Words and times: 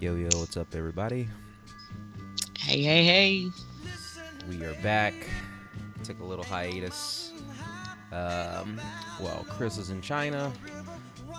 Yo, 0.00 0.14
yo, 0.14 0.30
what's 0.38 0.56
up, 0.56 0.74
everybody? 0.74 1.28
Hey, 2.58 2.80
hey, 2.80 3.04
hey. 3.04 3.50
We 4.48 4.64
are 4.64 4.72
back. 4.82 5.12
Took 6.04 6.20
a 6.20 6.24
little 6.24 6.42
hiatus. 6.42 7.34
Um, 8.10 8.80
well, 9.20 9.44
Chris 9.50 9.76
is 9.76 9.90
in 9.90 10.00
China. 10.00 10.50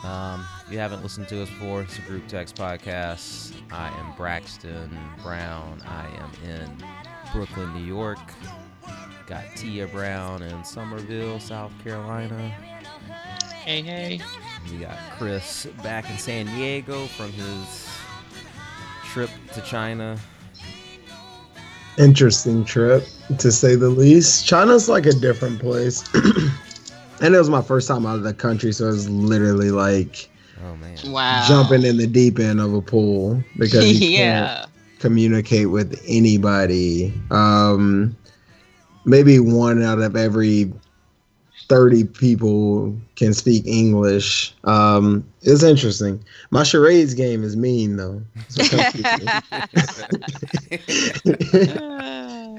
Um, 0.04 0.46
if 0.64 0.72
you 0.72 0.78
haven't 0.78 1.02
listened 1.02 1.28
to 1.30 1.42
us 1.42 1.50
before, 1.50 1.82
it's 1.82 1.98
a 1.98 2.02
group 2.02 2.28
text 2.28 2.56
podcast. 2.56 3.52
I 3.72 3.88
am 3.88 4.16
Braxton 4.16 4.96
Brown. 5.24 5.82
I 5.88 6.06
am 6.20 6.32
in 6.48 6.86
Brooklyn, 7.34 7.74
New 7.74 7.84
York. 7.92 8.20
Got 9.26 9.44
Tia 9.56 9.88
Brown 9.88 10.44
in 10.44 10.64
Somerville, 10.64 11.40
South 11.40 11.72
Carolina. 11.84 12.38
Hey, 13.66 13.82
hey. 13.82 14.22
We 14.70 14.78
got 14.78 15.00
Chris 15.18 15.66
back 15.82 16.08
in 16.12 16.20
San 16.20 16.46
Diego 16.46 17.08
from 17.08 17.32
his 17.32 17.91
trip 19.12 19.30
to 19.54 19.62
China. 19.62 20.18
Interesting 21.98 22.64
trip, 22.64 23.04
to 23.38 23.52
say 23.52 23.76
the 23.76 23.90
least. 23.90 24.48
China's 24.48 24.88
like 24.88 25.06
a 25.06 25.12
different 25.12 25.60
place. 25.60 26.04
and 27.22 27.36
it 27.36 27.38
was 27.38 27.50
my 27.50 27.62
first 27.62 27.88
time 27.88 28.06
out 28.06 28.16
of 28.16 28.24
the 28.24 28.34
country, 28.34 28.72
so 28.72 28.86
it 28.86 28.92
was 28.92 29.10
literally 29.10 29.72
like 29.72 30.30
Oh 30.64 30.76
man. 30.78 30.98
Wow. 31.08 31.44
jumping 31.48 31.84
in 31.84 31.98
the 31.98 32.08
deep 32.08 32.40
end 32.40 32.62
of 32.62 32.74
a 32.74 32.82
pool 32.82 33.44
because 33.58 34.00
you 34.02 34.18
can't 34.18 34.70
communicate 35.00 35.70
with 35.70 36.02
anybody. 36.08 37.14
Um, 37.32 38.16
maybe 39.06 39.40
one 39.40 39.84
out 39.84 40.00
of 40.00 40.16
every 40.16 40.72
30 41.72 42.04
people 42.04 42.94
can 43.16 43.34
speak 43.34 43.66
English. 43.66 44.54
Um, 44.66 45.26
it's 45.42 45.64
interesting. 45.64 46.22
My 46.50 46.64
charades 46.64 47.14
game 47.14 47.46
is 47.46 47.56
mean 47.56 47.96
though. 47.96 48.22
So 48.50 48.62
come 48.66 48.92
keep 48.92 49.06
me. 49.06 49.28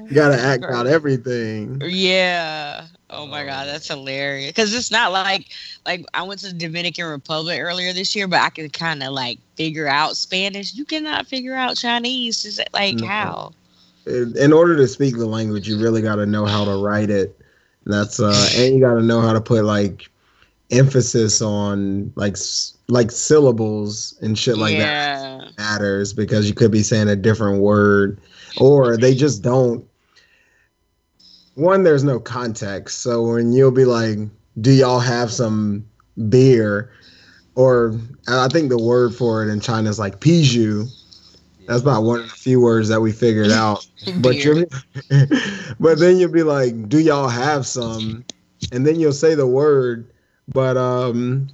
you 0.09 0.15
gotta 0.15 0.41
act 0.41 0.63
out 0.63 0.87
everything. 0.87 1.79
yeah. 1.85 2.87
Oh 3.11 3.27
my 3.27 3.45
god, 3.45 3.67
that's 3.67 3.87
hilarious. 3.87 4.49
Because 4.49 4.73
it's 4.73 4.89
not 4.89 5.11
like 5.11 5.49
like 5.85 6.03
I 6.15 6.23
went 6.23 6.39
to 6.39 6.47
the 6.47 6.57
Dominican 6.57 7.05
Republic 7.05 7.59
earlier 7.61 7.93
this 7.93 8.15
year, 8.15 8.27
but 8.27 8.41
I 8.41 8.49
could 8.49 8.73
kind 8.73 9.03
of 9.03 9.13
like 9.13 9.37
figure 9.55 9.87
out 9.87 10.17
Spanish. 10.17 10.73
You 10.73 10.85
cannot 10.85 11.27
figure 11.27 11.53
out 11.53 11.77
Chinese. 11.77 12.45
Is 12.45 12.57
it 12.57 12.69
like 12.73 12.95
No. 12.95 13.05
how? 13.05 13.51
In 14.07 14.35
in 14.39 14.51
order 14.51 14.75
to 14.75 14.87
speak 14.87 15.17
the 15.17 15.27
language, 15.27 15.67
you 15.67 15.79
really 15.79 16.01
gotta 16.01 16.25
know 16.25 16.47
how 16.47 16.65
to 16.65 16.75
write 16.83 17.11
it. 17.11 17.39
That's 17.85 18.19
uh, 18.19 18.49
and 18.55 18.75
you 18.75 18.81
gotta 18.81 19.01
know 19.01 19.21
how 19.21 19.33
to 19.33 19.41
put 19.41 19.65
like 19.65 20.09
emphasis 20.71 21.41
on 21.41 22.11
like 22.15 22.37
like 22.87 23.11
syllables 23.11 24.17
and 24.21 24.37
shit 24.37 24.57
like 24.57 24.77
that. 24.77 25.53
matters 25.57 26.13
because 26.13 26.47
you 26.47 26.55
could 26.55 26.71
be 26.71 26.83
saying 26.83 27.09
a 27.09 27.15
different 27.15 27.61
word 27.61 28.19
or 28.59 28.97
they 28.97 29.13
just 29.13 29.41
don't. 29.41 29.85
One 31.55 31.83
there's 31.83 32.03
no 32.03 32.19
context. 32.19 32.99
So 32.99 33.23
when 33.23 33.53
you'll 33.53 33.71
be 33.71 33.85
like 33.85 34.17
do 34.61 34.71
y'all 34.71 34.99
have 34.99 35.31
some 35.31 35.85
beer? 36.29 36.91
Or 37.55 37.99
i 38.27 38.47
think 38.47 38.69
the 38.69 38.81
word 38.81 39.13
for 39.13 39.43
it 39.43 39.51
in 39.51 39.59
china 39.59 39.87
is 39.87 39.99
like 39.99 40.19
piju 40.19 40.89
that's 41.67 41.81
about 41.81 42.03
one 42.03 42.19
of 42.19 42.29
the 42.29 42.35
few 42.35 42.59
words 42.59 42.87
that 42.89 43.01
we 43.01 43.11
figured 43.11 43.51
out 43.51 43.85
but 44.19 44.35
you're 44.35 44.65
but 45.79 45.99
then 45.99 46.17
you'll 46.17 46.31
be 46.31 46.43
like 46.43 46.89
do 46.89 46.99
y'all 46.99 47.27
have 47.27 47.65
some 47.65 48.23
and 48.71 48.85
then 48.85 48.99
you'll 48.99 49.11
say 49.13 49.35
the 49.35 49.47
word 49.47 50.07
but 50.53 50.77
um 50.77 51.47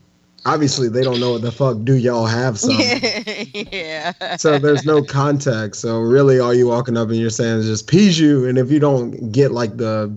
obviously 0.45 0.89
they 0.89 1.03
don't 1.03 1.19
know 1.19 1.31
what 1.31 1.41
the 1.41 1.51
fuck 1.51 1.77
do 1.83 1.95
y'all 1.95 2.25
have 2.25 2.59
some 2.59 2.71
yeah. 3.71 4.35
so 4.37 4.57
there's 4.57 4.85
no 4.85 5.01
context. 5.03 5.81
So 5.81 5.99
really, 5.99 6.39
all 6.39 6.53
you 6.53 6.67
walking 6.67 6.97
up 6.97 7.09
and 7.09 7.17
you're 7.17 7.29
saying 7.29 7.59
is 7.59 7.65
just 7.65 7.87
Piju, 7.87 8.47
and 8.47 8.57
if 8.57 8.71
you 8.71 8.79
don't 8.79 9.31
get 9.31 9.51
like 9.51 9.77
the 9.77 10.15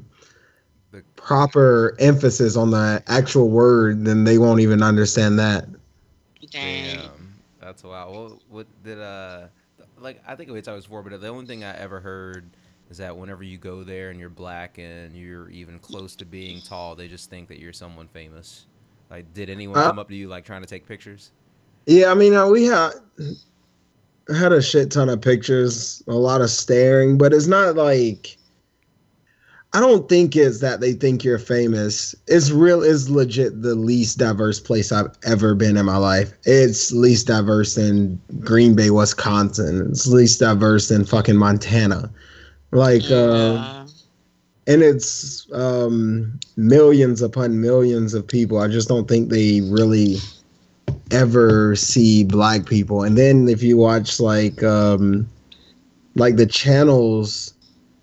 The- 0.93 1.03
proper 1.17 1.97
emphasis 1.99 2.57
on 2.57 2.71
the 2.71 3.03
actual 3.07 3.49
word, 3.49 4.05
then 4.05 4.25
they 4.25 4.39
won't 4.39 4.61
even 4.61 4.83
understand 4.83 5.39
that. 5.39 5.67
Dang. 6.51 6.97
Damn, 6.97 7.35
that's 7.61 7.83
wild. 7.83 8.15
What, 8.15 8.39
what 8.49 8.67
did 8.85 8.99
uh, 9.01 9.47
like 10.03 10.23
I 10.27 10.35
think 10.35 10.51
we 10.51 10.61
talked 10.61 10.83
before, 10.83 11.03
but 11.03 11.21
the 11.21 11.29
only 11.29 11.47
thing 11.47 11.65
I 11.65 11.77
ever 11.79 12.01
heard 12.01 12.51
is 12.91 12.99
that 12.99 13.17
whenever 13.17 13.43
you 13.43 13.57
go 13.59 13.83
there 13.83 14.11
and 14.11 14.21
you're 14.21 14.29
black 14.29 14.79
and 14.79 15.17
you're 15.17 15.49
even 15.51 15.79
close 15.79 16.15
to 16.17 16.25
being 16.25 16.61
tall, 16.61 16.95
they 16.95 17.09
just 17.09 17.31
think 17.31 17.49
that 17.49 17.59
you're 17.59 17.73
someone 17.73 18.09
famous. 18.09 18.67
Like, 19.11 19.33
did 19.35 19.49
anyone 19.49 19.79
Uh, 19.79 19.89
come 19.89 19.99
up 19.99 20.09
to 20.09 20.15
you 20.15 20.29
like 20.29 20.45
trying 20.45 20.63
to 20.63 20.69
take 20.69 20.87
pictures? 20.87 21.31
Yeah, 21.87 22.11
I 22.11 22.15
mean, 22.15 22.35
uh, 22.35 22.47
we 22.49 22.65
had 22.65 22.91
had 24.35 24.53
a 24.53 24.63
shit 24.63 24.91
ton 24.91 25.09
of 25.09 25.21
pictures, 25.21 26.03
a 26.07 26.15
lot 26.15 26.41
of 26.41 26.51
staring, 26.51 27.19
but 27.19 27.33
it's 27.33 27.47
not 27.47 27.77
like. 27.77 28.39
I 29.75 29.81
don't 29.81 30.07
think 30.07 30.37
it's 30.37 30.61
that 30.61 30.81
they 30.81 30.93
think 30.93 31.25
you're 31.25 31.39
famous. 31.39 32.15
It's 32.27 32.51
real. 32.51 32.83
It's 32.83 33.09
legit 33.09 33.63
the 33.63 33.75
least 33.75 34.19
diverse 34.19 34.61
place 34.61 34.93
I've 34.93 35.11
ever 35.25 35.55
been 35.55 35.79
in 35.79 35.87
my 35.87 35.97
life. 35.97 36.35
It's 36.45 36.93
least 36.93 37.27
diverse 37.27 37.79
in 37.79 38.21
Green 38.41 38.75
Bay, 38.75 38.91
Wisconsin. 38.91 39.89
It's 39.91 40.07
least 40.07 40.41
diverse 40.41 40.91
in 40.91 41.07
fucking 41.07 41.37
Montana. 41.37 42.11
Like, 42.73 43.11
uh, 43.11 43.87
and 44.67 44.83
it's 44.83 45.51
um, 45.55 46.39
millions 46.57 47.23
upon 47.23 47.61
millions 47.61 48.13
of 48.13 48.27
people. 48.27 48.59
I 48.59 48.69
just 48.69 48.89
don't 48.89 49.09
think 49.09 49.31
they 49.31 49.63
really 49.63 50.17
ever 51.11 51.77
see 51.77 52.25
black 52.25 52.67
people. 52.67 53.03
And 53.05 53.17
then 53.17 53.49
if 53.49 53.63
you 53.63 53.79
watch 53.79 54.21
like 54.21 54.63
um, 54.63 55.27
like 56.15 56.37
the 56.37 56.47
channels 56.47 57.55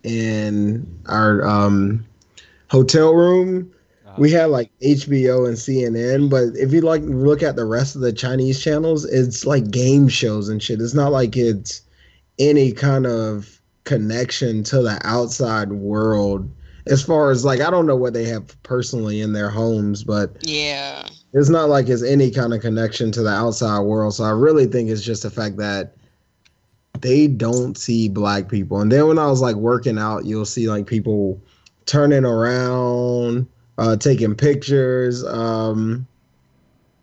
in 0.09 0.99
our 1.07 1.45
um, 1.47 2.05
hotel 2.69 3.13
room, 3.13 3.71
we 4.17 4.31
had 4.31 4.45
like 4.45 4.71
HBO 4.81 5.47
and 5.47 5.55
CNN. 5.55 6.29
But 6.29 6.59
if 6.59 6.73
you 6.73 6.81
like 6.81 7.01
look 7.03 7.43
at 7.43 7.55
the 7.55 7.65
rest 7.65 7.95
of 7.95 8.01
the 8.01 8.11
Chinese 8.11 8.61
channels, 8.61 9.05
it's 9.05 9.45
like 9.45 9.69
game 9.71 10.07
shows 10.09 10.49
and 10.49 10.61
shit. 10.61 10.81
It's 10.81 10.93
not 10.93 11.11
like 11.11 11.37
it's 11.37 11.81
any 12.39 12.71
kind 12.71 13.05
of 13.05 13.61
connection 13.83 14.63
to 14.65 14.81
the 14.81 14.99
outside 15.03 15.71
world. 15.71 16.49
As 16.87 17.03
far 17.03 17.29
as 17.29 17.45
like, 17.45 17.61
I 17.61 17.69
don't 17.69 17.85
know 17.85 17.95
what 17.95 18.13
they 18.13 18.25
have 18.25 18.61
personally 18.63 19.21
in 19.21 19.33
their 19.33 19.49
homes, 19.49 20.03
but 20.03 20.35
Yeah. 20.41 21.07
it's 21.33 21.49
not 21.49 21.69
like 21.69 21.87
it's 21.87 22.03
any 22.03 22.31
kind 22.31 22.53
of 22.53 22.61
connection 22.61 23.11
to 23.11 23.21
the 23.21 23.29
outside 23.29 23.81
world. 23.81 24.15
So 24.15 24.23
I 24.23 24.31
really 24.31 24.65
think 24.65 24.89
it's 24.89 25.03
just 25.03 25.23
the 25.23 25.29
fact 25.29 25.57
that 25.57 25.95
they 27.01 27.27
don't 27.27 27.77
see 27.77 28.09
black 28.09 28.49
people. 28.49 28.81
And 28.81 28.91
then 28.91 29.07
when 29.07 29.19
I 29.19 29.27
was 29.27 29.41
like 29.41 29.55
working 29.55 29.97
out, 29.97 30.25
you'll 30.25 30.45
see 30.45 30.69
like 30.69 30.87
people 30.87 31.39
turning 31.85 32.25
around, 32.25 33.47
uh, 33.77 33.95
taking 33.97 34.35
pictures. 34.35 35.23
Um, 35.25 36.05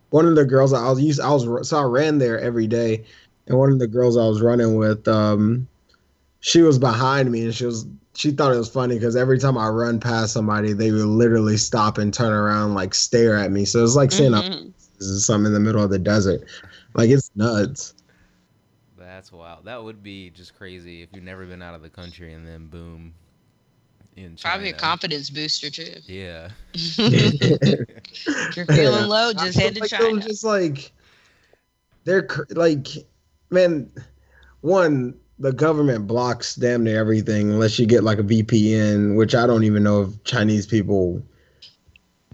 one 0.09 0.25
of 0.25 0.35
the 0.35 0.45
girls 0.45 0.73
I 0.73 0.89
was 0.89 1.01
used, 1.01 1.19
I 1.19 1.31
was 1.31 1.69
so 1.69 1.77
I 1.77 1.83
ran 1.83 2.17
there 2.17 2.39
every 2.39 2.67
day, 2.67 3.03
and 3.47 3.57
one 3.57 3.71
of 3.71 3.79
the 3.79 3.87
girls 3.87 4.17
I 4.17 4.25
was 4.27 4.41
running 4.41 4.75
with, 4.75 5.07
um, 5.07 5.67
she 6.39 6.61
was 6.61 6.79
behind 6.79 7.31
me, 7.31 7.43
and 7.43 7.53
she 7.53 7.65
was 7.65 7.85
she 8.13 8.31
thought 8.31 8.53
it 8.53 8.57
was 8.57 8.69
funny 8.69 8.95
because 8.95 9.15
every 9.15 9.37
time 9.37 9.57
I 9.57 9.67
run 9.67 9.99
past 9.99 10.33
somebody, 10.33 10.73
they 10.73 10.91
would 10.91 11.05
literally 11.05 11.57
stop 11.57 11.99
and 11.99 12.11
turn 12.11 12.33
around, 12.33 12.73
like 12.73 12.95
stare 12.95 13.37
at 13.37 13.51
me. 13.51 13.63
So 13.65 13.83
it's 13.83 13.95
like 13.95 14.11
saying 14.11 14.31
Mhm. 14.31 14.73
this 14.97 15.07
is 15.07 15.25
something 15.25 15.47
in 15.47 15.53
the 15.53 15.59
middle 15.59 15.83
of 15.83 15.91
the 15.91 15.99
desert. 15.99 16.41
Like 16.95 17.11
it's 17.11 17.29
nuts. 17.35 17.93
That's 19.37 19.49
wild. 19.49 19.65
That 19.65 19.83
would 19.83 20.01
be 20.01 20.29
just 20.31 20.57
crazy 20.57 21.01
if 21.03 21.09
you've 21.13 21.23
never 21.23 21.45
been 21.45 21.61
out 21.61 21.75
of 21.75 21.81
the 21.81 21.89
country 21.89 22.33
and 22.33 22.47
then 22.47 22.67
boom, 22.67 23.13
in 24.15 24.35
China. 24.35 24.53
Probably 24.53 24.69
a 24.69 24.73
confidence 24.73 25.29
booster 25.29 25.69
too. 25.69 25.93
Yeah. 26.07 26.49
you're 28.55 28.65
feeling 28.65 29.07
low, 29.07 29.33
just 29.33 29.57
feel 29.57 29.63
head 29.63 29.75
to 29.75 29.81
like 29.81 29.89
China. 29.89 30.21
Just 30.21 30.43
like 30.43 30.91
they're 32.03 32.23
cr- 32.23 32.43
like, 32.51 32.87
man. 33.49 33.91
One, 34.61 35.13
the 35.37 35.53
government 35.53 36.07
blocks 36.07 36.55
damn 36.55 36.83
near 36.83 36.99
everything 36.99 37.51
unless 37.51 37.77
you 37.77 37.85
get 37.85 38.03
like 38.03 38.17
a 38.17 38.23
VPN, 38.23 39.15
which 39.15 39.35
I 39.35 39.45
don't 39.45 39.63
even 39.63 39.83
know 39.83 40.01
if 40.01 40.23
Chinese 40.23 40.65
people 40.65 41.21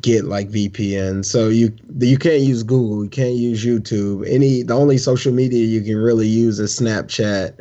get 0.03 0.25
like 0.25 0.49
VPN. 0.49 1.25
So 1.25 1.49
you 1.49 1.75
you 1.97 2.19
can't 2.19 2.41
use 2.41 2.61
Google, 2.61 3.03
you 3.03 3.09
can't 3.09 3.33
use 3.33 3.65
YouTube. 3.65 4.29
Any 4.29 4.61
the 4.61 4.75
only 4.75 4.99
social 4.99 5.33
media 5.33 5.65
you 5.65 5.81
can 5.81 5.97
really 5.97 6.27
use 6.27 6.59
is 6.59 6.79
Snapchat. 6.79 7.59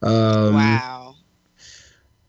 Um, 0.00 0.54
wow. 0.54 1.14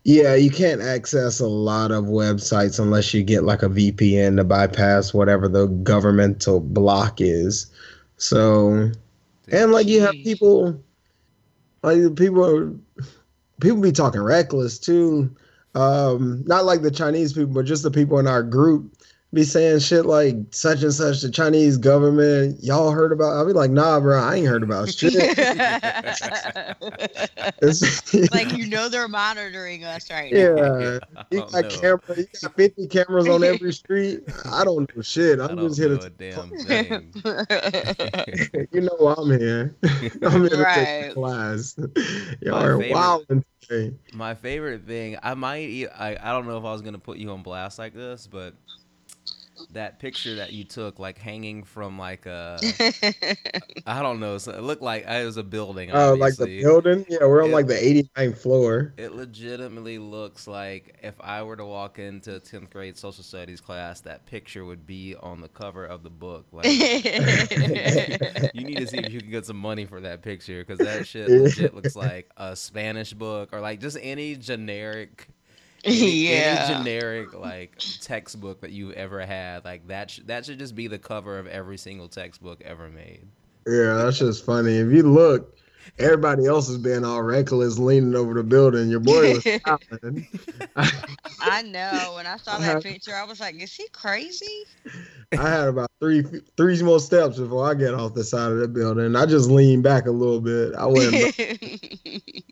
Yeah, 0.03 0.33
you 0.33 0.49
can't 0.49 0.81
access 0.81 1.39
a 1.39 1.47
lot 1.47 1.91
of 1.91 2.05
websites 2.05 2.79
unless 2.79 3.13
you 3.13 3.21
get 3.21 3.43
like 3.43 3.61
a 3.61 3.69
VPN 3.69 4.37
to 4.37 4.43
bypass 4.43 5.13
whatever 5.13 5.47
the 5.47 5.67
governmental 5.67 6.59
block 6.59 7.21
is. 7.21 7.67
So, 8.17 8.89
and 9.51 9.71
like 9.71 9.85
you 9.85 10.01
have 10.01 10.15
people, 10.23 10.83
like 11.83 12.15
people, 12.15 12.43
are, 12.43 12.73
people 13.61 13.79
be 13.79 13.91
talking 13.91 14.21
reckless 14.21 14.79
too. 14.79 15.35
Um, 15.75 16.43
not 16.47 16.65
like 16.65 16.81
the 16.81 16.91
Chinese 16.91 17.33
people, 17.33 17.53
but 17.53 17.65
just 17.65 17.83
the 17.83 17.91
people 17.91 18.17
in 18.17 18.25
our 18.25 18.41
group. 18.41 18.97
Be 19.33 19.43
saying 19.43 19.79
shit 19.79 20.05
like 20.05 20.35
such 20.51 20.83
and 20.83 20.93
such 20.93 21.21
the 21.21 21.31
Chinese 21.31 21.77
government. 21.77 22.61
Y'all 22.61 22.91
heard 22.91 23.11
about? 23.13 23.31
I'll 23.31 23.45
be 23.47 23.53
like, 23.53 23.71
nah, 23.71 23.99
bro, 23.99 24.19
I 24.21 24.35
ain't 24.35 24.47
heard 24.47 24.61
about 24.63 24.89
shit. 24.89 25.13
Like 28.31 28.51
you 28.57 28.67
know 28.67 28.89
they're 28.89 29.07
monitoring 29.07 29.83
us 29.83 30.09
right 30.09 30.31
now. 30.31 30.37
yeah, 30.39 30.99
you 31.31 31.41
Oh, 31.43 31.49
got 31.49 31.63
no. 31.63 31.69
camera, 31.69 32.01
you 32.17 32.27
got 32.41 32.55
fifty 32.55 32.87
cameras 32.87 33.27
on 33.27 33.43
every 33.43 33.71
street. 33.73 34.21
I 34.45 34.63
don't 34.63 34.93
know 34.95 35.01
shit. 35.01 35.39
I 35.39 35.45
I'm 35.45 35.55
don't 35.55 35.67
just 35.69 35.79
here 35.79 35.97
to 35.97 36.09
damn 36.09 36.49
thing. 36.49 37.13
you 38.71 38.81
know 38.81 39.15
I'm 39.17 39.39
here. 39.39 39.75
I'm 40.23 40.41
here 40.41 40.49
to 40.49 40.57
take 40.57 40.59
Right. 40.65 41.07
the 41.09 41.13
class. 41.13 41.75
Y'all 42.41 42.51
My 42.59 42.65
are 42.65 42.77
favorite- 42.77 42.91
wild 42.93 43.25
today. 43.61 43.93
My 44.13 44.33
favorite 44.35 44.85
thing, 44.85 45.17
I 45.23 45.33
might, 45.33 45.87
I, 45.97 46.17
I 46.21 46.31
don't 46.31 46.47
know 46.47 46.57
if 46.57 46.65
I 46.65 46.71
was 46.73 46.81
gonna 46.81 46.99
put 46.99 47.17
you 47.17 47.29
on 47.31 47.43
blast 47.43 47.79
like 47.79 47.93
this, 47.93 48.27
but 48.27 48.53
that 49.71 49.99
picture 49.99 50.35
that 50.35 50.51
you 50.53 50.63
took, 50.63 50.99
like 50.99 51.17
hanging 51.17 51.63
from 51.63 51.97
like 51.97 52.25
a, 52.25 52.65
I 53.85 54.01
don't 54.01 54.19
know, 54.19 54.37
so 54.37 54.51
it 54.51 54.61
looked 54.61 54.81
like 54.81 55.05
it 55.05 55.25
was 55.25 55.37
a 55.37 55.43
building. 55.43 55.91
Oh, 55.91 56.13
like 56.15 56.37
the 56.37 56.47
building? 56.47 57.05
Yeah, 57.09 57.25
we're 57.25 57.43
on 57.43 57.51
Yeah. 57.51 57.51
like 57.51 57.67
the 57.67 57.75
89th 57.75 58.37
floor. 58.39 58.95
It 58.97 59.13
legitimately 59.13 59.97
looks 59.99 60.47
like 60.47 60.97
if 61.01 61.15
I 61.19 61.43
were 61.43 61.55
to 61.57 61.65
walk 61.65 61.97
into 61.99 62.35
a 62.35 62.39
10th 62.39 62.69
grade 62.69 62.97
social 62.97 63.23
studies 63.23 63.59
class, 63.59 63.99
that 64.01 64.25
picture 64.25 64.63
would 64.65 64.85
be 64.85 65.15
on 65.15 65.41
the 65.41 65.49
cover 65.49 65.85
of 65.85 66.03
the 66.03 66.09
book. 66.09 66.45
Like, 66.51 66.85
you 68.53 68.63
need 68.65 68.77
to 68.77 68.87
see 68.87 68.99
if 68.99 69.09
you 69.09 69.21
can 69.21 69.31
get 69.31 69.45
some 69.45 69.57
money 69.57 69.85
for 69.85 70.01
that 70.01 70.21
picture 70.21 70.59
because 70.63 70.81
that 70.81 71.05
shit 71.05 71.35
legit 71.35 71.73
looks 71.73 71.95
like 71.95 72.29
a 72.37 72.55
Spanish 72.55 73.13
book 73.13 73.49
or 73.53 73.59
like 73.61 73.79
just 73.79 73.97
any 74.01 74.35
generic, 74.35 75.27
any, 75.85 76.27
any 76.27 76.29
yeah. 76.29 76.77
generic 76.77 77.33
like 77.33 77.77
textbook 78.01 78.61
that 78.61 78.71
you've 78.71 78.93
ever 78.93 79.25
had. 79.25 79.65
Like 79.65 79.87
that, 79.87 80.11
sh- 80.11 80.19
that 80.25 80.45
should 80.45 80.59
just 80.59 80.75
be 80.75 80.87
the 80.87 80.99
cover 80.99 81.39
of 81.39 81.47
every 81.47 81.77
single 81.77 82.07
textbook 82.07 82.61
ever 82.63 82.89
made. 82.89 83.25
Yeah, 83.67 83.93
that's 83.95 84.19
just 84.19 84.45
funny. 84.45 84.77
If 84.77 84.91
you 84.91 85.03
look, 85.03 85.57
everybody 85.99 86.45
else 86.45 86.67
is 86.69 86.77
being 86.77 87.03
all 87.05 87.21
reckless, 87.21 87.77
leaning 87.77 88.15
over 88.15 88.33
the 88.33 88.43
building. 88.43 88.89
Your 88.89 88.99
boy 88.99 89.33
was 89.35 89.43
stopping. 89.61 90.27
I 91.41 91.61
know. 91.63 92.13
When 92.15 92.25
I 92.25 92.37
saw 92.37 92.57
that 92.59 92.81
picture, 92.83 93.13
I 93.15 93.23
was 93.23 93.39
like, 93.39 93.61
"Is 93.61 93.73
he 93.73 93.87
crazy?" 93.91 94.63
I 95.37 95.49
had 95.49 95.67
about 95.67 95.91
three 95.99 96.23
three 96.57 96.81
more 96.81 96.99
steps 96.99 97.37
before 97.37 97.69
I 97.69 97.73
get 97.73 97.93
off 97.93 98.13
the 98.13 98.23
side 98.23 98.51
of 98.51 98.57
the 98.59 98.67
building. 98.67 99.15
I 99.15 99.25
just 99.25 99.49
leaned 99.49 99.83
back 99.83 100.05
a 100.07 100.11
little 100.11 100.41
bit. 100.41 100.73
I 100.75 100.85
wouldn't. 100.85 101.35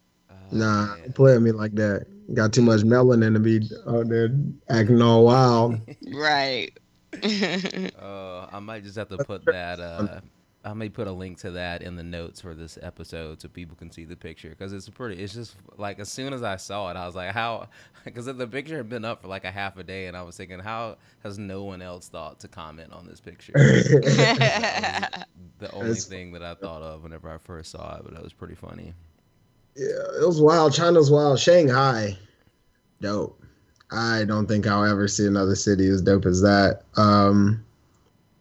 Oh, 0.52 0.58
Nah, 0.58 0.96
man. 0.96 1.14
play 1.14 1.34
with 1.34 1.44
me 1.44 1.52
like 1.52 1.76
that. 1.76 2.08
Got 2.34 2.54
too 2.54 2.62
much 2.62 2.82
melanin 2.82 3.34
to 3.34 3.40
be 3.40 3.62
out 3.88 4.08
there 4.10 4.30
acting 4.70 5.02
all 5.02 5.26
wild. 5.26 5.80
right. 6.14 6.70
Uh, 8.00 8.48
I 8.52 8.60
might 8.60 8.84
just 8.84 8.96
have 8.98 9.10
to 9.10 9.18
put 9.18 9.44
that. 9.46 9.80
Uh, 9.80 10.22
I 10.64 10.74
may 10.74 10.90
put 10.90 11.08
a 11.08 11.12
link 11.12 11.40
to 11.40 11.52
that 11.52 11.82
in 11.82 11.96
the 11.96 12.04
notes 12.04 12.42
for 12.42 12.54
this 12.54 12.78
episode 12.82 13.42
so 13.42 13.48
people 13.48 13.76
can 13.78 13.92
see 13.92 14.04
the 14.06 14.16
picture 14.16 14.50
because 14.50 14.74
it's 14.74 14.90
pretty. 14.90 15.22
It's 15.24 15.34
just 15.34 15.56
like 15.78 16.00
as 16.00 16.10
soon 16.10 16.34
as 16.34 16.44
I 16.44 16.58
saw 16.58 16.90
it, 16.92 16.98
I 16.98 17.06
was 17.06 17.16
like, 17.16 17.32
how? 17.32 17.68
Because 18.06 18.26
the 18.28 18.48
picture 18.48 18.78
had 18.78 18.90
been 18.90 19.04
up 19.06 19.22
for 19.24 19.28
like 19.28 19.44
a 19.44 19.52
half 19.52 19.78
a 19.78 19.84
day, 19.84 20.08
and 20.08 20.16
I 20.16 20.22
was 20.24 20.38
thinking, 20.38 20.60
how 20.60 20.98
has 21.24 21.38
no 21.38 21.64
one 21.64 21.82
else 21.82 22.08
thought 22.10 22.40
to 22.42 22.48
comment 22.48 22.94
on 22.94 23.06
this 23.08 23.20
picture? 23.20 23.52
The 23.54 25.26
only 25.74 25.92
It's- 25.92 26.06
thing 26.06 26.32
that 26.34 26.44
I 26.44 26.54
thought 26.56 26.82
of 26.82 27.04
whenever 27.04 27.30
I 27.30 27.38
first 27.40 27.72
saw 27.72 27.98
it, 27.98 28.04
but 28.06 28.14
it 28.14 28.24
was 28.24 28.34
pretty 28.34 28.56
funny. 28.56 28.94
Yeah, 29.76 30.22
it 30.22 30.28
was 30.28 30.42
wild. 30.42 30.74
China's 30.74 31.10
wild. 31.12 31.40
Shanghai, 31.40 32.18
dope. 33.02 33.42
I 33.92 34.24
don't 34.26 34.46
think 34.46 34.68
I'll 34.68 34.86
ever 34.86 35.08
see 35.08 35.26
another 35.26 35.56
city 35.56 35.88
as 35.88 36.02
dope 36.02 36.26
as 36.26 36.42
that. 36.42 36.84
Um, 36.98 37.64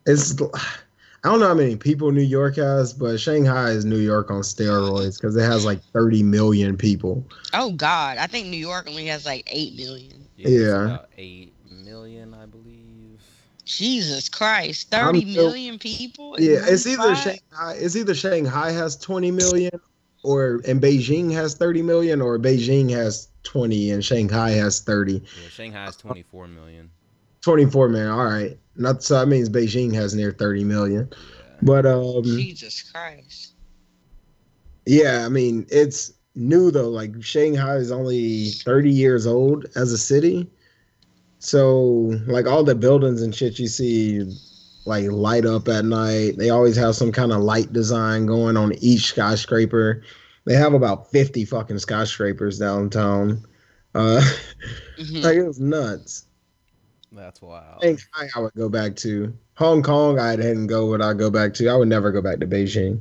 it's 0.06 0.34
I 0.42 1.28
don't 1.30 1.40
know 1.40 1.48
how 1.48 1.54
many 1.54 1.76
people 1.76 2.10
New 2.12 2.20
York 2.22 2.56
has, 2.56 2.92
but 2.92 3.18
Shanghai 3.18 3.70
is 3.70 3.84
New 3.84 3.98
York 3.98 4.30
on 4.30 4.40
steroids 4.42 5.18
because 5.20 5.36
it 5.36 5.42
has 5.42 5.64
like 5.64 5.82
30 5.92 6.22
million 6.22 6.76
people. 6.76 7.24
oh 7.54 7.72
God, 7.72 8.18
I 8.18 8.26
think 8.26 8.48
New 8.48 8.56
York 8.58 8.86
only 8.88 9.06
has 9.06 9.24
like 9.26 9.48
eight 9.50 9.74
million. 9.76 10.26
it's 10.36 10.50
Yeah. 10.50 10.84
about 10.84 11.08
eight 11.18 11.52
million, 11.70 12.34
I 12.34 12.46
believe. 12.46 13.20
Jesus 13.64 14.28
Christ, 14.28 14.94
I'm 14.94 15.06
thirty 15.06 15.30
still- 15.32 15.46
million 15.48 15.78
people. 15.78 16.36
Yeah, 16.38 16.60
it's 16.66 16.86
either? 16.86 17.14
Shanghai. 17.16 17.74
It's 17.78 17.96
either 17.96 18.14
Shanghai 18.14 18.70
has 18.72 18.96
20 18.96 19.30
million, 19.30 19.78
or 20.22 20.60
and 20.66 20.80
Beijing 20.80 21.32
has 21.32 21.54
30 21.54 21.82
million, 21.82 22.20
or 22.20 22.38
Beijing 22.38 22.90
has 22.90 23.28
20 23.44 23.90
and 23.92 24.04
Shanghai 24.04 24.50
has 24.50 24.80
30. 24.80 25.14
Yeah, 25.14 25.20
Shanghai 25.50 25.84
has 25.84 25.96
24 25.96 26.48
million. 26.48 26.90
24 27.42 27.88
million. 27.88 28.10
All 28.10 28.24
right, 28.24 28.58
not 28.76 29.02
so 29.02 29.18
that 29.18 29.26
means 29.28 29.48
Beijing 29.48 29.94
has 29.94 30.14
near 30.14 30.32
30 30.32 30.64
million. 30.64 31.08
Yeah. 31.10 31.56
But 31.62 31.86
um, 31.86 32.24
Jesus 32.24 32.82
Christ. 32.82 33.52
yeah, 34.86 35.24
I 35.24 35.28
mean 35.28 35.66
it's 35.70 36.12
new 36.34 36.70
though. 36.70 36.88
Like 36.88 37.22
Shanghai 37.22 37.76
is 37.76 37.92
only 37.92 38.50
30 38.50 38.90
years 38.90 39.26
old 39.26 39.66
as 39.76 39.92
a 39.92 39.98
city, 39.98 40.50
so 41.38 42.18
like 42.26 42.46
all 42.46 42.64
the 42.64 42.74
buildings 42.74 43.22
and 43.22 43.34
shit 43.34 43.58
you 43.58 43.68
see 43.68 44.24
like 44.88 45.04
light 45.10 45.46
up 45.46 45.68
at 45.68 45.84
night. 45.84 46.36
They 46.38 46.50
always 46.50 46.76
have 46.76 46.96
some 46.96 47.12
kind 47.12 47.32
of 47.32 47.38
light 47.40 47.72
design 47.72 48.26
going 48.26 48.56
on 48.56 48.72
each 48.80 49.06
skyscraper. 49.06 50.02
They 50.44 50.54
have 50.54 50.74
about 50.74 51.10
50 51.12 51.44
fucking 51.44 51.78
skyscrapers 51.78 52.58
downtown. 52.58 53.44
Uh, 53.94 54.20
Mhm. 54.98 55.22
like 55.22 55.36
it 55.36 55.46
was 55.46 55.60
nuts. 55.60 56.24
That's 57.12 57.40
wild. 57.40 57.82
Shanghai, 57.82 58.28
I 58.34 58.40
would 58.40 58.54
go 58.54 58.68
back 58.68 58.96
to. 58.96 59.32
Hong 59.56 59.82
Kong, 59.82 60.18
I 60.18 60.36
didn't 60.36 60.66
go. 60.68 60.86
Would 60.86 61.02
I 61.02 61.14
go 61.14 61.30
back 61.30 61.54
to? 61.54 61.68
I 61.68 61.74
would 61.76 61.88
never 61.88 62.12
go 62.12 62.20
back 62.22 62.38
to 62.40 62.46
Beijing. 62.46 63.00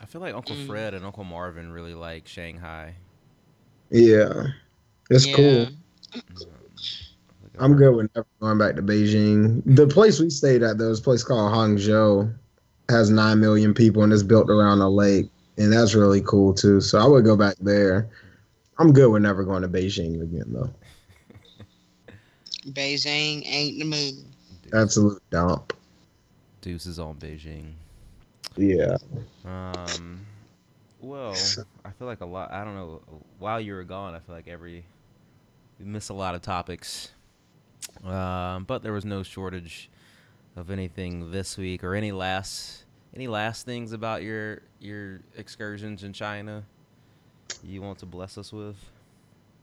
I 0.00 0.06
feel 0.06 0.20
like 0.20 0.34
Uncle 0.34 0.56
Mm. 0.56 0.66
Fred 0.66 0.94
and 0.94 1.04
Uncle 1.04 1.24
Marvin 1.24 1.70
really 1.72 1.94
like 1.94 2.26
Shanghai. 2.26 2.94
Yeah, 3.90 4.48
it's 5.10 5.26
Yeah. 5.26 5.34
cool. 5.36 5.60
Um, 5.66 5.76
I'm 7.60 7.76
good 7.76 7.94
with 7.94 8.10
never 8.16 8.26
going 8.40 8.58
back 8.58 8.74
to 8.76 8.82
Beijing. 8.82 9.62
The 9.66 9.86
place 9.86 10.18
we 10.18 10.30
stayed 10.30 10.62
at, 10.62 10.78
though, 10.78 10.90
is 10.90 10.98
a 10.98 11.02
place 11.02 11.22
called 11.22 11.52
Hangzhou. 11.52 12.34
Has 12.88 13.10
nine 13.10 13.38
million 13.38 13.74
people 13.74 14.02
and 14.02 14.12
it's 14.12 14.22
built 14.22 14.50
around 14.50 14.80
a 14.80 14.88
lake, 14.88 15.30
and 15.58 15.72
that's 15.72 15.94
really 15.94 16.22
cool 16.22 16.52
too. 16.52 16.80
So 16.80 16.98
I 16.98 17.06
would 17.06 17.24
go 17.24 17.36
back 17.36 17.54
there. 17.60 18.08
I'm 18.78 18.92
good 18.92 19.12
with 19.12 19.22
never 19.22 19.44
going 19.44 19.62
to 19.62 19.68
Beijing 19.68 20.22
again, 20.22 20.46
though. 20.48 20.70
Beijing 22.72 23.42
ain't 23.46 23.78
the 23.78 23.84
move. 23.84 24.24
Absolute 24.72 25.22
dump. 25.30 25.74
Deuces 26.62 26.98
on 26.98 27.16
Beijing. 27.16 27.72
Yeah. 28.56 28.96
Um, 29.44 30.26
well, 31.00 31.36
I 31.84 31.90
feel 31.90 32.06
like 32.06 32.22
a 32.22 32.26
lot. 32.26 32.50
I 32.50 32.64
don't 32.64 32.74
know. 32.74 33.02
While 33.38 33.60
you 33.60 33.74
were 33.74 33.84
gone, 33.84 34.14
I 34.14 34.18
feel 34.20 34.34
like 34.34 34.48
every 34.48 34.84
we 35.78 35.84
missed 35.84 36.10
a 36.10 36.14
lot 36.14 36.34
of 36.34 36.42
topics. 36.42 37.12
Um, 38.04 38.64
but 38.64 38.82
there 38.82 38.92
was 38.92 39.04
no 39.04 39.22
shortage 39.22 39.90
of 40.56 40.70
anything 40.70 41.30
this 41.30 41.56
week 41.56 41.84
or 41.84 41.94
any 41.94 42.12
last 42.12 42.84
any 43.14 43.28
last 43.28 43.66
things 43.66 43.92
about 43.92 44.22
your 44.22 44.62
your 44.80 45.20
excursions 45.36 46.04
in 46.04 46.12
China 46.12 46.64
you 47.62 47.82
want 47.82 47.98
to 47.98 48.06
bless 48.06 48.38
us 48.38 48.52
with? 48.52 48.76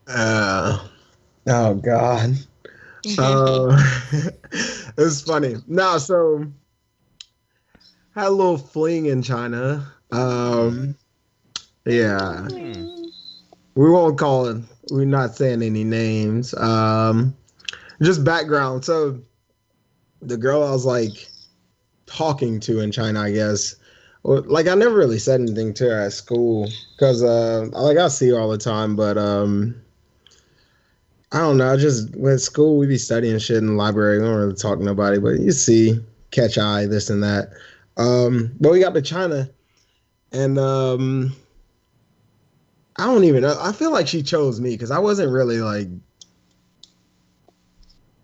Uh, 0.06 0.86
oh 1.46 1.74
God. 1.74 2.34
uh, 3.18 4.00
it's 4.98 5.22
funny. 5.22 5.56
No, 5.66 5.98
so 5.98 6.44
had 8.14 8.26
a 8.26 8.30
little 8.30 8.58
fling 8.58 9.06
in 9.06 9.22
China. 9.22 9.92
Um, 10.10 10.94
yeah, 11.84 12.46
Hmm. 12.48 13.06
we 13.74 13.90
won't 13.90 14.18
call 14.18 14.46
it. 14.46 14.62
We're 14.90 15.04
not 15.04 15.36
saying 15.36 15.62
any 15.62 15.84
names. 15.84 16.54
Um, 16.54 17.36
just 18.02 18.24
background. 18.24 18.84
So 18.84 19.20
the 20.22 20.36
girl 20.36 20.62
I 20.62 20.70
was 20.70 20.84
like 20.84 21.28
talking 22.06 22.60
to 22.60 22.80
in 22.80 22.92
China, 22.92 23.20
I 23.20 23.32
guess. 23.32 23.76
Like 24.24 24.66
I 24.66 24.74
never 24.74 24.94
really 24.94 25.18
said 25.18 25.40
anything 25.40 25.72
to 25.74 25.84
her 25.84 26.00
at 26.00 26.12
school 26.12 26.68
because 26.96 27.22
uh, 27.22 27.68
like 27.72 27.98
I 27.98 28.08
see 28.08 28.30
her 28.30 28.38
all 28.38 28.50
the 28.50 28.58
time, 28.58 28.96
but 28.96 29.16
um, 29.16 29.80
I 31.32 31.38
don't 31.38 31.56
know. 31.56 31.72
I 31.72 31.76
just 31.76 32.14
with 32.16 32.42
school 32.42 32.78
we'd 32.78 32.88
be 32.88 32.98
studying 32.98 33.38
shit 33.38 33.58
in 33.58 33.66
the 33.66 33.72
library. 33.72 34.18
We 34.18 34.24
don't 34.24 34.36
really 34.36 34.54
talk 34.54 34.78
to 34.78 34.84
nobody, 34.84 35.18
but 35.18 35.40
you 35.40 35.52
see, 35.52 36.00
catch 36.30 36.58
eye, 36.58 36.86
this 36.86 37.10
and 37.10 37.22
that. 37.22 37.50
Um, 37.96 38.52
but 38.60 38.72
we 38.72 38.80
got 38.80 38.94
to 38.94 39.02
China, 39.02 39.48
and 40.32 40.58
um, 40.58 41.34
I 42.96 43.06
don't 43.06 43.24
even 43.24 43.42
know. 43.42 43.56
I 43.60 43.72
feel 43.72 43.92
like 43.92 44.08
she 44.08 44.22
chose 44.22 44.60
me 44.60 44.70
because 44.70 44.90
I 44.90 44.98
wasn't 44.98 45.32
really 45.32 45.60
like 45.60 45.88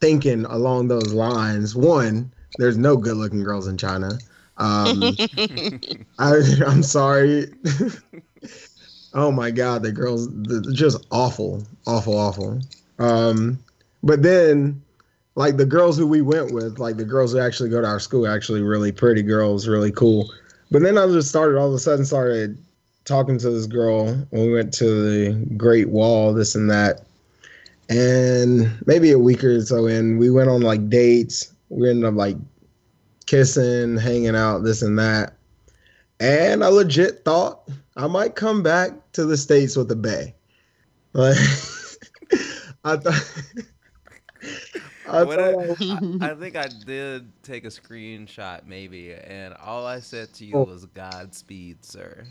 thinking 0.04 0.44
along 0.44 0.88
those 0.88 1.14
lines. 1.14 1.75
One, 1.75 2.30
there's 2.58 2.76
no 2.76 2.94
good 2.94 3.16
looking 3.16 3.42
girls 3.42 3.66
in 3.66 3.78
China. 3.78 4.18
Um, 4.58 5.16
I, 6.18 6.40
I'm 6.66 6.82
sorry. 6.82 7.46
oh 9.14 9.32
my 9.32 9.50
god, 9.50 9.82
the 9.82 9.92
girls, 9.92 10.28
just 10.75 11.06
awful, 11.11 11.66
awful, 11.87 12.18
awful. 12.18 12.61
Um, 12.99 13.58
but 14.02 14.23
then 14.23 14.82
like 15.37 15.56
the 15.56 15.64
girls 15.64 15.96
who 15.96 16.06
we 16.06 16.20
went 16.20 16.52
with, 16.52 16.78
like 16.78 16.99
the 16.99 17.06
girls 17.06 17.32
who 17.32 17.38
actually 17.38 17.70
go 17.70 17.80
to 17.80 17.87
our 17.87 17.99
school, 17.99 18.28
actually 18.28 18.61
really 18.61 18.92
pretty 18.92 19.23
girls, 19.23 19.66
really 19.66 19.90
cool. 19.90 20.30
But 20.70 20.82
then 20.82 20.99
I 20.99 21.06
just 21.06 21.30
started 21.30 21.58
all 21.58 21.68
of 21.68 21.75
a 21.75 21.78
sudden 21.78 22.04
started 22.04 22.58
talking 23.06 23.38
to 23.38 23.49
this 23.49 23.66
girl 23.66 24.14
when 24.28 24.46
we 24.49 24.52
went 24.52 24.75
to 24.75 24.84
the 24.84 25.56
Great 25.56 25.88
Wall, 25.88 26.34
this 26.34 26.54
and 26.54 26.70
that. 26.70 27.06
And 27.88 28.71
maybe 28.87 29.11
a 29.11 29.19
week 29.19 29.45
or 29.45 29.61
so 29.61 29.87
in, 29.87 30.19
we 30.19 30.31
went 30.31 30.49
on 30.49 30.62
like 30.62 30.88
dates. 30.88 31.53
We 31.69 31.91
ended 31.91 32.05
up 32.05 32.14
like 32.14 32.37
kissing, 33.26 33.97
hanging 33.97 34.37
out, 34.37 34.64
this 34.64 34.83
and 34.83 34.99
that. 34.99 35.35
And 36.21 36.64
I 36.64 36.69
legit 36.69 37.25
thought 37.25 37.69
I 37.97 38.07
might 38.07 38.37
come 38.37 38.62
back 38.62 38.93
to 39.12 39.25
the 39.25 39.37
States 39.37 39.76
with 39.76 39.88
the 39.88 39.97
Bay. 39.97 40.35
Like 41.12 41.37
I 42.85 42.97
thought 42.97 43.33
I, 45.07 45.19
I, 45.19 45.23
I, 45.23 46.31
I, 46.31 46.35
think 46.35 46.57
I 46.57 46.67
did 46.87 47.31
take 47.43 47.64
a 47.64 47.69
screenshot, 47.69 48.67
maybe, 48.67 49.12
and 49.12 49.55
all 49.55 49.87
I 49.87 50.00
said 50.00 50.33
to 50.35 50.45
you 50.45 50.55
oh. 50.55 50.64
was 50.64 50.87
"Godspeed, 50.87 51.85
sir." 51.85 52.25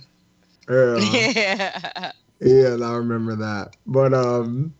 Yeah. 0.69 0.97
yeah. 1.35 2.11
Yeah, 2.39 2.77
I 2.81 2.95
remember 2.95 3.35
that. 3.35 3.75
But 3.85 4.13
um, 4.13 4.73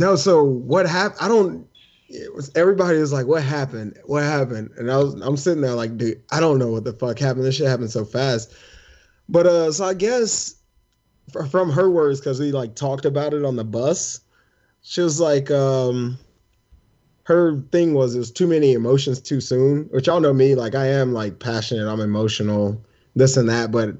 no. 0.00 0.16
So 0.16 0.42
what 0.42 0.86
happened? 0.86 1.20
I 1.20 1.28
don't. 1.28 1.66
It 2.08 2.34
was 2.34 2.50
everybody 2.56 2.98
was 2.98 3.12
like, 3.12 3.26
"What 3.26 3.42
happened? 3.42 3.98
What 4.04 4.24
happened?" 4.24 4.70
And 4.76 4.90
I 4.90 4.96
was, 4.96 5.14
I'm 5.14 5.36
sitting 5.36 5.62
there 5.62 5.74
like, 5.74 5.96
"Dude, 5.96 6.22
I 6.32 6.40
don't 6.40 6.58
know 6.58 6.72
what 6.72 6.84
the 6.84 6.92
fuck 6.92 7.18
happened. 7.18 7.44
This 7.44 7.56
shit 7.56 7.68
happened 7.68 7.90
so 7.90 8.04
fast." 8.04 8.52
But 9.28 9.46
uh, 9.46 9.72
so 9.72 9.84
I 9.84 9.94
guess 9.94 10.56
from 11.50 11.70
her 11.70 11.88
words, 11.88 12.18
because 12.18 12.40
we 12.40 12.50
like 12.50 12.74
talked 12.74 13.04
about 13.04 13.32
it 13.34 13.44
on 13.44 13.54
the 13.54 13.64
bus 13.64 14.20
she 14.82 15.00
was 15.00 15.20
like, 15.20 15.50
um, 15.50 16.18
her 17.24 17.60
thing 17.70 17.94
was 17.94 18.14
it 18.14 18.18
was 18.18 18.30
too 18.30 18.46
many 18.46 18.72
emotions 18.72 19.20
too 19.20 19.40
soon, 19.40 19.84
which 19.90 20.06
y'all 20.06 20.20
know 20.20 20.32
me, 20.32 20.54
like 20.54 20.74
I 20.74 20.86
am 20.86 21.12
like 21.12 21.38
passionate, 21.38 21.90
I'm 21.90 22.00
emotional, 22.00 22.82
this 23.14 23.36
and 23.36 23.48
that, 23.48 23.70
but 23.70 23.96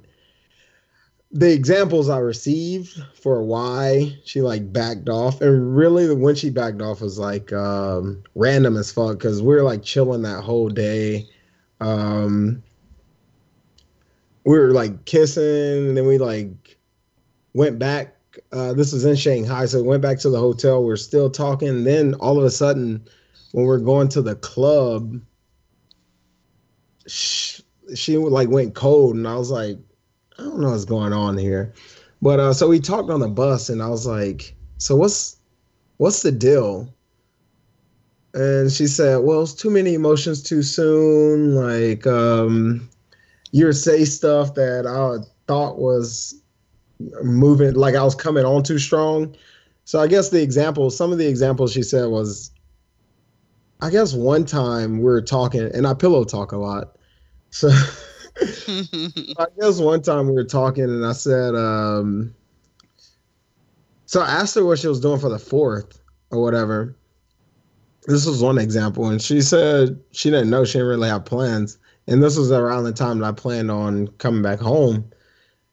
the 1.32 1.52
examples 1.52 2.08
I 2.08 2.18
received 2.18 3.00
for 3.14 3.42
why 3.42 4.18
she 4.24 4.42
like 4.42 4.72
backed 4.72 5.08
off, 5.08 5.40
and 5.40 5.76
really 5.76 6.12
when 6.14 6.34
she 6.34 6.50
backed 6.50 6.82
off 6.82 7.00
was 7.00 7.18
like 7.18 7.52
um, 7.52 8.22
random 8.34 8.76
as 8.76 8.92
fuck 8.92 9.18
because 9.18 9.40
we 9.40 9.54
were 9.54 9.62
like 9.62 9.82
chilling 9.82 10.22
that 10.22 10.42
whole 10.42 10.68
day. 10.68 11.28
Um, 11.80 12.62
we 14.44 14.58
were 14.58 14.72
like 14.72 15.04
kissing, 15.04 15.88
and 15.88 15.96
then 15.96 16.06
we 16.06 16.18
like 16.18 16.78
went 17.54 17.78
back 17.78 18.16
uh, 18.52 18.72
this 18.72 18.92
was 18.92 19.04
in 19.04 19.16
Shanghai, 19.16 19.66
so 19.66 19.82
we 19.82 19.88
went 19.88 20.02
back 20.02 20.18
to 20.20 20.30
the 20.30 20.38
hotel. 20.38 20.84
We're 20.84 20.96
still 20.96 21.30
talking. 21.30 21.84
Then 21.84 22.14
all 22.14 22.38
of 22.38 22.44
a 22.44 22.50
sudden, 22.50 23.04
when 23.52 23.64
we're 23.64 23.78
going 23.78 24.08
to 24.10 24.22
the 24.22 24.36
club, 24.36 25.20
she, 27.06 27.62
she 27.94 28.16
like 28.16 28.48
went 28.48 28.74
cold, 28.74 29.16
and 29.16 29.26
I 29.26 29.36
was 29.36 29.50
like, 29.50 29.78
I 30.40 30.44
don't 30.44 30.60
know 30.60 30.70
what's 30.70 30.86
going 30.86 31.12
on 31.12 31.36
here. 31.36 31.74
But 32.22 32.40
uh, 32.40 32.52
so 32.54 32.68
we 32.68 32.80
talked 32.80 33.10
on 33.10 33.20
the 33.20 33.28
bus, 33.28 33.68
and 33.68 33.82
I 33.82 33.88
was 33.88 34.06
like, 34.06 34.54
so 34.78 34.96
what's 34.96 35.36
what's 35.98 36.22
the 36.22 36.32
deal? 36.32 36.92
And 38.32 38.72
she 38.72 38.86
said, 38.86 39.18
well, 39.18 39.42
it's 39.42 39.52
too 39.52 39.70
many 39.70 39.94
emotions 39.94 40.42
too 40.42 40.62
soon. 40.62 41.54
Like, 41.56 42.06
um, 42.06 42.88
you 43.50 43.70
say 43.72 44.04
stuff 44.04 44.54
that 44.54 44.86
I 44.86 45.26
thought 45.46 45.78
was 45.78 46.40
moving 47.22 47.74
like 47.74 47.94
I 47.94 48.02
was 48.02 48.14
coming 48.14 48.44
on 48.44 48.62
too 48.62 48.78
strong. 48.78 49.36
So 49.84 50.00
I 50.00 50.06
guess 50.06 50.30
the 50.30 50.42
example, 50.42 50.90
some 50.90 51.12
of 51.12 51.18
the 51.18 51.26
examples 51.26 51.72
she 51.72 51.82
said 51.82 52.06
was, 52.06 52.50
I 53.80 53.90
guess 53.90 54.14
one 54.14 54.44
time 54.46 54.98
we 54.98 55.04
were 55.04 55.22
talking, 55.22 55.70
and 55.74 55.86
I 55.86 55.94
pillow 55.94 56.24
talk 56.24 56.52
a 56.52 56.56
lot. 56.56 56.96
So 57.50 57.70
I 58.40 59.46
guess 59.60 59.78
one 59.78 60.02
time 60.02 60.26
we 60.26 60.32
were 60.32 60.44
talking, 60.44 60.84
and 60.84 61.04
I 61.04 61.12
said, 61.12 61.54
um, 61.54 62.34
so 64.06 64.20
I 64.22 64.28
asked 64.28 64.54
her 64.54 64.64
what 64.64 64.78
she 64.78 64.88
was 64.88 65.00
doing 65.00 65.20
for 65.20 65.28
the 65.28 65.38
fourth 65.38 66.00
or 66.30 66.42
whatever. 66.42 66.96
This 68.06 68.26
was 68.26 68.42
one 68.42 68.58
example, 68.58 69.08
and 69.08 69.20
she 69.20 69.42
said 69.42 70.00
she 70.12 70.30
didn't 70.30 70.50
know 70.50 70.64
she 70.64 70.74
didn't 70.74 70.88
really 70.88 71.08
have 71.08 71.24
plans. 71.24 71.78
And 72.06 72.22
this 72.22 72.36
was 72.36 72.50
around 72.50 72.84
the 72.84 72.92
time 72.92 73.18
that 73.18 73.26
I 73.26 73.32
planned 73.32 73.70
on 73.70 74.08
coming 74.18 74.42
back 74.42 74.58
home. 74.58 75.04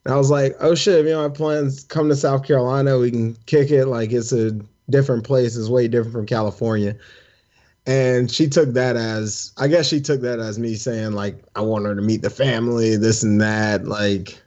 And 0.04 0.14
I 0.14 0.18
was 0.18 0.30
like, 0.30 0.56
oh 0.60 0.76
shit, 0.76 1.06
you 1.06 1.12
know, 1.12 1.28
my 1.28 1.34
plans 1.34 1.84
come 1.86 2.10
to 2.10 2.16
South 2.16 2.46
Carolina, 2.46 3.00
we 3.00 3.12
can 3.12 3.36
kick 3.46 3.72
it. 3.72 3.88
Like 3.88 4.12
it's 4.12 4.32
a 4.32 4.52
different 4.90 5.24
place, 5.24 5.56
it's 5.56 5.70
way 5.70 5.88
different 5.88 6.14
from 6.14 6.26
California. 6.26 6.96
And 7.88 8.30
she 8.30 8.50
took 8.50 8.74
that 8.74 8.98
as, 8.98 9.54
I 9.58 9.70
guess 9.70 9.88
she 9.88 10.02
took 10.02 10.20
that 10.20 10.40
as 10.40 10.60
me 10.60 10.76
saying, 10.76 11.14
like, 11.14 11.42
I 11.56 11.62
want 11.62 11.86
her 11.86 11.96
to 11.96 12.02
meet 12.02 12.22
the 12.22 12.30
family, 12.30 12.98
this 12.98 13.24
and 13.24 13.40
that. 13.40 13.86
Like, 13.86 14.38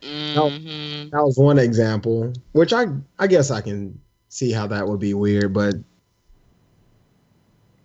mm-hmm. 0.00 1.10
that, 1.10 1.22
was 1.22 1.36
one 1.36 1.58
example, 1.58 2.32
which 2.52 2.72
I, 2.72 2.86
I 3.18 3.26
guess 3.26 3.50
I 3.50 3.60
can 3.60 4.00
see 4.30 4.52
how 4.52 4.66
that 4.68 4.88
would 4.88 5.00
be 5.00 5.12
weird, 5.12 5.52
but 5.52 5.74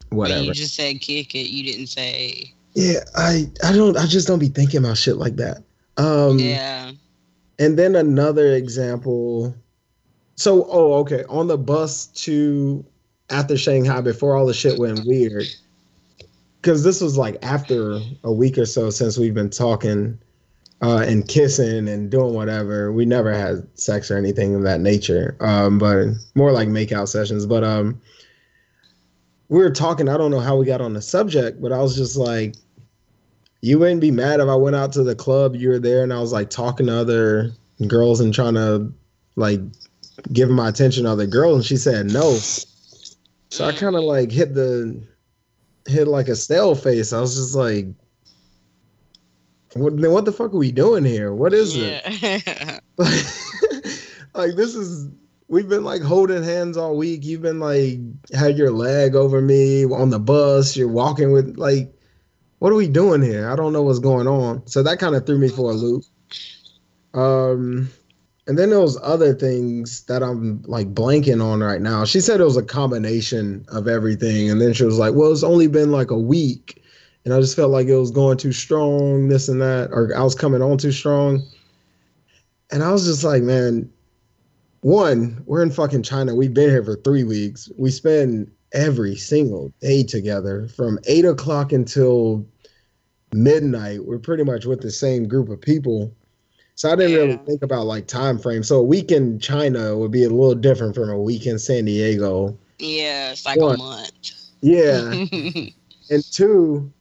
whatever. 0.10 0.40
But 0.40 0.46
you 0.46 0.54
just 0.54 0.76
said 0.76 1.02
kick 1.02 1.36
it. 1.36 1.50
You 1.50 1.70
didn't 1.70 1.88
say. 1.88 2.54
Yeah, 2.74 3.00
I, 3.14 3.52
I 3.62 3.74
don't, 3.74 3.98
I 3.98 4.06
just 4.06 4.26
don't 4.26 4.40
be 4.40 4.48
thinking 4.48 4.80
about 4.80 4.98
shit 4.98 5.18
like 5.18 5.36
that. 5.36 5.64
Um, 5.98 6.40
yeah. 6.40 6.92
And 7.60 7.78
then 7.78 7.98
another 7.98 8.54
example. 8.54 9.54
So, 10.38 10.66
oh, 10.70 10.94
okay. 10.94 11.26
On 11.28 11.48
the 11.48 11.58
bus 11.58 12.08
to 12.08 12.86
after 13.34 13.58
Shanghai, 13.58 14.02
before 14.02 14.36
all 14.36 14.46
the 14.46 14.54
shit 14.54 14.80
went 14.80 15.06
weird, 15.06 15.46
because 16.62 16.84
this 16.84 17.02
was 17.02 17.18
like 17.18 17.38
after 17.42 18.00
a 18.24 18.32
week 18.32 18.58
or 18.58 18.66
so 18.66 18.90
since 18.90 19.18
we've 19.18 19.34
been 19.34 19.50
talking 19.50 20.18
uh, 20.84 21.00
and 21.08 21.28
kissing 21.28 21.88
and 21.88 22.12
doing 22.12 22.34
whatever. 22.34 22.92
We 22.92 23.06
never 23.06 23.34
had 23.34 23.66
sex 23.80 24.12
or 24.12 24.18
anything 24.18 24.54
of 24.54 24.64
that 24.64 24.82
nature, 24.82 25.36
um, 25.40 25.80
but 25.80 26.08
more 26.36 26.52
like 26.52 26.68
makeout 26.68 27.08
sessions. 27.08 27.46
But 27.46 27.64
um, 27.64 28.00
we 29.48 29.60
were 29.60 29.72
talking. 29.72 30.10
I 30.10 30.18
don't 30.18 30.30
know 30.30 30.42
how 30.42 30.58
we 30.58 30.66
got 30.66 30.82
on 30.82 30.94
the 30.94 31.02
subject, 31.02 31.62
but 31.62 31.72
I 31.72 31.80
was 31.80 31.96
just 31.96 32.18
like, 32.18 32.56
you 33.62 33.80
wouldn't 33.80 34.02
be 34.02 34.12
mad 34.12 34.42
if 34.42 34.50
I 34.50 34.56
went 34.56 34.76
out 34.76 34.92
to 34.94 35.04
the 35.04 35.16
club, 35.16 35.56
you 35.56 35.70
were 35.70 35.80
there, 35.80 36.04
and 36.04 36.12
I 36.12 36.20
was 36.20 36.34
like 36.34 36.50
talking 36.50 36.88
to 36.88 36.98
other 36.98 37.52
girls 37.88 38.20
and 38.20 38.34
trying 38.34 38.56
to 38.56 38.92
like 39.38 39.62
give 40.34 40.50
my 40.50 40.68
attention 40.68 41.06
to 41.06 41.12
other 41.12 41.28
girls, 41.28 41.56
and 41.56 41.66
she 41.66 41.78
said 41.78 42.08
no. 42.08 42.38
So 43.54 43.66
I 43.66 43.72
kind 43.72 43.96
of 43.96 44.02
like 44.02 44.32
hit 44.32 44.56
the 44.56 45.00
hit 45.86 46.08
like 46.08 46.28
a 46.28 46.36
stale 46.36 46.74
face. 46.74 47.14
I 47.14 47.20
was 47.22 47.36
just 47.36 47.54
like, 47.54 47.86
what, 49.76 49.94
what 49.94 50.26
the 50.26 50.32
fuck 50.32 50.56
are 50.56 50.58
we 50.58 50.72
doing 50.72 51.06
here? 51.06 51.32
What 51.32 51.54
is 51.54 51.78
yeah. 51.78 52.02
it? 52.04 52.82
like 54.34 54.56
this 54.56 54.74
is 54.74 55.08
we've 55.50 55.70
been 55.70 55.84
like 55.84 56.02
holding 56.02 56.42
hands 56.42 56.78
all 56.78 56.98
week. 56.98 57.24
You've 57.24 57.44
been 57.44 57.60
like 57.60 58.00
had 58.34 58.58
your 58.58 58.72
leg 58.72 59.14
over 59.14 59.40
me 59.40 59.86
on 59.86 60.10
the 60.10 60.20
bus. 60.20 60.76
You're 60.76 60.88
walking 60.88 61.32
with 61.32 61.56
like 61.56 61.94
what 62.58 62.72
are 62.72 62.76
we 62.76 62.88
doing 62.88 63.22
here? 63.22 63.52
I 63.52 63.56
don't 63.56 63.72
know 63.72 63.84
what's 63.84 64.00
going 64.00 64.26
on. 64.26 64.66
So 64.66 64.82
that 64.82 64.98
kind 64.98 65.14
of 65.14 65.28
threw 65.28 65.38
me 65.38 65.50
for 65.50 65.70
a 65.70 65.76
loop. 65.76 66.06
Um, 67.14 67.92
and 68.48 68.58
then 68.58 68.70
there 68.70 68.80
was 68.80 69.00
other 69.02 69.34
things 69.34 70.04
that 70.06 70.22
I'm 70.22 70.62
like 70.64 70.94
blanking 70.94 71.44
on 71.44 71.62
right 71.62 71.82
now. 71.82 72.06
She 72.06 72.20
said 72.20 72.42
it 72.42 72.46
was 72.46 72.58
a 72.58 72.64
combination 72.64 73.66
of 73.70 73.88
everything, 73.88 74.50
and 74.50 74.62
then 74.62 74.74
she 74.74 74.84
was 74.84 74.98
like, 74.98 75.14
"Well, 75.14 75.32
it's 75.32 75.44
only 75.44 75.68
been 75.68 75.92
like 75.92 76.12
a 76.12 76.20
week," 76.20 76.84
and 77.26 77.34
I 77.34 77.40
just 77.40 77.56
felt 77.56 77.72
like 77.72 77.88
it 77.88 77.96
was 77.96 78.12
going 78.12 78.38
too 78.38 78.52
strong, 78.52 79.30
this 79.30 79.48
and 79.48 79.62
that, 79.62 79.90
or 79.92 80.16
I 80.16 80.24
was 80.24 80.36
coming 80.36 80.62
on 80.62 80.78
too 80.78 80.92
strong. 80.92 81.42
And 82.72 82.84
I 82.84 82.92
was 82.92 83.06
just 83.06 83.24
like, 83.24 83.44
man, 83.44 83.92
one, 84.82 85.44
we're 85.46 85.62
in 85.62 85.70
fucking 85.70 86.04
China. 86.04 86.34
We've 86.34 86.54
been 86.54 86.72
here 86.72 86.84
for 86.84 86.96
three 86.96 87.24
weeks. 87.24 87.70
We 87.78 87.92
spend 87.92 88.52
every 88.74 89.16
single 89.16 89.72
day 89.80 90.04
together 90.04 90.68
from 90.68 91.00
eight 91.06 91.26
o'clock 91.26 91.72
until 91.72 92.46
midnight, 93.32 94.06
we're 94.06 94.20
pretty 94.20 94.44
much 94.44 94.66
with 94.66 94.82
the 94.82 94.92
same 94.92 95.28
group 95.28 95.50
of 95.50 95.62
people. 95.62 96.14
So 96.76 96.92
I 96.92 96.96
didn't 96.96 97.12
yeah. 97.12 97.18
really 97.18 97.38
think 97.38 97.62
about 97.62 97.86
like 97.86 98.08
time 98.08 98.40
frame. 98.40 98.64
So 98.64 98.78
a 98.78 98.84
week 98.84 99.12
in 99.12 99.40
China 99.40 99.98
would 99.98 100.12
be 100.12 100.24
a 100.24 100.30
little 100.30 100.56
different 100.56 100.96
from 100.96 101.10
a 101.10 101.20
week 101.20 101.46
in 101.46 101.60
San 101.60 101.86
Diego. 101.86 102.58
Yeah, 102.80 103.32
it's 103.32 103.46
like 103.46 103.60
One, 103.60 103.76
a 103.76 103.78
month. 103.78 104.32
Yeah. 104.62 105.12
and 106.10 106.32
two, 106.32 106.92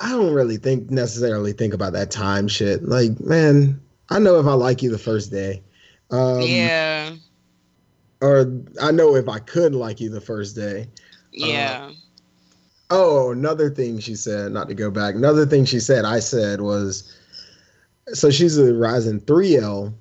I 0.00 0.10
don't 0.10 0.32
really 0.32 0.56
think 0.56 0.90
necessarily 0.90 1.52
think 1.52 1.74
about 1.74 1.92
that 1.92 2.10
time 2.10 2.48
shit. 2.48 2.82
Like, 2.82 3.20
man, 3.20 3.80
I 4.10 4.18
know 4.18 4.40
if 4.40 4.46
I 4.46 4.54
like 4.54 4.82
you 4.82 4.90
the 4.90 4.98
first 4.98 5.30
day. 5.30 5.62
Um, 6.10 6.40
yeah. 6.40 7.14
Or 8.20 8.52
I 8.82 8.90
know 8.90 9.14
if 9.14 9.28
I 9.28 9.38
could 9.38 9.74
like 9.74 10.00
you 10.00 10.10
the 10.10 10.20
first 10.20 10.56
day. 10.56 10.88
Yeah. 11.32 11.90
Uh, 11.90 11.92
Oh, 12.90 13.32
another 13.32 13.68
thing 13.68 13.98
she 13.98 14.14
said, 14.14 14.52
not 14.52 14.68
to 14.68 14.74
go 14.74 14.90
back, 14.90 15.14
another 15.14 15.44
thing 15.44 15.66
she 15.66 15.78
said, 15.78 16.06
I 16.06 16.20
said 16.20 16.62
was, 16.62 17.17
so 18.12 18.30
she's 18.30 18.58
a 18.58 18.74
rising 18.74 19.20
3L, 19.20 19.92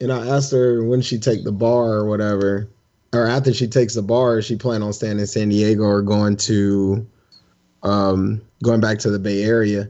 and 0.00 0.12
I 0.12 0.26
asked 0.28 0.52
her 0.52 0.84
when 0.84 1.02
she 1.02 1.18
take 1.18 1.44
the 1.44 1.52
bar 1.52 1.92
or 1.92 2.06
whatever, 2.06 2.68
or 3.12 3.26
after 3.26 3.52
she 3.52 3.66
takes 3.66 3.94
the 3.94 4.02
bar, 4.02 4.42
she 4.42 4.56
plan 4.56 4.82
on 4.82 4.92
staying 4.92 5.18
in 5.18 5.26
San 5.26 5.48
Diego 5.48 5.82
or 5.82 6.02
going 6.02 6.36
to, 6.38 7.06
um, 7.82 8.42
going 8.62 8.80
back 8.80 8.98
to 9.00 9.10
the 9.10 9.18
Bay 9.18 9.42
Area. 9.42 9.88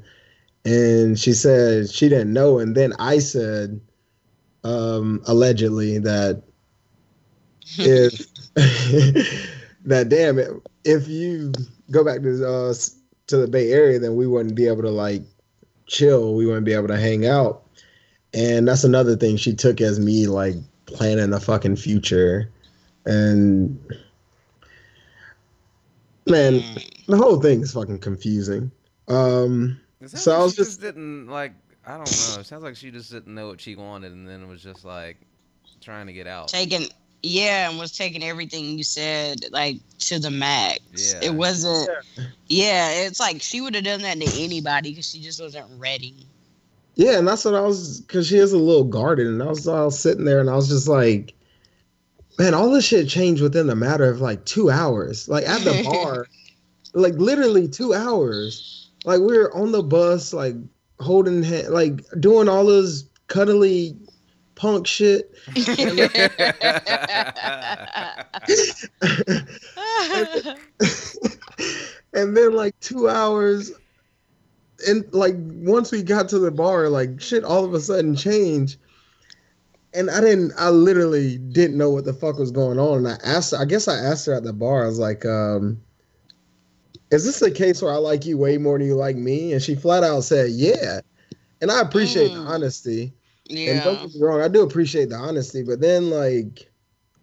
And 0.64 1.18
she 1.18 1.33
said 1.33 1.90
she 1.90 2.09
didn't 2.09 2.33
know. 2.33 2.59
And 2.59 2.75
then 2.75 2.92
I 2.99 3.18
said, 3.18 3.80
um, 4.64 5.23
allegedly 5.26 5.99
that 5.99 6.42
if 7.78 8.26
that 9.85 10.09
damn 10.09 10.38
it, 10.38 10.50
if 10.85 11.09
you 11.09 11.52
go 11.90 12.04
back 12.04 12.23
to 12.23 12.47
uh, 12.47 12.75
to 13.28 13.37
the 13.37 13.49
Bay 13.49 13.73
Area, 13.73 13.99
then 13.99 14.16
we 14.16 14.26
wouldn't 14.26 14.54
be 14.54 14.66
able 14.66 14.83
to 14.83 14.90
like 14.90 15.23
chill. 15.87 16.35
We 16.35 16.47
wouldn't 16.47 16.66
be 16.66 16.73
able 16.73 16.88
to 16.88 16.99
hang 16.99 17.26
out. 17.26 17.65
And 18.37 18.69
that's 18.69 18.85
another 18.85 19.16
thing 19.16 19.37
she 19.38 19.55
took 19.55 19.81
as 19.81 19.99
me 19.99 20.26
like 20.26 20.57
planning 20.85 21.31
the 21.31 21.40
fucking 21.40 21.76
future. 21.76 22.50
And 23.07 23.78
man, 26.26 26.62
the 27.07 27.16
whole 27.16 27.40
thing 27.40 27.62
is 27.62 27.73
fucking 27.73 27.99
confusing. 28.00 28.71
Um 29.09 29.81
It 30.00 30.11
sounds 30.11 30.23
So 30.23 30.35
I 30.35 30.43
was 30.43 30.52
she 30.52 30.57
just 30.59 30.71
just- 30.71 30.81
didn't 30.83 31.28
like. 31.28 31.55
I 31.87 31.93
don't 31.93 32.00
know. 32.00 32.40
It 32.40 32.47
sounds 32.47 32.64
like 32.64 32.75
she 32.76 32.90
just 32.90 33.12
didn't 33.12 33.33
know 33.33 33.47
what 33.47 33.61
she 33.61 33.76
wanted, 33.76 34.11
and 34.12 34.28
then 34.28 34.49
was 34.49 34.61
just 34.62 34.85
like 34.85 35.19
trying 35.81 36.07
to 36.09 36.12
get 36.12 36.26
out. 36.26 36.49
taking 36.49 36.88
yeah 37.23 37.71
and 37.71 37.78
was 37.78 37.97
taking 37.97 38.23
everything 38.23 38.76
you 38.76 38.85
said 38.85 39.38
like 39.50 39.76
to 39.99 40.19
the 40.19 40.31
max 40.31 40.78
Yeah. 41.14 41.28
it 41.31 41.35
wasn't 41.35 41.88
yeah 42.49 42.90
it's 43.07 43.19
like 43.19 43.40
she 43.40 43.61
would 43.61 43.75
have 43.75 43.85
done 43.85 44.02
that 44.02 44.21
to 44.21 44.43
anybody 44.43 44.90
because 44.90 45.11
she 45.11 45.21
just 45.21 45.40
wasn't 45.40 45.66
ready 45.78 46.14
Yeah, 46.96 47.18
and 47.18 47.28
that's 47.28 47.44
what 47.44 47.54
I 47.54 47.60
was 47.60 48.00
because 48.00 48.26
she 48.26 48.38
is 48.38 48.54
a 48.54 48.58
little 48.58 48.84
guarded, 48.84 49.26
and 49.26 49.42
I 49.42 49.46
was 49.46 49.68
I 49.68 49.84
was 49.84 49.98
sitting 49.98 50.24
there 50.24 50.40
and 50.40 50.48
I 50.48 50.56
was 50.56 50.68
just 50.68 50.88
like, 50.88 51.34
man, 52.38 52.54
all 52.54 52.70
this 52.70 52.86
shit 52.86 53.06
changed 53.06 53.42
within 53.42 53.68
a 53.68 53.76
matter 53.76 54.08
of 54.08 54.22
like 54.22 54.46
two 54.46 54.70
hours. 54.70 55.28
Like 55.28 55.46
at 55.46 55.60
the 55.60 55.82
bar, 55.84 56.26
like 56.94 57.14
literally 57.14 57.68
two 57.68 57.92
hours. 57.92 58.90
Like 59.04 59.20
we 59.20 59.36
were 59.36 59.54
on 59.54 59.72
the 59.72 59.82
bus, 59.82 60.32
like 60.32 60.54
holding 60.98 61.42
hand, 61.42 61.68
like 61.68 62.00
doing 62.18 62.48
all 62.48 62.64
this 62.64 63.04
cuddly 63.26 63.94
punk 64.54 64.86
shit. 64.86 65.36
and 72.14 72.34
then 72.34 72.54
like 72.54 72.78
two 72.80 73.06
hours 73.10 73.70
and 74.88 75.04
like 75.12 75.35
once 75.37 75.90
we 75.92 76.02
got 76.02 76.28
to 76.28 76.38
the 76.38 76.50
bar 76.50 76.88
like 76.88 77.21
shit 77.21 77.45
all 77.45 77.64
of 77.64 77.75
a 77.75 77.80
sudden 77.80 78.14
changed. 78.16 78.78
And 79.95 80.11
i 80.11 80.21
didn't 80.21 80.52
i 80.59 80.68
literally 80.68 81.38
didn't 81.38 81.78
know 81.78 81.90
what 81.90 82.04
the 82.04 82.12
fuck 82.12 82.38
was 82.38 82.50
going 82.50 82.78
on. 82.78 82.99
And 82.99 83.09
i 83.09 83.16
asked 83.25 83.54
i 83.54 83.64
guess 83.64 83.88
i 83.88 83.97
asked 83.97 84.26
her 84.26 84.35
at 84.35 84.45
the 84.45 84.52
bar 84.52 84.85
i 84.85 84.87
was 84.87 84.99
like 84.99 85.25
um 85.25 85.80
is 87.11 87.25
this 87.25 87.40
a 87.40 87.50
case 87.50 87.80
where 87.80 87.92
i 87.92 87.97
like 87.97 88.26
you 88.26 88.37
way 88.37 88.59
more 88.59 88.78
than 88.78 88.87
you 88.87 88.95
like 88.97 89.16
me? 89.16 89.52
And 89.52 89.62
she 89.62 89.75
flat 89.75 90.04
out 90.04 90.25
said 90.25 90.50
yeah. 90.50 91.00
And 91.62 91.71
i 91.71 91.80
appreciate 91.80 92.30
Mm. 92.33 92.35
the 92.45 92.50
honesty. 92.52 93.12
And 93.49 93.59
yeah. 93.59 93.85
don't 93.85 94.02
get 94.02 94.14
me 94.14 94.21
wrong, 94.21 94.40
I 94.42 94.49
do 94.49 94.62
appreciate 94.62 95.09
the 95.09 95.14
honesty, 95.16 95.62
but 95.62 95.80
then 95.80 96.11
like, 96.11 96.68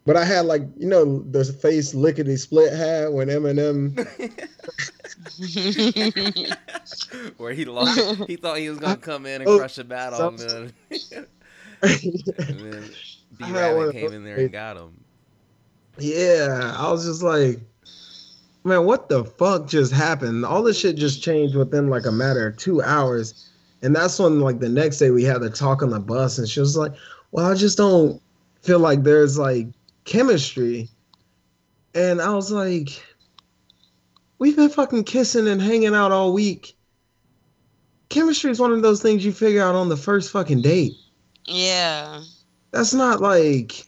but 0.05 0.17
I 0.17 0.25
had 0.25 0.45
like 0.45 0.63
you 0.77 0.87
know 0.87 1.19
the 1.31 1.43
face 1.45 1.93
lickety 1.93 2.35
split 2.37 2.73
had 2.73 3.09
when 3.13 3.27
Eminem. 3.29 3.93
Where 7.37 7.53
he 7.53 7.65
lost, 7.65 7.99
he 8.27 8.35
thought 8.35 8.57
he 8.57 8.69
was 8.69 8.79
gonna 8.79 8.97
come 8.97 9.25
in 9.25 9.41
and 9.41 9.49
Oh, 9.49 9.57
crush 9.57 9.77
a 9.77 9.83
battle, 9.83 10.31
then, 10.31 10.73
and 11.81 12.59
then 12.59 12.83
B 13.37 13.45
I 13.45 13.47
had 13.47 13.75
one 13.75 13.87
Rabbit 13.87 13.91
came 13.93 14.13
in 14.13 14.23
there 14.23 14.37
and 14.37 14.51
got 14.51 14.77
him. 14.77 15.03
yeah, 15.99 16.75
I 16.77 16.91
was 16.91 17.05
just 17.05 17.23
like, 17.23 17.59
man, 18.63 18.85
what 18.85 19.09
the 19.09 19.23
fuck 19.25 19.67
just 19.67 19.91
happened? 19.91 20.45
All 20.45 20.63
this 20.63 20.77
shit 20.79 20.95
just 20.95 21.21
changed 21.23 21.55
within 21.55 21.89
like 21.89 22.05
a 22.05 22.11
matter 22.11 22.47
of 22.47 22.57
two 22.57 22.81
hours, 22.81 23.49
and 23.81 23.95
that's 23.95 24.19
when 24.19 24.39
like 24.39 24.59
the 24.59 24.69
next 24.69 24.97
day 24.99 25.09
we 25.11 25.23
had 25.23 25.41
to 25.41 25.49
talk 25.49 25.81
on 25.81 25.89
the 25.89 25.99
bus, 25.99 26.37
and 26.37 26.47
she 26.47 26.59
was 26.59 26.77
like, 26.77 26.93
well, 27.31 27.49
I 27.49 27.55
just 27.55 27.77
don't 27.77 28.21
feel 28.61 28.79
like 28.79 29.03
there's 29.03 29.37
like 29.37 29.67
chemistry, 30.05 30.89
and 31.93 32.21
I 32.21 32.33
was 32.33 32.51
like. 32.51 32.89
We've 34.39 34.57
been 34.57 34.69
fucking 34.69 35.05
kissing 35.05 35.47
and 35.47 35.61
hanging 35.61 35.95
out 35.95 36.11
all 36.11 36.33
week. 36.33 36.75
Chemistry 38.09 38.51
is 38.51 38.59
one 38.59 38.73
of 38.73 38.81
those 38.81 39.01
things 39.01 39.23
you 39.23 39.31
figure 39.31 39.63
out 39.63 39.73
on 39.73 39.87
the 39.87 39.95
first 39.95 40.31
fucking 40.31 40.61
date. 40.61 40.93
yeah 41.45 42.21
That's 42.71 42.93
not 42.93 43.21
like 43.21 43.85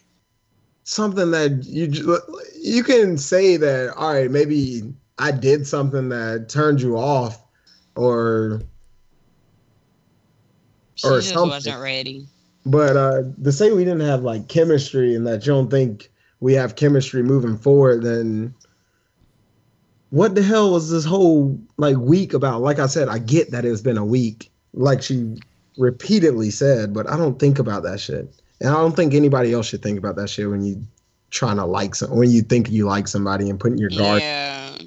something 0.83 1.31
that 1.31 1.65
you 1.65 2.19
you 2.57 2.83
can 2.83 3.17
say 3.17 3.57
that 3.57 3.93
all 3.97 4.13
right, 4.13 4.31
maybe 4.31 4.93
I 5.17 5.31
did 5.31 5.67
something 5.67 6.07
that 6.09 6.47
turned 6.47 6.81
you 6.81 6.95
off 6.95 7.43
or 7.97 8.61
she 10.93 11.07
Or 11.07 11.17
just 11.17 11.33
something. 11.33 11.49
wasn't 11.49 11.81
ready 11.81 12.27
but 12.65 12.97
uh 12.97 13.21
to 13.43 13.51
say 13.51 13.71
we 13.71 13.83
didn't 13.83 14.01
have 14.01 14.23
like 14.23 14.47
chemistry 14.47 15.15
and 15.15 15.25
that 15.27 15.45
you 15.45 15.53
don't 15.53 15.69
think 15.69 16.09
we 16.39 16.53
have 16.53 16.75
chemistry 16.75 17.21
moving 17.23 17.57
forward 17.57 18.03
then 18.03 18.53
what 20.09 20.35
the 20.35 20.41
hell 20.41 20.71
was 20.71 20.89
this 20.89 21.03
whole 21.03 21.59
like 21.77 21.97
week 21.97 22.33
about? 22.33 22.61
Like 22.61 22.79
i 22.79 22.87
said 22.87 23.07
i 23.07 23.19
get 23.19 23.51
that 23.51 23.65
it's 23.65 23.81
been 23.81 23.97
a 23.97 24.05
week 24.05 24.51
like 24.73 25.01
she 25.01 25.35
repeatedly 25.77 26.49
said 26.49 26.93
but 26.93 27.09
i 27.09 27.17
don't 27.17 27.39
think 27.39 27.59
about 27.59 27.83
that 27.83 27.99
shit. 27.99 28.33
And 28.61 28.69
i 28.69 28.73
don't 28.73 28.95
think 28.95 29.13
anybody 29.13 29.53
else 29.53 29.67
should 29.67 29.83
think 29.83 29.99
about 29.99 30.15
that 30.15 30.29
shit 30.29 30.49
when 30.49 30.63
you 30.63 30.81
trying 31.31 31.57
to 31.57 31.65
like 31.65 31.95
some 31.95 32.11
when 32.11 32.31
you 32.31 32.41
think 32.41 32.71
you 32.71 32.85
like 32.85 33.07
somebody 33.07 33.49
and 33.49 33.59
putting 33.59 33.77
your 33.77 33.89
guard 33.89 34.21
yeah. 34.21 34.77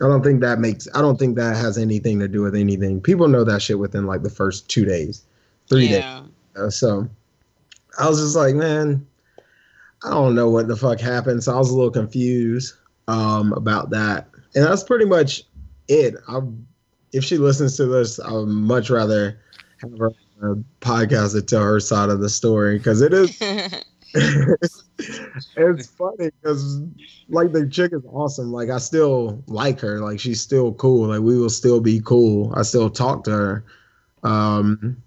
I 0.00 0.06
don't 0.06 0.22
think 0.22 0.40
that 0.42 0.60
makes 0.60 0.86
i 0.94 1.00
don't 1.00 1.18
think 1.18 1.36
that 1.36 1.56
has 1.56 1.78
anything 1.78 2.20
to 2.20 2.28
do 2.28 2.42
with 2.42 2.54
anything. 2.54 3.00
People 3.00 3.26
know 3.26 3.42
that 3.42 3.62
shit 3.62 3.80
within 3.80 4.06
like 4.06 4.22
the 4.22 4.30
first 4.30 4.68
two 4.68 4.84
days 4.84 5.24
three 5.68 5.88
days 5.88 6.04
uh, 6.58 6.70
so 6.70 7.08
I 7.98 8.08
was 8.08 8.20
just 8.20 8.36
like, 8.36 8.54
man, 8.54 9.06
I 10.04 10.10
don't 10.10 10.34
know 10.34 10.48
what 10.48 10.68
the 10.68 10.76
fuck 10.76 11.00
happened. 11.00 11.42
So 11.42 11.54
I 11.54 11.58
was 11.58 11.70
a 11.70 11.76
little 11.76 11.90
confused 11.90 12.74
um, 13.08 13.52
about 13.52 13.90
that. 13.90 14.28
And 14.54 14.64
that's 14.64 14.82
pretty 14.82 15.04
much 15.04 15.44
it. 15.88 16.14
I, 16.28 16.40
if 17.12 17.24
she 17.24 17.38
listens 17.38 17.76
to 17.76 17.86
this, 17.86 18.20
I 18.20 18.32
would 18.32 18.48
much 18.48 18.90
rather 18.90 19.40
have 19.80 19.98
her 19.98 20.12
a 20.42 20.54
podcast 20.80 21.32
to 21.32 21.42
tell 21.42 21.62
her 21.62 21.80
side 21.80 22.10
of 22.10 22.20
the 22.20 22.28
story 22.28 22.78
because 22.78 23.00
it 23.00 23.12
is 23.12 23.36
it's 24.14 25.86
funny 25.86 26.30
because 26.40 26.82
like 27.28 27.52
the 27.52 27.68
chick 27.68 27.92
is 27.92 28.02
awesome. 28.10 28.52
Like 28.52 28.70
I 28.70 28.78
still 28.78 29.42
like 29.46 29.80
her. 29.80 30.00
Like 30.00 30.20
she's 30.20 30.40
still 30.40 30.72
cool. 30.74 31.08
Like 31.08 31.20
we 31.20 31.38
will 31.38 31.50
still 31.50 31.80
be 31.80 32.00
cool. 32.04 32.52
I 32.56 32.62
still 32.62 32.88
talk 32.88 33.24
to 33.24 33.30
her. 33.30 33.64
Um, 34.22 35.02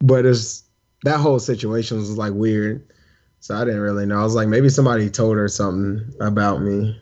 but 0.00 0.24
it's 0.26 0.64
that 1.04 1.18
whole 1.20 1.38
situation 1.38 1.96
was 1.98 2.16
like 2.16 2.32
weird. 2.32 2.86
So 3.40 3.54
I 3.54 3.64
didn't 3.64 3.80
really 3.80 4.06
know. 4.06 4.18
I 4.18 4.22
was 4.22 4.34
like, 4.34 4.48
maybe 4.48 4.68
somebody 4.68 5.08
told 5.10 5.36
her 5.36 5.48
something 5.48 6.12
about 6.20 6.62
me. 6.62 7.00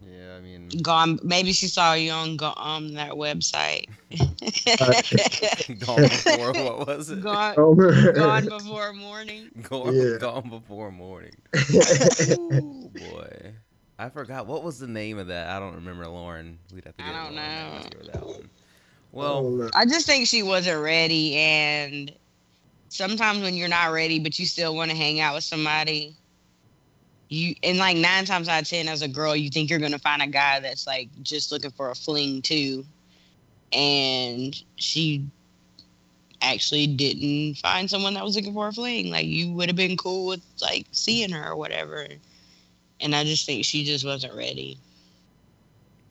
Yeah, 0.00 0.36
I 0.36 0.40
mean, 0.40 0.78
gone 0.82 1.18
maybe 1.22 1.52
she 1.52 1.68
saw 1.68 1.94
you 1.94 2.10
on 2.12 2.36
go- 2.36 2.54
um 2.56 2.94
that 2.94 3.12
website 3.12 3.86
gone 5.78 6.08
before 6.08 6.54
what 6.54 6.86
was 6.86 7.10
it? 7.10 7.20
gone, 7.20 7.56
gone 8.12 8.48
before 8.48 8.92
morning 8.92 9.50
Gone, 9.62 9.94
Yeah. 9.94 10.16
gone 10.18 10.48
before 10.48 10.90
morning. 10.90 11.34
Ooh, 11.74 12.90
boy. 12.94 13.54
I 13.98 14.08
forgot 14.10 14.46
what 14.46 14.62
was 14.62 14.78
the 14.78 14.86
name 14.86 15.18
of 15.18 15.28
that. 15.28 15.48
I 15.48 15.58
don't 15.58 15.74
remember 15.74 16.06
Lauren. 16.06 16.58
We'd 16.72 16.84
have 16.84 16.96
to 16.98 17.04
I 17.04 17.12
don't 17.12 17.34
Lauren 17.34 17.34
to 17.34 17.40
know. 17.40 17.42
ask 17.42 17.90
that 18.12 18.26
one. 18.26 18.50
Oh, 19.16 19.42
Well. 19.42 19.70
I 19.74 19.86
just 19.86 20.06
think 20.06 20.26
she 20.26 20.42
wasn't 20.42 20.82
ready, 20.82 21.36
and 21.36 22.12
sometimes 22.88 23.40
when 23.40 23.54
you're 23.54 23.68
not 23.68 23.92
ready, 23.92 24.18
but 24.18 24.38
you 24.38 24.46
still 24.46 24.74
want 24.76 24.90
to 24.90 24.96
hang 24.96 25.20
out 25.20 25.34
with 25.34 25.44
somebody, 25.44 26.14
you 27.28 27.54
and 27.62 27.78
like 27.78 27.96
nine 27.96 28.24
times 28.24 28.48
out 28.48 28.62
of 28.62 28.68
ten, 28.68 28.88
as 28.88 29.02
a 29.02 29.08
girl, 29.08 29.34
you 29.34 29.50
think 29.50 29.70
you're 29.70 29.78
gonna 29.78 29.98
find 29.98 30.22
a 30.22 30.26
guy 30.26 30.60
that's 30.60 30.86
like 30.86 31.08
just 31.22 31.50
looking 31.50 31.70
for 31.72 31.90
a 31.90 31.94
fling 31.94 32.42
too, 32.42 32.84
and 33.72 34.62
she 34.76 35.24
actually 36.42 36.86
didn't 36.86 37.54
find 37.56 37.88
someone 37.90 38.14
that 38.14 38.22
was 38.24 38.36
looking 38.36 38.52
for 38.52 38.68
a 38.68 38.72
fling. 38.72 39.10
Like 39.10 39.26
you 39.26 39.52
would 39.52 39.68
have 39.68 39.76
been 39.76 39.96
cool 39.96 40.26
with 40.26 40.42
like 40.60 40.86
seeing 40.92 41.30
her 41.30 41.50
or 41.50 41.56
whatever, 41.56 42.06
and 43.00 43.14
I 43.14 43.24
just 43.24 43.46
think 43.46 43.64
she 43.64 43.84
just 43.84 44.04
wasn't 44.04 44.34
ready. 44.34 44.78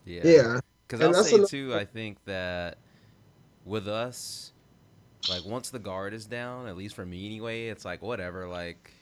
yeah. 0.04 0.22
yeah. 0.24 0.60
Because 0.86 1.00
I'll 1.04 1.24
say 1.24 1.34
another- 1.36 1.48
too, 1.48 1.74
I 1.74 1.84
think 1.84 2.18
that 2.26 2.78
with 3.66 3.86
us, 3.88 4.52
like 5.28 5.44
once 5.44 5.68
the 5.70 5.78
guard 5.78 6.14
is 6.14 6.24
down, 6.24 6.66
at 6.68 6.76
least 6.76 6.94
for 6.94 7.04
me 7.04 7.26
anyway, 7.26 7.66
it's 7.66 7.84
like 7.84 8.00
whatever. 8.00 8.48
Like 8.48 8.92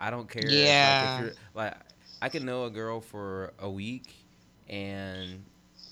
I 0.00 0.10
don't 0.10 0.28
care. 0.30 0.42
if, 0.44 0.50
like, 0.50 0.54
if 0.54 0.64
Yeah. 0.66 1.20
you're- 1.20 1.32
like 1.54 1.74
I 2.22 2.28
can 2.30 2.46
know 2.46 2.64
a 2.64 2.70
girl 2.70 3.00
for 3.02 3.52
a 3.58 3.68
week, 3.68 4.14
and 4.70 5.42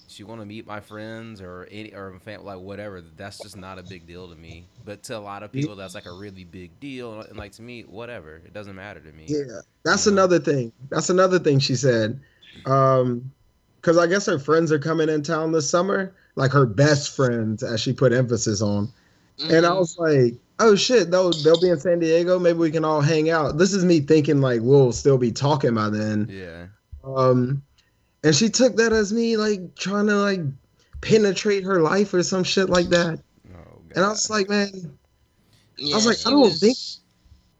she 0.08 0.22
want 0.24 0.40
to 0.40 0.46
meet 0.46 0.66
my 0.66 0.80
friends 0.80 1.40
or 1.40 1.66
any 1.70 1.92
or 1.92 2.18
fam- 2.24 2.44
like 2.44 2.58
whatever. 2.58 3.02
That's 3.16 3.38
just 3.38 3.56
not 3.56 3.78
a 3.78 3.82
big 3.82 4.06
deal 4.06 4.28
to 4.28 4.34
me. 4.36 4.66
But 4.84 5.02
to 5.04 5.16
a 5.16 5.18
lot 5.18 5.42
of 5.42 5.50
people, 5.52 5.74
that's 5.76 5.94
like 5.94 6.06
a 6.06 6.12
really 6.12 6.44
big 6.44 6.78
deal. 6.80 7.20
And 7.22 7.36
like 7.36 7.52
to 7.52 7.62
me, 7.62 7.82
whatever. 7.82 8.36
It 8.36 8.54
doesn't 8.54 8.74
matter 8.76 9.00
to 9.00 9.12
me. 9.12 9.24
Yeah, 9.26 9.60
that's 9.82 10.06
Yeah. 10.06 10.12
another 10.12 10.38
thing. 10.38 10.72
That's 10.88 11.10
another 11.10 11.38
thing 11.38 11.58
she 11.58 11.74
said. 11.76 12.20
Um, 12.66 13.30
because 13.80 13.98
I 13.98 14.06
guess 14.06 14.24
her 14.26 14.38
friends 14.38 14.72
are 14.72 14.78
coming 14.78 15.08
in 15.10 15.22
town 15.22 15.52
this 15.52 15.68
summer, 15.68 16.14
like 16.36 16.52
her 16.52 16.66
best 16.66 17.14
friends, 17.14 17.62
as 17.62 17.80
she 17.80 17.92
put 17.92 18.12
emphasis 18.12 18.60
on. 18.62 18.90
And 19.48 19.66
I 19.66 19.70
Mhm. 19.70 19.78
was 19.78 19.98
like, 19.98 20.34
oh 20.60 20.74
shit, 20.76 21.10
they'll 21.10 21.30
they'll 21.30 21.60
be 21.60 21.68
in 21.70 21.78
San 21.80 21.98
Diego. 21.98 22.38
Maybe 22.38 22.58
we 22.58 22.70
can 22.70 22.84
all 22.84 23.00
hang 23.00 23.30
out. 23.30 23.58
This 23.58 23.72
is 23.72 23.84
me 23.84 24.00
thinking 24.00 24.40
like 24.40 24.60
we'll 24.62 24.92
still 24.92 25.18
be 25.18 25.32
talking 25.32 25.74
by 25.74 25.90
then. 25.90 26.28
Yeah. 26.30 26.66
Um, 27.04 27.62
and 28.22 28.34
she 28.34 28.48
took 28.48 28.76
that 28.76 28.92
as 28.92 29.12
me 29.12 29.36
like 29.36 29.74
trying 29.74 30.06
to 30.06 30.16
like 30.16 30.40
penetrate 31.00 31.64
her 31.64 31.80
life 31.82 32.14
or 32.14 32.22
some 32.22 32.44
shit 32.44 32.70
like 32.70 32.88
that. 32.88 33.20
Oh, 33.54 33.78
And 33.94 34.04
I 34.04 34.08
was 34.08 34.30
like, 34.30 34.48
man, 34.48 34.96
Yeah, 35.76 35.96
was 35.96 36.06
like, 36.06 36.18
I 36.26 36.30
don't 36.30 36.50
think- 36.52 36.78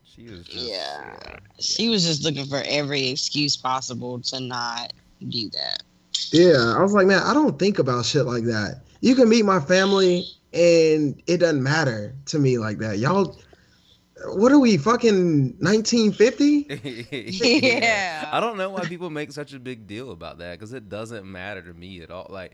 she 0.04 0.28
was 0.28 0.44
just 0.46 0.66
Yeah. 0.66 1.16
She 1.58 1.88
was 1.88 2.04
just 2.04 2.22
looking 2.22 2.46
for 2.46 2.62
every 2.66 3.08
excuse 3.08 3.56
possible 3.56 4.20
to 4.20 4.40
not 4.40 4.92
do 5.28 5.50
that. 5.50 5.82
Yeah, 6.32 6.74
I 6.76 6.82
was 6.82 6.92
like, 6.92 7.06
man, 7.06 7.22
I 7.22 7.34
don't 7.34 7.58
think 7.58 7.78
about 7.78 8.04
shit 8.04 8.26
like 8.26 8.44
that. 8.44 8.82
You 9.00 9.14
can 9.14 9.28
meet 9.28 9.44
my 9.44 9.60
family 9.60 10.24
and 10.52 11.20
it 11.26 11.38
doesn't 11.38 11.62
matter 11.62 12.14
to 12.26 12.38
me 12.38 12.58
like 12.58 12.78
that. 12.78 12.98
Y'all, 12.98 13.36
what 14.26 14.52
are 14.52 14.58
we, 14.58 14.76
fucking 14.76 15.56
1950? 15.58 17.08
Yeah. 17.64 18.28
I 18.32 18.40
don't 18.40 18.56
know 18.56 18.70
why 18.70 18.84
people 18.84 19.10
make 19.10 19.32
such 19.32 19.52
a 19.52 19.58
big 19.58 19.86
deal 19.86 20.10
about 20.10 20.38
that 20.38 20.58
because 20.58 20.72
it 20.72 20.88
doesn't 20.88 21.30
matter 21.30 21.62
to 21.62 21.74
me 21.74 22.02
at 22.02 22.10
all. 22.10 22.26
Like, 22.30 22.52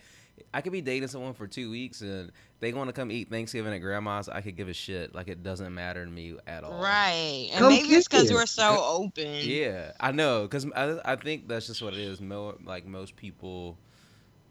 I 0.52 0.60
could 0.60 0.72
be 0.72 0.80
dating 0.80 1.08
someone 1.08 1.34
for 1.34 1.46
two 1.46 1.70
weeks 1.70 2.00
and 2.00 2.32
they 2.60 2.72
want 2.74 2.88
to 2.88 2.92
come 2.92 3.10
eat 3.10 3.30
Thanksgiving 3.30 3.72
at 3.72 3.78
grandma's. 3.78 4.28
I 4.28 4.42
could 4.42 4.54
give 4.56 4.68
a 4.68 4.74
shit. 4.74 5.14
Like, 5.14 5.28
it 5.28 5.42
doesn't 5.42 5.74
matter 5.74 6.04
to 6.04 6.10
me 6.10 6.36
at 6.46 6.62
all. 6.62 6.82
Right. 6.82 7.48
And 7.50 7.60
Come 7.60 7.72
maybe 7.72 7.88
it's 7.88 8.06
because 8.06 8.30
it. 8.30 8.34
we're 8.34 8.46
so 8.46 8.76
open. 8.78 9.34
Yeah, 9.40 9.92
I 9.98 10.12
know 10.12 10.42
because 10.42 10.66
I, 10.76 11.00
I 11.04 11.16
think 11.16 11.48
that's 11.48 11.66
just 11.66 11.82
what 11.82 11.94
it 11.94 12.00
is. 12.00 12.20
Mo, 12.20 12.58
like 12.64 12.86
most 12.86 13.16
people, 13.16 13.78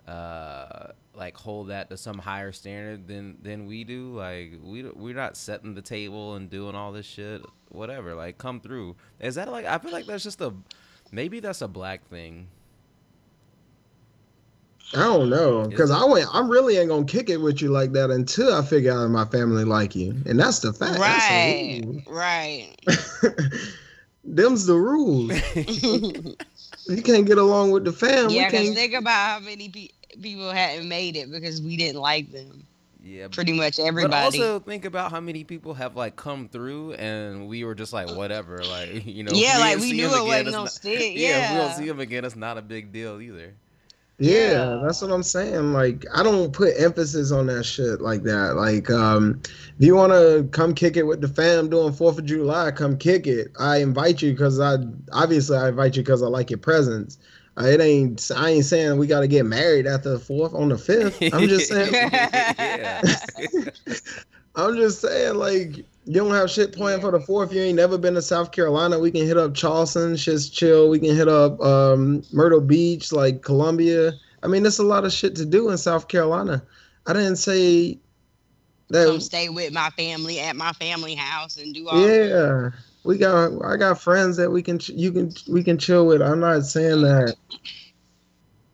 uh, 0.07 0.87
like 1.13 1.37
hold 1.37 1.69
that 1.69 1.89
to 1.91 1.97
some 1.97 2.17
higher 2.17 2.51
standard 2.51 3.07
than 3.07 3.37
than 3.43 3.67
we 3.67 3.83
do. 3.83 4.15
Like 4.15 4.53
we 4.63 4.83
we're 4.83 5.15
not 5.15 5.37
setting 5.37 5.75
the 5.75 5.81
table 5.81 6.35
and 6.35 6.49
doing 6.49 6.75
all 6.75 6.91
this 6.91 7.05
shit. 7.05 7.45
Whatever, 7.69 8.15
like 8.15 8.39
come 8.39 8.59
through. 8.59 8.95
Is 9.19 9.35
that 9.35 9.51
like 9.51 9.65
I 9.65 9.77
feel 9.77 9.91
like 9.91 10.07
that's 10.07 10.23
just 10.23 10.41
a 10.41 10.53
maybe 11.11 11.39
that's 11.39 11.61
a 11.61 11.67
black 11.67 12.07
thing. 12.09 12.47
I 14.95 15.03
don't 15.03 15.29
know, 15.29 15.67
because 15.67 15.91
I 15.91 16.03
went, 16.03 16.27
I 16.33 16.39
really 16.41 16.77
ain't 16.77 16.89
gonna 16.89 17.05
kick 17.05 17.29
it 17.29 17.37
with 17.37 17.61
you 17.61 17.69
like 17.69 17.91
that 17.91 18.09
until 18.09 18.53
I 18.53 18.63
figure 18.63 18.91
out 18.91 19.03
if 19.05 19.11
my 19.11 19.25
family 19.25 19.63
like 19.63 19.95
you, 19.95 20.15
and 20.25 20.39
that's 20.39 20.59
the 20.59 20.73
fact. 20.73 20.97
Right. 20.99 21.83
Right. 22.07 22.75
Them's 24.23 24.65
the 24.65 24.75
rules. 24.75 25.31
You 26.87 27.03
can't 27.03 27.27
get 27.27 27.37
along 27.37 27.69
with 27.69 27.85
the 27.85 27.91
family. 27.91 28.35
yeah, 28.37 28.49
because 28.49 28.65
can't. 28.65 28.75
think 28.75 28.93
about 28.95 29.13
how 29.13 29.39
many 29.45 29.69
pe- 29.69 29.89
people 30.23 30.49
hadn't 30.49 30.87
made 30.89 31.15
it 31.17 31.29
because 31.31 31.61
we 31.61 31.77
didn't 31.77 32.01
like 32.01 32.31
them. 32.31 32.65
yeah, 33.03 33.27
Pretty 33.27 33.53
much 33.53 33.77
everybody. 33.77 34.09
But 34.09 34.17
everybody. 34.25 34.41
also 34.53 34.59
think 34.65 34.85
about 34.85 35.11
how 35.11 35.19
many 35.19 35.43
people 35.43 35.75
have 35.75 35.95
like 35.95 36.15
come 36.15 36.49
through 36.49 36.93
and 36.93 37.47
we 37.47 37.63
were 37.63 37.75
just 37.75 37.93
like 37.93 38.09
whatever, 38.15 38.63
like 38.63 38.89
you 39.05 39.21
know. 39.23 39.29
if 39.31 39.37
yeah, 39.37 39.59
like 39.59 39.77
we 39.77 39.91
knew 39.93 40.05
it 40.07 40.13
again, 40.13 40.25
wasn't 40.25 40.45
gonna 40.45 40.57
not- 40.57 40.71
stick. 40.71 40.99
yeah, 41.15 41.27
Yeah. 41.27 41.45
if 41.45 41.51
we 41.51 41.57
don't 41.57 41.77
see 41.77 41.87
them 41.87 41.99
again, 41.99 42.25
it's 42.25 42.35
not 42.35 42.57
a 42.57 42.61
big 42.63 42.91
deal 42.91 43.21
either. 43.21 43.53
Yeah, 44.19 44.51
Yeah. 44.51 44.81
that's 44.83 45.01
what 45.01 45.11
I'm 45.11 45.23
saying. 45.23 45.73
Like, 45.73 46.05
I 46.13 46.23
don't 46.23 46.51
put 46.51 46.73
emphasis 46.77 47.31
on 47.31 47.47
that 47.47 47.63
shit 47.63 48.01
like 48.01 48.23
that. 48.23 48.55
Like, 48.55 48.89
um, 48.89 49.41
if 49.45 49.85
you 49.85 49.95
want 49.95 50.11
to 50.11 50.47
come 50.51 50.75
kick 50.75 50.97
it 50.97 51.03
with 51.03 51.21
the 51.21 51.27
fam 51.29 51.69
doing 51.69 51.93
Fourth 51.93 52.19
of 52.19 52.25
July, 52.25 52.71
come 52.71 52.97
kick 52.97 53.27
it. 53.27 53.51
I 53.59 53.77
invite 53.77 54.21
you 54.21 54.31
because 54.31 54.59
I 54.59 54.77
obviously 55.13 55.57
I 55.57 55.69
invite 55.69 55.95
you 55.95 56.03
because 56.03 56.21
I 56.21 56.27
like 56.27 56.49
your 56.49 56.59
presence. 56.59 57.17
Uh, 57.57 57.65
it 57.65 57.81
ain't. 57.81 58.29
I 58.35 58.49
ain't 58.49 58.65
saying 58.65 58.97
we 58.97 59.07
got 59.07 59.21
to 59.21 59.27
get 59.27 59.45
married 59.45 59.87
after 59.87 60.09
the 60.11 60.19
fourth 60.19 60.53
on 60.53 60.69
the 60.69 60.77
fifth. 60.77 61.21
I'm 61.33 61.47
just 61.47 61.67
saying. 61.69 61.93
I'm 64.55 64.75
just 64.75 65.01
saying, 65.01 65.35
like, 65.35 65.85
you 66.09 66.15
don't 66.15 66.33
have 66.33 66.49
shit 66.49 66.73
planned 66.73 67.03
for 67.03 67.11
the 67.11 67.19
fourth. 67.19 67.53
You 67.53 67.61
ain't 67.61 67.75
never 67.75 67.95
been 67.95 68.15
to 68.15 68.21
South 68.23 68.51
Carolina. 68.51 68.97
We 68.97 69.11
can 69.11 69.27
hit 69.27 69.37
up 69.37 69.53
Charleston, 69.53 70.15
shit's 70.15 70.49
chill. 70.49 70.89
We 70.89 70.97
can 70.97 71.15
hit 71.15 71.27
up 71.27 71.61
um, 71.61 72.23
Myrtle 72.33 72.61
Beach, 72.61 73.11
like 73.11 73.43
Columbia. 73.43 74.13
I 74.41 74.47
mean, 74.47 74.63
there's 74.63 74.79
a 74.79 74.83
lot 74.83 75.05
of 75.05 75.13
shit 75.13 75.35
to 75.35 75.45
do 75.45 75.69
in 75.69 75.77
South 75.77 76.07
Carolina. 76.07 76.63
I 77.05 77.13
didn't 77.13 77.35
say 77.35 77.99
Come 78.91 79.17
that. 79.17 79.21
stay 79.21 79.49
with 79.49 79.71
my 79.71 79.91
family 79.91 80.39
at 80.39 80.55
my 80.55 80.71
family 80.73 81.13
house 81.13 81.57
and 81.57 81.75
do 81.75 81.87
all 81.87 82.01
that. 82.01 82.27
Yeah, 82.27 82.69
we 83.03 83.19
got. 83.19 83.51
I 83.63 83.77
got 83.77 84.01
friends 84.01 84.35
that 84.37 84.49
we 84.49 84.63
can. 84.63 84.79
You 84.87 85.11
can. 85.11 85.31
We 85.47 85.63
can 85.63 85.77
chill 85.77 86.07
with. 86.07 86.23
I'm 86.23 86.39
not 86.39 86.63
saying 86.63 87.03
that. 87.03 87.35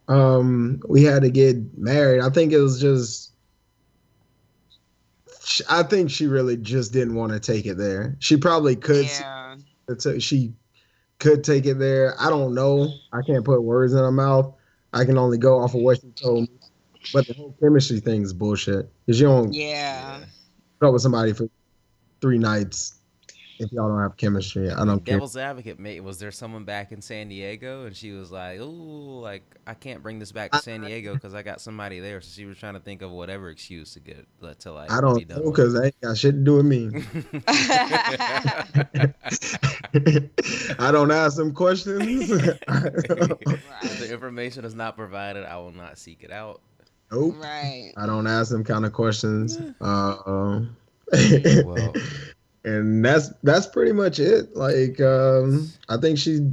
Um, 0.08 0.82
we 0.88 1.04
had 1.04 1.22
to 1.24 1.30
get 1.30 1.58
married. 1.78 2.22
I 2.22 2.30
think 2.30 2.54
it 2.54 2.60
was 2.60 2.80
just. 2.80 3.25
Sh- 5.46 5.62
I 5.70 5.84
think 5.84 6.10
she 6.10 6.28
really 6.28 6.58
just 6.58 6.92
didn't 6.92 7.16
want 7.16 7.32
to 7.32 7.40
take 7.40 7.66
it 7.66 7.78
there. 7.78 8.16
She 8.20 8.36
probably 8.38 8.76
could. 8.76 9.06
Yeah. 9.06 9.56
So 9.98 10.20
she 10.20 10.54
could 11.20 11.44
take 11.44 11.66
it 11.66 11.80
there. 11.80 12.16
I 12.20 12.30
don't 12.30 12.54
know. 12.54 12.90
I 13.14 13.22
can't 13.22 13.46
put 13.46 13.62
words 13.64 13.94
in 13.94 14.00
her 14.00 14.12
mouth. 14.12 14.54
I 14.94 15.06
can 15.06 15.18
only 15.18 15.38
go 15.38 15.60
off 15.60 15.74
of 15.76 15.82
what 15.82 16.02
she 16.02 16.10
told 16.12 16.42
me. 16.42 16.50
But 17.14 17.28
the 17.28 17.34
whole 17.34 17.56
chemistry 17.62 18.00
thing 18.00 18.24
is 18.24 18.34
bullshit. 18.34 18.90
Because 19.06 19.20
you 19.20 19.28
don't 19.28 19.54
Yeah. 19.54 20.22
go 20.80 20.92
with 20.92 21.02
somebody 21.04 21.34
for 21.34 21.48
three 22.22 22.40
nights 22.40 22.95
if 23.60 23.72
y'all 23.72 23.88
don't 23.88 24.02
have 24.02 24.18
chemistry. 24.18 24.70
I 24.70 24.86
don't 24.86 25.04
care. 25.06 25.16
Devil's 25.16 25.38
advocate, 25.38 25.80
mate. 25.80 26.02
Was 26.02 26.20
there 26.20 26.32
someone 26.32 26.64
back 26.66 26.92
in 26.92 27.02
San 27.02 27.30
Diego 27.30 27.86
and 27.86 27.96
she 27.96 28.12
was 28.12 28.32
like, 28.32 28.60
"Ooh, 28.60 29.20
like 29.20 29.44
I 29.66 29.74
can't 29.74 30.04
bring 30.04 30.20
this 30.20 30.32
back 30.32 30.52
to 30.52 30.60
San 30.60 30.82
Diego 30.82 31.14
because 31.14 31.34
I 31.34 31.42
got 31.42 31.62
somebody 31.62 32.00
there." 32.00 32.22
So 32.22 32.30
she 32.34 32.46
was 32.46 32.58
trying 32.58 32.74
to 32.76 32.80
think 32.80 33.02
of 33.02 33.12
whatever 33.12 33.50
excuse 33.50 33.94
to 33.94 34.00
get 34.00 34.26
to 34.60 34.72
like. 34.72 34.92
I 34.92 35.02
don't 35.02 35.28
know 35.30 35.44
because 35.44 35.76
I 35.76 35.86
ain't 35.86 36.02
got 36.02 36.18
shit 36.18 36.36
to 36.36 36.42
do 36.42 36.56
with 36.58 36.66
me. 36.66 36.90
I 40.80 40.92
don't 40.92 41.12
ask 41.12 41.38
them 41.38 41.54
questions. 41.54 42.30
If 43.86 44.00
the 44.00 44.10
information 44.12 44.66
is 44.66 44.76
not 44.76 44.96
provided, 44.98 45.46
I 45.46 45.58
will 45.58 45.72
not 45.72 45.98
seek 45.98 46.24
it 46.24 46.32
out. 46.32 46.62
nope. 47.12 47.36
Right. 47.38 47.94
I 47.98 48.06
don't 48.06 48.28
ask 48.28 48.52
them 48.52 48.64
kind 48.64 48.86
of 48.86 48.94
questions. 48.94 49.58
Uh, 49.80 50.66
Well, 51.66 51.94
and 52.66 53.06
that's 53.06 53.30
that's 53.44 53.68
pretty 53.68 53.92
much 53.92 54.20
it. 54.20 54.56
Like, 54.56 55.00
um, 55.00 55.72
I 55.88 55.98
think 55.98 56.18
she, 56.18 56.52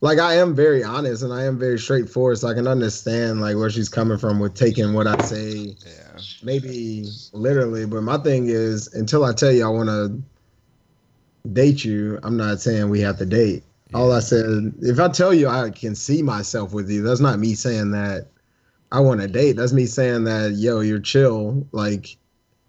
like, 0.00 0.18
I 0.18 0.34
am 0.34 0.54
very 0.54 0.84
honest 0.84 1.22
and 1.22 1.32
I 1.32 1.44
am 1.44 1.58
very 1.58 1.78
straightforward, 1.78 2.38
so 2.38 2.48
I 2.48 2.54
can 2.54 2.68
understand 2.68 3.40
like 3.40 3.56
where 3.56 3.70
she's 3.70 3.88
coming 3.88 4.18
from 4.18 4.38
with 4.38 4.54
taking 4.54 4.92
what 4.92 5.06
I 5.06 5.18
say, 5.24 5.74
yeah, 5.84 6.20
maybe 6.42 7.06
literally. 7.32 7.86
But 7.86 8.02
my 8.02 8.18
thing 8.18 8.48
is, 8.48 8.92
until 8.94 9.24
I 9.24 9.32
tell 9.32 9.50
you 9.50 9.64
I 9.64 9.70
want 9.70 9.88
to 9.88 10.22
date 11.48 11.84
you, 11.84 12.20
I'm 12.22 12.36
not 12.36 12.60
saying 12.60 12.90
we 12.90 13.00
have 13.00 13.18
to 13.18 13.26
date. 13.26 13.64
All 13.94 14.12
I 14.12 14.20
said, 14.20 14.74
if 14.82 14.98
I 14.98 15.08
tell 15.08 15.32
you 15.32 15.48
I 15.48 15.70
can 15.70 15.94
see 15.94 16.20
myself 16.20 16.72
with 16.72 16.90
you, 16.90 17.02
that's 17.02 17.20
not 17.20 17.38
me 17.38 17.54
saying 17.54 17.92
that 17.92 18.26
I 18.92 19.00
want 19.00 19.20
to 19.20 19.28
date. 19.28 19.52
That's 19.52 19.72
me 19.72 19.86
saying 19.86 20.24
that, 20.24 20.52
yo, 20.56 20.80
you're 20.80 20.98
chill. 20.98 21.66
Like 21.70 22.16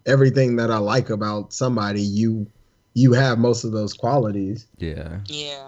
everything 0.06 0.56
that 0.58 0.72
I 0.72 0.78
like 0.78 1.10
about 1.10 1.54
somebody, 1.54 2.02
you 2.02 2.48
you 2.98 3.14
have 3.14 3.38
most 3.38 3.64
of 3.64 3.72
those 3.72 3.94
qualities. 3.94 4.66
yeah. 4.78 5.20
Yeah. 5.28 5.64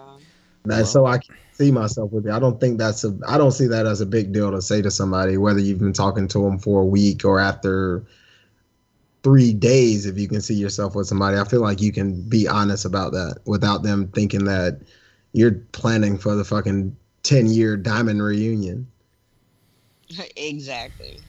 That 0.64 0.86
so 0.86 1.06
I 1.06 1.18
can 1.18 1.36
see 1.52 1.70
myself 1.70 2.12
with 2.12 2.26
you. 2.26 2.32
I 2.32 2.40
don't 2.40 2.60
think 2.60 2.76
that's 2.76 3.04
a 3.04 3.16
I 3.26 3.38
don't 3.38 3.52
see 3.52 3.66
that 3.68 3.86
as 3.86 4.00
a 4.00 4.06
big 4.06 4.32
deal 4.32 4.50
to 4.50 4.60
say 4.60 4.82
to 4.82 4.90
somebody, 4.90 5.38
whether 5.38 5.60
you've 5.60 5.78
been 5.78 5.92
talking 5.92 6.26
to 6.28 6.42
them 6.42 6.58
for 6.58 6.82
a 6.82 6.84
week 6.84 7.24
or 7.24 7.38
after 7.38 8.04
three 9.22 9.54
days, 9.54 10.06
if 10.06 10.18
you 10.18 10.28
can 10.28 10.40
see 10.40 10.54
yourself 10.54 10.94
with 10.94 11.06
somebody. 11.06 11.38
I 11.38 11.44
feel 11.44 11.62
like 11.62 11.80
you 11.80 11.92
can 11.92 12.20
be 12.28 12.48
honest 12.48 12.84
about 12.84 13.12
that 13.12 13.38
without 13.46 13.84
them 13.84 14.08
thinking 14.08 14.44
that 14.46 14.80
you're 15.32 15.52
planning 15.72 16.18
for 16.18 16.34
the 16.34 16.44
fucking 16.44 16.94
ten 17.22 17.46
year 17.46 17.76
diamond 17.76 18.22
reunion. 18.22 18.86
exactly. 20.36 21.20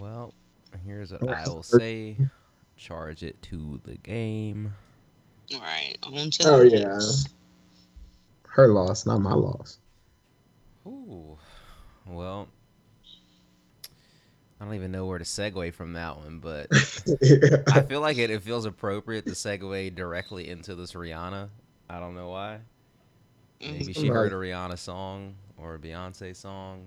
Well, 0.00 0.32
here's 0.86 1.12
what 1.12 1.28
I 1.28 1.46
will 1.46 1.62
say: 1.62 2.16
charge 2.76 3.22
it 3.22 3.42
to 3.42 3.80
the 3.84 3.96
game. 3.96 4.72
All 5.54 5.60
right. 5.60 5.96
On 6.02 6.30
to 6.30 6.44
Oh, 6.46 6.58
the 6.58 6.70
yeah. 6.70 6.88
next. 6.88 7.28
Her 8.48 8.68
loss, 8.68 9.06
not 9.06 9.20
my 9.20 9.34
loss. 9.34 9.78
Ooh, 10.86 11.36
well, 12.06 12.48
I 14.60 14.64
don't 14.64 14.74
even 14.74 14.90
know 14.92 15.06
where 15.06 15.18
to 15.18 15.24
segue 15.24 15.74
from 15.74 15.92
that 15.94 16.16
one, 16.16 16.38
but 16.38 16.68
I 17.72 17.82
feel 17.82 18.00
like 18.00 18.16
it, 18.18 18.30
it 18.30 18.42
feels 18.42 18.64
appropriate 18.64 19.26
to 19.26 19.34
segue 19.34 19.94
directly 19.94 20.48
into 20.48 20.74
this 20.74 20.92
Rihanna. 20.92 21.48
I 21.90 22.00
don't 22.00 22.14
know 22.14 22.30
why. 22.30 22.60
Maybe 23.60 23.92
she 23.92 24.08
heard 24.08 24.32
a 24.32 24.36
Rihanna 24.36 24.78
song 24.78 25.34
or 25.56 25.74
a 25.74 25.78
Beyonce 25.78 26.34
song, 26.34 26.86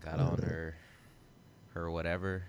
got 0.00 0.20
on 0.20 0.38
her 0.38 0.74
her 1.74 1.90
whatever. 1.90 2.44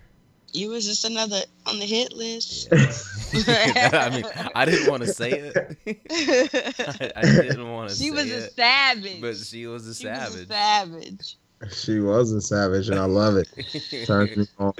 You 0.53 0.69
was 0.69 0.85
just 0.85 1.03
another 1.05 1.41
on 1.65 1.79
the 1.79 1.85
hit 1.85 2.13
list. 2.13 2.69
Yeah. 2.71 2.91
I 3.93 4.09
mean, 4.11 4.25
I 4.55 4.65
didn't 4.65 4.89
want 4.89 5.03
to 5.03 5.09
say 5.09 5.31
it. 5.31 5.55
I, 7.15 7.19
I 7.19 7.21
didn't 7.23 7.71
want 7.71 7.89
to 7.89 7.95
say 7.95 8.05
it. 8.05 8.07
she 8.07 8.11
was 8.11 8.31
a 8.31 8.37
it, 8.45 8.51
savage. 8.53 9.21
but 9.21 9.35
she 9.37 9.65
was 9.65 9.87
a 9.87 9.93
She 9.95 10.07
was 10.07 10.35
a 10.35 10.45
savage. 10.45 10.47
savage. 10.47 11.37
She 11.71 11.99
was 11.99 12.31
a 12.31 12.41
savage, 12.41 12.89
and 12.89 12.99
I 12.99 13.05
love 13.05 13.37
it. 13.37 13.47
Turns 14.05 14.35
me 14.35 14.45
on. 14.59 14.73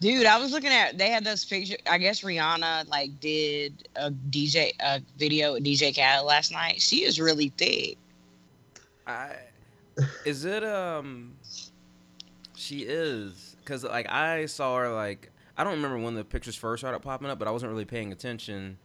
Dude, 0.00 0.26
I 0.26 0.38
was 0.38 0.52
looking 0.52 0.70
at 0.70 0.96
they 0.96 1.10
had 1.10 1.24
those 1.24 1.44
pictures. 1.44 1.76
I 1.90 1.98
guess 1.98 2.22
Rihanna 2.22 2.88
like 2.88 3.18
did 3.20 3.88
a 3.96 4.10
DJ 4.10 4.72
a 4.80 5.00
video 5.18 5.54
with 5.54 5.64
DJ 5.64 5.94
Khaled 5.94 6.24
last 6.26 6.52
night. 6.52 6.80
She 6.80 7.04
is 7.04 7.20
really 7.20 7.52
thick. 7.58 7.98
I 9.06 9.34
is 10.24 10.44
it 10.44 10.64
um 10.64 11.34
she 12.54 12.80
is 12.82 13.49
because 13.70 13.84
like 13.84 14.10
I 14.10 14.46
saw 14.46 14.78
her 14.78 14.92
like 14.92 15.30
I 15.56 15.62
don't 15.62 15.74
remember 15.74 15.98
when 15.98 16.14
the 16.14 16.24
pictures 16.24 16.56
first 16.56 16.80
started 16.80 17.00
popping 17.00 17.28
up, 17.28 17.38
but 17.38 17.46
I 17.46 17.52
wasn't 17.52 17.70
really 17.70 17.84
paying 17.84 18.12
attention. 18.12 18.78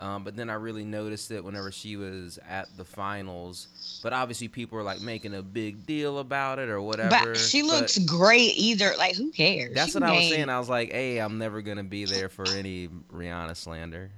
Um, 0.00 0.24
but 0.24 0.34
then 0.34 0.50
I 0.50 0.54
really 0.54 0.84
noticed 0.84 1.30
it 1.30 1.44
whenever 1.44 1.70
she 1.70 1.96
was 1.96 2.38
at 2.48 2.68
the 2.76 2.84
finals. 2.84 4.00
But 4.02 4.12
obviously, 4.12 4.48
people 4.48 4.76
were 4.76 4.82
like 4.82 5.00
making 5.00 5.34
a 5.34 5.42
big 5.42 5.86
deal 5.86 6.18
about 6.18 6.58
it 6.58 6.68
or 6.68 6.80
whatever. 6.80 7.10
But 7.10 7.36
she 7.36 7.62
but 7.62 7.68
looks 7.68 7.98
great 7.98 8.56
either. 8.56 8.92
Like 8.96 9.14
who 9.14 9.30
cares? 9.30 9.74
That's 9.74 9.92
She 9.92 9.98
what 9.98 10.08
I 10.08 10.12
was 10.12 10.28
saying. 10.28 10.48
I 10.48 10.58
was 10.58 10.68
like, 10.68 10.90
"Hey, 10.90 11.18
I'm 11.18 11.38
never 11.38 11.60
gonna 11.60 11.84
be 11.84 12.06
there 12.06 12.28
for 12.28 12.46
any 12.48 12.88
Rihanna 13.12 13.56
slander." 13.56 14.10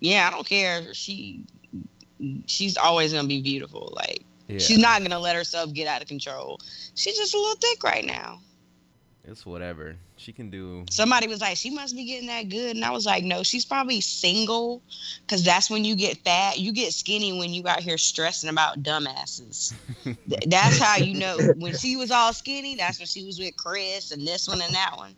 Yeah, 0.00 0.28
I 0.28 0.30
don't 0.34 0.46
care. 0.46 0.92
She 0.94 1.44
she's 2.46 2.76
always 2.76 3.12
gonna 3.12 3.28
be 3.28 3.40
beautiful. 3.40 3.92
Like 3.94 4.24
Yeah, 4.48 4.58
she's 4.58 4.78
not 4.78 5.02
gonna 5.02 5.20
let 5.20 5.36
herself 5.36 5.72
get 5.72 5.86
out 5.86 6.02
of 6.02 6.08
control. 6.08 6.58
She's 6.96 7.16
just 7.16 7.34
a 7.34 7.38
little 7.38 7.56
thick 7.56 7.82
right 7.82 8.04
now. 8.04 8.40
It's 9.30 9.44
whatever 9.44 9.94
she 10.16 10.32
can 10.32 10.48
do. 10.48 10.86
Somebody 10.90 11.26
was 11.28 11.42
like, 11.42 11.58
she 11.58 11.68
must 11.68 11.94
be 11.94 12.04
getting 12.04 12.28
that 12.28 12.48
good, 12.48 12.76
and 12.76 12.84
I 12.84 12.90
was 12.90 13.04
like, 13.04 13.24
no, 13.24 13.42
she's 13.42 13.64
probably 13.66 14.00
single, 14.00 14.80
because 15.26 15.44
that's 15.44 15.68
when 15.68 15.84
you 15.84 15.94
get 15.94 16.16
fat. 16.24 16.58
You 16.58 16.72
get 16.72 16.94
skinny 16.94 17.38
when 17.38 17.52
you 17.52 17.68
out 17.68 17.80
here 17.80 17.98
stressing 17.98 18.48
about 18.48 18.82
dumbasses. 18.82 19.74
That's 20.46 20.78
how 20.78 20.96
you 20.96 21.14
know. 21.14 21.36
When 21.58 21.74
she 21.74 21.96
was 21.96 22.10
all 22.10 22.32
skinny, 22.32 22.76
that's 22.76 22.98
when 22.98 23.06
she 23.06 23.24
was 23.24 23.38
with 23.38 23.56
Chris 23.56 24.10
and 24.12 24.26
this 24.26 24.48
one 24.48 24.60
and 24.62 24.74
that 24.74 24.94
one. 24.96 25.14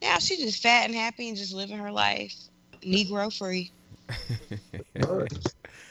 Now 0.00 0.18
she's 0.18 0.40
just 0.40 0.62
fat 0.62 0.86
and 0.86 0.94
happy 0.94 1.28
and 1.28 1.36
just 1.36 1.52
living 1.52 1.76
her 1.76 1.92
life, 1.92 2.34
Negro 2.82 3.36
free. 3.36 3.70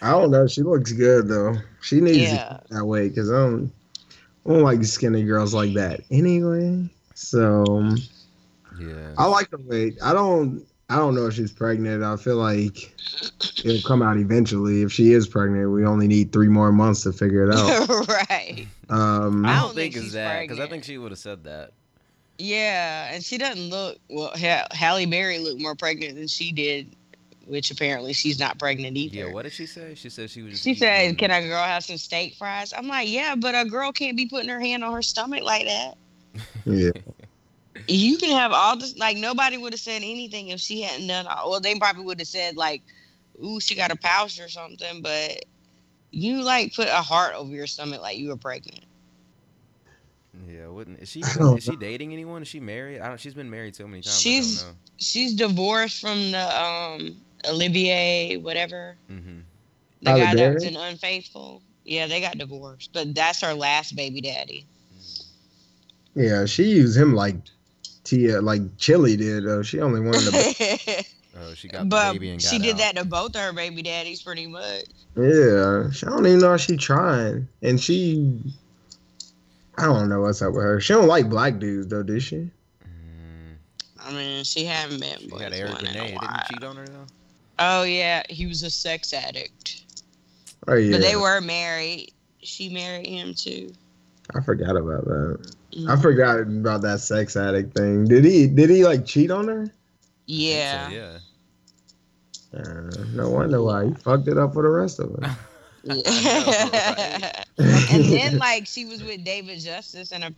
I 0.01 0.11
don't 0.11 0.31
know. 0.31 0.47
She 0.47 0.61
looks 0.61 0.91
good 0.91 1.27
though. 1.27 1.55
She 1.81 2.01
needs 2.01 2.17
Yeah. 2.17 2.37
to 2.37 2.61
that 2.71 2.85
way 2.85 3.09
because 3.09 3.31
I 3.31 3.37
don't, 3.37 3.71
I 4.45 4.49
don't 4.49 4.63
like 4.63 4.83
skinny 4.83 5.23
girls 5.23 5.53
like 5.53 5.73
that 5.75 6.01
anyway. 6.09 6.89
So 7.15 7.63
um, 7.67 7.97
yeah. 8.79 9.13
I 9.17 9.25
like 9.27 9.49
the 9.49 9.57
weight. 9.57 9.97
I 10.03 10.13
don't. 10.13 10.65
I 10.89 10.97
don't 10.97 11.15
know 11.15 11.27
if 11.27 11.35
she's 11.35 11.53
pregnant. 11.53 12.03
I 12.03 12.17
feel 12.17 12.35
like 12.35 12.93
it'll 13.63 13.81
come 13.87 14.01
out 14.01 14.17
eventually. 14.17 14.81
If 14.81 14.91
she 14.91 15.13
is 15.13 15.25
pregnant, 15.25 15.71
we 15.71 15.85
only 15.85 16.05
need 16.05 16.33
three 16.33 16.49
more 16.49 16.73
months 16.73 17.03
to 17.03 17.13
figure 17.13 17.49
it 17.49 17.55
out. 17.55 18.07
right. 18.09 18.67
Um, 18.89 19.45
I 19.45 19.51
I 19.51 19.55
don't, 19.55 19.61
don't 19.67 19.75
think 19.75 19.93
think 19.93 19.95
it's 19.95 20.03
she's 20.03 20.13
that 20.13 20.41
because 20.41 20.59
I 20.59 20.67
think 20.67 20.83
she 20.83 20.97
would 20.97 21.11
have 21.11 21.19
said 21.19 21.45
that. 21.45 21.71
Yeah, 22.37 23.13
and 23.13 23.23
she 23.23 23.37
doesn't 23.37 23.69
look 23.69 23.99
well. 24.09 24.31
Ha- 24.35 24.67
Halle 24.71 25.05
Berry 25.05 25.39
looked 25.39 25.61
more 25.61 25.75
pregnant 25.75 26.15
than 26.15 26.27
she 26.27 26.51
did, 26.51 26.93
which 27.45 27.71
apparently 27.71 28.11
she's 28.11 28.39
not 28.39 28.57
pregnant 28.59 28.97
either. 28.97 29.15
Yeah, 29.27 29.31
what 29.31 29.43
did 29.43 29.53
she 29.53 29.67
say? 29.67 29.95
She 29.95 30.09
said 30.09 30.29
she 30.29 30.41
was. 30.41 30.61
She 30.61 30.73
said, 30.73 31.17
"Can 31.17 31.31
a 31.31 31.47
girl 31.47 31.63
have 31.63 31.85
some 31.85 31.97
steak 31.97 32.35
fries?" 32.35 32.73
I'm 32.75 32.87
like, 32.87 33.07
"Yeah, 33.07 33.35
but 33.35 33.55
a 33.55 33.63
girl 33.63 33.91
can't 33.93 34.17
be 34.17 34.25
putting 34.25 34.49
her 34.49 34.59
hand 34.59 34.83
on 34.83 34.91
her 34.91 35.01
stomach 35.03 35.43
like 35.43 35.67
that. 35.67 35.95
Yeah. 36.65 36.91
You 37.87 38.17
can 38.17 38.31
have 38.31 38.51
all 38.51 38.77
this. 38.77 38.97
Like 38.97 39.17
nobody 39.17 39.57
would 39.57 39.73
have 39.73 39.79
said 39.79 40.01
anything 40.03 40.49
if 40.49 40.59
she 40.59 40.81
hadn't 40.81 41.07
done. 41.07 41.25
All, 41.27 41.51
well, 41.51 41.59
they 41.59 41.77
probably 41.79 42.03
would 42.03 42.19
have 42.19 42.27
said 42.27 42.57
like, 42.57 42.81
"Ooh, 43.43 43.59
she 43.59 43.75
got 43.75 43.91
a 43.91 43.95
pouch 43.95 44.39
or 44.39 44.49
something," 44.49 45.01
but 45.01 45.45
you 46.11 46.43
like 46.43 46.75
put 46.75 46.87
a 46.87 47.01
heart 47.01 47.33
over 47.35 47.51
your 47.51 47.67
stomach 47.67 48.01
like 48.01 48.17
you 48.17 48.29
were 48.29 48.37
pregnant. 48.37 48.83
Yeah, 50.47 50.67
wouldn't 50.67 50.99
is 50.99 51.09
she? 51.09 51.21
Is 51.21 51.63
she 51.63 51.75
dating 51.75 52.13
anyone? 52.13 52.41
Is 52.41 52.47
she 52.47 52.59
married? 52.59 53.01
I 53.01 53.07
don't. 53.07 53.19
She's 53.19 53.33
been 53.33 53.49
married 53.49 53.75
so 53.75 53.87
many 53.87 54.01
times. 54.01 54.19
She's- 54.19 54.63
I 54.63 54.67
don't 54.67 54.77
She's 54.97 55.33
divorced 55.33 55.99
from 55.99 56.31
the 56.31 56.61
um 56.63 57.17
Olivier 57.49 58.37
whatever. 58.37 58.95
Mm-hmm. 59.09 59.39
The 60.03 60.09
Halle 60.11 60.19
guy 60.19 60.35
that 60.35 60.53
was 60.53 60.63
an 60.63 60.75
Unfaithful. 60.77 61.61
Yeah, 61.85 62.05
they 62.05 62.21
got 62.21 62.37
divorced, 62.37 62.91
but 62.93 63.15
that's 63.15 63.41
her 63.41 63.53
last 63.53 63.95
baby 63.95 64.21
daddy. 64.21 64.67
Yeah, 66.15 66.45
she 66.45 66.63
used 66.63 66.97
him 66.97 67.13
like 67.15 67.35
Tia, 68.03 68.41
like 68.41 68.61
Chilli 68.77 69.17
did. 69.17 69.45
Though 69.45 69.63
she 69.63 69.79
only 69.79 70.01
wanted 70.01 70.31
to. 70.33 71.03
Oh, 71.43 71.53
she 71.53 71.69
got 71.69 71.83
the 71.83 71.85
but 71.85 72.11
baby 72.13 72.29
and 72.31 72.41
got 72.41 72.49
she 72.51 72.59
did 72.59 72.73
out. 72.73 72.77
that 72.79 72.95
to 72.97 73.05
both 73.05 73.35
her 73.37 73.53
baby 73.53 73.81
daddies, 73.81 74.21
pretty 74.21 74.47
much. 74.47 74.83
yeah, 75.15 75.89
she, 75.89 76.05
I 76.05 76.09
don't 76.09 76.27
even 76.27 76.39
know 76.39 76.53
if 76.53 76.61
she 76.61 76.75
trying, 76.75 77.47
and 77.61 77.79
she. 77.79 78.37
I 79.77 79.85
don't 79.85 80.09
know 80.09 80.21
what's 80.21 80.41
up 80.41 80.53
with 80.53 80.61
her. 80.63 80.81
She 80.81 80.91
don't 80.93 81.07
like 81.07 81.29
black 81.29 81.57
dudes 81.57 81.87
though, 81.87 82.03
does 82.03 82.21
she? 82.23 82.49
Mm, 82.83 83.55
I 84.01 84.11
mean, 84.11 84.43
she 84.43 84.65
hadn't 84.65 84.99
been 84.99 85.19
she 85.19 85.27
with 85.27 85.39
got 85.41 85.53
Eric 85.53 85.71
one 85.75 85.85
in 85.85 85.87
a 85.87 85.93
Benet. 85.93 86.07
Didn't 86.09 86.21
while. 86.21 86.41
cheat 86.51 86.63
on 86.65 86.75
her 86.75 86.85
though? 86.85 87.05
Oh 87.59 87.83
yeah, 87.83 88.23
he 88.29 88.45
was 88.45 88.61
a 88.63 88.69
sex 88.69 89.13
addict. 89.13 89.83
Oh 90.67 90.75
yeah, 90.75 90.91
But 90.91 91.01
they 91.01 91.15
were 91.15 91.39
married. 91.39 92.11
She 92.43 92.67
married 92.69 93.07
him 93.07 93.33
too. 93.33 93.71
I 94.35 94.41
forgot 94.41 94.75
about 94.75 95.05
that. 95.05 95.55
I 95.87 95.95
Mhm. 95.95 96.01
forgot 96.01 96.39
about 96.41 96.81
that 96.81 96.99
sex 96.99 97.35
addict 97.35 97.75
thing. 97.75 98.05
Did 98.05 98.25
he? 98.25 98.47
Did 98.47 98.69
he 98.69 98.83
like 98.83 99.05
cheat 99.05 99.31
on 99.31 99.47
her? 99.47 99.71
Yeah. 100.25 100.87
so, 100.89 100.93
yeah. 100.95 101.17
Uh, 102.53 103.05
no 103.13 103.29
wonder 103.29 103.61
why 103.63 103.85
he 103.87 103.93
fucked 103.93 104.27
it 104.27 104.37
up 104.37 104.53
for 104.53 104.63
the 104.63 104.69
rest 104.69 104.99
of 104.99 105.15
us. 105.15 105.31
Yeah. 105.83 107.43
and 107.57 108.03
then 108.05 108.37
like 108.37 108.67
she 108.67 108.85
was 108.85 109.01
with 109.03 109.23
David 109.23 109.59
Justice 109.59 110.11
and 110.11 110.23
a 110.23 110.31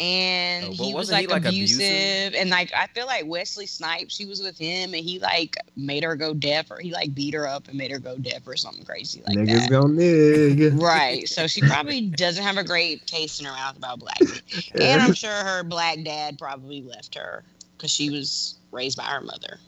and 0.00 0.64
Oh, 0.66 0.72
he 0.72 0.94
was 0.94 0.94
wasn't 0.94 1.20
he, 1.20 1.26
like, 1.28 1.44
like, 1.44 1.52
abusive. 1.52 1.80
abusive? 1.80 2.34
and 2.40 2.50
like 2.50 2.72
I 2.74 2.86
feel 2.88 3.06
like 3.06 3.26
Wesley 3.26 3.66
Snipes 3.66 4.14
she 4.16 4.26
was 4.26 4.40
with 4.42 4.58
him 4.58 4.94
and 4.94 5.04
he 5.04 5.18
like 5.20 5.56
made 5.76 6.02
her 6.04 6.16
go 6.16 6.34
deaf 6.34 6.70
or 6.70 6.80
he 6.80 6.92
like 6.92 7.14
beat 7.14 7.34
her 7.34 7.46
up 7.46 7.68
and 7.68 7.76
made 7.76 7.90
her 7.92 7.98
go 7.98 8.16
deaf 8.18 8.46
or 8.46 8.56
something 8.56 8.84
crazy 8.84 9.22
like 9.26 9.36
Niggas 9.36 9.46
that. 9.46 9.70
gonna 9.70 9.92
nig. 9.94 10.72
Right. 10.80 11.28
So 11.28 11.46
she 11.46 11.62
probably 11.62 12.00
doesn't 12.08 12.42
have 12.42 12.56
a 12.56 12.64
great 12.64 13.06
taste 13.06 13.40
in 13.40 13.46
her 13.46 13.52
mouth 13.52 13.76
about 13.76 13.98
black. 14.00 14.20
And 14.80 15.00
I'm 15.02 15.12
sure 15.12 15.30
her 15.30 15.62
black 15.62 16.02
dad 16.04 16.38
probably 16.38 16.82
left 16.82 17.14
her 17.14 17.44
because 17.76 17.90
she 17.90 18.10
was 18.10 18.56
raised 18.72 18.96
by 18.96 19.04
her 19.04 19.20
mother. 19.20 19.58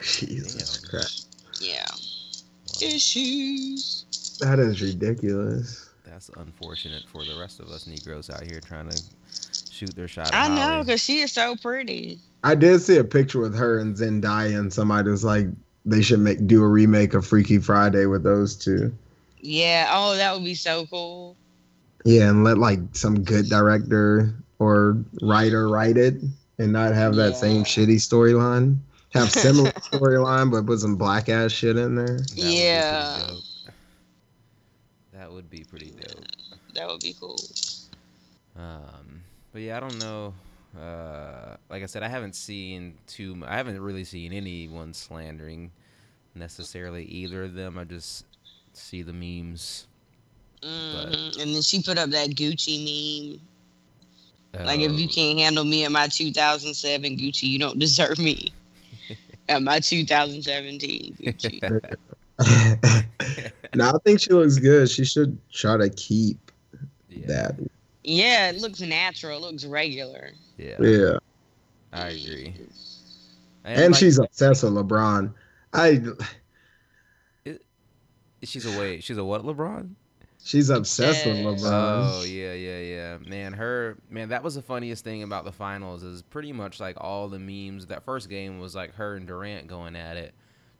Jesus 0.00 0.78
Damn. 0.80 0.90
Christ, 0.90 1.26
Yeah. 1.60 1.86
Well, 2.80 2.94
Issues. 2.94 4.04
that 4.40 4.58
is 4.58 4.80
ridiculous. 4.82 5.81
That's 6.26 6.38
unfortunate 6.38 7.04
for 7.08 7.24
the 7.24 7.38
rest 7.38 7.60
of 7.60 7.68
us 7.70 7.86
Negroes 7.86 8.30
out 8.30 8.42
here 8.42 8.60
trying 8.60 8.88
to 8.88 9.02
shoot 9.70 9.94
their 9.94 10.08
shot. 10.08 10.30
I 10.32 10.48
know 10.48 10.84
because 10.84 11.00
she 11.00 11.20
is 11.20 11.32
so 11.32 11.56
pretty. 11.56 12.18
I 12.44 12.54
did 12.54 12.80
see 12.80 12.98
a 12.98 13.04
picture 13.04 13.40
with 13.40 13.56
her 13.56 13.78
and 13.78 13.96
Zendaya, 13.96 14.58
and 14.58 14.72
somebody 14.72 15.10
was 15.10 15.24
like, 15.24 15.46
they 15.84 16.02
should 16.02 16.20
make 16.20 16.46
do 16.46 16.62
a 16.62 16.68
remake 16.68 17.14
of 17.14 17.26
Freaky 17.26 17.58
Friday 17.58 18.06
with 18.06 18.22
those 18.22 18.56
two. 18.56 18.92
Yeah. 19.40 19.88
Oh, 19.90 20.16
that 20.16 20.34
would 20.34 20.44
be 20.44 20.54
so 20.54 20.86
cool. 20.86 21.36
Yeah, 22.04 22.28
and 22.28 22.44
let 22.44 22.58
like 22.58 22.80
some 22.92 23.22
good 23.22 23.48
director 23.48 24.34
or 24.58 24.96
writer 25.22 25.68
write 25.68 25.96
it, 25.96 26.14
and 26.58 26.72
not 26.72 26.94
have 26.94 27.16
that 27.16 27.36
same 27.36 27.64
shitty 27.64 27.96
storyline. 27.96 28.78
Have 29.12 29.30
similar 29.30 29.70
storyline, 29.92 30.50
but 30.50 30.66
put 30.66 30.80
some 30.80 30.96
black 30.96 31.28
ass 31.28 31.52
shit 31.52 31.76
in 31.76 31.96
there. 31.96 32.06
That 32.06 32.30
would 32.30 32.36
be 32.36 32.42
Yeah. 32.42 33.26
That 35.32 35.36
would 35.36 35.48
be 35.50 35.64
pretty 35.64 35.92
dope. 35.98 36.26
That 36.74 36.86
would 36.86 37.00
be 37.00 37.16
cool. 37.18 37.38
Um, 38.54 39.22
but 39.50 39.62
yeah, 39.62 39.78
I 39.78 39.80
don't 39.80 39.98
know. 39.98 40.34
Uh, 40.78 41.56
like 41.70 41.82
I 41.82 41.86
said, 41.86 42.02
I 42.02 42.08
haven't 42.08 42.34
seen 42.36 42.98
too. 43.06 43.36
mu- 43.36 43.46
I 43.46 43.56
haven't 43.56 43.80
really 43.80 44.04
seen 44.04 44.34
anyone 44.34 44.92
slandering 44.92 45.70
necessarily 46.34 47.04
either 47.06 47.44
of 47.44 47.54
them. 47.54 47.78
I 47.78 47.84
just 47.84 48.26
see 48.74 49.00
the 49.00 49.14
memes. 49.14 49.86
Mhm. 50.60 51.40
And 51.40 51.54
then 51.54 51.62
she 51.62 51.82
put 51.82 51.96
up 51.96 52.10
that 52.10 52.28
Gucci 52.30 53.32
meme. 54.52 54.66
Like, 54.66 54.80
if 54.80 54.92
you 54.92 55.08
Uh, 55.08 55.12
can't 55.12 55.38
handle 55.38 55.64
me 55.64 55.84
in 55.84 55.92
my 55.92 56.08
2007 56.08 57.16
Gucci, 57.16 57.44
you 57.44 57.58
don't 57.58 57.78
deserve 57.78 58.18
me. 58.18 58.52
at 59.48 59.62
my 59.62 59.80
2017 59.80 61.16
Gucci. 61.22 61.80
no, 63.74 63.90
I 63.90 63.98
think 64.04 64.20
she 64.20 64.30
looks 64.30 64.58
good. 64.58 64.88
She 64.90 65.04
should 65.04 65.38
try 65.50 65.76
to 65.76 65.88
keep 65.90 66.50
yeah, 67.08 67.26
that. 67.26 67.54
yeah, 68.04 68.50
it 68.50 68.56
looks 68.60 68.80
natural. 68.80 69.38
It 69.38 69.42
looks 69.42 69.64
regular. 69.64 70.32
Yeah, 70.56 70.76
Yeah, 70.80 71.18
I 71.92 72.08
agree. 72.08 72.54
and 73.64 73.92
like, 73.92 74.00
she's 74.00 74.18
obsessed 74.18 74.62
with 74.62 74.72
LeBron. 74.72 75.32
I 75.72 76.02
she's 78.42 78.66
a 78.66 78.78
wait. 78.78 79.02
She's 79.02 79.18
a 79.18 79.24
what? 79.24 79.44
LeBron? 79.44 79.94
She's 80.44 80.70
obsessed 80.70 81.24
with 81.24 81.36
LeBron. 81.36 81.70
Oh 81.70 82.24
yeah, 82.24 82.52
yeah, 82.52 82.78
yeah. 82.78 83.18
Man, 83.26 83.52
her 83.52 83.96
man, 84.10 84.30
that 84.30 84.42
was 84.42 84.56
the 84.56 84.62
funniest 84.62 85.04
thing 85.04 85.22
about 85.22 85.44
the 85.44 85.52
finals 85.52 86.02
is 86.02 86.22
pretty 86.22 86.52
much 86.52 86.80
like 86.80 86.96
all 87.00 87.28
the 87.28 87.38
memes. 87.38 87.86
That 87.86 88.04
first 88.04 88.28
game 88.28 88.58
was 88.58 88.74
like 88.74 88.94
her 88.94 89.14
and 89.14 89.26
Durant 89.26 89.68
going 89.68 89.94
at 89.94 90.16
it, 90.16 90.34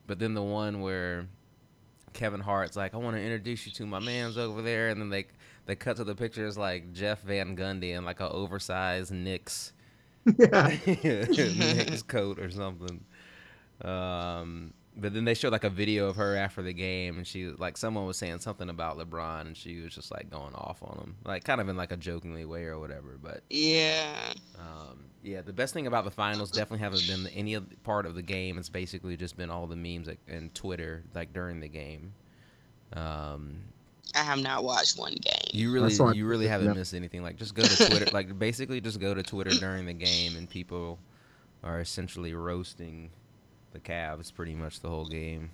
but 0.06 0.18
then 0.18 0.34
the 0.34 0.42
one 0.42 0.80
where 0.80 1.28
Kevin 2.12 2.40
Hart's 2.40 2.76
like, 2.76 2.94
"I 2.94 2.98
want 2.98 3.16
to 3.16 3.22
introduce 3.22 3.66
you 3.66 3.72
to 3.72 3.86
my 3.86 3.98
man's 3.98 4.38
over 4.38 4.62
there," 4.62 4.88
and 4.88 5.00
then 5.00 5.10
they 5.10 5.26
they 5.66 5.76
cut 5.76 5.96
to 5.96 6.04
the 6.04 6.14
pictures 6.14 6.58
like 6.58 6.92
Jeff 6.92 7.22
Van 7.22 7.56
Gundy 7.56 7.90
in 7.96 8.04
like 8.04 8.20
a 8.20 8.28
oversized 8.30 9.12
Knicks 9.12 9.72
Knicks 10.26 12.02
coat 12.06 12.38
or 12.38 12.50
something. 12.50 13.04
Um, 13.82 14.74
but 14.96 15.14
then 15.14 15.24
they 15.24 15.34
showed 15.34 15.52
like 15.52 15.64
a 15.64 15.70
video 15.70 16.08
of 16.08 16.16
her 16.16 16.36
after 16.36 16.62
the 16.62 16.72
game, 16.72 17.16
and 17.16 17.26
she 17.26 17.46
like 17.46 17.76
someone 17.76 18.06
was 18.06 18.16
saying 18.18 18.40
something 18.40 18.68
about 18.68 18.98
LeBron, 18.98 19.42
and 19.42 19.56
she 19.56 19.80
was 19.80 19.94
just 19.94 20.10
like 20.10 20.30
going 20.30 20.54
off 20.54 20.82
on 20.82 20.98
him, 20.98 21.16
like 21.24 21.44
kind 21.44 21.60
of 21.60 21.68
in 21.68 21.76
like 21.76 21.92
a 21.92 21.96
jokingly 21.96 22.44
way 22.44 22.64
or 22.64 22.78
whatever. 22.78 23.18
But 23.22 23.42
Yeah. 23.48 24.32
um, 24.58 25.04
yeah, 25.22 25.40
the 25.40 25.52
best 25.52 25.72
thing 25.72 25.86
about 25.86 26.04
the 26.04 26.10
finals 26.10 26.50
definitely 26.50 26.80
haven't 26.80 27.06
been 27.06 27.26
any 27.34 27.58
part 27.84 28.06
of 28.06 28.14
the 28.14 28.22
game. 28.22 28.58
It's 28.58 28.68
basically 28.68 29.16
just 29.16 29.36
been 29.36 29.50
all 29.50 29.66
the 29.66 29.76
memes 29.76 30.08
like, 30.08 30.20
and 30.28 30.54
Twitter 30.54 31.04
like 31.14 31.32
during 31.32 31.60
the 31.60 31.68
game. 31.68 32.12
Um, 32.92 33.62
I 34.14 34.18
have 34.18 34.40
not 34.40 34.62
watched 34.62 34.98
one 34.98 35.14
game. 35.14 35.50
you 35.52 35.72
really, 35.72 35.94
you 36.14 36.26
really 36.26 36.46
haven't 36.46 36.66
yeah. 36.66 36.74
missed 36.74 36.92
anything. 36.92 37.22
Like, 37.22 37.36
just 37.36 37.54
go 37.54 37.62
to 37.62 37.86
Twitter. 37.88 38.06
like, 38.12 38.38
basically, 38.38 38.80
just 38.80 39.00
go 39.00 39.14
to 39.14 39.22
Twitter 39.22 39.50
during 39.58 39.86
the 39.86 39.94
game, 39.94 40.36
and 40.36 40.50
people 40.50 40.98
are 41.64 41.80
essentially 41.80 42.34
roasting 42.34 43.10
the 43.72 43.80
Cavs 43.80 44.32
pretty 44.32 44.54
much 44.54 44.80
the 44.80 44.88
whole 44.88 45.06
game. 45.06 45.50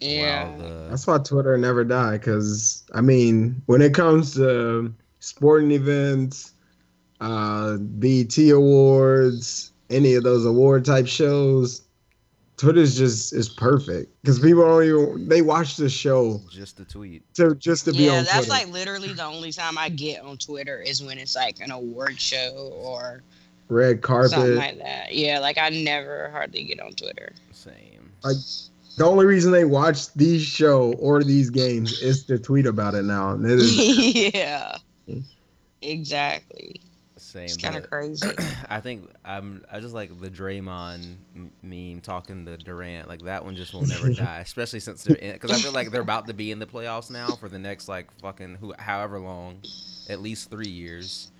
yeah. 0.00 0.54
The 0.56 0.88
That's 0.90 1.06
why 1.06 1.18
Twitter 1.18 1.56
never 1.56 1.84
die. 1.84 2.18
Cause 2.18 2.84
I 2.94 3.00
mean, 3.00 3.62
when 3.66 3.82
it 3.82 3.94
comes 3.94 4.34
to 4.34 4.92
sporting 5.20 5.70
events, 5.70 6.52
uh, 7.20 7.76
BET 7.78 8.36
awards, 8.50 9.72
any 9.90 10.14
of 10.14 10.24
those 10.24 10.44
award 10.44 10.84
type 10.84 11.06
shows, 11.06 11.82
Twitter's 12.56 12.96
just 12.96 13.32
is 13.34 13.48
perfect. 13.48 14.12
Cause 14.24 14.38
people 14.38 14.62
don't 14.62 14.84
even 14.84 15.28
they 15.28 15.42
watch 15.42 15.76
the 15.76 15.90
show 15.90 16.40
just 16.50 16.78
the 16.78 16.84
tweet. 16.84 17.22
So 17.34 17.54
just 17.54 17.84
to 17.84 17.92
be 17.92 18.04
yeah, 18.04 18.18
on 18.18 18.24
that's 18.24 18.46
Twitter. 18.46 18.50
like 18.50 18.68
literally 18.68 19.12
the 19.12 19.24
only 19.24 19.52
time 19.52 19.76
I 19.76 19.90
get 19.90 20.22
on 20.22 20.38
Twitter 20.38 20.80
is 20.80 21.02
when 21.02 21.18
it's 21.18 21.36
like 21.36 21.60
an 21.60 21.70
award 21.70 22.18
show 22.20 22.72
or 22.82 23.22
Red 23.68 24.02
carpet. 24.02 24.30
something 24.32 24.56
like 24.56 24.78
that. 24.78 25.14
Yeah, 25.14 25.40
like 25.40 25.58
I 25.58 25.68
never 25.70 26.30
hardly 26.30 26.64
get 26.64 26.80
on 26.80 26.92
Twitter. 26.92 27.32
Same. 27.52 28.12
Like, 28.22 28.36
the 28.96 29.04
only 29.04 29.26
reason 29.26 29.52
they 29.52 29.64
watch 29.64 30.12
these 30.14 30.42
show 30.42 30.94
or 30.94 31.22
these 31.22 31.50
games 31.50 32.00
is 32.00 32.24
to 32.24 32.38
tweet 32.38 32.66
about 32.66 32.94
it 32.94 33.02
now. 33.02 33.32
And 33.32 33.44
it 33.44 33.58
is 33.58 33.76
yeah. 34.34 34.78
Exactly. 35.82 36.80
Same. 37.16 37.44
It's 37.44 37.56
kind 37.56 37.76
of 37.76 37.88
crazy. 37.90 38.28
I 38.70 38.80
think 38.80 39.10
I'm. 39.24 39.64
I 39.70 39.80
just 39.80 39.94
like 39.94 40.18
the 40.20 40.30
Draymond 40.30 41.16
meme 41.62 42.00
talking 42.00 42.46
to 42.46 42.56
Durant. 42.56 43.08
Like 43.08 43.22
that 43.22 43.44
one 43.44 43.56
just 43.56 43.74
will 43.74 43.86
never 43.86 44.12
die. 44.14 44.40
Especially 44.40 44.80
since 44.80 45.04
they're 45.04 45.16
in. 45.16 45.32
Because 45.32 45.50
I 45.50 45.56
feel 45.56 45.72
like 45.72 45.90
they're 45.90 46.02
about 46.02 46.26
to 46.28 46.34
be 46.34 46.50
in 46.50 46.58
the 46.58 46.66
playoffs 46.66 47.10
now 47.10 47.28
for 47.28 47.48
the 47.48 47.58
next 47.58 47.88
like 47.88 48.10
fucking 48.20 48.56
who, 48.56 48.74
however 48.78 49.18
long, 49.18 49.60
at 50.08 50.20
least 50.20 50.50
three 50.50 50.68
years. 50.68 51.30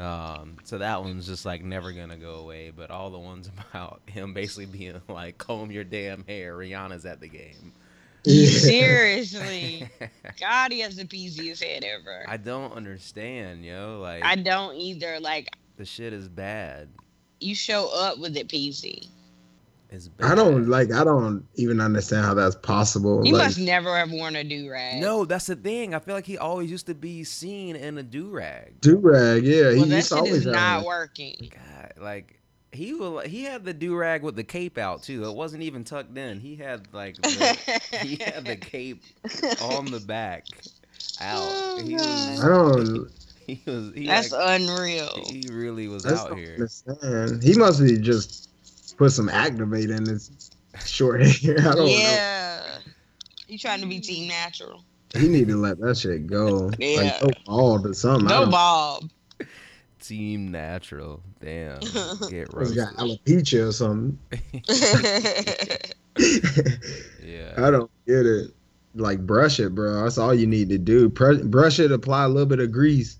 Um, 0.00 0.56
so 0.64 0.78
that 0.78 1.02
one's 1.02 1.26
just 1.26 1.44
like 1.44 1.62
never 1.62 1.92
gonna 1.92 2.16
go 2.16 2.36
away. 2.36 2.72
But 2.74 2.90
all 2.90 3.10
the 3.10 3.18
ones 3.18 3.48
about 3.70 4.00
him 4.06 4.32
basically 4.34 4.66
being 4.66 5.00
like, 5.08 5.38
"Comb 5.38 5.70
your 5.70 5.84
damn 5.84 6.24
hair." 6.24 6.56
Rihanna's 6.56 7.04
at 7.06 7.20
the 7.20 7.28
game. 7.28 7.72
Yeah. 8.24 8.48
Seriously. 8.50 9.88
God, 10.40 10.72
he 10.72 10.80
has 10.80 10.96
the 10.96 11.04
peasiest 11.04 11.62
head 11.62 11.84
ever. 11.84 12.24
I 12.28 12.36
don't 12.36 12.72
understand, 12.72 13.64
yo. 13.64 13.98
Like 14.00 14.24
I 14.24 14.36
don't 14.36 14.76
either. 14.76 15.20
Like 15.20 15.48
the 15.76 15.84
shit 15.84 16.12
is 16.12 16.28
bad. 16.28 16.88
you 17.40 17.54
show 17.54 17.88
up 17.94 18.18
with 18.18 18.36
it 18.36 18.48
peasy. 18.48 19.08
It's 19.92 20.06
bad. 20.08 20.30
I 20.32 20.34
don't 20.36 20.68
like. 20.68 20.92
I 20.92 21.02
don't 21.02 21.44
even 21.56 21.80
understand 21.80 22.24
how 22.24 22.34
that's 22.34 22.54
possible. 22.54 23.22
He 23.22 23.32
like, 23.32 23.46
must 23.46 23.58
never 23.58 23.96
have 23.96 24.10
worn 24.12 24.36
a 24.36 24.44
do 24.44 24.70
rag. 24.70 25.00
No, 25.00 25.24
that's 25.24 25.46
the 25.46 25.56
thing. 25.56 25.94
I 25.94 25.98
feel 25.98 26.14
like 26.14 26.26
he 26.26 26.38
always 26.38 26.70
used 26.70 26.86
to 26.86 26.94
be 26.94 27.24
seen 27.24 27.74
in 27.74 27.98
a 27.98 28.02
do 28.02 28.28
rag. 28.30 28.80
do 28.80 28.96
rag. 28.98 29.44
Yeah, 29.44 29.62
Well, 29.62 29.72
he 29.74 29.80
that 29.84 29.96
used 29.96 30.08
shit 30.10 30.18
always 30.18 30.32
is 30.34 30.46
not 30.46 30.84
working. 30.84 31.50
God, 31.52 31.92
like 32.00 32.38
he 32.72 32.94
will. 32.94 33.18
He 33.18 33.42
had 33.42 33.64
the 33.64 33.74
do 33.74 33.96
rag 33.96 34.22
with 34.22 34.36
the 34.36 34.44
cape 34.44 34.78
out 34.78 35.02
too. 35.02 35.24
It 35.24 35.34
wasn't 35.34 35.64
even 35.64 35.82
tucked 35.82 36.16
in. 36.16 36.38
He 36.38 36.54
had 36.54 36.86
like 36.92 37.16
the, 37.20 37.80
he 38.02 38.16
had 38.16 38.44
the 38.44 38.56
cape 38.56 39.02
on 39.60 39.86
the 39.86 40.00
back 40.00 40.46
out. 41.20 41.40
Oh, 41.42 41.82
he 41.84 41.94
was. 41.94 42.44
I 42.44 42.48
don't. 42.48 43.10
He 43.46 43.60
was. 43.66 43.90
He 43.96 44.06
That's 44.06 44.30
like, 44.30 44.60
unreal. 44.60 45.24
He 45.28 45.42
really 45.50 45.88
was 45.88 46.06
I 46.06 46.10
just 46.10 46.22
out 46.22 46.28
don't 46.28 46.38
here. 46.38 46.52
understand. 46.52 47.42
He 47.42 47.54
must 47.54 47.82
be 47.82 47.98
just 47.98 48.49
put 49.00 49.10
some 49.12 49.30
activate 49.30 49.88
in 49.88 50.04
his 50.04 50.50
short 50.84 51.22
hair. 51.22 51.56
I 51.58 51.62
don't 51.62 51.76
know. 51.76 51.86
Yeah. 51.86 52.62
You 53.48 53.56
trying 53.56 53.80
to 53.80 53.86
be 53.86 53.98
team 53.98 54.28
natural. 54.28 54.84
He 55.16 55.26
need 55.26 55.48
to 55.48 55.56
let 55.56 55.80
that 55.80 55.96
shit 55.96 56.26
go. 56.26 56.70
Yeah. 56.78 57.00
Like 57.00 57.20
go 57.22 57.30
bald 57.46 57.86
or 57.86 57.94
something. 57.94 58.26
I 58.30 58.30
No 58.30 58.40
don't- 58.42 58.50
Bob. 58.50 59.10
Team 60.00 60.50
natural. 60.50 61.22
Damn. 61.40 61.80
Get 61.80 62.30
He's 62.30 62.46
roasted. 62.52 62.76
got 62.76 62.94
alopecia 62.96 63.68
or 63.68 63.72
something. 63.72 64.18
yeah. 67.22 67.54
I 67.56 67.70
don't 67.70 67.90
get 68.06 68.26
it. 68.26 68.50
Like 68.94 69.24
brush 69.26 69.60
it, 69.60 69.74
bro. 69.74 70.02
That's 70.02 70.18
all 70.18 70.34
you 70.34 70.46
need 70.46 70.68
to 70.70 70.78
do. 70.78 71.08
Pre- 71.08 71.42
brush 71.44 71.78
it. 71.80 71.90
Apply 71.90 72.24
a 72.24 72.28
little 72.28 72.44
bit 72.46 72.60
of 72.60 72.70
grease. 72.70 73.18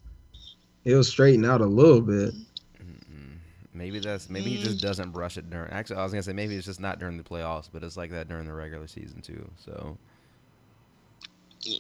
It'll 0.85 1.05
straighten 1.05 1.45
out 1.47 1.63
a 1.63 1.67
little 1.67 2.03
bit. 2.03 2.35
Maybe 3.81 3.99
that's 3.99 4.29
maybe 4.29 4.51
he 4.51 4.63
just 4.63 4.77
mm. 4.77 4.83
doesn't 4.83 5.11
brush 5.11 5.39
it 5.39 5.49
during. 5.49 5.73
Actually, 5.73 6.01
I 6.01 6.03
was 6.03 6.13
gonna 6.13 6.23
say 6.23 6.35
maybe 6.35 6.55
it's 6.55 6.67
just 6.67 6.81
not 6.81 6.99
during 6.99 7.17
the 7.17 7.23
playoffs, 7.23 7.71
but 7.73 7.83
it's 7.83 7.97
like 7.97 8.11
that 8.11 8.29
during 8.29 8.45
the 8.45 8.53
regular 8.53 8.87
season 8.87 9.23
too. 9.23 9.51
So 9.57 9.97
yeah. 11.63 11.79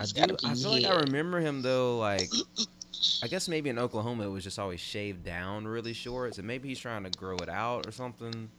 I 0.00 0.06
do. 0.06 0.12
gotta 0.20 0.36
I 0.44 0.54
be 0.54 0.60
feel 0.60 0.72
like 0.72 0.84
I 0.86 0.96
remember 0.96 1.38
him 1.38 1.62
though. 1.62 1.98
Like 1.98 2.28
I 3.22 3.28
guess 3.28 3.48
maybe 3.48 3.70
in 3.70 3.78
Oklahoma 3.78 4.26
it 4.26 4.30
was 4.30 4.42
just 4.42 4.58
always 4.58 4.80
shaved 4.80 5.24
down 5.24 5.68
really 5.68 5.92
short. 5.92 6.34
So 6.34 6.42
maybe 6.42 6.68
he's 6.68 6.80
trying 6.80 7.04
to 7.04 7.10
grow 7.16 7.36
it 7.36 7.48
out 7.48 7.86
or 7.86 7.92
something. 7.92 8.50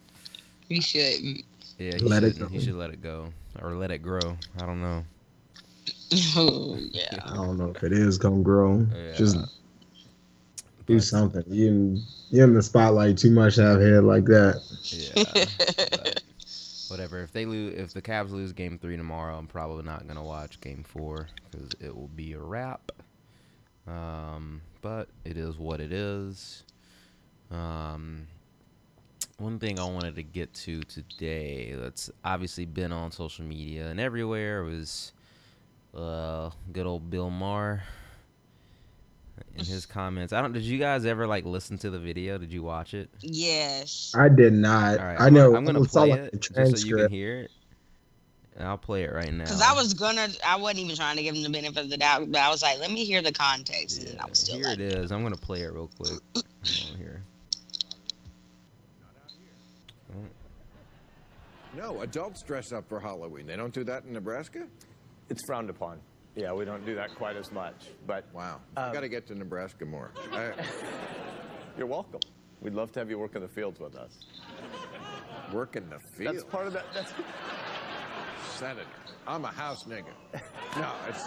He 0.70 0.80
should. 0.80 1.44
Yeah, 1.78 1.98
he 1.98 2.00
Let 2.00 2.24
it 2.24 2.36
shouldn't. 2.36 2.52
He 2.52 2.60
go. 2.60 2.64
should 2.64 2.76
let 2.76 2.92
it 2.92 3.04
go 3.04 3.34
or 3.62 3.76
let 3.76 3.92
it 3.92 3.98
grow. 3.98 4.38
I 4.62 4.66
don't 4.66 4.82
know. 4.82 5.04
Oh, 6.38 6.78
yeah. 6.92 7.20
I 7.26 7.34
don't 7.34 7.58
know 7.58 7.74
if 7.76 7.84
it 7.84 7.92
is 7.92 8.18
gonna 8.18 8.42
grow. 8.42 8.88
Yeah. 8.96 9.12
Just 9.12 9.38
do 10.88 10.96
But, 10.96 11.04
something. 11.04 11.44
You 11.48 11.68
in, 11.68 12.04
you 12.30 12.44
in 12.44 12.54
the 12.54 12.64
spotlight 12.64 13.18
too 13.18 13.32
much 13.32 13.60
out 13.60 13.80
here 13.80 14.02
like 14.02 14.26
that. 14.26 14.62
Yeah. 14.84 15.46
whatever. 16.90 17.22
If 17.22 17.32
they 17.32 17.46
lose, 17.46 17.76
if 17.78 17.94
the 17.94 18.02
Cavs 18.02 18.32
lose 18.32 18.54
Game 18.54 18.80
Three 18.80 18.98
tomorrow, 18.98 19.38
I'm 19.38 19.48
probably 19.48 19.84
not 19.84 20.08
gonna 20.08 20.24
watch 20.24 20.60
Game 20.62 20.84
Four 20.84 21.28
because 21.52 21.72
it 21.80 21.96
will 21.96 22.10
be 22.10 22.34
a 22.34 22.40
wrap. 22.40 22.92
Um, 23.88 24.62
but 24.82 25.08
it 25.26 25.38
is 25.38 25.58
what 25.58 25.80
it 25.80 25.92
is. 25.92 26.64
Um, 27.52 28.28
one 29.38 29.60
thing 29.60 29.80
I 29.80 29.86
wanted 29.86 30.16
to 30.16 30.24
get 30.24 30.54
to 30.56 30.82
today 30.84 31.74
that's 31.74 32.10
obviously 32.26 32.66
been 32.66 32.92
on 32.92 33.12
social 33.12 33.46
media 33.46 33.88
and 33.88 34.00
everywhere 34.00 34.64
was 34.64 35.14
uh, 35.96 36.50
good 36.74 36.86
old 36.86 37.10
Bill 37.10 37.30
Maher 37.30 37.84
in 39.56 39.66
his 39.66 39.86
comments. 39.86 40.34
I 40.34 40.42
don't. 40.42 40.54
Did 40.54 40.64
you 40.64 40.78
guys 40.78 41.06
ever 41.06 41.28
like 41.28 41.46
listen 41.46 41.78
to 41.80 41.90
the 41.90 42.00
video? 42.00 42.38
Did 42.38 42.52
you 42.52 42.64
watch 42.64 42.94
it? 42.94 43.10
yes. 43.22 44.14
I 44.16 44.30
did 44.30 44.54
not. 44.54 45.00
All 45.00 45.06
right, 45.06 45.20
I 45.20 45.30
know. 45.30 45.56
I'm 45.56 45.66
gonna 45.66 45.82
I 45.82 45.86
play 45.86 46.10
like, 46.12 46.20
it 46.20 46.32
the 46.32 46.38
just 46.38 46.82
so 46.82 46.88
you 46.88 46.98
can 46.98 47.12
hear 47.12 47.42
it. 47.42 47.52
And 48.58 48.68
I'll 48.68 48.78
play 48.78 49.04
it 49.04 49.14
right 49.14 49.32
now. 49.32 49.44
Because 49.44 49.62
I 49.62 49.74
was 49.74 49.94
gonna, 49.94 50.30
I 50.46 50.56
wasn't 50.56 50.80
even 50.80 50.96
trying 50.96 51.16
to 51.18 51.24
give 51.24 51.36
him 51.36 51.44
the 51.44 51.50
benefit 51.50 51.78
of 51.78 51.90
the 51.92 51.98
doubt, 51.98 52.32
but 52.32 52.42
I 52.42 52.50
was 52.50 52.64
like, 52.64 52.80
let 52.80 52.90
me 52.90 53.06
hear 53.06 53.22
the 53.22 53.32
context, 53.32 54.02
Yeah, 54.02 54.10
then 54.10 54.20
I 54.20 54.26
was 54.26 54.40
still 54.40 54.56
here 54.56 54.66
like, 54.66 54.80
it 54.80 54.94
is. 54.94 55.12
I'm 55.12 55.22
gonna 55.22 55.38
play 55.38 55.62
it 55.62 55.72
real 55.72 55.92
quick. 55.96 56.20
Here. 56.98 57.22
No, 61.76 62.02
adults 62.02 62.42
dress 62.42 62.72
up 62.72 62.90
for 62.90 63.00
Halloween. 63.00 63.46
They 63.46 63.56
don't 63.56 63.74
do 63.74 63.84
that 63.84 64.06
in 64.06 64.14
Nebraska? 64.14 64.66
It's 65.30 65.46
frowned 65.46 65.70
upon. 65.70 66.00
Yeah, 66.38 66.54
we 66.54 66.66
don't 66.66 66.86
do 66.86 66.94
that 66.94 67.16
quite 67.16 67.36
as 67.36 67.52
much. 67.52 67.88
But 68.06 68.24
Wow. 68.32 68.62
I 68.78 68.84
Um, 68.88 68.94
got 68.94 69.00
to 69.02 69.10
get 69.10 69.26
to 69.28 69.36
Nebraska 69.36 69.86
more. 69.86 70.12
I, 70.32 70.52
you're 71.78 71.88
welcome. 71.88 72.20
We'd 72.62 72.76
love 72.76 72.92
to 72.92 73.00
have 73.00 73.10
you 73.10 73.18
work 73.18 73.36
in 73.36 73.42
the 73.42 73.48
fields 73.48 73.80
with 73.80 73.96
us. 73.96 74.20
work 75.52 75.76
in 75.76 75.90
the 75.90 75.98
fields. 76.00 76.38
That's 76.44 76.52
part 76.52 76.68
of 76.68 76.74
that. 76.74 76.86
That's 76.94 77.12
Senator. 78.56 78.86
I'm 79.28 79.46
a 79.46 79.50
house 79.50 79.84
nigga. 79.86 80.06
No, 80.78 80.92
it's 81.10 81.26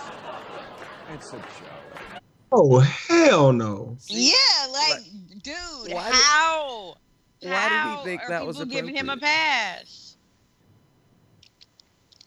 it's 1.12 1.32
a 1.32 1.36
joke. 1.38 2.22
Oh 2.52 2.78
hell 2.80 3.52
no! 3.52 3.96
yeah, 4.08 4.32
like, 4.72 5.02
dude, 5.42 5.54
Why 5.92 6.04
did- 6.10 6.14
how? 6.14 6.94
why 7.42 7.48
did 7.48 7.50
he 7.50 7.50
how 7.50 8.02
think 8.04 8.22
are 8.24 8.28
that 8.30 8.46
was 8.46 8.56
people 8.58 8.72
giving 8.72 8.94
him 8.96 9.08
a 9.08 9.16
pass? 9.16 10.09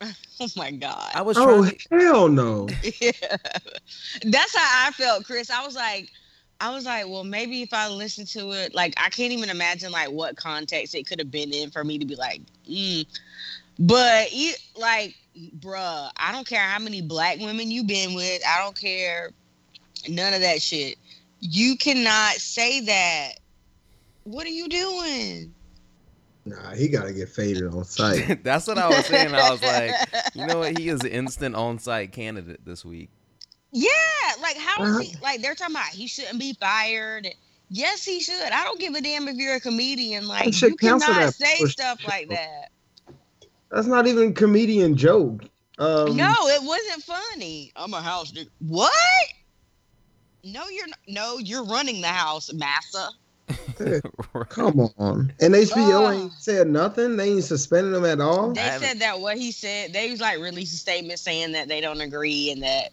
Oh 0.40 0.48
my 0.58 0.72
god. 0.72 1.12
I 1.14 1.22
was 1.22 1.38
Oh 1.38 1.62
trying. 1.62 1.78
To, 1.78 2.06
hell 2.06 2.28
no! 2.28 2.68
Yeah. 3.02 3.12
That's 4.26 4.56
how 4.56 4.88
I 4.88 4.92
felt, 4.92 5.26
Chris. 5.26 5.50
I 5.50 5.64
was 5.64 5.76
like, 5.76 6.10
I 6.60 6.74
was 6.74 6.86
like, 6.86 7.08
well, 7.08 7.24
maybe 7.24 7.62
if 7.62 7.72
I 7.72 7.88
listen 7.88 8.26
to 8.28 8.52
it, 8.52 8.74
like 8.74 8.94
I 8.98 9.10
can't 9.10 9.32
even 9.32 9.50
imagine 9.50 9.92
like 9.92 10.10
what 10.10 10.36
context 10.36 10.96
it 10.96 11.06
could 11.06 11.20
have 11.20 11.32
been 11.32 11.54
in 11.54 11.70
for 11.70 11.84
me 11.84 11.98
to 11.98 12.06
be 12.06 12.16
like, 12.16 12.42
mm. 12.68 13.06
but 13.80 14.28
it, 14.32 14.60
like, 14.76 15.16
bruh, 15.60 16.10
I 16.18 16.32
don't 16.32 16.48
care 16.48 16.62
how 16.62 16.80
many 16.80 17.02
black 17.02 17.40
women 17.40 17.70
you've 17.70 17.88
been 17.88 18.16
with. 18.16 18.42
I 18.48 18.62
don't 18.64 18.80
care 18.80 19.32
none 20.10 20.34
of 20.34 20.42
that 20.42 20.62
shit. 20.62 20.98
You 21.40 21.78
cannot 21.78 22.34
say 22.34 22.82
that. 22.82 23.34
What 24.24 24.46
are 24.46 24.52
you 24.52 24.68
doing? 24.70 25.54
Nah, 26.46 26.72
he 26.76 26.90
got 26.90 27.04
to 27.06 27.14
get 27.14 27.30
faded 27.30 27.68
on 27.74 27.86
sight. 27.86 28.44
that's 28.44 28.68
what 28.68 28.78
I 28.78 28.90
was 28.90 29.06
saying. 29.06 29.34
I 29.34 29.50
was 29.52 29.62
like, 29.64 29.92
you 30.36 30.46
know 30.46 30.60
what? 30.60 30.78
He 30.78 30.90
is 30.90 31.00
an 31.02 31.08
instant 31.08 31.56
on-sight 31.56 32.12
candidate 32.12 32.66
this 32.66 32.84
week. 32.84 33.10
Yeah, 33.72 33.90
like 34.42 34.58
how 34.58 34.84
is 34.84 34.90
Uh-huh. 34.90 35.00
he? 35.00 35.16
Like 35.22 35.42
they're 35.42 35.56
talking 35.56 35.76
about 35.76 35.88
he 35.88 36.06
shouldn't 36.08 36.40
be 36.40 36.54
fired. 36.54 37.28
Yes, 37.70 38.04
he 38.04 38.20
should. 38.20 38.52
I 38.52 38.64
don't 38.66 38.80
give 38.80 38.94
a 38.94 39.02
damn 39.02 39.28
if 39.28 39.36
you're 39.38 39.56
a 39.56 39.60
comedian. 39.60 40.28
Like 40.28 40.62
you 40.62 40.76
cannot 40.76 41.34
say 41.34 41.56
stuff 41.66 42.02
sure. 42.02 42.10
like 42.10 42.30
that. 42.30 42.70
That's 43.72 43.88
not 43.88 44.06
even 44.06 44.30
a 44.30 44.34
comedian 44.34 44.96
joke. 44.96 45.44
Um, 45.80 46.16
no, 46.16 46.32
it 46.48 46.62
wasn't 46.62 47.02
funny. 47.04 47.72
I'm 47.76 47.94
a 47.96 48.02
house 48.02 48.32
dude. 48.32 48.50
What? 48.60 48.94
No, 50.44 50.68
you're 50.70 50.88
not. 50.88 51.00
No, 51.08 51.38
you're 51.40 51.64
running 51.66 52.02
the 52.02 52.08
house, 52.10 52.54
massa. 52.54 53.10
Come 54.50 54.90
on. 54.98 55.34
And 55.42 55.54
HBO 55.54 56.08
Ugh. 56.08 56.14
ain't 56.16 56.34
said 56.34 56.68
nothing. 56.68 57.18
They 57.18 57.30
ain't 57.32 57.44
suspended 57.44 57.94
him 57.94 58.06
at 58.06 58.22
all. 58.22 58.52
They 58.54 58.78
said 58.80 59.00
that 59.00 59.20
what 59.20 59.38
he 59.38 59.52
said. 59.52 59.94
They 59.94 60.10
was 60.12 60.22
like 60.22 60.40
released 60.40 60.74
a 60.74 60.78
statement 60.78 61.20
saying 61.20 61.52
that 61.54 61.68
they 61.68 61.82
don't 61.82 62.02
agree 62.02 62.52
and 62.52 62.64
that 62.64 62.90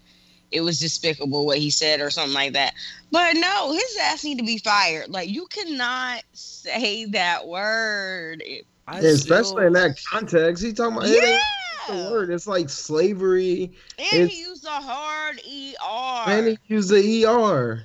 it 0.51 0.63
was 0.63 0.81
despicable 0.81 1.47
what 1.47 1.59
he 1.59 1.71
said 1.71 2.01
or 2.01 2.11
something 2.11 2.35
like 2.35 2.53
that. 2.55 2.75
But 3.13 3.35
no, 3.37 3.73
his 3.73 3.97
ass 4.03 4.25
need 4.25 4.39
to 4.39 4.45
be 4.45 4.59
fired. 4.59 5.09
Like 5.11 5.29
you 5.29 5.47
cannot 5.47 6.23
say 6.33 7.05
that 7.07 7.47
word. 7.47 8.43
It- 8.45 8.67
I 8.89 8.99
Especially 8.99 9.45
still- 9.45 9.59
in 9.59 9.73
that 9.75 9.97
context. 10.11 10.65
He 10.65 10.73
talking 10.73 10.97
about 10.97 11.09
it 11.09 11.23
ain't 11.23 11.41
the 11.89 11.95
yeah. 11.95 12.11
word. 12.11 12.31
It's 12.31 12.49
like 12.49 12.69
slavery. 12.69 13.71
And 13.99 14.07
It's- 14.23 14.31
he 14.31 14.41
used 14.41 14.65
a 14.65 14.71
hard 14.71 15.39
ER. 15.47 16.25
And 16.31 16.49
he 16.49 16.59
used 16.67 16.91
the 16.91 17.25
ER. 17.25 17.85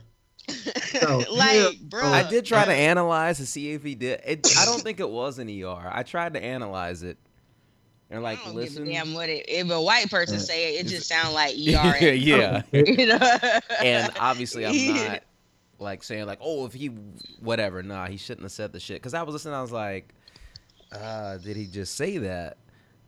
Oh, 1.02 1.24
like, 1.32 1.50
hell 1.52 1.72
bro. 1.82 2.04
I 2.08 2.30
did 2.30 2.46
try 2.46 2.66
to 2.66 2.74
analyze 2.74 3.38
to 3.38 3.46
see 3.46 3.72
if 3.72 3.84
he 3.84 3.96
did. 3.96 4.22
It, 4.26 4.48
I 4.58 4.66
don't 4.66 4.82
think 4.82 5.00
it 5.00 5.10
was 5.10 5.39
an 5.39 5.50
ER. 5.50 5.89
I 5.91 6.04
tried 6.04 6.34
to 6.36 6.43
analyze 6.43 7.04
it 7.04 7.18
and 8.10 8.22
like 8.24 8.39
I 8.41 8.46
don't 8.46 8.56
listen. 8.56 8.86
give 8.86 8.93
a 8.93 8.96
damn 8.98 9.14
what 9.14 9.30
it. 9.30 9.46
If 9.48 9.70
a 9.72 9.82
white 9.82 10.10
person 10.10 10.36
Yeah. 10.36 10.41
say 10.41 10.76
it, 10.76 10.86
it 10.86 10.89
just 10.89 11.08
sounds 11.08 11.34
like 11.34 11.54
ER. 11.56 11.58
yeah, 11.60 12.12
yeah. 12.12 12.62
You 12.72 13.08
know? 13.08 13.38
And 13.84 14.12
obviously, 14.20 14.66
I'm 14.66 14.96
not 14.96 15.22
like 15.80 16.04
saying 16.04 16.26
like, 16.26 16.39
oh, 16.41 16.66
if 16.66 16.74
he 16.74 16.88
whatever. 17.39 17.82
Nah, 17.84 18.08
he 18.08 18.18
shouldn't 18.18 18.43
have 18.43 18.52
said 18.52 18.72
the 18.72 18.80
shit. 18.80 18.98
Because 18.98 19.14
I 19.14 19.24
was 19.24 19.34
listening, 19.34 19.56
I 19.56 19.62
was 19.62 19.72
like, 19.72 20.14
uh, 20.91 21.38
did 21.39 21.58
he 21.58 21.66
just 21.66 21.96
say 21.96 22.20
that? 22.20 22.58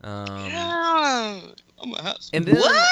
Um, 0.03 0.45
Yeah. 0.47 1.39
I'm 1.79 1.93
a 1.93 2.01
house. 2.01 2.29
And 2.33 2.43
then- 2.45 2.55
what? 2.55 2.88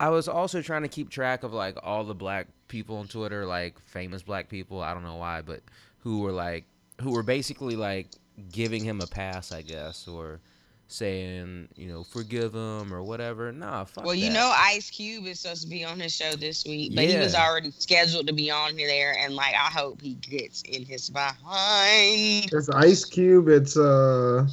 I 0.00 0.08
was 0.08 0.28
also 0.28 0.62
trying 0.62 0.82
to 0.82 0.88
keep 0.88 1.10
track 1.10 1.42
of 1.42 1.52
like 1.52 1.76
all 1.82 2.04
the 2.04 2.14
black 2.14 2.46
people 2.68 2.96
on 2.96 3.06
Twitter, 3.06 3.44
like 3.44 3.78
famous 3.84 4.22
black 4.22 4.48
people. 4.48 4.80
I 4.80 4.94
don't 4.94 5.04
know 5.04 5.16
why, 5.16 5.42
but 5.42 5.60
who 5.98 6.20
were 6.20 6.32
like 6.32 6.64
who 7.02 7.12
were 7.12 7.22
basically 7.22 7.76
like 7.76 8.08
giving 8.50 8.82
him 8.82 9.02
a 9.02 9.06
pass, 9.06 9.52
I 9.52 9.60
guess, 9.60 10.08
or 10.08 10.40
saying 10.88 11.68
you 11.76 11.86
know 11.86 12.02
forgive 12.02 12.54
him 12.54 12.94
or 12.94 13.02
whatever. 13.02 13.52
Nah, 13.52 13.84
fuck. 13.84 14.06
Well, 14.06 14.14
you 14.14 14.28
that. 14.28 14.32
know, 14.32 14.54
Ice 14.56 14.88
Cube 14.88 15.26
is 15.26 15.40
supposed 15.40 15.64
to 15.64 15.68
be 15.68 15.84
on 15.84 16.00
his 16.00 16.14
show 16.14 16.32
this 16.32 16.64
week, 16.64 16.94
but 16.94 17.04
he 17.04 17.18
was 17.18 17.34
already 17.34 17.70
scheduled 17.70 18.26
to 18.26 18.32
be 18.32 18.50
on 18.50 18.76
there, 18.76 19.14
and 19.18 19.34
like 19.34 19.54
I 19.54 19.68
hope 19.68 20.00
he 20.00 20.14
gets 20.14 20.62
in 20.62 20.86
his 20.86 21.10
behind. 21.10 22.50
It's 22.50 22.70
Ice 22.70 23.04
Cube. 23.04 23.48
It's 23.48 23.76
uh 23.76 24.48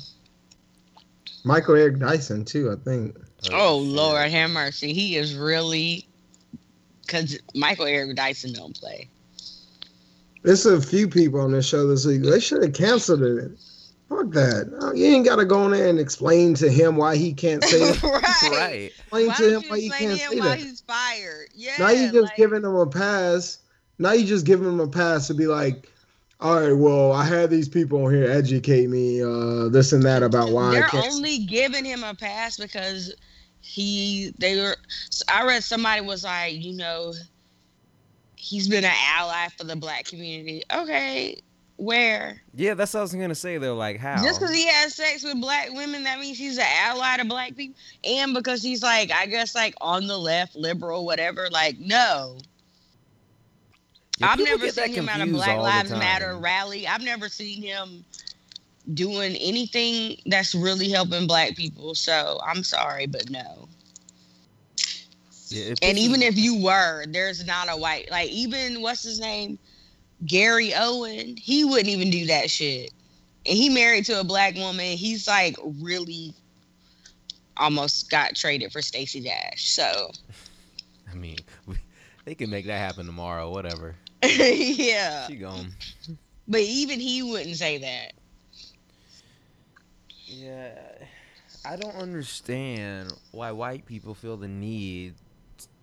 Michael 1.45 1.75
Eric 1.75 1.99
Dyson 1.99 2.43
too, 2.43 2.69
I 2.69 2.75
think. 2.83 3.15
Oh 3.51 3.83
shit. 3.83 3.93
Lord, 3.93 4.29
have 4.31 4.49
mercy. 4.51 4.93
He 4.93 5.15
is 5.17 5.35
really 5.35 6.07
because 7.01 7.37
Michael 7.55 7.85
Eric 7.85 8.15
Dyson 8.15 8.53
don't 8.53 8.77
play. 8.77 9.07
There's 10.43 10.65
a 10.65 10.81
few 10.81 11.07
people 11.07 11.39
on 11.41 11.51
this 11.51 11.67
show 11.67 11.87
this 11.87 12.05
week. 12.05 12.21
They 12.23 12.39
should 12.39 12.63
have 12.63 12.73
canceled 12.73 13.21
it. 13.23 13.51
Fuck 14.09 14.31
that. 14.31 14.93
You 14.95 15.05
ain't 15.07 15.25
gotta 15.25 15.43
go 15.43 15.65
in 15.65 15.71
there 15.71 15.87
and 15.89 15.99
explain 15.99 16.53
to 16.55 16.69
him 16.69 16.95
why 16.95 17.17
he 17.17 17.33
can't 17.33 17.63
say 17.63 17.77
it. 17.81 18.03
right. 18.03 18.23
right. 18.51 18.91
Explain 18.97 19.27
Why 19.27 19.33
to 19.35 19.49
him 19.59 19.63
why 19.67 19.75
you 19.75 19.81
he 19.83 19.89
can't 19.89 20.01
to 20.01 20.07
him 20.09 20.17
say 20.31 20.39
why 20.39 20.47
that. 20.49 20.59
he's 20.59 20.81
fired? 20.81 21.47
Yeah. 21.53 21.73
now 21.79 21.89
you 21.89 22.11
just 22.11 22.23
like- 22.29 22.35
giving 22.37 22.63
him 22.63 22.75
a 22.75 22.87
pass. 22.87 23.57
Now 23.99 24.13
you 24.13 24.25
just 24.25 24.45
giving 24.45 24.67
him 24.67 24.79
a 24.79 24.87
pass 24.87 25.27
to 25.27 25.33
be 25.33 25.47
like, 25.47 25.89
all 26.39 26.61
right, 26.61 26.71
well, 26.71 27.11
I 27.13 27.25
had 27.25 27.49
these 27.49 27.67
people 27.67 28.05
on 28.05 28.13
here 28.13 28.29
educate 28.29 28.87
me, 28.89 29.23
uh, 29.23 29.69
this 29.69 29.91
and 29.91 30.03
that 30.03 30.21
about 30.21 30.51
why 30.51 30.67
I 30.67 30.71
They're 30.73 30.83
can't. 30.83 31.07
only 31.13 31.39
giving 31.39 31.83
him 31.83 32.03
a 32.03 32.13
pass 32.13 32.57
because 32.57 33.13
he 33.67 34.33
they 34.37 34.59
were 34.59 34.77
I 35.27 35.45
read 35.45 35.63
somebody 35.63 36.01
was 36.01 36.23
like, 36.23 36.53
you 36.55 36.73
know, 36.73 37.13
he's 38.35 38.67
been 38.69 38.85
an 38.85 38.93
ally 39.15 39.49
for 39.57 39.65
the 39.65 39.75
black 39.75 40.05
community. 40.05 40.63
Okay, 40.73 41.41
where? 41.75 42.41
Yeah, 42.55 42.73
that's 42.75 42.93
what 42.93 43.01
I 43.01 43.03
was 43.03 43.13
gonna 43.13 43.35
say. 43.35 43.57
They're 43.57 43.73
like, 43.73 43.99
how? 43.99 44.23
Just 44.23 44.39
because 44.39 44.55
he 44.55 44.65
has 44.67 44.95
sex 44.95 45.23
with 45.23 45.39
black 45.41 45.71
women, 45.73 46.03
that 46.05 46.19
means 46.19 46.37
he's 46.37 46.57
an 46.57 46.65
ally 46.81 47.17
to 47.17 47.25
black 47.25 47.55
people, 47.55 47.79
and 48.05 48.33
because 48.33 48.63
he's 48.63 48.81
like, 48.81 49.11
I 49.11 49.25
guess, 49.25 49.53
like 49.53 49.75
on 49.81 50.07
the 50.07 50.17
left, 50.17 50.55
liberal, 50.55 51.05
whatever. 51.05 51.49
Like, 51.51 51.77
no, 51.77 52.37
Yeah, 54.17 54.29
I've 54.29 54.39
never 54.39 54.69
seen 54.69 54.93
him 54.93 55.09
at 55.09 55.21
a 55.21 55.29
Black 55.29 55.59
Lives. 55.59 55.91
Matter 55.91 56.37
rally. 56.37 56.87
I've 56.87 57.03
never 57.03 57.27
seen 57.27 57.61
him 57.61 58.05
doing 58.93 59.35
anything 59.35 60.17
that's 60.25 60.55
really 60.55 60.89
helping 60.89 61.27
black 61.27 61.55
people. 61.55 61.95
So 61.95 62.39
I'm 62.45 62.63
sorry, 62.63 63.05
but 63.05 63.29
no. 63.29 63.67
Yeah, 65.49 65.75
And 65.81 65.97
even 65.97 66.21
if 66.21 66.37
you 66.37 66.61
were, 66.61 67.05
there's 67.07 67.45
not 67.45 67.69
a 67.69 67.77
white 67.77 68.11
like 68.11 68.29
even 68.29 68.81
what's 68.81 69.03
his 69.03 69.19
name, 69.19 69.57
Gary 70.25 70.73
Owen. 70.75 71.37
He 71.37 71.63
wouldn't 71.63 71.87
even 71.87 72.09
do 72.09 72.25
that 72.27 72.49
shit. 72.49 72.91
And 73.45 73.55
he 73.55 73.69
married 73.69 74.05
to 74.05 74.19
a 74.19 74.23
black 74.25 74.55
woman. 74.55 74.97
He's 74.97 75.27
like 75.27 75.55
really 75.81 76.33
almost 77.55 78.09
got 78.09 78.35
traded 78.35 78.71
for 78.73 78.81
Stacey 78.81 79.21
Dash. 79.21 79.69
So 79.69 80.11
I 81.11 81.15
mean, 81.15 81.37
we, 81.65 81.75
they 82.25 82.35
can 82.35 82.49
make 82.49 82.65
that 82.67 82.77
happen 82.77 83.05
tomorrow. 83.05 83.49
Whatever. 83.49 83.95
yeah, 84.23 85.27
She 85.27 85.35
gone. 85.35 85.71
but 86.47 86.59
even 86.61 86.99
he 86.99 87.23
wouldn't 87.23 87.55
say 87.55 87.77
that. 87.77 88.13
Yeah, 90.27 90.77
I 91.65 91.77
don't 91.77 91.95
understand 91.95 93.13
why 93.31 93.51
white 93.51 93.85
people 93.85 94.13
feel 94.13 94.35
the 94.35 94.47
need 94.47 95.15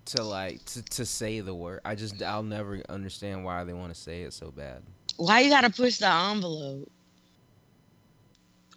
to 0.05 0.23
like 0.23 0.63
to, 0.65 0.83
to 0.83 1.05
say 1.05 1.39
the 1.39 1.53
word. 1.53 1.81
I 1.83 1.95
just 1.95 2.21
I'll 2.21 2.43
never 2.43 2.81
understand 2.89 3.43
why 3.43 3.63
they 3.63 3.73
want 3.73 3.93
to 3.93 3.99
say 3.99 4.21
it 4.21 4.33
so 4.33 4.51
bad. 4.51 4.83
Why 5.17 5.39
you 5.39 5.49
gotta 5.49 5.71
push 5.71 5.97
the 5.97 6.07
envelope? 6.07 6.91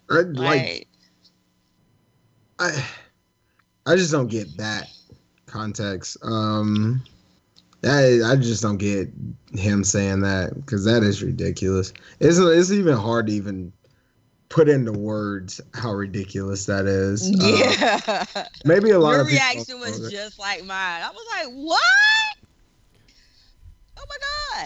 I, 0.09 0.13
like, 0.21 0.35
Like, 0.35 0.87
I, 2.59 2.85
I 3.85 3.95
just 3.95 4.11
don't 4.11 4.27
get 4.27 4.57
that 4.57 4.89
context. 5.45 6.17
Um, 6.23 7.03
I, 7.83 8.19
I 8.25 8.35
just 8.35 8.63
don't 8.63 8.77
get 8.77 9.09
him 9.53 9.83
saying 9.83 10.21
that 10.21 10.55
because 10.55 10.83
that 10.85 11.03
is 11.03 11.21
ridiculous. 11.21 11.93
It's 12.19 12.39
it's 12.39 12.71
even 12.71 12.97
hard 12.97 13.27
to 13.27 13.33
even 13.33 13.71
put 14.49 14.67
into 14.67 14.91
words 14.91 15.61
how 15.73 15.93
ridiculous 15.93 16.65
that 16.65 16.85
is. 16.85 17.31
Uh, 17.39 18.25
yeah. 18.35 18.47
maybe 18.65 18.89
a 18.91 18.99
lot 18.99 19.11
Your 19.11 19.21
of 19.21 19.27
people 19.27 19.43
reaction 19.45 19.79
was 19.79 19.99
know 20.01 20.09
just 20.09 20.39
like 20.39 20.65
mine. 20.65 21.01
I 21.03 21.09
was 21.11 21.25
like, 21.31 21.53
what? 21.53 21.81
Oh 23.97 24.03
my 24.07 24.17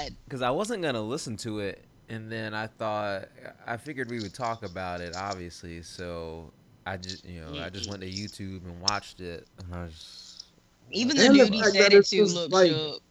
god. 0.05 0.15
Because 0.25 0.41
I 0.41 0.49
wasn't 0.51 0.81
gonna 0.83 1.01
listen 1.01 1.35
to 1.37 1.59
it, 1.59 1.83
and 2.09 2.31
then 2.31 2.53
I 2.53 2.67
thought 2.67 3.25
I 3.67 3.77
figured 3.77 4.09
we 4.09 4.19
would 4.19 4.33
talk 4.33 4.63
about 4.63 5.01
it, 5.01 5.15
obviously. 5.15 5.81
So 5.81 6.51
I 6.85 6.97
just 6.97 7.25
you 7.25 7.41
know 7.41 7.61
I 7.61 7.69
just 7.69 7.89
went 7.89 8.01
to 8.01 8.09
YouTube 8.09 8.63
and 8.65 8.79
watched 8.81 9.19
it, 9.21 9.47
and 9.59 9.73
I 9.75 9.83
was 9.83 10.43
Even 10.91 11.17
the 11.17 11.25
And 11.25 11.35
the 11.39 11.45
dude 11.45 11.53
he 11.53 11.63
said 11.63 11.93
it 11.93 12.05
to 12.05 12.15
just 12.17 12.35
looked 12.35 12.53
like- 12.53 12.71
shook. 12.71 13.01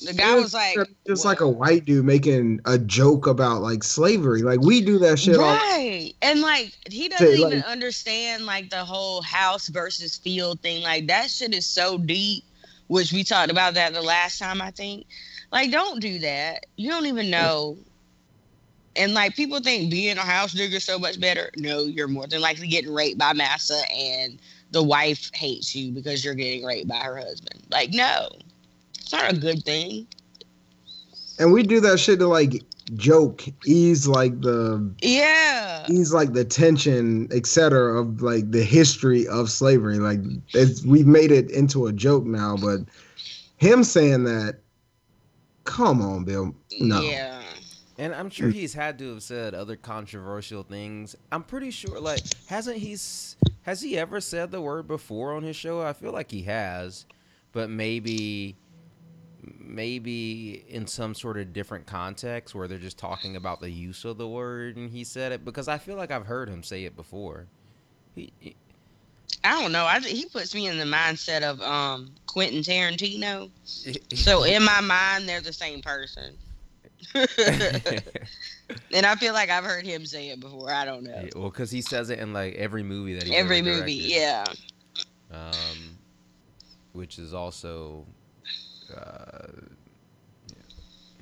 The 0.00 0.14
guy 0.14 0.34
was 0.34 0.54
like, 0.54 0.76
just 1.06 1.24
"What?" 1.24 1.30
like 1.30 1.40
a 1.40 1.48
white 1.48 1.84
dude 1.84 2.04
making 2.04 2.60
a 2.64 2.78
joke 2.78 3.26
about 3.26 3.62
like 3.62 3.82
slavery. 3.82 4.42
Like 4.42 4.60
we 4.60 4.80
do 4.80 4.98
that 4.98 5.18
shit 5.18 5.36
all 5.36 5.42
right. 5.42 6.12
And 6.22 6.40
like 6.40 6.72
he 6.90 7.08
doesn't 7.08 7.28
even 7.28 7.58
like- 7.60 7.64
understand 7.64 8.46
like 8.46 8.70
the 8.70 8.84
whole 8.84 9.22
house 9.22 9.68
versus 9.68 10.16
field 10.16 10.60
thing. 10.60 10.82
Like 10.82 11.06
that 11.08 11.30
shit 11.30 11.54
is 11.54 11.66
so 11.66 11.98
deep 11.98 12.44
which 12.88 13.12
we 13.12 13.22
talked 13.22 13.50
about 13.50 13.74
that 13.74 13.92
the 13.92 14.02
last 14.02 14.38
time 14.38 14.60
i 14.60 14.70
think. 14.70 15.06
Like 15.52 15.70
don't 15.70 16.00
do 16.00 16.18
that. 16.20 16.66
You 16.76 16.90
don't 16.90 17.06
even 17.06 17.30
know. 17.30 17.78
And 18.96 19.14
like 19.14 19.36
people 19.36 19.60
think 19.60 19.90
being 19.90 20.18
a 20.18 20.22
house 20.22 20.52
digger 20.52 20.76
is 20.76 20.84
so 20.84 20.98
much 20.98 21.20
better. 21.20 21.50
No 21.56 21.80
you're 21.80 22.08
more 22.08 22.26
than 22.26 22.40
likely 22.40 22.68
getting 22.68 22.92
raped 22.92 23.18
by 23.18 23.32
massa 23.32 23.80
and 23.92 24.38
the 24.70 24.82
wife 24.82 25.30
hates 25.34 25.74
you 25.74 25.92
because 25.92 26.24
you're 26.24 26.34
getting 26.34 26.64
raped 26.64 26.88
by 26.88 26.98
her 26.98 27.16
husband. 27.16 27.62
Like, 27.70 27.90
no, 27.92 28.28
it's 29.08 29.12
not 29.14 29.32
a 29.32 29.36
good 29.36 29.64
thing. 29.64 30.06
And 31.38 31.50
we 31.50 31.62
do 31.62 31.80
that 31.80 31.98
shit 31.98 32.18
to 32.18 32.26
like 32.26 32.62
joke, 32.94 33.42
ease 33.64 34.06
like 34.06 34.38
the 34.42 34.92
Yeah. 35.00 35.86
ease 35.88 36.12
like 36.12 36.34
the 36.34 36.44
tension, 36.44 37.26
etc. 37.32 37.98
of 37.98 38.20
like 38.20 38.50
the 38.50 38.62
history 38.62 39.26
of 39.28 39.50
slavery. 39.50 39.98
Like 39.98 40.20
it's, 40.52 40.84
we've 40.84 41.06
made 41.06 41.30
it 41.32 41.50
into 41.50 41.86
a 41.86 41.92
joke 41.92 42.24
now, 42.26 42.56
but 42.58 42.80
him 43.56 43.82
saying 43.82 44.24
that, 44.24 44.58
come 45.64 46.02
on, 46.02 46.24
Bill. 46.24 46.54
No. 46.78 47.00
Yeah. 47.00 47.40
And 47.96 48.14
I'm 48.14 48.28
sure 48.30 48.50
he's 48.50 48.74
had 48.74 48.98
to 48.98 49.14
have 49.14 49.22
said 49.22 49.54
other 49.54 49.74
controversial 49.74 50.62
things. 50.62 51.16
I'm 51.32 51.42
pretty 51.42 51.70
sure, 51.70 51.98
like, 51.98 52.20
hasn't 52.46 52.76
he? 52.76 52.92
s- 52.92 53.36
Has 53.62 53.80
he 53.80 53.98
ever 53.98 54.20
said 54.20 54.50
the 54.50 54.60
word 54.60 54.86
before 54.86 55.32
on 55.34 55.42
his 55.42 55.56
show? 55.56 55.80
I 55.82 55.92
feel 55.94 56.12
like 56.12 56.30
he 56.30 56.42
has, 56.42 57.06
but 57.52 57.70
maybe, 57.70 58.54
maybe 59.58 60.64
in 60.68 60.86
some 60.86 61.14
sort 61.14 61.36
of 61.38 61.52
different 61.52 61.86
context 61.86 62.54
where 62.54 62.66
they're 62.68 62.78
just 62.78 62.98
talking 62.98 63.36
about 63.36 63.60
the 63.60 63.70
use 63.70 64.04
of 64.04 64.18
the 64.18 64.26
word 64.28 64.76
and 64.76 64.90
he 64.90 65.04
said 65.04 65.32
it. 65.32 65.44
Because 65.44 65.68
I 65.68 65.78
feel 65.78 65.96
like 65.96 66.10
I've 66.10 66.26
heard 66.26 66.48
him 66.48 66.62
say 66.62 66.84
it 66.84 66.96
before. 66.96 67.46
He, 68.14 68.32
he- 68.40 68.56
I 69.44 69.60
don't 69.60 69.72
know. 69.72 69.84
I, 69.84 70.00
he 70.00 70.24
puts 70.26 70.54
me 70.54 70.66
in 70.66 70.78
the 70.78 70.84
mindset 70.84 71.42
of 71.42 71.60
um 71.62 72.10
Quentin 72.26 72.60
Tarantino. 72.60 73.50
So 74.14 74.42
in 74.44 74.64
my 74.64 74.80
mind, 74.80 75.28
they're 75.28 75.40
the 75.40 75.52
same 75.52 75.80
person. 75.82 76.34
and 77.14 79.06
I 79.06 79.14
feel 79.14 79.32
like 79.34 79.50
I've 79.50 79.64
heard 79.64 79.86
him 79.86 80.04
say 80.06 80.30
it 80.30 80.40
before. 80.40 80.70
I 80.72 80.84
don't 80.84 81.04
know. 81.04 81.26
well, 81.36 81.50
because 81.50 81.70
he 81.70 81.80
says 81.82 82.10
it 82.10 82.18
in 82.18 82.32
like 82.32 82.54
every 82.56 82.82
movie 82.82 83.14
that 83.14 83.24
he 83.24 83.34
Every 83.36 83.62
movie, 83.62 84.08
directed. 84.08 84.10
yeah. 84.10 84.44
um, 85.30 85.96
which 86.92 87.18
is 87.18 87.32
also, 87.34 88.04
uh, 88.90 89.48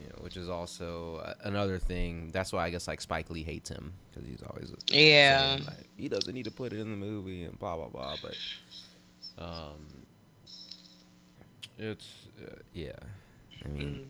you 0.01 0.09
know, 0.09 0.17
which 0.21 0.37
is 0.37 0.49
also 0.49 1.35
another 1.43 1.79
thing. 1.79 2.31
That's 2.33 2.53
why 2.53 2.65
I 2.67 2.71
guess 2.71 2.87
like 2.89 3.01
Spike 3.01 3.31
Lee 3.31 3.43
hates 3.43 3.69
him 3.71 3.93
because 4.11 4.29
he's 4.29 4.43
always 4.43 4.73
Yeah. 4.89 5.57
saying, 5.57 5.65
like, 5.67 5.89
he 5.97 6.09
doesn't 6.09 6.35
need 6.35 6.45
to 6.45 6.51
put 6.51 6.73
it 6.73 6.81
in 6.81 6.91
the 6.91 6.97
movie 6.97 7.45
and 7.45 7.59
blah 7.59 7.77
blah 7.77 7.89
blah. 7.89 8.17
But 8.17 8.39
um, 9.39 10.07
it's 11.79 12.29
uh, 12.43 12.57
yeah. 12.73 12.93
I 13.65 13.69
mean, 13.69 14.01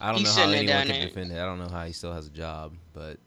I 0.00 0.12
don't 0.12 0.18
He 0.18 0.24
know 0.24 0.32
how 0.32 0.50
anyone 0.50 0.84
can 0.84 0.96
it. 0.96 1.00
defend 1.00 1.32
it. 1.32 1.36
I 1.38 1.44
don't 1.46 1.58
know 1.58 1.68
how 1.68 1.84
he 1.84 1.92
still 1.92 2.12
has 2.12 2.26
a 2.26 2.30
job, 2.30 2.74
but 2.92 3.18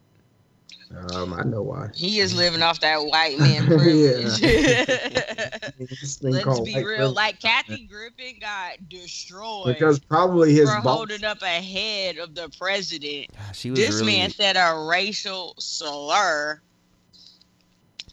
Um, 0.95 1.33
I 1.33 1.43
know 1.43 1.61
why. 1.63 1.89
He 1.95 2.19
is 2.19 2.35
living 2.35 2.61
off 2.61 2.79
that 2.81 3.03
white 3.05 3.37
man 3.39 3.65
privilege. 3.67 4.41
Let's 6.21 6.59
be 6.61 6.75
real. 6.75 6.83
privilege. 6.83 7.15
Like 7.15 7.39
Kathy 7.39 7.85
Griffin 7.85 8.35
got 8.39 8.87
destroyed 8.89 9.67
because 9.67 9.99
probably 9.99 10.53
his 10.53 10.69
for 10.69 10.81
boss. 10.81 10.95
holding 10.97 11.23
up 11.23 11.41
a 11.41 11.61
head 11.61 12.17
of 12.17 12.35
the 12.35 12.49
president. 12.59 13.27
she 13.53 13.71
was 13.71 13.79
This 13.79 13.95
really. 13.99 14.05
man 14.17 14.29
said 14.29 14.55
a 14.55 14.85
racial 14.87 15.55
slur, 15.59 16.61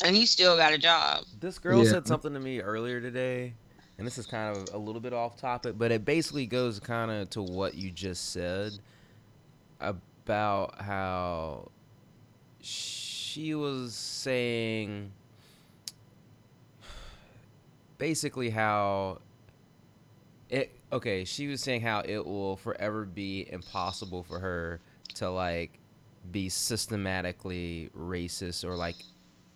and 0.04 0.16
he 0.16 0.24
still 0.26 0.56
got 0.56 0.72
a 0.72 0.78
job. 0.78 1.24
This 1.38 1.58
girl 1.58 1.84
Yeah. 1.84 1.90
said 1.90 2.06
something 2.06 2.32
to 2.32 2.40
me 2.40 2.60
earlier 2.60 3.00
today, 3.00 3.54
and 3.98 4.06
this 4.06 4.16
is 4.18 4.26
kind 4.26 4.56
of 4.56 4.74
a 4.74 4.78
little 4.78 5.00
bit 5.00 5.12
off 5.12 5.36
topic, 5.36 5.74
but 5.76 5.92
it 5.92 6.04
basically 6.04 6.46
goes 6.46 6.80
kind 6.80 7.10
of 7.10 7.28
to 7.30 7.42
what 7.42 7.74
you 7.74 7.90
just 7.90 8.30
said 8.32 8.72
about 9.80 10.80
how 10.80 11.68
she 12.60 13.54
was 13.54 13.94
saying 13.94 15.12
basically 17.98 18.50
how 18.50 19.18
it 20.48 20.72
okay 20.92 21.24
she 21.24 21.46
was 21.46 21.62
saying 21.62 21.80
how 21.80 22.00
it 22.04 22.24
will 22.24 22.56
forever 22.56 23.04
be 23.04 23.46
impossible 23.50 24.22
for 24.22 24.38
her 24.38 24.80
to 25.14 25.30
like 25.30 25.78
be 26.32 26.48
systematically 26.48 27.90
racist 27.96 28.64
or 28.64 28.74
like 28.74 28.96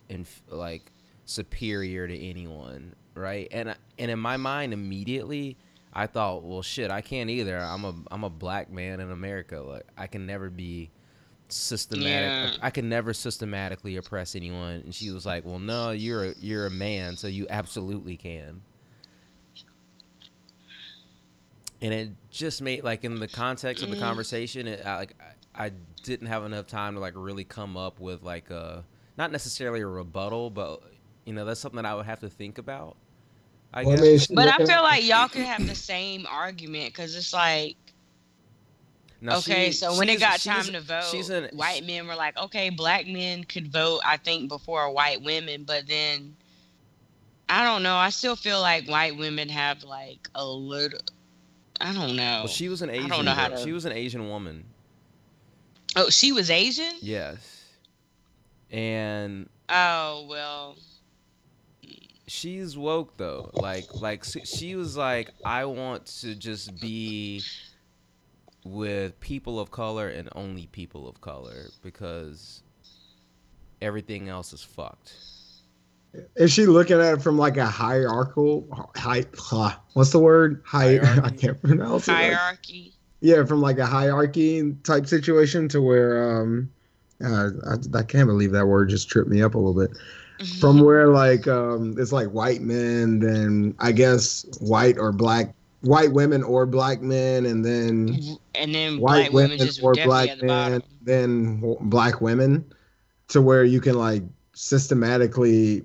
in 0.08 0.26
like 0.50 0.92
superior 1.24 2.06
to 2.06 2.18
anyone 2.18 2.94
right? 3.14 3.48
And 3.52 3.74
and 3.98 4.10
in 4.10 4.18
my 4.18 4.36
mind 4.36 4.72
immediately 4.72 5.56
i 5.92 6.06
thought 6.06 6.42
well 6.42 6.62
shit 6.62 6.90
i 6.90 7.00
can't 7.00 7.30
either. 7.30 7.58
I'm 7.58 7.84
a 7.84 7.94
i'm 8.10 8.24
a 8.24 8.30
black 8.30 8.70
man 8.70 9.00
in 9.00 9.10
america. 9.10 9.60
Like 9.60 9.86
i 9.96 10.06
can 10.06 10.26
never 10.26 10.50
be 10.50 10.90
systematic 11.54 12.34
Yeah. 12.40 12.56
i 12.60 12.70
can 12.70 12.88
never 12.88 13.12
systematically 13.14 13.96
oppress 13.96 14.34
anyone 14.34 14.82
and 14.84 14.94
she 14.94 15.10
was 15.10 15.24
like 15.24 15.44
well 15.44 15.58
no 15.58 15.90
you're 15.90 16.26
a, 16.30 16.34
you're 16.40 16.66
a 16.66 16.70
man 16.70 17.16
so 17.16 17.26
you 17.28 17.46
absolutely 17.50 18.16
can 18.16 18.60
and 21.82 21.92
it 21.94 22.10
just 22.30 22.62
made 22.62 22.84
like 22.84 23.04
in 23.04 23.18
the 23.20 23.28
context 23.28 23.82
of 23.82 23.90
the 23.90 23.96
Mm. 23.96 23.98
conversation 23.98 24.66
it 24.66 24.84
I, 24.84 24.96
like 24.96 25.14
I, 25.56 25.66
I 25.66 25.72
didn't 26.02 26.26
have 26.28 26.44
enough 26.44 26.66
time 26.66 26.94
to 26.94 27.00
like 27.00 27.14
really 27.16 27.44
come 27.44 27.76
up 27.76 28.00
with 28.00 28.22
like 28.22 28.50
a 28.50 28.84
not 29.16 29.32
necessarily 29.32 29.80
a 29.80 29.86
rebuttal 29.86 30.50
but 30.50 30.82
you 31.24 31.32
know 31.32 31.44
that's 31.44 31.60
something 31.60 31.76
that 31.82 31.86
i 31.86 31.94
would 31.94 32.06
have 32.06 32.20
to 32.20 32.28
think 32.28 32.58
about 32.58 32.96
i 33.74 33.84
Well, 33.84 33.94
I 33.94 33.96
guess 33.96 34.02
mean, 34.02 34.26
But 34.32 34.48
I 34.48 34.58
feel 34.60 34.82
like 34.82 35.04
y'all 35.04 35.28
could 35.28 35.42
have 35.42 35.66
the 35.66 35.74
same 35.74 36.26
argument 36.26 36.88
because 36.88 37.14
it's 37.16 37.32
like, 37.32 37.76
Now, 39.24 39.38
okay, 39.38 39.66
she- 39.70 39.72
so 39.72 39.96
when 39.96 40.10
it 40.10 40.20
got 40.20 40.38
time 40.40 40.66
to 40.66 40.80
vote, 40.82 41.30
an 41.30 41.48
white 41.56 41.82
men 41.82 42.06
were 42.06 42.14
like, 42.14 42.36
okay, 42.36 42.68
black 42.68 43.06
men 43.06 43.44
could 43.44 43.72
vote, 43.72 44.02
I 44.04 44.18
think, 44.18 44.50
before 44.50 44.90
white 44.92 45.22
women. 45.22 45.64
But 45.64 45.86
then, 45.86 46.36
I 47.48 47.64
don't 47.64 47.82
know. 47.82 47.96
I 47.96 48.10
still 48.10 48.36
feel 48.36 48.60
like 48.60 48.86
white 48.86 49.16
women 49.16 49.48
have 49.48 49.82
like 49.82 50.28
a 50.34 50.44
little. 50.44 51.00
I 51.80 51.94
don't 51.94 52.16
know. 52.16 52.40
well, 52.44 52.46
she 52.48 52.68
was 52.68 52.82
an 52.82 52.90
Asian. 52.90 53.06
I 53.10 53.16
don't 53.16 53.24
know 53.24 53.32
how 53.32 53.48
to- 53.48 53.56
she 53.56 53.72
was 53.72 53.84
an 53.84 53.92
asian 53.92 54.28
woman 54.28 54.64
oh, 55.96 56.08
she 56.10 56.30
was 56.32 56.50
Asian. 56.50 56.92
yes 57.00 57.64
and 58.70 59.48
Oh 59.68 60.26
well. 60.28 60.76
she's 62.26 62.76
woke 62.76 63.16
though 63.16 63.50
like 63.54 63.92
like 64.00 64.24
she 64.24 64.76
was 64.76 64.96
like 64.96 65.30
i 65.44 65.64
want 65.64 66.06
to 66.06 66.34
just 66.34 66.80
be 66.80 67.42
with 68.64 69.18
people 69.20 69.60
of 69.60 69.70
color 69.70 70.08
and 70.08 70.28
only 70.34 70.66
people 70.66 71.06
of 71.08 71.20
color 71.20 71.66
because 71.82 72.62
everything 73.82 74.28
else 74.28 74.52
is 74.52 74.62
fucked 74.62 75.12
Is 76.36 76.50
she 76.52 76.64
looking 76.66 76.98
at 77.00 77.14
it 77.14 77.22
from 77.22 77.36
like 77.36 77.56
a 77.56 77.66
hierarchical 77.66 78.66
high? 78.96 79.24
huh, 79.36 79.74
What's 79.94 80.10
the 80.12 80.18
word? 80.18 80.62
High. 80.64 80.98
I 80.98 81.04
Hierarchy? 81.04 81.36
can't 81.38 81.62
pronounce 81.62 82.08
it. 82.08 82.12
right. 82.12 82.32
Hierarchy. 82.32 82.92
Yeah, 83.20 83.44
from 83.44 83.60
like 83.60 83.78
a 83.78 83.86
hierarchy 83.86 84.74
type 84.84 85.06
situation 85.06 85.68
to 85.68 85.80
where 85.82 86.40
um, 86.42 86.70
uh, 87.24 87.48
I, 87.66 87.98
I 87.98 88.02
can't 88.02 88.26
believe 88.28 88.52
that 88.52 88.66
word 88.66 88.90
just 88.90 89.08
tripped 89.08 89.28
me 89.30 89.42
up 89.42 89.54
a 89.54 89.58
little 89.58 89.74
bit. 89.86 89.96
From 90.60 90.80
where 90.80 91.08
like 91.08 91.46
um, 91.48 91.94
it's 91.98 92.12
like 92.12 92.28
white 92.28 92.60
men, 92.60 93.20
then 93.20 93.74
I 93.78 93.92
guess 93.92 94.44
white 94.60 94.98
or 94.98 95.10
black, 95.12 95.54
white 95.84 96.12
women 96.12 96.42
or 96.42 96.66
black 96.66 97.00
men, 97.00 97.46
and 97.46 97.64
then 97.64 98.18
and 98.54 98.74
then 98.74 98.98
white 98.98 99.30
black 99.30 99.32
women 99.32 99.50
women 99.50 99.66
just 99.66 99.82
or 99.82 99.94
black 99.94 100.30
at 100.30 100.38
the 100.40 100.46
men, 100.46 100.80
bottom. 100.80 100.82
then 101.02 101.76
black 101.82 102.20
women, 102.20 102.64
to 103.28 103.40
where 103.40 103.64
you 103.64 103.80
can 103.80 103.96
like 103.96 104.22
systematically 104.54 105.82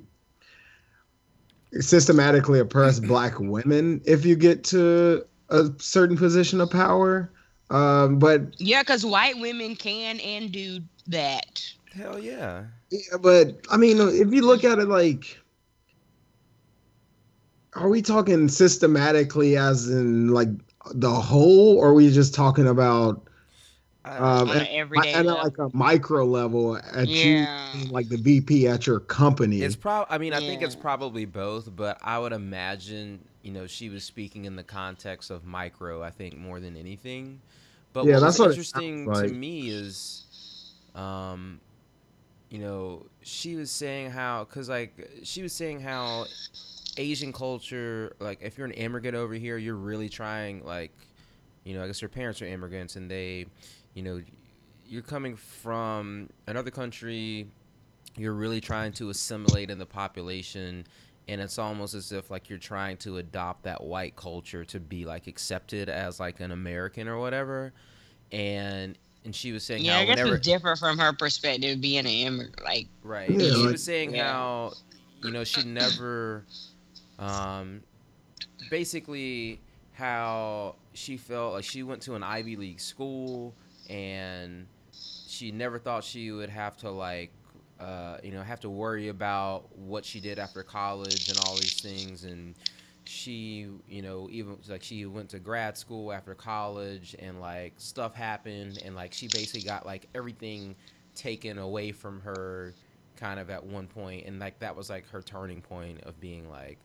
systematically 1.80 2.60
oppress 2.60 3.00
black 3.08 3.39
women 3.39 4.02
if 4.06 4.26
you 4.26 4.36
get 4.36 4.64
to 4.66 5.26
a 5.50 5.70
certain 5.78 6.18
position 6.18 6.62
of 6.62 6.70
power. 6.70 7.32
Um, 7.70 8.18
but 8.18 8.41
Yeah, 8.60 8.82
because 8.82 9.06
white 9.06 9.38
women 9.38 9.76
can 9.76 10.20
and 10.20 10.52
do 10.52 10.80
that. 11.08 11.72
hell 11.93 12.20
yeah 12.20 12.64
yeah, 12.91 13.18
but 13.22 13.58
I 13.70 13.78
mean, 13.78 13.97
if 14.00 14.34
you 14.34 14.41
look 14.41 14.64
at 14.64 14.80
it 14.80 14.88
like, 14.88 15.38
are 17.80 17.89
we 17.89 18.01
talking 18.01 18.47
systematically 18.49 19.57
as 19.57 19.89
in 19.89 20.30
like 20.30 20.49
the 20.93 21.09
whole, 21.09 21.77
or 21.77 21.89
are 21.89 21.93
we 21.93 22.11
just 22.11 22.34
talking 22.36 22.67
about 22.67 23.25
um, 24.05 24.49
On 24.49 24.49
an 24.51 24.61
at- 24.61 24.69
everyday 24.69 25.13
at, 25.13 25.25
like 25.25 25.57
a 25.57 25.69
micro 25.73 26.25
level 26.25 26.77
at 26.77 27.07
Yeah. 27.07 27.75
you 27.77 27.86
like 27.91 28.09
the 28.09 28.17
VP 28.17 28.67
at 28.67 28.86
your 28.88 28.99
company? 28.99 29.61
It's 29.61 29.75
prob. 29.75 30.07
I 30.09 30.17
mean, 30.17 30.34
I 30.34 30.39
think 30.39 30.61
it's 30.61 30.75
probably 30.75 31.25
both, 31.25 31.73
but 31.75 31.97
I 32.01 32.17
would 32.17 32.34
imagine, 32.34 33.19
you 33.43 33.51
know, 33.51 33.67
she 33.67 33.89
was 33.89 34.03
speaking 34.03 34.45
in 34.45 34.55
the 34.55 34.63
context 34.63 35.30
of 35.30 35.45
micro. 35.45 36.01
I 36.01 36.09
think 36.09 36.38
more 36.38 36.59
than 36.59 36.75
anything. 36.75 37.39
But 37.93 38.05
Yeah, 38.05 38.15
what 38.15 38.19
that's 38.21 38.39
was 38.39 38.39
what 38.39 38.57
it 38.57 38.63
sounds 38.65 38.84
interesting 38.84 39.05
like. 39.05 39.27
to 39.27 39.34
me 39.34 39.69
is, 39.69 40.23
um, 40.95 41.59
you 42.49 42.59
know, 42.59 43.05
she 43.21 43.55
was 43.55 43.69
saying 43.69 44.11
how, 44.11 44.45
cause 44.45 44.69
like 44.69 44.93
she 45.23 45.43
was 45.43 45.53
saying 45.53 45.82
how 45.82 46.25
Asian 47.00 47.32
culture, 47.34 48.14
like 48.20 48.39
if 48.41 48.58
you're 48.58 48.68
an 48.68 48.74
immigrant 48.74 49.16
over 49.16 49.34
here, 49.34 49.58
you're 49.58 49.76
really 49.76 50.10
trying, 50.10 50.64
like, 50.66 50.91
you 51.64 51.74
know, 51.74 51.84
I 51.84 51.88
guess 51.88 52.02
your 52.02 52.10
parents 52.10 52.41
are 52.41 52.45
immigrants 52.45 52.95
and 52.95 53.10
they, 53.10 53.45
you 53.93 54.04
know, 54.04 54.22
you're 54.86 55.02
coming 55.02 55.36
from 55.36 56.30
another 56.47 56.72
country 56.72 57.47
you're 58.18 58.34
really 58.34 58.60
trying 58.60 58.91
to 58.91 59.10
assimilate 59.12 59.70
in 59.70 59.78
the 59.78 59.86
population 59.86 60.84
and 61.30 61.39
it's 61.39 61.58
almost 61.60 61.93
as 61.93 62.12
if 62.12 62.30
like 62.32 62.50
you're 62.50 62.58
trying 62.60 62.97
to 62.97 63.18
adopt 63.18 63.64
that 63.64 63.82
white 63.82 64.16
culture 64.16 64.66
to 64.66 64.80
be 64.80 65.06
like 65.06 65.28
accepted 65.28 65.88
as 65.89 66.20
like 66.20 66.39
an 66.39 66.52
American 66.52 67.08
or 67.08 67.20
whatever. 67.20 67.72
And 68.32 68.97
and 69.24 69.34
she 69.36 69.52
was 69.52 69.64
saying 69.64 69.86
Yeah, 69.86 69.93
how 69.93 70.00
I 70.00 70.06
guess 70.06 70.18
whenever 70.18 70.36
it's 70.38 70.47
different 70.47 70.80
from 70.80 70.97
her 70.97 71.14
perspective 71.14 71.80
being 71.80 72.00
an 72.00 72.08
immigrant. 72.08 72.64
Like, 72.64 72.88
right, 73.04 73.30
Yeah, 73.30 73.36
and 73.36 73.43
she 73.56 73.62
like- 73.64 73.72
was 73.74 73.84
saying 73.84 74.16
Yeah. 74.16 74.34
how 74.34 74.74
you 75.24 75.32
know 75.32 75.43
she 75.43 75.64
never, 75.64 76.45
um, 77.20 77.84
basically 78.70 79.61
how 79.93 80.76
she 80.93 81.17
felt 81.17 81.53
like 81.53 81.63
she 81.63 81.84
went 81.84 82.01
to 82.03 82.15
an 82.15 82.24
Ivy 82.24 82.55
League 82.55 82.80
school 82.80 83.53
and 83.89 84.67
she 84.91 85.51
never 85.51 85.80
thought 85.80 86.03
she 86.03 86.32
would 86.32 86.49
have 86.49 86.78
to 86.78 86.91
like 86.91 87.32
uh, 87.80 88.17
you 88.24 88.32
know 88.32 88.43
have 88.43 88.59
to 88.61 88.70
worry 88.70 89.09
about 89.09 89.76
what 89.78 90.05
she 90.05 90.20
did 90.22 90.39
after 90.39 90.63
college 90.63 91.30
and 91.30 91.38
all 91.45 91.55
these 91.55 91.82
things. 91.82 92.24
And 92.24 92.55
she 93.05 93.67
you 93.89 94.01
know 94.01 94.28
even 94.32 94.57
like 94.70 94.84
she 94.84 95.05
went 95.05 95.30
to 95.30 95.39
grad 95.39 95.78
school 95.78 96.13
after 96.13 96.36
college 96.36 97.15
and 97.20 97.41
like 97.41 97.74
stuff 97.78 98.13
happened 98.15 98.80
and 98.86 98.95
like 98.95 99.13
she 99.13 99.28
basically 99.28 99.61
got 99.63 99.86
like 99.86 100.07
everything 100.15 100.76
taken 101.15 101.57
away 101.57 101.91
from 101.91 102.22
her 102.22 102.76
kind 103.15 103.39
of 103.39 103.49
at 103.49 103.63
one 103.63 103.88
point. 103.88 104.26
And 104.26 104.39
like 104.39 104.59
that 104.59 104.76
was 104.76 104.89
like 104.89 105.07
her 105.09 105.22
turning 105.22 105.61
point 105.61 106.01
of 106.03 106.20
being 106.20 106.49
like 106.49 106.80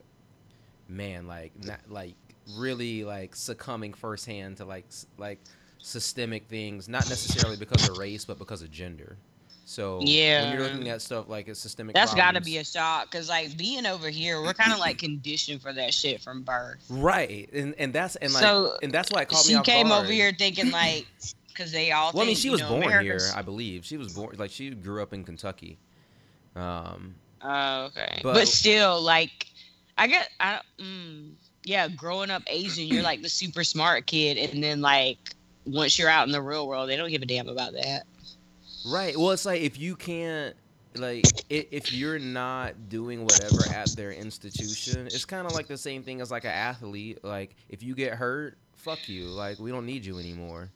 man 0.88 1.26
like 1.26 1.52
not 1.64 1.80
like 1.88 2.14
really 2.56 3.04
like 3.04 3.34
succumbing 3.34 3.92
firsthand 3.94 4.56
to 4.58 4.64
like 4.64 4.84
like 5.18 5.40
systemic 5.78 6.46
things 6.48 6.88
not 6.88 7.08
necessarily 7.08 7.56
because 7.56 7.88
of 7.88 7.96
race 7.98 8.24
but 8.24 8.38
because 8.38 8.62
of 8.62 8.70
gender 8.70 9.16
so 9.66 9.96
when 9.98 10.06
Yeah. 10.06 10.52
you're 10.52 10.62
looking 10.62 10.88
at 10.90 11.00
stuff 11.00 11.26
like 11.28 11.48
a 11.48 11.54
systemic 11.54 11.94
that's 11.94 12.14
got 12.14 12.32
to 12.34 12.42
be 12.42 12.58
a 12.58 12.64
shock. 12.64 13.10
Cause 13.10 13.30
like 13.30 13.56
being 13.56 13.86
over 13.86 14.10
here, 14.10 14.42
we're 14.42 14.52
kind 14.52 14.74
of 14.74 14.78
like 14.78 14.98
conditioned 14.98 15.62
for 15.62 15.72
that 15.72 15.94
shit 15.94 16.20
from 16.20 16.42
birth. 16.42 16.84
right 16.90 17.48
and 17.50 17.74
and 17.78 17.90
that's 17.90 18.16
and 18.16 18.30
like 18.34 18.42
So, 18.42 18.76
and 18.82 18.92
that's 18.92 19.10
why 19.10 19.22
it 19.22 19.30
caught 19.30 19.46
me 19.48 19.54
She 19.54 19.60
came 19.62 19.88
guard. 19.88 20.04
over 20.04 20.12
here 20.12 20.32
thinking 20.38 20.70
like, 20.70 21.06
cause 21.54 21.72
they 21.72 21.92
all. 21.92 22.10
well 22.12 22.24
i 22.24 22.26
mean 22.26 22.36
she 22.36 22.50
was 22.50 22.60
know, 22.60 22.68
born 22.68 22.82
America's- 22.82 23.30
here 23.30 23.38
i 23.38 23.40
believe 23.40 23.86
she 23.86 23.96
was 23.96 24.12
born 24.12 24.36
like 24.38 24.50
she 24.50 24.68
grew 24.70 25.02
up 25.02 25.14
in 25.14 25.24
kentucky 25.24 25.78
um 26.56 27.14
Oh, 27.46 27.84
okay. 27.86 28.20
But- 28.22 28.32
But, 28.34 28.48
still, 28.48 29.02
like, 29.02 29.48
I 29.96 30.06
get, 30.06 30.28
I, 30.40 30.60
mm, 30.78 31.32
yeah, 31.64 31.88
growing 31.88 32.30
up 32.30 32.42
Asian, 32.46 32.86
you're 32.86 33.02
like 33.02 33.22
the 33.22 33.28
super 33.28 33.64
smart 33.64 34.06
kid, 34.06 34.36
and 34.36 34.62
then 34.62 34.80
like 34.80 35.18
once 35.64 35.98
you're 35.98 36.08
out 36.08 36.26
in 36.26 36.32
the 36.32 36.42
real 36.42 36.66
world, 36.68 36.88
they 36.88 36.96
don't 36.96 37.10
give 37.10 37.22
a 37.22 37.26
damn 37.26 37.48
about 37.48 37.72
that. 37.72 38.04
Right. 38.86 39.16
Well, 39.16 39.30
it's 39.30 39.46
like 39.46 39.62
if 39.62 39.78
you 39.78 39.96
can't, 39.96 40.54
like, 40.96 41.24
if 41.48 41.92
you're 41.92 42.18
not 42.18 42.88
doing 42.88 43.24
whatever 43.24 43.68
at 43.74 43.88
their 43.96 44.12
institution, 44.12 45.06
it's 45.06 45.24
kind 45.24 45.46
of 45.46 45.52
like 45.52 45.66
the 45.66 45.78
same 45.78 46.02
thing 46.02 46.20
as 46.20 46.30
like 46.30 46.44
an 46.44 46.50
athlete. 46.50 47.24
Like, 47.24 47.56
if 47.68 47.82
you 47.82 47.94
get 47.94 48.12
hurt, 48.12 48.58
fuck 48.76 49.08
you. 49.08 49.26
Like, 49.26 49.58
we 49.58 49.70
don't 49.70 49.86
need 49.86 50.04
you 50.04 50.18
anymore. 50.18 50.70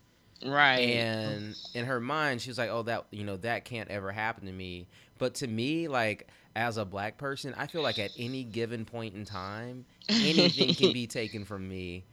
Right. 0.44 0.78
And 0.78 1.54
in 1.74 1.84
her 1.84 2.00
mind, 2.00 2.40
she's 2.40 2.58
like, 2.58 2.70
oh, 2.70 2.82
that, 2.82 3.06
you 3.10 3.24
know, 3.24 3.36
that 3.38 3.64
can't 3.64 3.88
ever 3.90 4.10
happen 4.10 4.46
to 4.46 4.52
me. 4.52 4.86
But 5.18 5.34
to 5.36 5.46
me, 5.46 5.88
like, 5.88 6.28
as 6.56 6.76
a 6.76 6.84
black 6.84 7.18
person, 7.18 7.54
I 7.56 7.66
feel 7.66 7.82
like 7.82 7.98
at 7.98 8.10
any 8.18 8.44
given 8.44 8.84
point 8.84 9.14
in 9.14 9.24
time, 9.24 9.84
anything 10.08 10.74
can 10.74 10.92
be 10.92 11.06
taken 11.06 11.44
from 11.44 11.68
me 11.68 12.04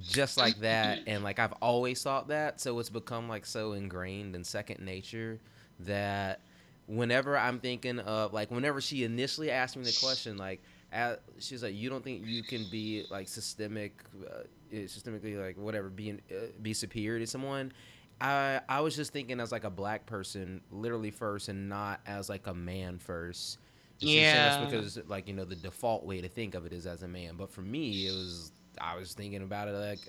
just 0.00 0.38
like 0.38 0.58
that 0.60 1.00
and 1.06 1.22
like 1.22 1.38
i've 1.38 1.52
always 1.60 2.02
thought 2.02 2.28
that 2.28 2.58
so 2.58 2.78
it's 2.78 2.88
become 2.88 3.28
like 3.28 3.44
so 3.44 3.72
ingrained 3.72 4.34
in 4.34 4.42
second 4.42 4.82
nature 4.82 5.38
that 5.80 6.40
whenever 6.86 7.36
i'm 7.36 7.58
thinking 7.58 7.98
of 7.98 8.32
like 8.32 8.50
whenever 8.50 8.80
she 8.80 9.04
initially 9.04 9.50
asked 9.50 9.76
me 9.76 9.84
the 9.84 9.94
question 10.02 10.38
like 10.38 10.62
uh, 10.92 11.16
she's 11.38 11.62
like 11.62 11.74
you 11.74 11.88
don't 11.88 12.04
think 12.04 12.26
you 12.26 12.42
can 12.42 12.66
be 12.70 13.04
like 13.10 13.28
systemic 13.28 14.02
uh, 14.26 14.40
uh, 14.72 14.76
systemically 14.86 15.40
like 15.40 15.56
whatever 15.56 15.88
being 15.88 16.20
uh, 16.30 16.46
be 16.60 16.74
superior 16.74 17.18
to 17.18 17.26
someone? 17.26 17.72
I, 18.20 18.60
I 18.68 18.80
was 18.80 18.94
just 18.94 19.12
thinking 19.12 19.40
as 19.40 19.52
like 19.52 19.64
a 19.64 19.70
black 19.70 20.06
person 20.06 20.60
literally 20.70 21.10
first 21.10 21.48
and 21.48 21.68
not 21.68 22.00
as 22.06 22.28
like 22.28 22.46
a 22.46 22.54
man 22.54 22.98
first 22.98 23.58
And 24.02 24.08
she's 24.10 24.28
saying 24.28 24.44
that's 24.44 24.56
Yeah. 24.56 24.66
because 24.66 24.98
like 25.08 25.28
you 25.28 25.34
know 25.34 25.44
the 25.44 25.56
default 25.56 26.04
way 26.04 26.20
to 26.20 26.28
think 26.28 26.54
of 26.54 26.66
it 26.66 26.72
is 26.72 26.86
as 26.86 27.02
a 27.02 27.08
man 27.08 27.36
but 27.38 27.50
for 27.50 27.62
me 27.62 28.06
it 28.06 28.12
was 28.12 28.52
i 28.80 28.96
was 28.96 29.14
thinking 29.14 29.42
about 29.42 29.68
it 29.68 29.72
like 29.72 30.08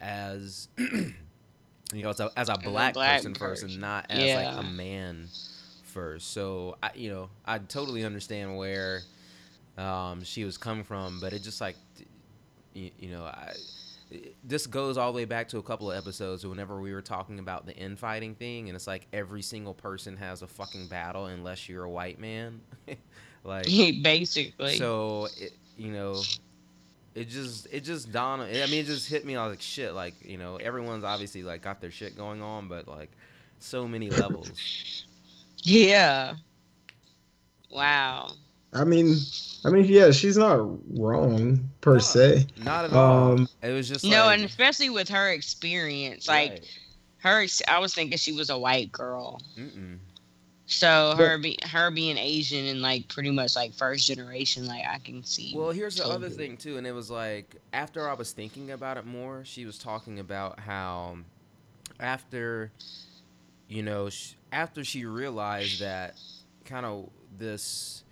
as 0.00 0.68
you 0.78 2.02
know 2.02 2.10
as 2.10 2.20
a, 2.20 2.30
as 2.36 2.48
a 2.48 2.56
black, 2.58 2.94
black 2.94 3.16
person 3.16 3.34
first 3.34 3.62
and 3.62 3.80
not 3.80 4.06
as 4.10 4.20
Yeah. 4.20 4.36
like 4.36 4.58
a 4.58 4.62
man 4.62 5.28
first 5.82 6.32
so 6.32 6.76
i 6.82 6.90
you 6.94 7.10
know 7.10 7.30
i 7.46 7.58
totally 7.58 8.04
understand 8.04 8.56
where 8.56 9.02
um 9.78 10.22
she 10.24 10.44
was 10.44 10.58
coming 10.58 10.84
from 10.84 11.20
but 11.20 11.32
it 11.32 11.42
just 11.42 11.60
like 11.60 11.76
you, 12.74 12.90
you 12.98 13.10
know 13.10 13.24
i 13.24 13.52
this 14.44 14.66
goes 14.66 14.96
all 14.96 15.12
the 15.12 15.16
way 15.16 15.24
back 15.24 15.48
to 15.48 15.58
a 15.58 15.62
couple 15.62 15.90
of 15.90 15.98
episodes 15.98 16.46
whenever 16.46 16.80
we 16.80 16.92
were 16.92 17.02
talking 17.02 17.38
about 17.38 17.66
the 17.66 17.74
infighting 17.76 18.34
thing 18.34 18.68
and 18.68 18.76
it's 18.76 18.86
like 18.86 19.06
every 19.12 19.42
single 19.42 19.74
person 19.74 20.16
has 20.16 20.42
a 20.42 20.46
fucking 20.46 20.86
battle 20.86 21.26
unless 21.26 21.68
you're 21.68 21.84
a 21.84 21.90
white 21.90 22.20
man 22.20 22.60
like 23.44 23.66
basically. 24.02 24.76
so 24.76 25.28
it, 25.38 25.52
you 25.76 25.90
know 25.90 26.20
it 27.14 27.28
just 27.28 27.66
it 27.72 27.80
just 27.80 28.12
dawned 28.12 28.42
i 28.42 28.66
mean 28.66 28.80
it 28.80 28.86
just 28.86 29.08
hit 29.08 29.24
me 29.24 29.34
I 29.34 29.44
was 29.44 29.54
like 29.54 29.62
shit 29.62 29.92
like 29.92 30.14
you 30.22 30.38
know 30.38 30.56
everyone's 30.56 31.04
obviously 31.04 31.42
like 31.42 31.62
got 31.62 31.80
their 31.80 31.90
shit 31.90 32.16
going 32.16 32.42
on 32.42 32.68
but 32.68 32.86
like 32.86 33.10
so 33.58 33.88
many 33.88 34.10
levels 34.10 35.04
yeah. 35.66 36.34
Wow. 37.70 38.30
I 38.76 38.84
mean, 38.84 39.16
I 39.64 39.70
mean, 39.70 39.84
yeah, 39.86 40.10
she's 40.10 40.36
not 40.36 40.58
wrong 40.98 41.70
per 41.80 41.94
No, 41.94 41.98
se. 41.98 42.46
not 42.58 42.84
at 42.86 42.92
all 42.92 43.32
Um, 43.32 43.48
it 43.62 43.72
was 43.72 43.88
just 43.88 44.04
no, 44.04 44.26
like, 44.26 44.38
and 44.38 44.44
especially 44.44 44.90
with 44.90 45.08
her 45.08 45.30
experience, 45.30 46.28
like 46.28 46.50
right. 46.50 46.70
her, 47.18 47.46
I 47.68 47.78
was 47.78 47.94
thinking 47.94 48.18
she 48.18 48.32
was 48.32 48.50
a 48.50 48.58
white 48.58 48.92
girl. 48.92 49.40
Mm-mm. 49.58 49.98
So 50.68 51.14
her 51.16 51.38
be 51.38 51.58
her 51.64 51.90
being 51.92 52.18
Asian 52.18 52.66
and 52.66 52.82
like 52.82 53.08
pretty 53.08 53.30
much 53.30 53.54
like 53.54 53.72
first 53.72 54.06
generation, 54.06 54.66
like 54.66 54.84
I 54.84 54.98
can 54.98 55.22
see. 55.24 55.52
Well, 55.54 55.70
here's 55.70 55.96
the 55.96 56.06
other 56.06 56.28
thing 56.28 56.56
too, 56.56 56.76
and 56.76 56.86
it 56.86 56.92
was 56.92 57.08
like 57.10 57.56
after 57.72 58.08
I 58.08 58.14
was 58.14 58.32
thinking 58.32 58.72
about 58.72 58.96
it 58.96 59.06
more, 59.06 59.44
she 59.44 59.64
was 59.64 59.78
talking 59.78 60.18
about 60.18 60.58
how 60.60 61.18
after 62.00 62.72
you 63.68 63.82
know 63.82 64.10
sh- 64.10 64.34
after 64.52 64.82
she 64.84 65.04
realized 65.04 65.80
that 65.80 66.16
kind 66.64 66.84
of 66.84 67.10
this 67.38 68.02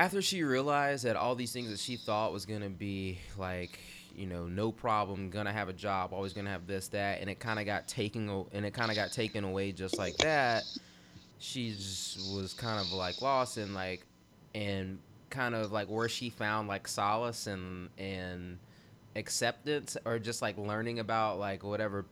after 0.00 0.22
she 0.22 0.42
realized 0.42 1.04
that 1.04 1.14
all 1.14 1.34
these 1.34 1.52
things 1.52 1.68
that 1.68 1.78
she 1.78 1.94
thought 1.94 2.32
was 2.32 2.46
gonna 2.46 2.70
be 2.70 3.18
like 3.36 3.78
you 4.16 4.26
know 4.26 4.46
no 4.46 4.72
problem 4.72 5.28
gonna 5.28 5.52
have 5.52 5.68
a 5.68 5.74
job 5.74 6.14
always 6.14 6.32
gonna 6.32 6.48
have 6.48 6.66
this 6.66 6.88
that 6.88 7.20
and 7.20 7.28
it 7.28 7.38
kind 7.38 7.60
of 7.60 7.66
got 7.66 7.86
taken 7.86 8.46
and 8.52 8.64
it 8.64 8.72
kind 8.72 8.90
of 8.90 8.96
got 8.96 9.12
taken 9.12 9.44
away 9.44 9.70
just 9.72 9.98
like 9.98 10.16
that 10.16 10.62
she 11.38 11.68
was 12.34 12.56
kind 12.56 12.80
of 12.80 12.90
like 12.92 13.20
lost 13.20 13.58
and 13.58 13.74
like 13.74 14.06
and 14.54 14.98
kind 15.28 15.54
of 15.54 15.70
like 15.70 15.86
where 15.88 16.08
she 16.08 16.30
found 16.30 16.66
like 16.66 16.88
solace 16.88 17.46
and 17.46 17.90
and 17.98 18.58
acceptance 19.16 19.98
or 20.06 20.18
just 20.18 20.40
like 20.40 20.56
learning 20.56 20.98
about 20.98 21.38
like 21.38 21.62
whatever 21.62 22.06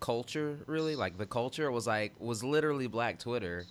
culture 0.00 0.58
really 0.66 0.96
like 0.96 1.18
the 1.18 1.26
culture 1.26 1.70
was 1.70 1.86
like 1.86 2.14
was 2.18 2.42
literally 2.42 2.86
black 2.86 3.18
twitter 3.18 3.66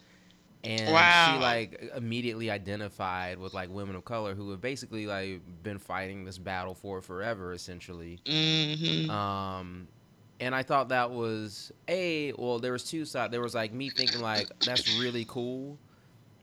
and 0.67 1.11
Wow. 1.11 1.11
she 1.11 1.37
like 1.39 1.91
immediately 1.95 2.51
identified 2.51 3.39
with 3.39 3.53
like 3.53 3.69
women 3.69 3.95
of 3.95 4.05
color 4.05 4.35
who 4.35 4.51
have 4.51 4.61
basically 4.61 5.07
like 5.07 5.41
been 5.63 5.79
fighting 5.79 6.25
this 6.25 6.37
battle 6.37 6.75
for 6.75 7.01
forever 7.01 7.53
essentially 7.53 8.21
hmm 8.27 9.09
um 9.09 9.87
and 10.39 10.55
i 10.55 10.63
thought 10.63 10.89
that 10.89 11.11
was 11.11 11.71
a 11.87 12.33
well 12.37 12.59
there 12.59 12.73
was 12.73 12.83
two 12.83 13.05
sides 13.05 13.31
there 13.31 13.41
was 13.41 13.55
like 13.55 13.73
me 13.73 13.89
thinking 13.89 14.21
like 14.21 14.49
that's 14.61 14.87
really 14.87 15.25
cool 15.25 15.79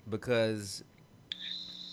because 0.09 0.83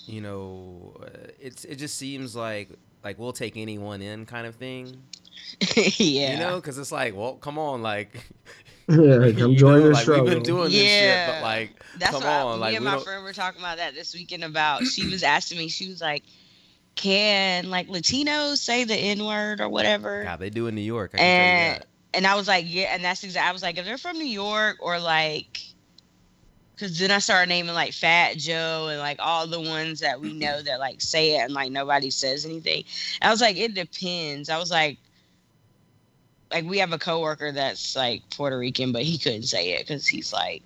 you 0.05 0.21
know 0.21 0.95
uh, 1.03 1.27
it's 1.39 1.65
it 1.65 1.75
just 1.75 1.97
seems 1.97 2.35
like 2.35 2.69
like 3.03 3.19
we'll 3.19 3.33
take 3.33 3.57
anyone 3.57 4.01
in 4.01 4.25
kind 4.25 4.47
of 4.47 4.55
thing 4.55 5.03
yeah. 5.97 6.23
you 6.23 6.37
know 6.37 6.55
because 6.55 6.77
it's 6.77 6.91
like 6.91 7.15
well 7.15 7.35
come 7.35 7.57
on 7.57 7.81
like 7.81 8.31
yeah, 8.89 9.31
come 9.31 9.51
you 9.51 9.55
join 9.57 9.79
know, 9.79 9.87
the 9.87 9.89
like, 9.93 10.01
struggle. 10.03 10.25
we've 10.25 10.33
been 10.35 10.43
doing 10.43 10.63
this 10.71 10.73
shit 10.73 11.03
Yeah. 11.03 11.31
but 11.39 11.41
like 11.43 11.83
That's 11.99 12.11
come 12.11 12.21
what 12.23 12.29
I- 12.31 12.41
on 12.41 12.55
me 12.55 12.61
like 12.61 12.75
and 12.75 12.85
my 12.85 12.91
don't 12.95 13.03
friend 13.03 13.23
were 13.23 13.33
talking 13.33 13.61
about 13.61 13.77
that 13.77 13.93
this 13.93 14.13
weekend. 14.13 14.43
About 14.43 14.85
she 14.85 15.07
was 15.07 15.23
asking 15.23 15.57
me, 15.59 15.67
she 15.69 15.87
was 15.89 16.01
like, 16.01 16.23
"Can 16.95 17.69
like 17.69 17.87
Latinos 17.87 18.57
say 18.57 18.83
the 18.83 18.95
N 18.95 19.25
word 19.25 19.61
or 19.61 19.69
whatever?" 19.69 20.23
yeah, 20.23 20.35
they 20.35 20.49
do 20.49 20.67
in 20.67 20.75
new 20.75 20.81
york 20.81 21.11
i 21.13 21.17
can 21.17 21.25
tell 21.25 21.35
you 21.35 21.41
and 21.51 21.81
that 21.81 21.87
and 22.13 22.27
I 22.27 22.35
was 22.35 22.47
like, 22.47 22.65
"Yeah," 22.67 22.93
and 22.93 23.01
that's 23.03 23.23
exactly. 23.23 23.47
I 23.47 23.53
was 23.53 23.61
like, 23.63 23.77
"If 23.77 23.85
they're 23.85 23.97
from 23.97 24.17
New 24.17 24.25
York 24.25 24.77
or 24.81 24.99
like." 24.99 25.61
Cause 26.77 26.97
then 26.97 27.11
I 27.11 27.19
started 27.19 27.47
naming 27.49 27.75
like 27.75 27.93
Fat 27.93 28.37
Joe 28.37 28.87
and 28.89 28.97
like 28.99 29.17
all 29.19 29.45
the 29.45 29.61
ones 29.61 29.99
that 29.99 30.19
we 30.19 30.33
know 30.33 30.63
that 30.63 30.79
like 30.79 30.99
say 30.99 31.35
it 31.37 31.43
and 31.43 31.53
like 31.53 31.71
nobody 31.71 32.09
says 32.09 32.43
anything. 32.43 32.85
I 33.21 33.29
was 33.29 33.39
like, 33.39 33.55
it 33.55 33.75
depends. 33.75 34.49
I 34.49 34.57
was 34.57 34.71
like, 34.71 34.97
like 36.51 36.65
we 36.65 36.77
have 36.77 36.93
a 36.93 36.97
coworker 36.97 37.51
that's 37.51 37.95
like 37.95 38.21
Puerto 38.29 38.57
Rican, 38.57 38.91
but 38.91 39.03
he 39.03 39.17
couldn't 39.17 39.43
say 39.43 39.71
it 39.71 39.87
because 39.87 40.07
he's 40.07 40.33
like 40.33 40.63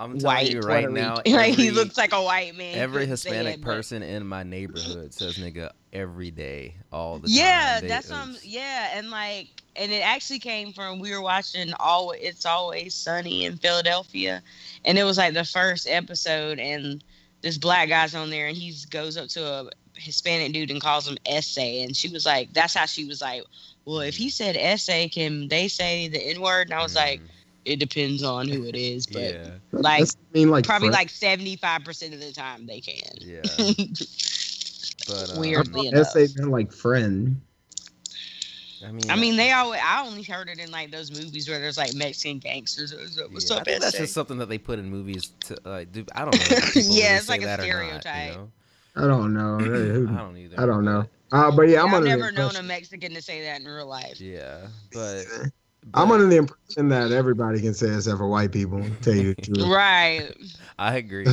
I'm 0.00 0.18
telling 0.18 0.24
white 0.24 0.50
you 0.50 0.60
right 0.60 0.86
Puerto 0.86 1.00
now, 1.00 1.16
Rican. 1.16 1.32
like 1.34 1.54
he 1.54 1.70
looks 1.70 1.98
like 1.98 2.14
a 2.14 2.22
white 2.22 2.56
man. 2.56 2.78
Every 2.78 3.06
Hispanic 3.06 3.56
it, 3.56 3.60
but- 3.60 3.74
person 3.74 4.02
in 4.02 4.26
my 4.26 4.42
neighborhood 4.42 5.12
says 5.12 5.36
nigga 5.36 5.72
every 5.92 6.30
day, 6.30 6.74
all 6.90 7.18
the 7.18 7.28
yeah, 7.28 7.74
time. 7.74 7.82
Yeah, 7.82 7.88
that's 7.88 8.10
what 8.10 8.18
I'm, 8.18 8.36
yeah, 8.42 8.96
and 8.96 9.10
like, 9.10 9.48
and 9.76 9.92
it 9.92 10.02
actually 10.02 10.38
came 10.38 10.72
from 10.72 11.00
we 11.00 11.12
were 11.12 11.20
watching 11.20 11.72
all 11.78 12.12
it's 12.12 12.46
always 12.46 12.94
sunny 12.94 13.44
in 13.44 13.56
Philadelphia, 13.58 14.42
and 14.86 14.98
it 14.98 15.04
was 15.04 15.18
like 15.18 15.34
the 15.34 15.44
first 15.44 15.86
episode, 15.86 16.58
and 16.58 17.04
this 17.42 17.58
black 17.58 17.90
guy's 17.90 18.14
on 18.14 18.30
there, 18.30 18.46
and 18.46 18.56
he 18.56 18.74
goes 18.90 19.18
up 19.18 19.28
to 19.28 19.44
a 19.44 19.70
Hispanic 19.96 20.52
dude 20.52 20.70
and 20.70 20.80
calls 20.80 21.06
him 21.06 21.18
ese, 21.26 21.58
and 21.58 21.94
she 21.94 22.08
was 22.08 22.24
like, 22.24 22.52
that's 22.54 22.74
how 22.74 22.86
she 22.86 23.04
was 23.04 23.20
like, 23.20 23.42
well, 23.84 24.00
if 24.00 24.16
he 24.16 24.30
said 24.30 24.56
ese, 24.56 25.10
can 25.12 25.48
they 25.48 25.68
say 25.68 26.08
the 26.08 26.18
n 26.22 26.40
word? 26.40 26.68
And 26.68 26.74
I 26.78 26.82
was 26.82 26.94
like, 26.94 27.20
Mm, 27.20 27.28
it 27.66 27.76
depends 27.76 28.22
on 28.22 28.48
who 28.48 28.64
it 28.64 28.74
is, 28.74 29.06
but 29.06 29.34
yeah, 29.34 29.50
like, 29.72 30.02
I 30.04 30.06
mean, 30.32 30.48
like 30.50 30.64
probably 30.64 30.88
friend- 30.88 30.94
like 31.00 31.10
seventy 31.10 31.56
five 31.56 31.84
percent 31.84 32.14
of 32.14 32.20
the 32.20 32.32
time 32.32 32.66
they 32.66 32.80
can. 32.80 33.16
yeah. 33.20 33.42
But 35.08 35.30
uh, 35.36 35.40
Weirdly 35.40 35.88
enough. 35.88 36.14
ese 36.14 36.32
been 36.34 36.50
like 36.50 36.72
friend. 36.72 37.40
I 38.86 38.92
mean, 38.92 39.10
I 39.10 39.16
mean, 39.16 39.36
they 39.36 39.50
always. 39.52 39.80
I 39.84 40.06
only 40.06 40.22
heard 40.22 40.48
it 40.48 40.58
in 40.58 40.70
like 40.70 40.90
those 40.90 41.10
movies 41.10 41.48
where 41.48 41.58
there's 41.58 41.76
like 41.76 41.94
Mexican 41.94 42.38
gangsters. 42.38 42.94
What's 42.94 43.18
up? 43.18 43.30
What's 43.32 43.50
yeah, 43.50 43.56
up, 43.56 43.62
I 43.62 43.64
think 43.64 43.82
that's 43.82 43.98
just 43.98 44.14
something 44.14 44.38
that 44.38 44.48
they 44.48 44.56
put 44.58 44.78
in 44.78 44.88
movies 44.88 45.32
to 45.40 45.56
like. 45.64 45.92
Do, 45.92 46.04
I 46.14 46.20
don't 46.24 46.34
know. 46.34 46.56
Yeah, 46.76 47.16
it's 47.18 47.28
like 47.28 47.42
a 47.42 47.46
that 47.46 47.60
or 47.60 47.62
not, 47.62 47.68
you 47.68 48.00
stereotype. 48.00 48.34
know? 48.36 48.50
I 48.96 49.06
don't 49.06 49.34
know. 49.34 49.56
I 50.14 50.18
don't 50.18 50.36
either. 50.36 50.60
I 50.60 50.66
don't 50.66 50.84
know. 50.84 51.00
but- 51.02 51.10
Uh, 51.32 51.50
but 51.50 51.68
yeah, 51.68 51.82
I'm 51.82 51.94
I've 51.94 52.04
never 52.04 52.32
known 52.32 52.56
a 52.56 52.62
Mexican 52.62 53.14
to 53.14 53.22
say 53.22 53.42
that 53.42 53.60
in 53.60 53.66
real 53.66 53.86
life. 53.86 54.20
Yeah, 54.20 54.66
but, 54.92 55.24
I'm 55.94 56.10
under 56.12 56.26
the 56.26 56.36
impression 56.36 56.88
that 56.90 57.10
everybody 57.10 57.60
can 57.60 57.72
say 57.72 57.86
it 57.88 57.96
except 57.96 58.18
for 58.18 58.28
white 58.28 58.52
people. 58.52 58.84
Tell 59.00 59.14
you 59.14 59.34
the 59.34 59.42
truth. 59.42 59.68
Right. 59.68 60.30
I 60.78 60.96
agree. 60.96 61.26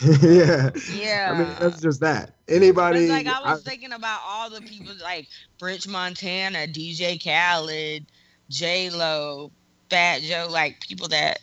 yeah. 0.00 0.70
Yeah. 0.92 1.32
I 1.32 1.38
mean, 1.38 1.48
that's 1.60 1.80
just 1.80 2.00
that. 2.00 2.32
Anybody? 2.48 3.06
But, 3.08 3.12
like 3.12 3.26
I 3.26 3.52
was 3.52 3.60
I- 3.60 3.70
thinking 3.70 3.92
about 3.92 4.20
all 4.26 4.50
the 4.50 4.62
people 4.62 4.94
like 5.02 5.28
French 5.58 5.86
Montana, 5.86 6.66
DJ 6.66 7.22
Khaled, 7.22 8.06
J 8.50 8.90
Lo, 8.90 9.52
Fat 9.90 10.22
Joe, 10.22 10.48
like 10.50 10.80
people 10.80 11.08
that 11.08 11.38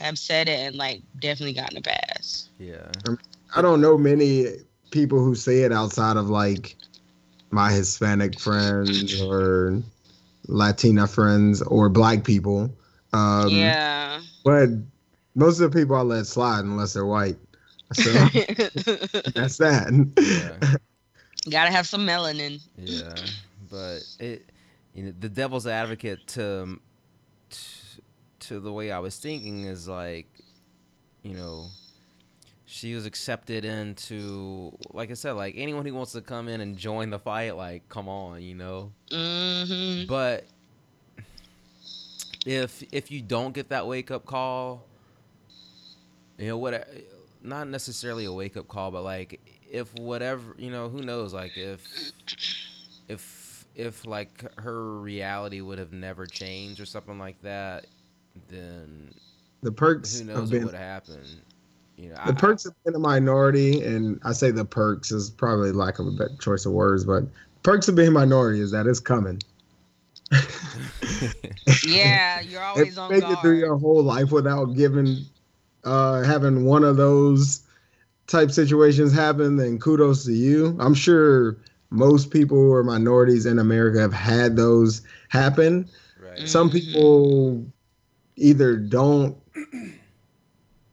have 0.00 0.18
said 0.18 0.48
it 0.48 0.58
and 0.58 0.76
like 0.76 1.02
definitely 1.20 1.52
gotten 1.52 1.76
a 1.78 1.82
pass. 1.82 2.48
Yeah, 2.58 2.90
I 3.54 3.62
don't 3.62 3.80
know 3.80 3.96
many 3.96 4.46
people 4.90 5.18
who 5.18 5.34
say 5.34 5.60
it 5.60 5.72
outside 5.72 6.16
of 6.16 6.28
like 6.30 6.76
my 7.54 7.72
Hispanic 7.72 8.38
friends 8.38 9.20
or 9.22 9.82
Latina 10.48 11.06
friends 11.06 11.62
or 11.62 11.88
black 11.88 12.24
people. 12.24 12.70
Um, 13.12 13.48
yeah. 13.48 14.20
But 14.44 14.70
most 15.34 15.60
of 15.60 15.72
the 15.72 15.78
people 15.78 15.96
I 15.96 16.00
let 16.00 16.26
slide 16.26 16.64
unless 16.64 16.92
they're 16.92 17.06
white. 17.06 17.36
So 17.92 18.10
that's 19.34 19.58
that. 19.58 20.58
yeah. 20.60 20.76
Gotta 21.50 21.70
have 21.70 21.86
some 21.86 22.06
melanin. 22.06 22.60
Yeah, 22.76 23.14
but 23.70 24.00
it, 24.18 24.50
you 24.94 25.04
know, 25.04 25.14
the 25.20 25.28
devil's 25.28 25.66
advocate 25.66 26.26
to, 26.28 26.80
to 27.50 27.58
to 28.40 28.60
the 28.60 28.72
way 28.72 28.90
I 28.90 28.98
was 28.98 29.18
thinking 29.18 29.64
is 29.64 29.86
like, 29.86 30.26
you 31.22 31.34
know, 31.34 31.66
she 32.74 32.92
was 32.96 33.06
accepted 33.06 33.64
into, 33.64 34.76
like 34.92 35.12
I 35.12 35.14
said, 35.14 35.32
like 35.32 35.54
anyone 35.56 35.86
who 35.86 35.94
wants 35.94 36.10
to 36.12 36.20
come 36.20 36.48
in 36.48 36.60
and 36.60 36.76
join 36.76 37.08
the 37.08 37.20
fight, 37.20 37.56
like, 37.56 37.88
come 37.88 38.08
on, 38.08 38.42
you 38.42 38.56
know. 38.56 38.90
hmm 39.12 40.06
But 40.08 40.44
if 42.44 42.82
if 42.90 43.12
you 43.12 43.22
don't 43.22 43.54
get 43.54 43.68
that 43.68 43.86
wake 43.86 44.10
up 44.10 44.26
call, 44.26 44.82
you 46.36 46.48
know 46.48 46.58
what? 46.58 46.88
Not 47.44 47.68
necessarily 47.68 48.24
a 48.24 48.32
wake 48.32 48.56
up 48.56 48.66
call, 48.66 48.90
but 48.90 49.04
like 49.04 49.40
if 49.70 49.94
whatever 49.94 50.56
you 50.58 50.72
know, 50.72 50.88
who 50.88 51.00
knows? 51.00 51.32
Like 51.32 51.56
if 51.56 52.12
if 53.06 53.64
if 53.76 54.04
like 54.04 54.44
her 54.58 54.98
reality 54.98 55.60
would 55.60 55.78
have 55.78 55.92
never 55.92 56.26
changed 56.26 56.80
or 56.80 56.86
something 56.86 57.20
like 57.20 57.40
that, 57.42 57.86
then 58.48 59.14
the 59.62 59.70
perks 59.70 60.18
who 60.18 60.26
have 60.26 60.36
knows 60.36 60.50
what 60.50 60.64
would 60.64 60.74
happen? 60.74 61.22
You 61.96 62.10
know, 62.10 62.16
the 62.24 62.32
I- 62.32 62.32
perks 62.32 62.64
have 62.64 62.74
been 62.84 62.94
a 62.94 62.98
minority, 62.98 63.82
and 63.82 64.18
I 64.24 64.32
say 64.32 64.50
the 64.50 64.64
perks 64.64 65.10
is 65.12 65.30
probably 65.30 65.72
lack 65.72 65.98
of 65.98 66.06
a 66.06 66.10
better 66.10 66.34
choice 66.40 66.64
of 66.66 66.72
words, 66.72 67.04
but 67.04 67.24
perks 67.62 67.88
of 67.88 67.94
being 67.96 68.08
a 68.08 68.12
minority 68.12 68.60
is 68.60 68.70
that 68.72 68.86
it's 68.86 69.00
coming. 69.00 69.40
Yeah, 71.82 72.40
you're 72.40 72.62
if 72.74 72.88
always 72.88 72.96
you 72.96 73.02
on 73.02 73.10
make 73.10 73.24
it 73.28 73.40
through 73.40 73.58
your 73.58 73.76
whole 73.76 74.02
life 74.02 74.32
without 74.32 74.74
giving 74.74 75.26
uh 75.84 76.22
having 76.22 76.64
one 76.64 76.82
of 76.84 76.96
those 76.96 77.62
type 78.26 78.50
situations 78.50 79.12
happen 79.12 79.56
then 79.56 79.78
kudos 79.78 80.24
to 80.24 80.32
you 80.32 80.76
i'm 80.80 80.94
sure 80.94 81.56
most 81.90 82.30
people 82.30 82.56
who 82.56 82.72
are 82.72 82.82
minorities 82.82 83.44
in 83.46 83.58
america 83.58 84.00
have 84.00 84.12
had 84.12 84.56
those 84.56 85.02
happen 85.28 85.88
right. 86.18 86.48
some 86.48 86.70
Mhm. 86.70 86.72
people 86.72 87.66
either 88.36 88.76
don't 88.76 89.36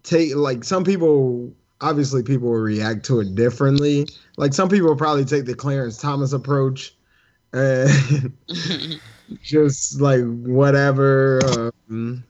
take 0.03 0.35
like 0.35 0.63
some 0.63 0.83
people 0.83 1.51
obviously 1.81 2.21
people 2.21 2.49
will 2.49 2.59
react 2.59 3.03
to 3.05 3.19
it 3.19 3.35
differently 3.35 4.07
like 4.37 4.53
some 4.53 4.69
people 4.69 4.95
probably 4.95 5.25
take 5.25 5.45
the 5.45 5.55
clarence 5.55 5.97
thomas 5.97 6.33
approach 6.33 6.95
and 7.53 8.33
just 9.41 10.01
like 10.01 10.21
whatever. 10.23 11.39
Um, 11.89 12.23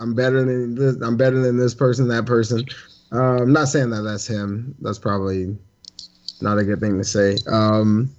I'm 0.00 0.14
better 0.14 0.44
than 0.44 0.74
this. 0.74 0.96
I'm 1.02 1.16
better 1.16 1.40
than 1.40 1.56
this 1.56 1.74
person, 1.74 2.08
that 2.08 2.26
person. 2.26 2.64
Uh, 3.12 3.42
I'm 3.42 3.52
not 3.52 3.68
saying 3.68 3.90
that 3.90 4.02
that's 4.02 4.26
him. 4.26 4.74
That's 4.80 4.98
probably 4.98 5.56
not 6.40 6.58
a 6.58 6.64
good 6.64 6.80
thing 6.80 6.98
to 6.98 7.04
say. 7.04 7.36
Um, 7.50 8.14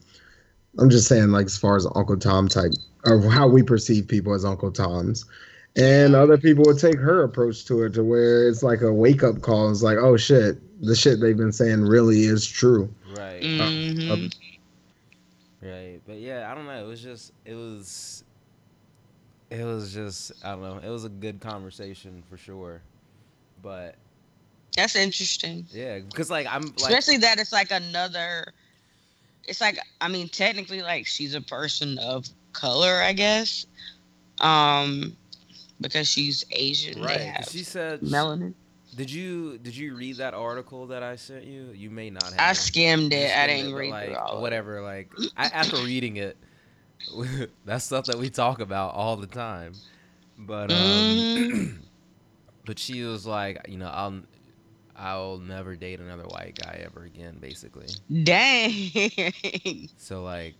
I'm 0.78 0.90
just 0.90 1.08
saying, 1.08 1.30
like 1.30 1.46
as 1.46 1.58
far 1.58 1.76
as 1.76 1.88
Uncle 1.96 2.18
Tom 2.18 2.48
type, 2.48 2.72
or 3.06 3.22
how 3.30 3.48
we 3.48 3.64
perceive 3.64 4.08
people 4.08 4.34
as 4.34 4.46
Uncle 4.46 4.72
Toms. 4.72 5.26
And 5.76 6.16
other 6.16 6.38
people 6.38 6.64
would 6.68 6.80
take 6.80 6.98
her 6.98 7.24
approach 7.24 7.66
to 7.66 7.84
it 7.84 7.94
to 7.94 8.04
where 8.04 8.48
it's 8.50 8.64
like 8.64 8.82
a 8.82 8.92
wake 8.92 9.24
up 9.24 9.42
call. 9.42 9.70
It's 9.72 9.84
like, 9.84 9.98
oh 9.98 10.18
shit, 10.18 10.58
the 10.82 10.96
shit 10.96 11.20
they've 11.20 11.38
been 11.38 11.52
saying 11.52 11.82
really 11.82 12.24
is 12.24 12.46
true. 12.46 12.94
right. 13.16 13.42
Mhm. 13.42 14.34
Right. 15.62 16.00
But 16.06 16.18
yeah, 16.18 16.52
I 16.52 16.56
don't 16.56 16.66
know. 16.66 16.84
It 16.84 16.88
was 16.88 17.02
just 17.02 17.32
it 17.46 17.54
was 17.54 18.24
it 19.50 19.64
was 19.64 19.94
just 19.94 20.32
I 20.44 20.52
don't 20.52 20.62
know. 20.62 20.80
It 20.84 20.90
was 20.90 21.06
a 21.06 21.10
good 21.10 21.40
conversation 21.40 22.24
for 22.30 22.38
sure. 22.38 22.82
But 23.62 23.96
That's 24.76 24.96
interesting. 24.96 25.66
yeah, 25.72 26.00
because 26.00 26.30
like 26.30 26.48
I'm 26.50 26.62
like 26.62 26.78
Especially 26.78 27.18
that 27.18 27.40
it's 27.40 27.52
like 27.52 27.72
another. 27.72 28.54
It's 29.46 29.62
like 29.62 29.80
I 30.02 30.08
mean, 30.08 30.30
technically, 30.30 30.82
like 30.82 31.08
she's 31.08 31.36
a 31.36 31.42
person 31.42 31.98
of 32.00 32.26
color, 32.54 33.02
I 33.02 33.14
guess, 33.14 33.66
um, 34.42 35.18
because 35.82 36.08
she's 36.08 36.44
Asian. 36.52 37.02
Right. 37.02 37.46
She 37.50 37.64
said 37.64 38.02
melanin. 38.02 38.54
Did 38.96 39.12
you 39.12 39.58
did 39.60 39.76
you 39.76 39.96
read 39.96 40.18
that 40.18 40.34
article 40.34 40.88
that 40.88 41.04
I 41.04 41.16
sent 41.16 41.44
you? 41.46 41.70
You 41.76 41.90
may 41.92 42.10
not 42.10 42.24
have. 42.24 42.36
I 42.40 42.54
skimmed 42.54 43.14
it. 43.14 43.36
I 43.36 43.48
didn't 43.48 43.72
but, 43.72 43.78
read 43.78 43.92
like 43.92 44.10
it. 44.10 44.40
whatever. 44.40 44.82
Like 44.82 45.12
I, 45.38 45.46
after 45.46 45.78
reading 45.78 46.18
it, 46.18 46.38
that's 47.66 47.86
stuff 47.86 48.06
that 48.06 48.18
we 48.18 48.30
talk 48.30 48.60
about 48.60 48.96
all 48.96 49.16
the 49.16 49.28
time. 49.28 49.74
But 50.38 50.72
um, 50.72 50.78
Mhm. 50.78 51.76
but 52.66 52.80
she 52.80 53.04
was 53.04 53.26
like, 53.28 53.64
you 53.70 53.78
know, 53.78 53.90
I'll 53.90 54.22
I'll 54.96 55.38
never 55.38 55.76
date 55.76 56.00
another 56.00 56.24
white 56.26 56.58
guy 56.62 56.82
ever 56.86 57.04
again, 57.06 57.38
basically. 57.40 57.88
Dang. 58.24 58.92
So 59.98 60.24
like, 60.24 60.56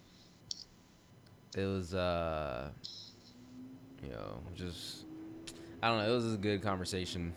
it 1.58 1.66
was 1.66 1.94
uh, 1.94 2.70
you 4.04 4.10
know, 4.12 4.42
just 4.56 4.99
I 5.82 5.88
don't 5.90 6.00
know. 6.00 6.12
It 6.12 6.16
was 6.16 6.34
a 6.34 6.38
good 6.38 6.62
conversation. 6.62 7.34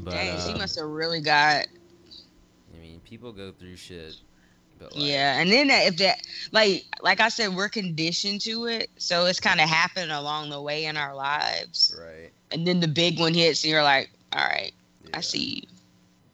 But 0.00 0.12
Dang, 0.12 0.38
she 0.40 0.52
um, 0.52 0.58
must 0.58 0.78
have 0.78 0.88
really 0.88 1.20
got 1.20 1.66
I 2.74 2.80
mean, 2.80 3.00
people 3.00 3.32
go 3.32 3.52
through 3.52 3.76
shit. 3.76 4.16
But 4.78 4.94
like, 4.94 5.04
yeah. 5.06 5.40
And 5.40 5.50
then 5.50 5.68
that, 5.68 5.86
if 5.86 5.96
that 5.98 6.18
like 6.52 6.84
like 7.02 7.20
I 7.20 7.28
said, 7.28 7.54
we're 7.54 7.68
conditioned 7.68 8.40
to 8.42 8.66
it, 8.66 8.90
so 8.96 9.26
it's 9.26 9.40
kind 9.40 9.60
of 9.60 9.68
happened 9.68 10.12
along 10.12 10.50
the 10.50 10.60
way 10.60 10.84
in 10.84 10.96
our 10.96 11.14
lives. 11.14 11.94
Right. 11.98 12.30
And 12.52 12.66
then 12.66 12.80
the 12.80 12.88
big 12.88 13.18
one 13.18 13.34
hits, 13.34 13.64
and 13.64 13.70
you're 13.70 13.82
like, 13.82 14.10
all 14.32 14.44
right, 14.46 14.72
Yeah. 15.04 15.18
I 15.18 15.20
see 15.20 15.62
you. 15.62 15.62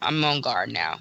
I'm 0.02 0.22
on 0.24 0.42
guard 0.42 0.70
now. 0.70 0.98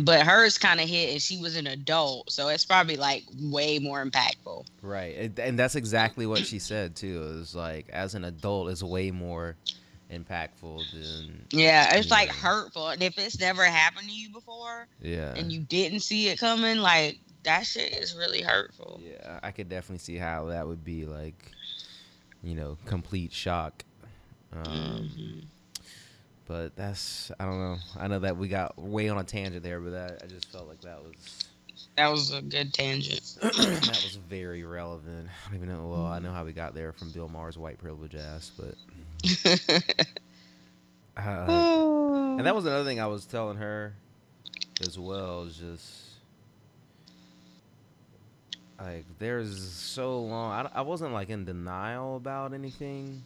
But 0.00 0.22
hers 0.26 0.56
kind 0.58 0.80
of 0.80 0.88
hit, 0.88 1.10
and 1.12 1.20
she 1.20 1.38
was 1.38 1.56
an 1.56 1.66
adult, 1.66 2.30
so 2.32 2.48
it's 2.48 2.64
probably 2.64 2.96
like 2.96 3.24
way 3.40 3.78
more 3.78 4.04
impactful. 4.04 4.64
Right. 4.80 5.16
And, 5.16 5.38
and 5.38 5.58
that's 5.58 5.74
exactly 5.74 6.26
what 6.26 6.46
she 6.46 6.58
said 6.58 6.96
too. 6.96 7.22
It 7.22 7.36
was 7.38 7.54
like 7.54 7.88
as 7.90 8.14
an 8.14 8.24
adult 8.24 8.70
is 8.70 8.82
way 8.82 9.10
more 9.10 9.56
impactful 10.10 10.84
than 10.92 11.46
Yeah, 11.50 11.94
it's 11.96 12.10
like 12.10 12.28
Yeah. 12.28 12.34
hurtful, 12.34 12.88
and 12.88 13.02
if 13.02 13.18
it's 13.18 13.38
never 13.40 13.64
happened 13.64 14.08
to 14.08 14.14
you 14.14 14.30
before, 14.30 14.86
yeah. 15.00 15.34
and 15.34 15.52
you 15.52 15.60
didn't 15.60 16.00
see 16.00 16.28
it 16.28 16.38
coming, 16.38 16.78
like 16.78 17.18
that 17.44 17.66
shit 17.66 17.92
is 17.94 18.14
really 18.14 18.42
hurtful. 18.42 19.00
Yeah, 19.02 19.40
I 19.42 19.50
could 19.50 19.68
definitely 19.68 19.98
see 19.98 20.16
how 20.16 20.46
that 20.46 20.66
would 20.66 20.84
be 20.84 21.06
like, 21.06 21.52
you 22.42 22.54
know, 22.54 22.76
complete 22.86 23.32
shock. 23.32 23.84
Um, 24.52 25.10
Mhm. 25.16 25.44
But 26.52 26.76
that's 26.76 27.32
I 27.40 27.46
don't 27.46 27.58
know. 27.58 27.78
I 27.98 28.08
know 28.08 28.18
that 28.18 28.36
we 28.36 28.46
got 28.46 28.78
way 28.78 29.08
on 29.08 29.16
a 29.16 29.24
tangent 29.24 29.62
there, 29.62 29.80
but 29.80 29.92
that 29.92 30.20
I 30.22 30.26
just 30.26 30.52
felt 30.52 30.68
like 30.68 30.82
that 30.82 31.02
was 31.02 31.46
That 31.96 32.08
was 32.08 32.30
a 32.30 32.42
good 32.42 32.74
tangent. 32.74 33.38
that 33.40 33.88
was 34.04 34.18
very 34.28 34.62
relevant. 34.62 35.28
I 35.28 35.48
don't 35.48 35.56
even 35.56 35.74
know. 35.74 35.88
Well, 35.88 36.04
I 36.04 36.18
know 36.18 36.30
how 36.30 36.44
we 36.44 36.52
got 36.52 36.74
there 36.74 36.92
from 36.92 37.10
Bill 37.10 37.26
Maher's 37.26 37.56
white 37.56 37.78
privilege 37.78 38.14
ass, 38.14 38.52
but 38.54 38.74
uh, 41.16 42.36
and 42.36 42.44
that 42.44 42.54
was 42.54 42.66
another 42.66 42.84
thing 42.84 43.00
I 43.00 43.06
was 43.06 43.24
telling 43.24 43.56
her 43.56 43.94
as 44.82 44.98
well. 44.98 45.44
Is 45.44 45.56
just 45.56 46.02
like 48.78 49.06
there's 49.18 49.58
so 49.58 50.20
long. 50.20 50.52
I, 50.52 50.80
I 50.80 50.80
wasn't 50.82 51.14
like 51.14 51.30
in 51.30 51.46
denial 51.46 52.16
about 52.16 52.52
anything, 52.52 53.22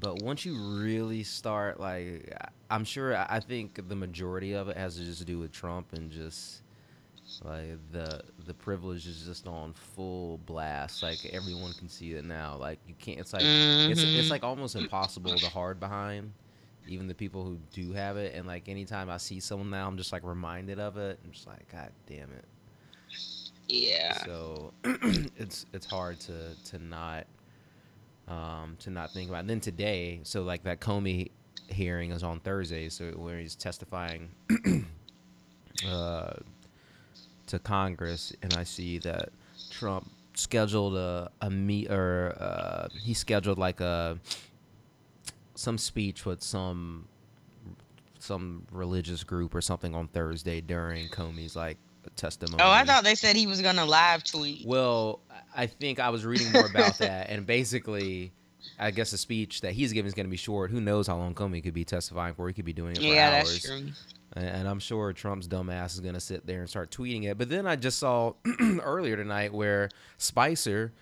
but 0.00 0.22
once 0.22 0.44
you 0.44 0.54
really 0.82 1.22
start, 1.22 1.78
like 1.78 2.32
I'm 2.70 2.84
sure 2.84 3.16
I 3.16 3.40
think 3.40 3.88
the 3.88 3.96
majority 3.96 4.52
of 4.54 4.68
it 4.68 4.76
has 4.76 4.96
to 4.96 5.04
just 5.04 5.24
do 5.26 5.38
with 5.38 5.52
Trump 5.52 5.92
and 5.92 6.10
just 6.10 6.62
like 7.44 7.78
the 7.92 8.22
the 8.46 8.54
privilege 8.54 9.06
is 9.06 9.22
just 9.24 9.46
on 9.46 9.72
full 9.72 10.38
blast. 10.46 11.02
Like 11.02 11.24
everyone 11.32 11.72
can 11.74 11.88
see 11.88 12.12
it 12.14 12.24
now. 12.24 12.56
Like 12.56 12.78
you 12.88 12.94
can't. 12.98 13.18
It's 13.20 13.32
like 13.32 13.42
it's 13.44 14.00
Mhm. 14.02 14.18
it's 14.18 14.30
like 14.30 14.42
almost 14.42 14.74
impossible 14.76 15.34
to 15.36 15.48
hard 15.50 15.78
behind 15.78 16.32
even 16.88 17.06
the 17.06 17.14
people 17.14 17.44
who 17.44 17.58
do 17.72 17.92
have 17.92 18.16
it 18.16 18.34
and 18.34 18.46
like 18.46 18.66
anytime 18.68 19.10
i 19.10 19.16
see 19.18 19.38
someone 19.38 19.68
now 19.68 19.86
i'm 19.86 19.98
just 19.98 20.12
like 20.12 20.24
reminded 20.24 20.80
of 20.80 20.96
it 20.96 21.20
i'm 21.24 21.30
just 21.30 21.46
like 21.46 21.70
god 21.70 21.90
damn 22.06 22.28
it 22.32 22.44
yeah. 23.68 24.24
so 24.24 24.72
it's 25.36 25.66
it's 25.72 25.86
hard 25.86 26.18
to 26.18 26.54
to 26.64 26.78
not 26.82 27.26
um 28.30 28.76
to 28.78 28.88
not 28.90 29.10
think 29.12 29.28
about 29.28 29.38
it. 29.38 29.40
And 29.40 29.50
then 29.50 29.60
today 29.60 30.20
so 30.22 30.42
like 30.42 30.62
that 30.64 30.80
comey 30.80 31.30
hearing 31.68 32.10
is 32.12 32.22
on 32.22 32.40
thursday 32.40 32.88
so 32.88 33.10
where 33.12 33.38
he's 33.38 33.54
testifying 33.54 34.30
uh 35.88 36.32
to 37.46 37.58
congress 37.58 38.32
and 38.42 38.54
i 38.54 38.64
see 38.64 38.98
that 38.98 39.28
trump 39.70 40.10
scheduled 40.34 40.94
a, 40.96 41.30
a 41.42 41.50
meet 41.50 41.90
or 41.90 42.34
uh 42.40 42.88
he 43.02 43.14
scheduled 43.14 43.58
like 43.58 43.80
a 43.80 44.18
some 45.54 45.76
speech 45.78 46.24
with 46.24 46.42
some 46.42 47.06
some 48.18 48.66
religious 48.72 49.24
group 49.24 49.54
or 49.54 49.60
something 49.60 49.94
on 49.94 50.06
thursday 50.08 50.60
during 50.60 51.08
comey's 51.08 51.56
like 51.56 51.76
testimony 52.16 52.62
Oh, 52.62 52.70
I 52.70 52.84
thought 52.84 53.04
they 53.04 53.14
said 53.14 53.36
he 53.36 53.46
was 53.46 53.60
gonna 53.60 53.84
live 53.84 54.24
tweet. 54.24 54.66
well, 54.66 55.20
I 55.56 55.66
think 55.66 55.98
I 56.00 56.10
was 56.10 56.24
reading 56.24 56.52
more 56.52 56.66
about 56.66 56.98
that, 56.98 57.30
and 57.30 57.44
basically, 57.46 58.32
I 58.78 58.90
guess 58.90 59.10
the 59.10 59.18
speech 59.18 59.62
that 59.62 59.72
he's 59.72 59.92
giving 59.92 60.06
is 60.06 60.14
going 60.14 60.26
to 60.26 60.30
be 60.30 60.36
short. 60.36 60.70
Who 60.70 60.80
knows 60.80 61.06
how 61.06 61.16
long 61.16 61.34
Comey 61.34 61.62
could 61.62 61.74
be 61.74 61.84
testifying 61.84 62.34
for? 62.34 62.46
He 62.48 62.54
could 62.54 62.64
be 62.64 62.72
doing 62.72 62.92
it 62.92 62.98
for 62.98 63.04
Yeah, 63.04 63.38
hours. 63.38 63.50
that's 63.52 63.64
true. 63.64 63.92
And, 64.34 64.46
and 64.46 64.68
I'm 64.68 64.78
sure 64.78 65.12
Trump's 65.12 65.48
dumbass 65.48 65.94
is 65.94 66.00
going 66.00 66.14
to 66.14 66.20
sit 66.20 66.46
there 66.46 66.60
and 66.60 66.68
start 66.68 66.90
tweeting 66.90 67.24
it. 67.24 67.36
But 67.38 67.48
then 67.48 67.66
I 67.66 67.76
just 67.76 67.98
saw 67.98 68.34
earlier 68.82 69.16
tonight 69.16 69.52
where 69.52 69.88
Spicer 70.18 70.92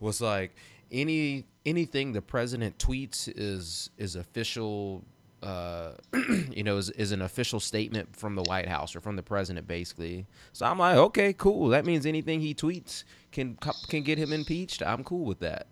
was 0.00 0.20
like, 0.20 0.54
any 0.90 1.44
anything 1.66 2.12
the 2.12 2.22
president 2.22 2.78
tweets 2.78 3.30
is 3.34 3.90
is 3.98 4.16
official. 4.16 5.04
Uh, 5.42 5.92
you 6.50 6.64
know, 6.64 6.76
is, 6.78 6.90
is 6.90 7.12
an 7.12 7.22
official 7.22 7.60
statement 7.60 8.16
from 8.16 8.34
the 8.34 8.42
White 8.42 8.66
House 8.66 8.96
or 8.96 9.00
from 9.00 9.14
the 9.14 9.22
president, 9.22 9.68
basically. 9.68 10.26
So 10.52 10.66
I'm 10.66 10.78
like, 10.78 10.96
okay, 10.96 11.32
cool. 11.32 11.68
That 11.68 11.86
means 11.86 12.06
anything 12.06 12.40
he 12.40 12.54
tweets 12.54 13.04
can 13.30 13.56
can 13.88 14.02
get 14.02 14.18
him 14.18 14.32
impeached. 14.32 14.82
I'm 14.82 15.04
cool 15.04 15.24
with 15.24 15.38
that. 15.40 15.68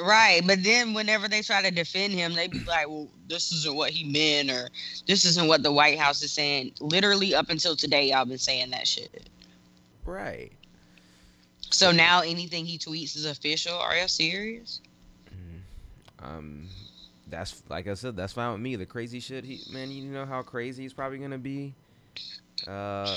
Right, 0.00 0.42
but 0.46 0.62
then 0.62 0.94
whenever 0.94 1.28
they 1.28 1.40
try 1.40 1.62
to 1.62 1.70
defend 1.70 2.12
him, 2.12 2.34
they 2.34 2.48
be 2.48 2.62
like, 2.64 2.88
"Well, 2.88 3.08
this 3.26 3.52
isn't 3.52 3.74
what 3.74 3.90
he 3.90 4.04
meant, 4.04 4.50
or 4.50 4.68
this 5.06 5.24
isn't 5.24 5.46
what 5.46 5.62
the 5.62 5.72
White 5.72 5.98
House 5.98 6.22
is 6.22 6.32
saying." 6.32 6.72
Literally, 6.80 7.34
up 7.34 7.48
until 7.50 7.74
today, 7.74 8.10
y'all 8.10 8.26
been 8.26 8.36
saying 8.36 8.70
that 8.70 8.86
shit. 8.86 9.30
Right. 10.04 10.52
So 11.70 11.90
now 11.90 12.20
anything 12.20 12.66
he 12.66 12.78
tweets 12.78 13.16
is 13.16 13.24
official. 13.24 13.76
Are 13.76 13.96
you 13.96 14.08
serious? 14.08 14.80
Um, 16.20 16.66
that's 17.30 17.62
like 17.68 17.86
I 17.88 17.94
said, 17.94 18.16
that's 18.16 18.32
fine 18.32 18.52
with 18.52 18.60
me. 18.60 18.76
The 18.76 18.86
crazy 18.86 19.20
shit, 19.20 19.44
he 19.44 19.60
man, 19.68 19.90
you 19.90 20.04
know 20.10 20.26
how 20.26 20.42
crazy 20.42 20.82
he's 20.82 20.92
probably 20.92 21.18
gonna 21.18 21.38
be. 21.38 21.74
Uh, 22.66 23.16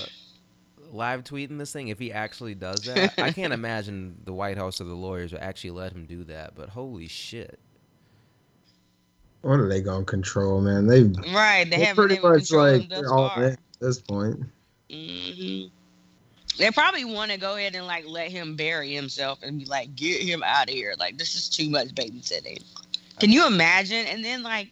live 0.92 1.24
tweeting 1.24 1.58
this 1.58 1.72
thing 1.72 1.88
if 1.88 2.00
he 2.00 2.12
actually 2.12 2.56
does 2.56 2.86
that. 2.86 3.14
I 3.18 3.32
can't 3.34 3.54
imagine 3.54 4.18
the 4.26 4.34
White 4.34 4.58
House 4.58 4.82
or 4.82 4.86
the 4.86 4.94
lawyers 4.94 5.32
would 5.32 5.42
actually 5.42 5.72
let 5.72 5.94
him 5.94 6.06
do 6.06 6.24
that. 6.26 6.56
But 6.56 6.70
holy 6.70 7.08
shit, 7.08 7.60
What 9.42 9.60
are 9.60 9.68
they 9.68 9.82
gonna 9.82 10.06
control, 10.06 10.62
man? 10.62 10.86
They 10.86 11.04
Right, 11.32 11.68
they 11.70 11.80
haven't 11.80 11.96
pretty 11.96 12.16
been 12.16 12.26
able 12.26 12.40
to 12.40 12.40
much 12.40 12.52
like 12.52 12.90
they're 12.90 13.12
all 13.12 13.32
at 13.32 13.60
this 13.80 14.00
point. 14.00 14.40
hmm 14.92 15.66
They 16.58 16.70
probably 16.72 17.06
want 17.06 17.32
to 17.32 17.38
go 17.38 17.56
ahead 17.56 17.74
and 17.76 17.88
like 17.88 18.06
let 18.08 18.32
him 18.32 18.56
bury 18.56 18.94
himself 18.94 19.40
and 19.42 19.58
be 19.58 19.66
like, 19.66 19.96
get 19.96 20.22
him 20.22 20.44
out 20.44 20.70
of 20.70 20.76
here. 20.76 20.94
Like 21.00 21.18
this 21.18 21.34
is 21.36 21.50
too 21.50 21.70
much 21.70 21.90
babysitting. 21.90 22.64
Can 23.22 23.32
you 23.32 23.46
imagine? 23.46 24.08
And 24.08 24.26
then 24.26 24.42
like 24.42 24.72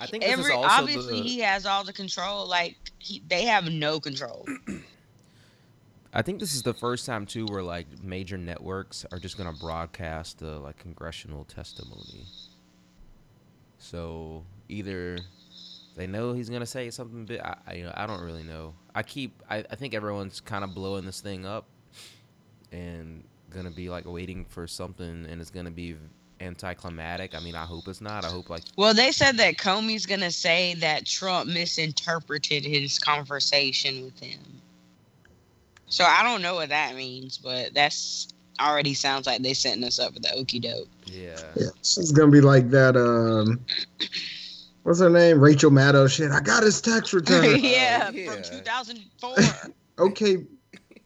I 0.00 0.06
think 0.06 0.22
this 0.22 0.32
is 0.32 0.38
every 0.38 0.54
also 0.54 0.68
obviously 0.68 1.20
the, 1.20 1.28
he 1.28 1.40
has 1.40 1.66
all 1.66 1.82
the 1.82 1.92
control. 1.92 2.48
Like 2.48 2.76
he, 2.98 3.22
they 3.28 3.42
have 3.46 3.70
no 3.70 3.98
control. 3.98 4.46
I 6.14 6.22
think 6.22 6.38
this 6.38 6.54
is 6.54 6.62
the 6.62 6.72
first 6.72 7.06
time 7.06 7.26
too 7.26 7.46
where 7.46 7.64
like 7.64 7.86
major 8.02 8.38
networks 8.38 9.04
are 9.10 9.18
just 9.18 9.36
gonna 9.36 9.52
broadcast 9.52 10.38
the 10.38 10.58
like 10.60 10.78
congressional 10.78 11.44
testimony. 11.44 12.26
So 13.78 14.44
either 14.68 15.18
they 15.96 16.06
know 16.06 16.32
he's 16.32 16.48
gonna 16.48 16.64
say 16.64 16.90
something 16.90 17.24
big. 17.24 17.40
I, 17.40 17.56
I 17.66 17.72
you 17.74 17.84
know 17.84 17.92
I 17.94 18.06
don't 18.06 18.22
really 18.22 18.44
know. 18.44 18.74
I 18.94 19.02
keep 19.02 19.42
I, 19.50 19.58
I 19.68 19.74
think 19.74 19.94
everyone's 19.94 20.40
kind 20.40 20.62
of 20.62 20.76
blowing 20.76 21.04
this 21.04 21.20
thing 21.20 21.44
up 21.44 21.66
and 22.70 23.24
gonna 23.50 23.70
be 23.72 23.90
like 23.90 24.06
waiting 24.06 24.44
for 24.44 24.68
something 24.68 25.26
and 25.28 25.40
it's 25.40 25.50
gonna 25.50 25.72
be 25.72 25.96
anticlimactic. 26.40 27.34
I 27.34 27.40
mean 27.40 27.54
I 27.54 27.64
hope 27.64 27.88
it's 27.88 28.00
not. 28.00 28.24
I 28.24 28.28
hope 28.28 28.50
like 28.50 28.62
Well, 28.76 28.94
they 28.94 29.12
said 29.12 29.36
that 29.38 29.56
Comey's 29.56 30.06
gonna 30.06 30.30
say 30.30 30.74
that 30.74 31.06
Trump 31.06 31.48
misinterpreted 31.48 32.64
his 32.64 32.98
conversation 32.98 34.04
with 34.04 34.18
him. 34.18 34.40
So 35.86 36.04
I 36.04 36.22
don't 36.22 36.40
know 36.40 36.54
what 36.54 36.68
that 36.68 36.94
means, 36.94 37.36
but 37.36 37.74
that's 37.74 38.28
already 38.60 38.94
sounds 38.94 39.26
like 39.26 39.42
they 39.42 39.54
setting 39.54 39.82
us 39.84 39.98
up 39.98 40.14
for 40.14 40.20
the 40.20 40.32
okey 40.34 40.60
doke. 40.60 40.88
yeah. 41.06 41.40
Yeah, 41.56 41.68
she's 41.82 42.12
gonna 42.12 42.30
be 42.30 42.40
like 42.40 42.70
that. 42.70 42.96
Um, 42.96 43.60
what's 44.82 45.00
her 45.00 45.10
name? 45.10 45.40
Rachel 45.40 45.70
Maddow. 45.70 46.10
Shit, 46.10 46.30
I 46.30 46.40
got 46.40 46.62
his 46.62 46.80
tax 46.80 47.12
return. 47.12 47.58
yeah, 47.60 48.10
yeah. 48.12 48.32
from 48.32 48.42
2004. 48.42 49.36
okay, 49.98 50.44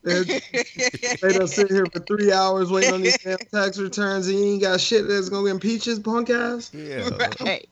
they 0.05 1.33
don't 1.33 1.49
sit 1.49 1.71
here 1.71 1.87
for 1.87 2.01
three 2.01 2.31
hours 2.33 2.71
waiting 2.71 2.93
on 2.93 3.03
these 3.03 3.19
damn 3.19 3.39
tax 3.39 3.79
returns, 3.79 4.29
and 4.29 4.39
you 4.39 4.45
ain't 4.45 4.63
got 4.63 4.81
shit 4.81 5.09
that's 5.09 5.29
gonna 5.29 5.49
impeach 5.49 5.85
his 5.85 5.99
punk 5.99 6.31
ass. 6.31 6.71
Yeah. 6.75 7.09
right. 7.41 7.67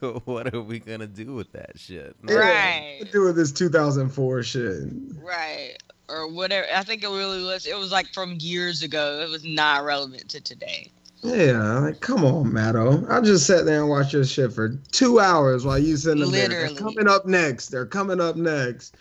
what 0.24 0.52
are 0.52 0.60
we 0.60 0.80
gonna 0.80 1.06
do 1.06 1.34
with 1.34 1.52
that 1.52 1.78
shit? 1.78 2.16
Yeah. 2.28 2.34
Right. 2.34 3.04
Do 3.12 3.24
with 3.24 3.36
this 3.36 3.52
2004 3.52 4.42
shit? 4.42 4.82
Right. 5.22 5.76
Or 6.08 6.28
whatever. 6.28 6.66
I 6.74 6.82
think 6.82 7.02
it 7.02 7.08
really 7.08 7.42
was. 7.44 7.66
It 7.66 7.78
was 7.78 7.92
like 7.92 8.12
from 8.12 8.36
years 8.40 8.82
ago. 8.82 9.20
It 9.20 9.30
was 9.30 9.44
not 9.44 9.84
relevant 9.84 10.28
to 10.30 10.40
today. 10.40 10.90
Yeah, 11.22 11.78
like 11.78 12.00
come 12.00 12.22
on, 12.24 12.52
Maddow. 12.52 13.08
I 13.10 13.20
just 13.22 13.46
sat 13.46 13.64
there 13.64 13.80
and 13.80 13.88
watched 13.88 14.12
your 14.12 14.24
shit 14.24 14.52
for 14.52 14.76
two 14.92 15.20
hours 15.20 15.64
while 15.64 15.78
you 15.78 15.96
sitting 15.96 16.30
there. 16.30 16.48
They're 16.48 16.68
Literally. 16.68 16.76
coming 16.76 17.08
up 17.08 17.24
next. 17.24 17.68
They're 17.68 17.86
coming 17.86 18.20
up 18.20 18.36
next. 18.36 18.96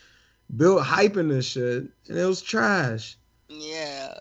Bill 0.56 0.80
hyping 0.84 1.30
this 1.30 1.45
shit, 1.47 1.84
and 2.10 2.18
it 2.18 2.26
was 2.26 2.41
trash. 2.41 3.18
Yeah. 3.49 4.16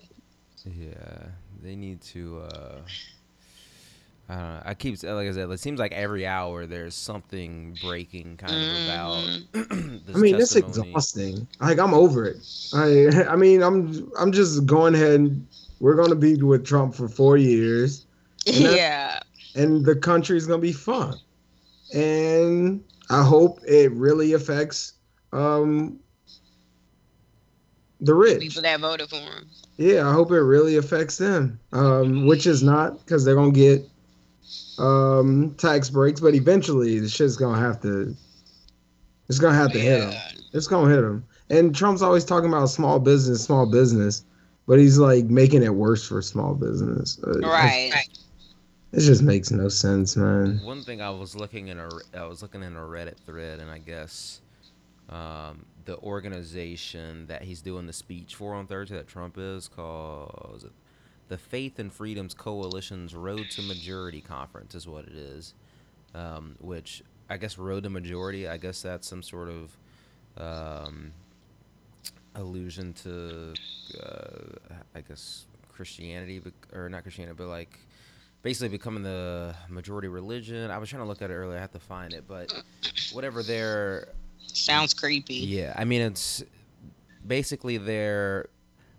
Yeah, 0.64 1.26
they 1.62 1.74
need 1.76 2.00
to. 2.02 2.42
uh 2.52 2.78
I 4.28 4.34
don't 4.34 4.42
know. 4.44 4.62
I 4.64 4.74
keep 4.74 5.02
like 5.02 5.28
I 5.28 5.32
said. 5.32 5.50
It 5.50 5.60
seems 5.60 5.78
like 5.80 5.92
every 5.92 6.26
hour 6.26 6.64
there's 6.66 6.94
something 6.94 7.76
breaking, 7.82 8.36
kind 8.38 8.54
of 8.54 8.84
about. 8.84 9.68
this 10.06 10.16
I 10.16 10.18
mean, 10.18 10.36
it's 10.36 10.56
exhausting. 10.56 11.46
Like 11.60 11.78
I'm 11.78 11.92
over 11.92 12.24
it. 12.26 12.36
I 12.72 13.24
I 13.28 13.36
mean, 13.36 13.62
I'm 13.62 14.10
I'm 14.18 14.32
just 14.32 14.64
going 14.64 14.94
ahead. 14.94 15.20
And 15.20 15.46
we're 15.80 15.96
gonna 15.96 16.14
be 16.14 16.36
with 16.40 16.64
Trump 16.64 16.94
for 16.94 17.08
four 17.08 17.36
years, 17.36 18.06
And 18.46 18.64
that- 18.64 18.76
Yeah. 18.76 19.20
and 19.56 19.84
the 19.84 19.96
country's 19.96 20.46
gonna 20.46 20.62
be 20.62 20.72
fun. 20.72 21.18
And 21.92 22.82
I 23.10 23.22
hope 23.24 23.58
it 23.66 23.90
really 23.92 24.32
affects 24.34 24.94
um 25.32 25.98
the 28.02 28.14
rich. 28.14 28.40
People 28.40 28.62
that 28.62 28.80
voted 28.80 29.08
for 29.08 29.16
him. 29.16 29.48
Yeah, 29.78 30.08
I 30.08 30.12
hope 30.12 30.30
it 30.30 30.40
really 30.40 30.76
affects 30.76 31.16
them. 31.16 31.58
Um, 31.72 32.26
which 32.26 32.46
is 32.46 32.62
not 32.62 32.98
because 32.98 33.24
they're 33.24 33.34
gonna 33.34 33.52
get 33.52 33.88
um 34.78 35.54
tax 35.58 35.88
breaks, 35.90 36.20
but 36.20 36.34
eventually 36.34 36.98
the 36.98 37.08
shit's 37.08 37.36
gonna 37.36 37.60
have 37.60 37.80
to. 37.82 38.14
It's 39.28 39.38
gonna 39.38 39.56
have 39.56 39.72
to 39.72 39.80
hit 39.80 40.00
them. 40.00 40.14
It's 40.52 40.66
gonna 40.66 40.92
hit 40.92 41.00
them. 41.00 41.24
And 41.48 41.74
Trump's 41.74 42.02
always 42.02 42.24
talking 42.24 42.48
about 42.48 42.66
small 42.66 42.98
business, 42.98 43.44
small 43.44 43.66
business, 43.66 44.24
but 44.66 44.78
he's 44.78 44.98
like 44.98 45.24
making 45.26 45.62
it 45.62 45.74
worse 45.74 46.06
for 46.06 46.20
small 46.22 46.54
business. 46.54 47.18
Uh, 47.26 47.40
Right. 47.40 48.08
It 48.92 49.00
just 49.00 49.22
makes 49.22 49.50
no 49.50 49.68
sense, 49.68 50.16
man. 50.16 50.60
One 50.62 50.82
thing 50.82 51.00
I 51.00 51.08
was 51.08 51.34
looking 51.34 51.68
in 51.68 51.78
a 51.78 51.88
I 52.14 52.26
was 52.26 52.42
looking 52.42 52.62
in 52.62 52.76
a 52.76 52.80
Reddit 52.80 53.16
thread, 53.24 53.58
and 53.60 53.70
I 53.70 53.78
guess 53.78 54.42
um, 55.08 55.64
the 55.84 55.98
organization 55.98 57.26
that 57.26 57.42
he's 57.42 57.60
doing 57.62 57.86
the 57.86 57.92
speech 57.92 58.34
for 58.34 58.54
on 58.54 58.66
Thursday 58.66 58.96
that 58.96 59.08
Trump 59.08 59.36
is 59.38 59.68
called 59.68 60.70
the 61.28 61.38
Faith 61.38 61.78
and 61.78 61.92
Freedoms 61.92 62.34
Coalition's 62.34 63.14
Road 63.14 63.48
to 63.52 63.62
Majority 63.62 64.20
Conference 64.20 64.74
is 64.74 64.86
what 64.86 65.06
it 65.06 65.14
is, 65.14 65.54
um, 66.14 66.56
which 66.60 67.02
I 67.30 67.38
guess 67.38 67.56
Road 67.56 67.84
to 67.84 67.90
Majority. 67.90 68.48
I 68.48 68.58
guess 68.58 68.82
that's 68.82 69.08
some 69.08 69.22
sort 69.22 69.48
of 69.48 69.76
um, 70.36 71.12
allusion 72.34 72.92
to 72.94 73.54
uh, 74.02 74.74
I 74.94 75.00
guess 75.00 75.46
Christianity, 75.72 76.42
or 76.72 76.88
not 76.88 77.02
Christianity, 77.02 77.34
but 77.36 77.46
like 77.46 77.78
basically 78.42 78.68
becoming 78.68 79.02
the 79.02 79.54
majority 79.68 80.08
religion. 80.08 80.70
I 80.70 80.78
was 80.78 80.90
trying 80.90 81.02
to 81.02 81.08
look 81.08 81.22
at 81.22 81.30
it 81.30 81.34
earlier. 81.34 81.56
I 81.56 81.60
have 81.60 81.72
to 81.72 81.78
find 81.78 82.12
it, 82.12 82.24
but 82.28 82.52
whatever 83.12 83.42
their 83.42 84.08
Sounds 84.46 84.94
creepy. 84.94 85.34
yeah, 85.34 85.72
I 85.76 85.84
mean 85.84 86.00
it's 86.02 86.42
basically 87.26 87.78
their 87.78 88.46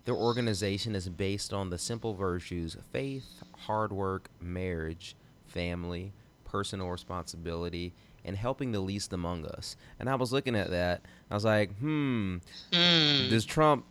their 0.04 0.14
organization 0.14 0.94
is 0.94 1.08
based 1.08 1.52
on 1.52 1.70
the 1.70 1.78
simple 1.78 2.14
virtues: 2.14 2.76
faith, 2.92 3.24
hard 3.66 3.92
work, 3.92 4.28
marriage, 4.40 5.16
family, 5.46 6.12
personal 6.44 6.90
responsibility, 6.90 7.92
and 8.24 8.36
helping 8.36 8.72
the 8.72 8.80
least 8.80 9.12
among 9.12 9.46
us. 9.46 9.76
And 9.98 10.08
I 10.10 10.14
was 10.16 10.32
looking 10.32 10.56
at 10.56 10.70
that. 10.70 11.02
I 11.30 11.34
was 11.34 11.44
like, 11.44 11.74
hmm, 11.78 12.36
Mm. 12.72 13.30
does 13.30 13.44
Trump 13.44 13.84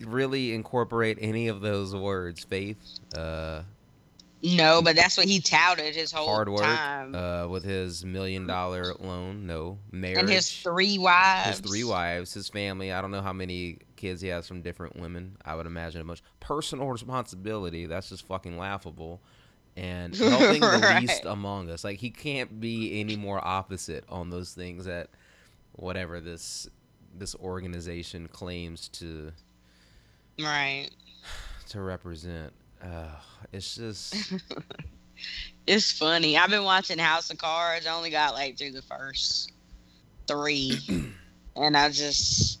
really 0.00 0.54
incorporate 0.54 1.18
any 1.20 1.48
of 1.48 1.60
those 1.60 1.94
words? 1.94 2.42
Faith, 2.44 2.78
uh, 3.16 3.62
No, 4.42 4.80
but 4.80 4.96
that's 4.96 5.16
what 5.18 5.26
he 5.26 5.40
touted 5.40 5.94
his 5.94 6.10
whole 6.12 6.26
hard 6.26 6.48
work, 6.48 6.62
time. 6.62 7.14
uh, 7.14 7.46
with 7.46 7.62
his 7.62 8.04
million 8.04 8.46
dollar 8.46 8.94
loan. 8.98 9.46
No 9.46 9.78
marriage. 9.92 10.18
and 10.18 10.28
his 10.30 10.50
three 10.50 10.96
wives. 10.96 11.48
his 11.48 11.60
three 11.60 11.84
wives, 11.84 12.32
his 12.32 12.48
family. 12.48 12.90
I 12.92 13.00
don't 13.02 13.10
know 13.10 13.20
how 13.20 13.34
many 13.34 13.78
kids 13.96 14.22
he 14.22 14.28
has 14.28 14.48
from 14.48 14.62
different 14.62 14.96
women. 14.96 15.36
I 15.44 15.54
would 15.54 15.66
imagine 15.66 16.00
a 16.00 16.04
bunch. 16.04 16.22
Personal 16.40 16.88
responsibility. 16.88 17.84
That's 17.86 18.08
just 18.08 18.26
fucking 18.26 18.56
laughable. 18.56 19.20
And 19.76 20.16
helping 20.16 20.60
the 20.62 20.80
Right. 20.82 21.02
least 21.02 21.24
among 21.26 21.68
us. 21.70 21.84
Like 21.84 21.98
he 21.98 22.08
can't 22.10 22.60
be 22.60 22.98
any 22.98 23.16
more 23.16 23.46
opposite 23.46 24.04
on 24.08 24.30
those 24.30 24.52
things 24.54 24.86
that 24.86 25.10
whatever 25.72 26.18
this 26.20 26.66
this 27.18 27.34
organization 27.36 28.26
claims 28.28 28.88
to 28.88 29.32
Right. 30.38 30.88
to 31.70 31.80
represent. 31.82 32.52
Uh, 32.82 33.08
it's 33.52 33.74
just 33.76 34.14
It's 35.66 35.92
funny. 35.92 36.36
I've 36.36 36.50
been 36.50 36.64
watching 36.64 36.98
House 36.98 37.30
of 37.30 37.38
Cards. 37.38 37.86
I 37.86 37.94
only 37.94 38.10
got 38.10 38.34
like 38.34 38.58
through 38.58 38.72
the 38.72 38.82
first 38.82 39.52
three, 40.26 40.78
and 41.56 41.76
I 41.76 41.90
just, 41.90 42.60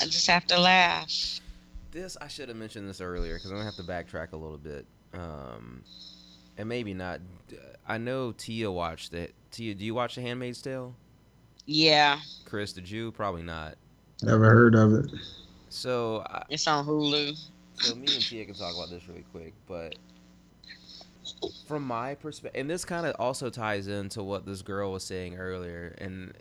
I 0.00 0.06
just 0.06 0.26
have 0.26 0.46
to 0.46 0.58
laugh. 0.58 1.40
this 1.90 2.16
I 2.20 2.28
should 2.28 2.48
have 2.48 2.56
mentioned 2.56 2.88
this 2.88 3.00
earlier 3.00 3.34
because 3.34 3.50
I'm 3.50 3.58
gonna 3.58 3.66
have 3.66 3.76
to 3.76 3.82
backtrack 3.82 4.32
a 4.32 4.36
little 4.36 4.58
bit. 4.58 4.86
Um, 5.14 5.82
and 6.58 6.68
maybe 6.68 6.94
not. 6.94 7.20
I 7.86 7.98
know 7.98 8.32
Tia 8.32 8.70
watched 8.70 9.12
it. 9.12 9.34
Tia, 9.50 9.74
do 9.74 9.84
you 9.84 9.94
watch 9.94 10.14
The 10.14 10.22
Handmaid's 10.22 10.62
Tale? 10.62 10.94
Yeah, 11.66 12.18
Chris, 12.44 12.72
did 12.72 12.90
you? 12.90 13.12
Probably 13.12 13.42
not. 13.42 13.76
Never 14.22 14.50
heard 14.50 14.74
of 14.74 14.92
it. 14.94 15.10
So, 15.68 16.24
I, 16.26 16.44
it's 16.48 16.66
on 16.66 16.86
Hulu. 16.86 17.38
So 17.74 17.94
me 17.94 18.06
and 18.14 18.22
Tia 18.22 18.44
can 18.44 18.54
talk 18.54 18.74
about 18.74 18.90
this 18.90 19.06
really 19.08 19.24
quick, 19.32 19.54
but 19.66 19.96
from 21.66 21.86
my 21.86 22.14
perspective, 22.14 22.60
and 22.60 22.68
this 22.68 22.84
kind 22.84 23.06
of 23.06 23.14
also 23.18 23.50
ties 23.50 23.86
into 23.88 24.22
what 24.22 24.46
this 24.46 24.62
girl 24.62 24.92
was 24.92 25.04
saying 25.04 25.36
earlier, 25.36 25.94
and 25.98 26.32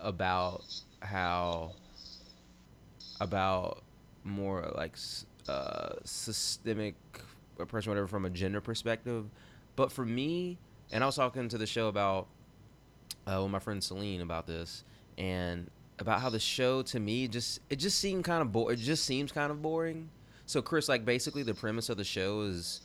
about 0.00 0.62
how 1.00 1.72
about 3.20 3.82
more 4.24 4.72
like 4.76 4.96
uh, 5.48 5.94
systemic 6.04 6.94
oppression, 7.58 7.90
whatever, 7.90 8.06
from 8.06 8.24
a 8.24 8.30
gender 8.30 8.60
perspective. 8.60 9.26
But 9.76 9.92
for 9.92 10.04
me, 10.04 10.58
and 10.92 11.02
I 11.02 11.06
was 11.06 11.16
talking 11.16 11.48
to 11.48 11.58
the 11.58 11.66
show 11.66 11.88
about 11.88 12.26
uh, 13.26 13.40
with 13.42 13.50
my 13.50 13.58
friend 13.58 13.82
Celine 13.82 14.20
about 14.20 14.46
this, 14.46 14.84
and 15.18 15.70
about 15.98 16.20
how 16.20 16.30
the 16.30 16.40
show 16.40 16.82
to 16.82 17.00
me 17.00 17.28
just 17.28 17.60
it 17.70 17.76
just 17.76 17.98
seemed 17.98 18.24
kind 18.24 18.42
of 18.42 18.52
bo- 18.52 18.68
it 18.68 18.76
just 18.76 19.04
seems 19.04 19.32
kind 19.32 19.50
of 19.50 19.62
boring. 19.62 20.08
So 20.46 20.62
Chris, 20.62 20.88
like 20.88 21.04
basically 21.04 21.42
the 21.42 21.54
premise 21.54 21.88
of 21.88 21.96
the 21.96 22.04
show 22.04 22.42
is 22.42 22.80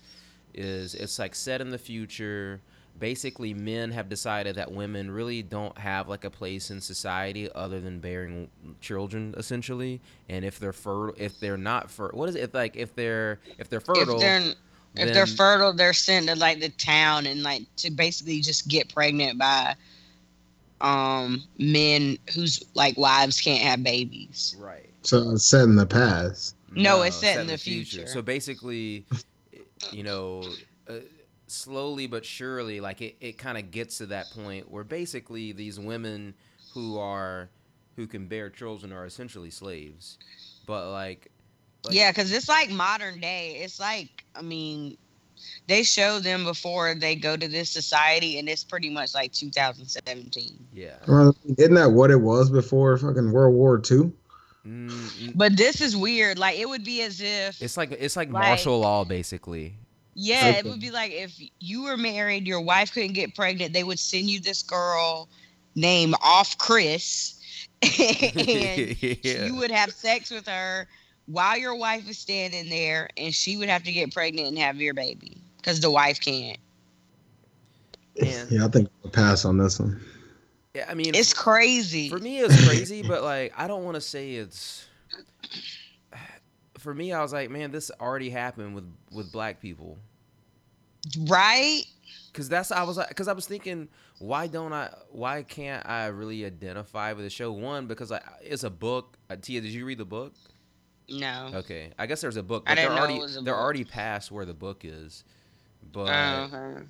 is 0.54 0.96
it's 0.96 1.20
like 1.20 1.36
set 1.36 1.62
in 1.62 1.70
the 1.70 1.78
future. 1.78 2.60
Basically, 3.00 3.54
men 3.54 3.90
have 3.92 4.10
decided 4.10 4.56
that 4.56 4.70
women 4.70 5.10
really 5.10 5.42
don't 5.42 5.78
have 5.78 6.10
like 6.10 6.26
a 6.26 6.30
place 6.30 6.72
in 6.72 6.82
society 6.82 7.50
other 7.54 7.80
than 7.80 8.00
bearing 8.00 8.50
children, 8.82 9.34
essentially. 9.38 10.02
And 10.28 10.44
if 10.44 10.60
they're 10.60 10.74
fertile, 10.74 11.16
if 11.18 11.40
they're 11.40 11.58
not 11.58 11.90
fertile, 11.90 12.20
what 12.20 12.28
is 12.28 12.36
it? 12.36 12.54
Like 12.54 12.76
if 12.76 12.94
they're 12.96 13.40
if 13.58 13.70
they're 13.70 13.80
fertile, 13.80 14.16
if 14.16 14.22
they're 14.22 14.54
if 14.98 15.14
they're 15.14 15.26
fertile, 15.26 15.72
they're 15.72 15.94
sent 15.94 16.28
to 16.28 16.36
like 16.36 16.60
the 16.60 16.70
town 16.70 17.26
and 17.26 17.44
like 17.44 17.64
to 17.78 17.92
basically 17.92 18.42
just 18.42 18.68
get 18.68 18.94
pregnant 18.94 19.40
by 19.40 19.76
um 20.82 21.44
men 21.60 22.18
whose 22.34 22.62
like 22.74 22.98
wives 22.98 23.40
can't 23.40 23.62
have 23.62 23.84
babies. 23.84 24.56
right. 24.60 24.90
So 25.04 25.32
it's 25.32 25.46
set 25.46 25.64
in 25.64 25.76
the 25.76 25.86
past. 25.86 26.56
No, 26.72 27.02
it's 27.02 27.18
set 27.18 27.40
in 27.40 27.48
the 27.48 27.58
future. 27.58 28.08
So 28.08 28.22
basically, 28.22 29.06
you 29.92 30.04
know, 30.04 30.44
uh, 30.88 31.00
slowly 31.48 32.08
but 32.08 32.26
surely, 32.26 32.80
like 32.80 33.02
it, 33.02 33.16
it 33.20 33.38
kind 33.38 33.58
of 33.58 33.72
gets 33.72 33.98
to 34.00 34.06
that 34.08 34.28
point 34.32 34.72
where 34.72 34.84
basically 34.84 35.52
these 35.52 35.80
women 35.80 36.34
who 36.74 36.98
are 36.98 37.50
who 37.96 38.08
can 38.08 38.28
bear 38.28 38.50
children 38.50 38.94
are 38.94 39.06
essentially 39.06 39.50
slaves. 39.50 40.18
But 40.66 40.92
like, 40.92 41.30
like 41.84 41.94
yeah, 41.94 42.12
because 42.12 42.32
it's 42.32 42.48
like 42.48 42.70
modern 42.70 43.20
day. 43.20 43.60
It's 43.62 43.80
like 43.80 44.24
I 44.36 44.42
mean, 44.42 44.98
they 45.68 45.84
show 45.84 46.20
them 46.20 46.46
before 46.46 46.96
they 46.96 47.16
go 47.16 47.36
to 47.36 47.48
this 47.48 47.70
society, 47.70 48.40
and 48.40 48.48
it's 48.48 48.64
pretty 48.64 48.90
much 48.90 49.14
like 49.14 49.34
2017. 49.34 50.68
yeah. 50.74 50.96
Well, 51.08 51.36
isn't 51.58 51.74
that 51.74 51.92
what 51.92 52.12
it 52.12 52.22
was 52.22 52.50
before 52.50 52.98
fucking 52.98 53.32
World 53.32 53.56
War 53.56 53.82
II? 53.90 54.12
Mm, 54.66 54.90
mm, 54.90 55.32
But 55.36 55.58
this 55.58 55.82
is 55.82 55.98
weird. 55.98 56.38
Like 56.38 56.58
it 56.60 56.70
would 56.70 56.84
be 56.84 57.02
as 57.02 57.20
if 57.22 57.62
it's 57.62 57.78
like 57.78 57.92
it's 57.92 58.16
like 58.16 58.32
Like- 58.32 58.44
martial 58.44 58.80
law 58.80 59.04
basically. 59.04 59.76
Yeah, 60.14 60.50
it 60.50 60.66
would 60.66 60.82
be 60.82 60.92
like 60.92 61.12
if 61.14 61.40
you 61.62 61.84
were 61.84 61.96
married, 61.96 62.46
your 62.46 62.60
wife 62.60 62.94
couldn't 62.94 63.14
get 63.14 63.34
pregnant, 63.34 63.72
they 63.74 63.84
would 63.86 63.98
send 63.98 64.30
you 64.30 64.42
this 64.42 64.62
girl 64.62 65.30
named 65.76 66.16
Off 66.22 66.58
Chris, 66.58 67.36
and 67.82 67.92
yeah. 69.24 69.46
you 69.46 69.56
would 69.56 69.72
have 69.72 69.92
sex 69.92 70.30
with 70.30 70.48
her 70.48 70.86
while 71.28 71.58
your 71.58 71.76
wife 71.76 72.10
is 72.10 72.18
standing 72.18 72.70
there, 72.70 73.10
and 73.16 73.34
she 73.34 73.56
would 73.56 73.70
have 73.70 73.84
to 73.84 73.92
get 73.94 74.14
pregnant 74.14 74.50
and 74.50 74.58
have 74.60 74.82
your 74.82 74.94
baby 74.94 75.38
because 75.58 75.80
the 75.80 75.90
wife 75.90 76.20
can't. 76.20 76.58
Man. 78.22 78.48
Yeah, 78.50 78.66
I 78.66 78.68
think 78.68 78.90
I'll 79.06 79.12
pass 79.12 79.46
on 79.46 79.58
this 79.58 79.80
one. 79.80 80.00
Yeah, 80.74 80.86
I 80.90 80.94
mean, 80.94 81.14
It's 81.14 81.34
crazy. 81.34 82.10
For 82.10 82.20
me, 82.20 82.40
it's 82.40 82.68
crazy, 82.68 83.02
but 83.02 83.24
like 83.24 83.54
I 83.58 83.68
don't 83.68 83.84
want 83.84 83.96
to 83.96 84.02
say 84.02 84.34
it's. 84.36 84.88
For 86.78 86.96
me, 86.96 87.14
I 87.14 87.22
was 87.22 87.32
like, 87.32 87.52
man, 87.52 87.70
this 87.70 87.92
already 88.00 88.32
happened 88.32 88.74
with 88.74 88.92
with 89.12 89.32
black 89.32 89.62
people, 89.62 90.00
right? 91.28 91.84
because 92.32 92.50
that's 92.50 92.72
I 92.72 92.84
was 92.84 92.98
like, 92.98 93.10
because 93.10 93.28
I 93.28 93.34
was 93.34 93.46
thinking, 93.46 93.88
why 94.20 94.48
don't 94.48 94.74
I? 94.74 94.90
Why 95.12 95.44
can't 95.44 95.88
I 95.88 96.08
really 96.08 96.46
identify 96.46 97.14
with 97.14 97.26
the 97.26 97.30
show? 97.30 97.52
One, 97.52 97.88
because 97.88 98.10
like 98.12 98.24
it's 98.42 98.64
a 98.64 98.70
book. 98.70 99.18
Uh, 99.30 99.36
Tia, 99.36 99.62
did 99.62 99.72
you 99.72 99.86
read 99.86 99.98
the 100.00 100.06
book? 100.06 100.34
No. 101.10 101.52
Okay, 101.54 101.92
I 102.00 102.06
guess 102.06 102.22
there's 102.22 102.38
a 102.38 102.44
book, 102.44 102.64
I 102.66 102.72
but 102.72 102.76
they're 102.76 102.86
didn't 102.86 102.96
know 102.96 103.02
already 103.02 103.18
it 103.18 103.22
was 103.22 103.38
a 103.38 103.42
they're 103.42 103.54
book. 103.54 103.62
already 103.62 103.84
past 103.84 104.32
where 104.32 104.46
the 104.46 104.54
book 104.54 104.84
is, 104.86 105.24
but. 105.92 106.08
Okay. 106.54 106.86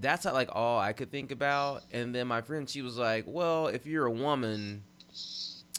That's 0.00 0.24
not 0.24 0.34
like 0.34 0.48
all 0.52 0.78
I 0.78 0.92
could 0.92 1.10
think 1.10 1.30
about. 1.30 1.84
And 1.92 2.14
then 2.14 2.26
my 2.28 2.40
friend, 2.42 2.68
she 2.68 2.82
was 2.82 2.96
like, 2.98 3.24
"Well, 3.26 3.68
if 3.68 3.86
you're 3.86 4.06
a 4.06 4.10
woman, 4.10 4.84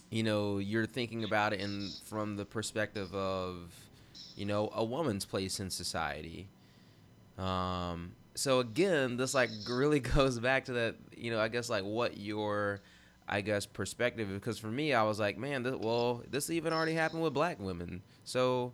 you 0.10 0.24
know, 0.24 0.58
you're 0.58 0.86
thinking 0.86 1.24
about 1.24 1.54
it 1.54 1.60
in 1.60 1.90
from 2.06 2.38
the 2.38 2.46
perspective 2.46 3.14
of, 3.14 3.74
you 4.36 4.46
know, 4.46 4.72
a 4.76 4.84
woman's 4.84 5.26
place 5.26 5.60
in 5.60 5.70
society." 5.70 6.48
Um. 7.38 8.14
So 8.36 8.60
again, 8.60 9.18
this 9.18 9.34
like 9.34 9.50
really 9.70 10.00
goes 10.00 10.40
back 10.40 10.66
to 10.66 10.74
that, 10.74 10.96
you 11.16 11.32
know, 11.32 11.40
I 11.40 11.48
guess 11.48 11.70
like 11.70 11.84
what 11.84 12.18
your, 12.18 12.82
I 13.28 13.42
guess 13.42 13.66
perspective. 13.66 14.30
Because 14.34 14.60
for 14.60 14.68
me, 14.68 14.94
I 14.94 15.04
was 15.04 15.20
like, 15.20 15.38
man, 15.38 15.64
this, 15.64 15.76
well, 15.76 16.24
this 16.30 16.50
even 16.50 16.74
already 16.74 16.94
happened 16.94 17.24
with 17.24 17.34
black 17.34 17.60
women. 17.60 18.04
So, 18.26 18.74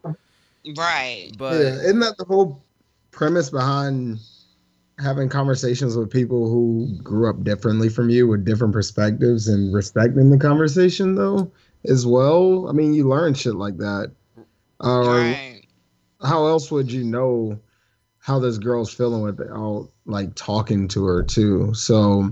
Right. 0.65 1.31
but 1.37 1.53
yeah, 1.53 1.69
isn't 1.81 1.99
that 1.99 2.17
the 2.17 2.25
whole 2.25 2.61
premise 3.11 3.49
behind 3.49 4.19
having 5.03 5.29
conversations 5.29 5.95
with 5.95 6.09
people 6.09 6.49
who 6.49 6.97
grew 7.03 7.29
up 7.29 7.43
differently 7.43 7.89
from 7.89 8.09
you 8.09 8.27
with 8.27 8.45
different 8.45 8.73
perspectives 8.73 9.47
and 9.47 9.73
respecting 9.73 10.29
the 10.29 10.37
conversation 10.39 11.15
though 11.15 11.51
as 11.85 12.05
well? 12.05 12.67
I 12.69 12.71
mean, 12.71 12.93
you 12.93 13.07
learn 13.07 13.33
shit 13.33 13.55
like 13.55 13.77
that. 13.77 14.11
Uh, 14.79 15.01
Right. 15.01 15.61
how 16.21 16.47
else 16.47 16.71
would 16.71 16.91
you 16.91 17.03
know 17.03 17.59
how 18.23 18.39
this 18.39 18.57
girl's 18.57 18.93
feeling 18.93 19.21
with 19.21 19.41
all 19.51 19.91
like 20.05 20.33
talking 20.35 20.87
to 20.87 21.05
her 21.05 21.23
too. 21.23 21.73
So 21.73 22.31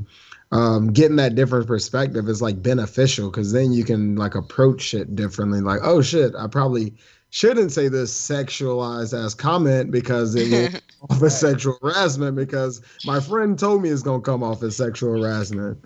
um, 0.54 0.94
getting 0.94 1.18
that 1.18 1.36
different 1.36 1.68
perspective 1.68 2.30
is 2.30 2.42
like 2.42 2.64
beneficial 2.64 3.30
because 3.30 3.52
then 3.52 3.74
you 3.74 3.84
can 3.84 4.16
like 4.16 4.36
approach 4.36 4.82
shit 4.82 5.16
differently. 5.18 5.60
Like, 5.60 5.82
oh 5.84 6.02
shit, 6.02 6.34
I 6.38 6.48
probably 6.48 6.96
shouldn't 7.32 7.72
say 7.72 7.88
this 7.88 8.14
sexualized 8.14 9.18
as 9.18 9.34
comment 9.34 9.90
because 9.90 10.36
it 10.36 10.52
will 10.52 10.80
off 11.10 11.24
as 11.24 11.40
sexual 11.40 11.78
harassment 11.82 12.36
because 12.36 12.82
my 13.06 13.20
friend 13.20 13.58
told 13.58 13.82
me 13.82 13.90
it's 13.90 14.04
gonna 14.04 14.22
come 14.22 14.44
off 14.44 14.62
as 14.62 14.76
sexual 14.76 15.20
harassment. 15.20 15.84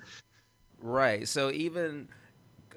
Right. 0.82 1.28
So 1.28 1.52
even 1.52 2.10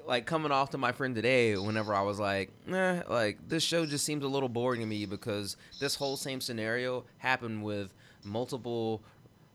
like 0.05 0.25
coming 0.25 0.51
off 0.51 0.69
to 0.71 0.77
my 0.77 0.91
friend 0.91 1.15
today, 1.15 1.57
whenever 1.57 1.93
I 1.93 2.01
was 2.01 2.19
like, 2.19 2.51
eh, 2.71 3.01
like 3.09 3.37
this 3.47 3.63
show 3.63 3.85
just 3.85 4.05
seems 4.05 4.23
a 4.23 4.27
little 4.27 4.49
boring 4.49 4.81
to 4.81 4.85
me 4.85 5.05
because 5.05 5.57
this 5.79 5.95
whole 5.95 6.15
same 6.15 6.39
scenario 6.39 7.05
happened 7.17 7.63
with 7.63 7.93
multiple 8.23 9.01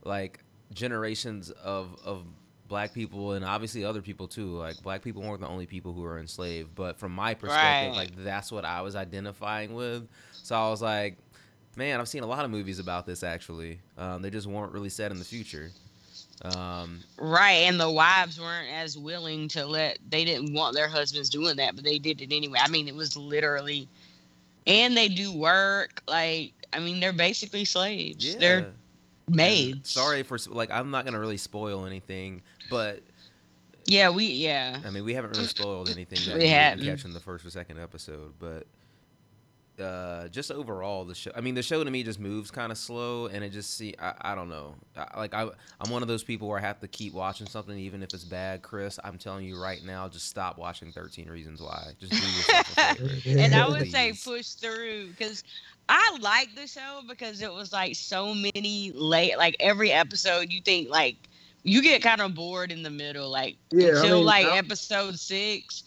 like 0.03 0.41
generations 0.73 1.51
of 1.51 1.97
of 2.05 2.25
black 2.69 2.95
people 2.95 3.33
and 3.33 3.45
obviously 3.45 3.85
other 3.85 4.01
people 4.03 4.27
too. 4.29 4.57
Like 4.57 4.83
black 4.83 5.03
people 5.03 5.23
weren't 5.23 5.41
the 5.41 5.49
only 5.49 5.67
people 5.67 5.93
who 5.93 6.01
were 6.03 6.19
enslaved, 6.19 6.75
but 6.75 6.99
from 6.99 7.13
my 7.13 7.35
perspective, 7.35 7.91
Right. 7.97 7.97
like 7.97 8.25
that's 8.25 8.51
what 8.51 8.65
I 8.65 8.81
was 8.83 8.97
identifying 8.97 9.75
with. 9.75 10.09
So 10.33 10.55
I 10.57 10.71
was 10.71 10.81
like, 10.83 11.17
man, 11.77 12.01
I've 12.01 12.09
seen 12.09 12.23
a 12.23 12.27
lot 12.27 12.45
of 12.45 12.51
movies 12.51 12.79
about 12.79 13.05
this 13.07 13.23
actually. 13.23 13.81
Um, 13.99 14.23
they 14.23 14.31
just 14.31 14.47
weren't 14.47 14.73
really 14.73 14.89
set 14.89 15.11
in 15.11 15.19
the 15.19 15.25
future. 15.25 15.71
Um, 16.43 17.01
Right, 17.19 17.65
and 17.69 17.79
the 17.79 17.91
wives 17.91 18.41
weren't 18.41 18.69
as 18.73 18.99
willing 18.99 19.47
to 19.49 19.65
let. 19.67 19.99
They 20.11 20.25
didn't 20.25 20.53
want 20.53 20.75
their 20.75 20.89
husbands 20.89 21.31
doing 21.31 21.57
that, 21.57 21.75
but 21.77 21.85
they 21.85 21.99
did 21.99 22.21
it 22.21 22.33
anyway. 22.35 22.59
I 22.61 22.69
mean, 22.69 22.89
it 22.89 22.95
was 22.95 23.17
literally, 23.17 23.89
and 24.67 24.97
they 24.97 25.09
do 25.09 25.33
work. 25.33 26.03
Like, 26.09 26.53
I 26.73 26.81
mean, 26.81 26.99
they're 26.99 27.13
basically 27.13 27.65
slaves. 27.65 28.27
yeah. 28.27 28.39
They're 28.41 28.67
maids. 29.29 29.91
Sorry 29.91 30.23
for 30.23 30.37
like 30.49 30.71
I'm 30.71 30.91
not 30.91 31.05
gonna 31.07 31.21
really 31.21 31.37
spoil 31.39 31.87
anything, 31.87 32.43
but 32.71 33.03
Yeah, 33.87 34.11
we 34.11 34.27
yeah. 34.27 34.81
I 34.85 34.91
mean 34.91 35.05
we 35.05 35.15
haven't 35.15 35.33
really 35.37 35.47
spoiled 35.47 35.89
anything 35.91 36.19
that 36.27 36.35
We 36.39 36.43
you 36.45 36.49
didn't 36.49 36.51
hadn't. 36.59 36.85
catch 36.85 37.05
in 37.05 37.13
the 37.13 37.21
first 37.21 37.45
or 37.45 37.51
second 37.51 37.79
episode. 37.79 38.33
But 38.39 38.67
uh, 39.83 40.29
just 40.29 40.53
overall, 40.53 41.05
the 41.05 41.17
show. 41.17 41.33
I 41.35 41.41
mean, 41.41 41.57
the 41.57 41.63
show 41.63 41.83
to 41.83 41.91
me 41.91 42.05
just 42.05 42.21
moves 42.21 42.51
kind 42.51 42.71
of 42.71 42.79
slow, 42.79 43.27
and 43.27 43.43
it 43.43 43.51
just 43.51 43.77
see. 43.77 43.93
I, 43.99 44.15
I 44.21 44.35
don't 44.37 44.49
know. 44.49 44.77
I, 44.97 45.19
like 45.19 45.35
I, 45.35 45.49
I'm 45.81 45.91
one 45.91 46.01
of 46.01 46.07
those 46.07 46.23
people 46.23 46.47
where 46.47 46.59
I 46.59 46.63
have 46.63 46.79
to 46.81 46.87
keep 46.89 47.13
watching 47.13 47.49
something 47.49 47.77
even 47.77 48.01
if 48.03 48.15
it's 48.15 48.25
bad. 48.25 48.63
Chris, 48.63 49.01
I'm 49.03 49.19
telling 49.19 49.45
you 49.47 49.61
right 49.61 49.83
now, 49.85 50.09
just 50.09 50.29
stop 50.29 50.59
watching 50.59 50.93
13 50.93 51.29
Reasons 51.29 51.61
Why. 51.61 51.89
Just 51.99 52.13
do 52.13 52.19
yourself 52.19 52.79
a 52.79 52.95
favor. 52.95 53.15
and 53.41 53.55
I 53.55 53.69
would 53.69 53.91
say 53.91 54.13
push 54.13 54.51
through 54.51 55.09
because 55.09 55.43
I 55.89 56.19
like 56.21 56.55
the 56.55 56.69
show 56.69 57.01
because 57.09 57.43
it 57.43 57.53
was 57.53 57.73
like 57.73 57.97
so 57.97 58.33
many 58.33 58.93
late, 58.95 59.37
like 59.39 59.57
every 59.59 59.91
episode 59.91 60.53
you 60.53 60.61
think 60.63 60.89
like 60.89 61.17
you 61.65 61.83
get 61.83 62.03
kind 62.03 62.21
of 62.21 62.35
bored 62.35 62.71
in 62.71 62.83
the 62.83 62.91
middle, 62.91 63.29
like 63.31 63.57
Yeah, 63.73 63.87
I 63.89 63.91
until 63.97 64.17
mean, 64.19 64.27
like 64.27 64.47
I- 64.47 64.59
episode 64.59 65.19
six, 65.19 65.83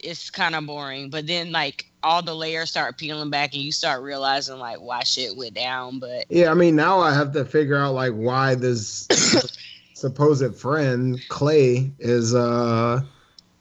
it's 0.00 0.30
kind 0.30 0.54
of 0.54 0.66
boring. 0.66 1.08
But 1.10 1.26
then 1.26 1.52
like 1.52 1.86
all 2.02 2.20
the 2.22 2.34
layers 2.34 2.70
start 2.70 2.98
peeling 2.98 3.30
back 3.30 3.54
and 3.54 3.62
you 3.62 3.70
start 3.72 4.02
realizing 4.02 4.58
like 4.58 4.80
why 4.80 5.04
shit 5.04 5.36
went 5.36 5.54
down. 5.54 5.98
But 6.00 6.26
Yeah, 6.28 6.50
I 6.50 6.54
mean 6.54 6.74
now 6.76 6.98
I 7.00 7.14
have 7.14 7.32
to 7.34 7.44
figure 7.44 7.76
out 7.78 7.94
like 7.94 8.12
why 8.12 8.54
this 8.56 9.06
supposed 9.94 10.56
friend 10.56 11.20
Clay 11.28 11.90
is 11.98 12.34
uh 12.34 13.00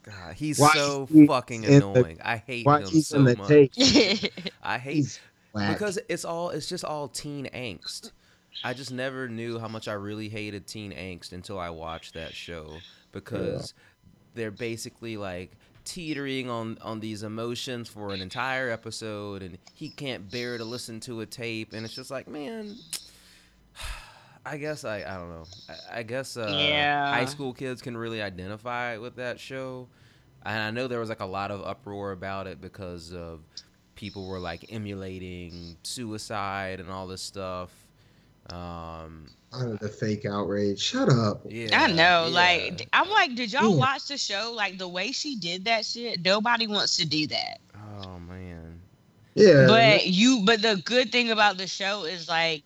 God, 0.03 0.33
he's 0.35 0.57
Why 0.57 0.71
so 0.73 1.07
he's 1.11 1.27
fucking 1.27 1.63
in 1.63 1.79
the- 1.79 1.89
annoying. 1.91 2.19
I 2.25 2.37
hate 2.37 2.65
why 2.65 2.81
him 2.81 2.87
he's 2.87 3.07
so 3.07 3.17
in 3.19 3.25
the 3.25 3.37
much. 3.37 3.47
tape. 3.47 3.71
I 4.63 4.79
hate 4.79 4.95
He's 4.95 5.19
because 5.53 5.99
it's 6.09 6.25
all 6.25 6.49
it's 6.49 6.67
just 6.67 6.83
all 6.83 7.07
teen 7.07 7.47
angst. 7.53 8.11
I 8.63 8.73
just 8.73 8.91
never 8.91 9.27
knew 9.27 9.59
how 9.59 9.67
much 9.67 9.87
I 9.87 9.93
really 9.93 10.29
hated 10.29 10.67
teen 10.67 10.91
angst 10.91 11.31
until 11.33 11.57
I 11.59 11.69
watched 11.69 12.13
that 12.15 12.33
show 12.33 12.67
because 13.11 13.73
they're 14.35 14.51
basically 14.51 15.17
like 15.17 15.51
teetering 15.83 16.49
on 16.49 16.77
on 16.81 16.99
these 16.99 17.23
emotions 17.23 17.89
for 17.89 18.13
an 18.13 18.21
entire 18.21 18.69
episode 18.69 19.41
and 19.41 19.57
he 19.73 19.89
can't 19.89 20.29
bear 20.29 20.57
to 20.57 20.63
listen 20.63 20.99
to 21.01 21.21
a 21.21 21.25
tape 21.25 21.73
and 21.73 21.83
it's 21.85 21.95
just 21.95 22.11
like 22.11 22.27
man 22.27 22.75
I 24.45 24.57
guess 24.57 24.85
I 24.85 24.97
I 24.97 25.15
don't 25.17 25.29
know 25.29 25.43
I, 25.69 25.99
I 25.99 26.03
guess 26.03 26.37
uh, 26.37 26.47
Yeah. 26.55 27.11
high 27.11 27.25
school 27.25 27.53
kids 27.53 27.81
can 27.81 27.95
really 27.97 28.21
identify 28.21 28.97
with 28.97 29.15
that 29.15 29.39
show 29.39 29.87
and 30.43 30.59
I 30.61 30.71
know 30.71 30.87
there 30.87 30.99
was 30.99 31.09
like 31.09 31.19
a 31.19 31.25
lot 31.25 31.51
of 31.51 31.61
uproar 31.65 32.11
about 32.11 32.47
it 32.47 32.61
because 32.61 33.13
of 33.13 33.41
people 33.95 34.27
were 34.27 34.39
like 34.39 34.65
emulating 34.71 35.77
suicide 35.83 36.79
and 36.79 36.89
all 36.89 37.05
this 37.05 37.21
stuff. 37.21 37.69
Um, 38.51 39.27
Oh, 39.53 39.75
the 39.81 39.89
fake 39.89 40.25
outrage. 40.25 40.79
Shut 40.79 41.09
up. 41.09 41.41
yeah, 41.49 41.69
I 41.73 41.87
know, 41.87 42.27
yeah. 42.27 42.27
like 42.27 42.87
I'm 42.93 43.09
like, 43.09 43.35
did 43.35 43.51
y'all 43.51 43.69
Yeah. 43.71 43.75
watch 43.75 44.07
the 44.07 44.17
show? 44.17 44.53
Like 44.55 44.77
the 44.77 44.87
way 44.87 45.11
she 45.11 45.35
did 45.35 45.65
that 45.65 45.85
shit, 45.85 46.23
nobody 46.23 46.67
wants 46.67 46.95
to 46.97 47.05
do 47.05 47.27
that. 47.27 47.59
oh 47.75 48.17
man, 48.19 48.79
Yeah. 49.35 49.67
But 49.67 50.07
you, 50.07 50.43
but 50.45 50.61
the 50.61 50.81
good 50.85 51.11
thing 51.11 51.31
about 51.31 51.57
the 51.57 51.67
show 51.67 52.03
is 52.05 52.29
like 52.29 52.63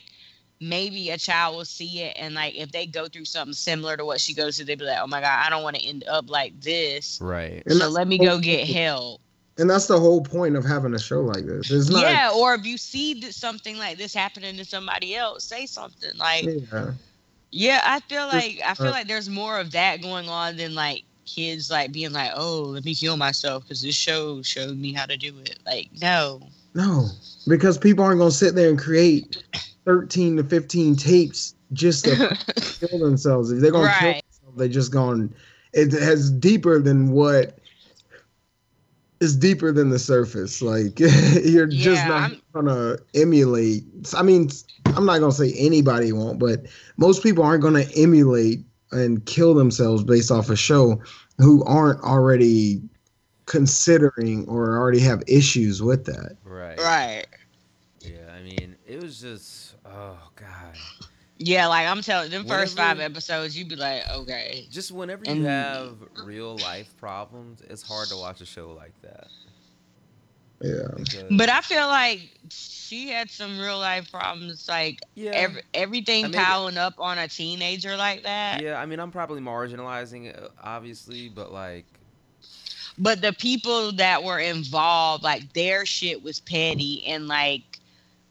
maybe 0.61 1.09
a 1.09 1.17
child 1.17 1.55
will 1.55 1.65
see 1.65 2.01
it 2.01 2.15
and 2.19 2.33
like 2.35 2.55
if 2.55 2.71
they 2.71 2.85
go 2.85 3.07
through 3.07 3.25
something 3.25 3.53
similar 3.53 3.97
to 3.97 4.05
what 4.05 4.21
she 4.21 4.33
goes 4.35 4.55
through, 4.57 4.65
they'd 4.65 4.79
be 4.79 4.85
like, 4.85 4.99
oh 5.01 5.07
my 5.07 5.21
god, 5.21 5.43
I 5.45 5.49
don't 5.49 5.63
want 5.63 5.75
to 5.75 5.85
end 5.85 6.03
up 6.07 6.29
like 6.29 6.59
this. 6.61 7.19
right? 7.19 7.63
So 7.71 7.89
let 7.89 8.07
me 8.07 8.19
go 8.19 8.37
get 8.37 8.67
help. 8.67 9.21
And 9.57 9.69
that's 9.69 9.87
the 9.87 9.99
whole 9.99 10.21
point 10.21 10.55
of 10.55 10.65
having 10.65 10.93
a 10.93 10.99
show 10.99 11.21
like 11.21 11.45
this. 11.45 11.71
It's 11.71 11.89
not 11.89 12.01
yeah, 12.01 12.31
or 12.35 12.53
if 12.55 12.65
you 12.65 12.77
see 12.77 13.21
something 13.31 13.77
like 13.77 13.97
this 13.97 14.13
happening 14.13 14.57
to 14.57 14.65
somebody 14.65 15.15
else, 15.15 15.45
say 15.45 15.65
something 15.65 16.11
like, 16.17 16.45
yeah. 16.45 16.91
yeah, 17.51 17.81
I 17.85 18.01
feel 18.01 18.27
like 18.27 18.59
I 18.65 18.73
feel 18.73 18.91
like 18.91 19.07
there's 19.07 19.29
more 19.29 19.59
of 19.59 19.71
that 19.71 20.01
going 20.01 20.27
on 20.27 20.57
than 20.57 20.75
like 20.75 21.03
kids 21.25 21.71
like 21.71 21.91
being 21.91 22.11
like, 22.11 22.31
oh, 22.35 22.63
let 22.63 22.83
me 22.83 22.93
kill 22.93 23.15
myself 23.15 23.63
because 23.63 23.81
this 23.81 23.95
show 23.95 24.41
showed 24.41 24.77
me 24.77 24.91
how 24.91 25.05
to 25.05 25.15
do 25.15 25.33
it. 25.39 25.59
Like, 25.65 25.89
no, 26.01 26.41
No, 26.73 27.07
because 27.47 27.77
people 27.77 28.03
aren't 28.03 28.19
gonna 28.19 28.31
sit 28.31 28.55
there 28.55 28.69
and 28.69 28.77
create 28.77 29.41
thirteen 29.85 30.35
to 30.35 30.43
fifteen 30.43 30.97
tapes 30.97 31.55
just 31.71 32.03
to 32.05 32.37
kill 32.79 32.99
themselves. 32.99 33.51
If 33.53 33.61
they're 33.61 33.71
gonna 33.71 33.93
kill 33.99 34.11
themselves, 34.11 34.57
they 34.57 34.67
just 34.67 34.91
gone. 34.91 35.33
It 35.71 35.93
has 35.93 36.29
deeper 36.29 36.79
than 36.79 37.11
what 37.11 37.57
is 39.19 39.35
deeper 39.35 39.71
than 39.71 39.89
the 39.89 39.99
surface. 39.99 40.61
Like 40.61 40.99
you're 40.99 41.67
just 41.67 42.05
not 42.07 42.31
I'm- 42.31 42.41
gonna 42.53 42.97
emulate. 43.13 43.83
I 44.15 44.23
mean, 44.23 44.49
I'm 44.85 45.05
not 45.05 45.19
gonna 45.19 45.31
say 45.31 45.53
anybody 45.57 46.11
won't, 46.11 46.39
but 46.39 46.65
most 46.97 47.23
people 47.23 47.43
aren't 47.43 47.63
gonna 47.63 47.85
emulate 47.95 48.59
and 48.91 49.25
kill 49.25 49.53
themselves 49.53 50.03
based 50.03 50.31
off 50.31 50.49
a 50.49 50.55
show 50.55 51.01
who 51.37 51.63
aren't 51.65 52.01
already 52.01 52.81
considering 53.45 54.45
or 54.47 54.77
already 54.77 54.99
have 54.99 55.21
issues 55.27 55.81
with 55.81 56.05
that. 56.05 56.35
Right. 56.43 56.79
right. 56.79 57.25
Yeah, 58.01 58.31
I 58.37 58.41
mean, 58.41 58.75
it 58.87 59.01
was 59.01 59.19
just 59.21 59.75
oh 59.85 60.17
god. 60.35 60.75
Yeah, 61.37 61.67
like 61.67 61.85
I'm 61.87 62.01
telling 62.01 62.31
them 62.31 62.45
first 62.45 62.77
five 62.77 62.99
episodes, 62.99 63.57
you'd 63.57 63.67
be 63.67 63.75
like, 63.75 64.09
okay. 64.09 64.67
Just 64.71 64.91
whenever 64.91 65.25
you 65.25 65.31
And- 65.31 65.45
have 65.45 65.95
real 66.23 66.57
life 66.57 66.95
problems, 66.97 67.61
it's 67.69 67.81
hard 67.83 68.07
to 68.09 68.15
watch 68.15 68.39
a 68.41 68.45
show 68.45 68.71
like 68.71 68.93
that. 69.01 69.27
Yeah. 70.61 70.87
Because, 70.95 71.25
But 71.31 71.49
I 71.49 71.59
feel 71.59 71.87
like 71.87 72.29
she 72.49 73.09
had 73.09 73.29
some 73.29 73.59
real 73.59 73.77
life 73.79 74.09
problems, 74.09 74.69
like 74.69 75.01
yeah, 75.15 75.31
every, 75.31 75.61
everything 75.73 76.25
I 76.25 76.27
mean- 76.29 76.41
piling 76.41 76.77
up 76.77 76.93
on 76.99 77.17
a 77.17 77.27
teenager 77.27 77.97
like 77.97 78.23
that. 78.23 78.61
yeah. 78.61 78.79
I 78.79 78.85
mean, 78.85 78.99
I'm 79.01 79.11
probably 79.11 79.41
marginalizing 79.41 80.27
it, 80.27 80.39
obviously, 80.63 81.27
but 81.27 81.51
like, 81.51 81.85
But 82.97 83.21
the 83.21 83.33
people 83.33 83.91
that 83.93 84.23
were 84.23 84.39
involved, 84.39 85.21
like 85.23 85.51
their 85.51 85.85
shit 85.85 86.23
was 86.23 86.39
petty 86.39 87.05
and 87.05 87.27
like, 87.27 87.74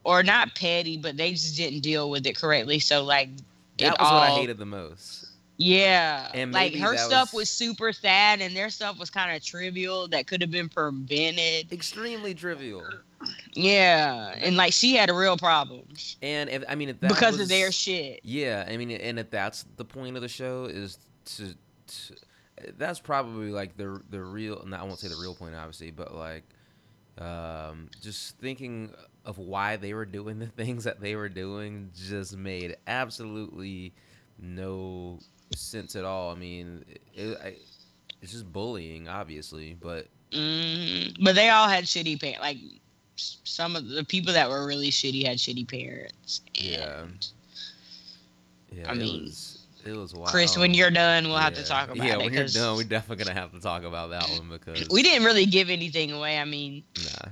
or 0.04 0.22
not 0.22 0.54
petty, 0.54 0.96
but 0.96 1.16
they 1.16 1.32
just 1.32 1.56
didn't 1.56 1.80
deal 1.80 2.10
with 2.10 2.26
it 2.26 2.36
correctly. 2.36 2.78
So 2.78 3.02
like, 3.04 3.30
that 3.78 3.98
was 3.98 4.10
what 4.10 4.22
I 4.22 4.30
hated 4.30 4.58
the 4.58 4.66
most. 4.66 5.26
Yeah, 5.56 6.30
And 6.34 6.52
like 6.52 6.74
her 6.74 6.96
stuff 6.96 7.32
was- 7.32 7.42
was 7.42 7.50
super 7.50 7.92
sad, 7.92 8.40
and 8.40 8.56
their 8.56 8.70
stuff 8.70 8.98
was 8.98 9.08
kind 9.08 9.34
of 9.36 9.44
trivial 9.44 10.08
that 10.08 10.26
could 10.26 10.40
have 10.40 10.50
been 10.50 10.68
prevented. 10.68 11.72
Extremely 11.72 12.34
trivial. 12.34 12.84
Yeah, 13.54 14.34
and 14.36 14.56
like 14.56 14.72
she 14.72 14.96
had 14.96 15.08
a 15.08 15.14
real 15.14 15.36
problem 15.38 15.84
And 16.20 16.50
if 16.50 16.64
I 16.68 16.74
mean, 16.74 16.88
if 16.90 17.00
that 17.00 17.08
because 17.08 17.32
was, 17.34 17.42
of 17.42 17.48
their 17.48 17.72
shit. 17.72 18.20
Yeah, 18.24 18.66
I 18.68 18.76
mean, 18.76 18.90
and 18.90 19.18
if 19.18 19.30
that's 19.30 19.64
the 19.76 19.84
point 19.84 20.16
of 20.16 20.22
the 20.22 20.28
show 20.28 20.64
is 20.64 20.98
to, 21.36 21.54
to 21.86 22.14
that's 22.76 22.98
probably 22.98 23.50
like 23.50 23.76
the 23.76 24.00
the 24.10 24.20
real. 24.20 24.62
No, 24.66 24.76
I 24.76 24.82
won't 24.82 24.98
say 24.98 25.08
the 25.08 25.16
real 25.16 25.34
point, 25.34 25.54
obviously, 25.54 25.90
but 25.92 26.14
like, 26.14 26.42
um, 27.18 27.88
just 28.02 28.36
thinking 28.38 28.92
of 29.24 29.38
why 29.38 29.76
they 29.76 29.94
were 29.94 30.04
doing 30.04 30.38
the 30.38 30.46
things 30.56 30.84
that 30.84 31.00
they 31.00 31.16
were 31.16 31.28
doing 31.28 31.90
just 31.94 32.36
made 32.36 32.76
absolutely 32.86 33.92
no 34.38 35.18
sense 35.54 35.96
at 35.96 36.04
all. 36.04 36.30
I 36.30 36.34
mean, 36.34 36.84
it, 37.14 37.38
I, 37.42 37.54
it's 38.22 38.32
just 38.32 38.52
bullying, 38.52 39.08
obviously, 39.08 39.76
but 39.80 40.08
Mm, 40.32 41.16
but 41.22 41.36
they 41.36 41.48
all 41.50 41.68
had 41.68 41.84
shitty 41.84 42.20
parents. 42.20 42.40
Like 42.40 42.58
some 43.16 43.76
of 43.76 43.88
the 43.88 44.04
people 44.04 44.32
that 44.32 44.48
were 44.50 44.66
really 44.66 44.90
shitty 44.90 45.24
had 45.24 45.38
shitty 45.38 45.68
parents. 45.68 46.40
Yeah. 46.54 47.02
And 47.02 47.26
Yeah, 48.72 48.90
I 48.90 48.94
mean, 48.94 49.24
was 49.24 49.66
it 49.86 49.92
was 49.92 50.14
wild. 50.14 50.28
Chris, 50.30 50.58
when 50.58 50.74
you're 50.74 50.90
done, 50.90 51.28
we'll 51.28 51.36
have 51.36 51.54
to 51.54 51.64
talk 51.64 51.90
about 51.90 52.04
yeah, 52.04 52.14
it. 52.14 52.18
when 52.18 52.32
you're 52.32 52.46
done, 52.46 52.76
we're 52.76 52.84
definitely 52.84 53.24
gonna 53.24 53.38
have 53.38 53.52
to 53.52 53.60
talk 53.60 53.84
about 53.84 54.10
that 54.10 54.28
one 54.30 54.48
because 54.48 54.88
we 54.88 55.02
didn't 55.02 55.24
really 55.24 55.46
give 55.46 55.70
anything 55.70 56.10
away. 56.10 56.38
I 56.38 56.44
mean, 56.44 56.82
Nah. 57.04 57.30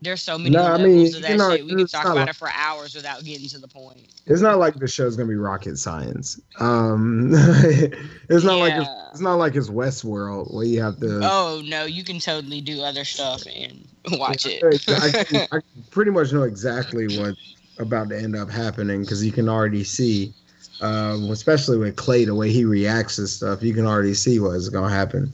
There's 0.00 0.22
so 0.22 0.38
many 0.38 0.50
No, 0.50 0.62
I 0.62 0.76
levels 0.76 0.86
mean, 0.86 1.06
of 1.06 1.14
you 1.14 1.20
that 1.22 1.36
know, 1.36 1.50
shit. 1.56 1.66
We 1.66 1.74
could 1.74 1.88
talk 1.90 2.04
about 2.04 2.16
like- 2.16 2.28
it 2.30 2.36
for 2.36 2.48
hours 2.54 2.94
without 2.94 3.24
getting 3.24 3.48
to 3.48 3.58
the 3.58 3.66
point. 3.68 4.06
It's 4.26 4.40
not 4.40 4.58
like 4.58 4.74
the 4.76 4.86
show's 4.86 5.16
gonna 5.16 5.28
be 5.28 5.34
rocket 5.36 5.78
science. 5.78 6.40
Um, 6.60 7.30
it's 8.28 8.44
not 8.44 8.58
like 8.58 8.74
it's, 8.74 8.86
Yeah. 8.86 9.08
it's 9.10 9.20
not 9.20 9.34
like 9.34 9.54
it's 9.56 9.68
Westworld 9.70 10.52
where 10.54 10.64
you 10.66 10.82
have 10.82 10.98
to. 11.00 11.20
Oh 11.22 11.62
no, 11.66 11.84
you 11.84 12.04
can 12.04 12.18
totally 12.20 12.60
do 12.60 12.82
other 12.82 13.04
stuff 13.04 13.42
and 13.52 13.86
watch 14.18 14.46
it. 14.46 14.62
I, 14.88 15.24
can- 15.24 15.48
I 15.52 15.60
pretty 15.90 16.10
much 16.10 16.32
know 16.32 16.42
exactly 16.44 17.18
what's 17.18 17.54
about 17.78 18.08
to 18.10 18.18
end 18.18 18.36
up 18.36 18.50
happening 18.50 19.02
because 19.02 19.24
you 19.24 19.32
can 19.32 19.48
already 19.48 19.84
see, 19.84 20.32
um, 20.80 21.30
especially 21.30 21.78
with 21.78 21.96
Clay, 21.96 22.24
the 22.24 22.34
way 22.34 22.50
he 22.50 22.64
reacts 22.64 23.16
to 23.16 23.26
stuff, 23.26 23.62
you 23.62 23.72
can 23.74 23.86
already 23.86 24.14
see 24.14 24.38
what's 24.40 24.68
gonna 24.68 24.92
happen 24.94 25.32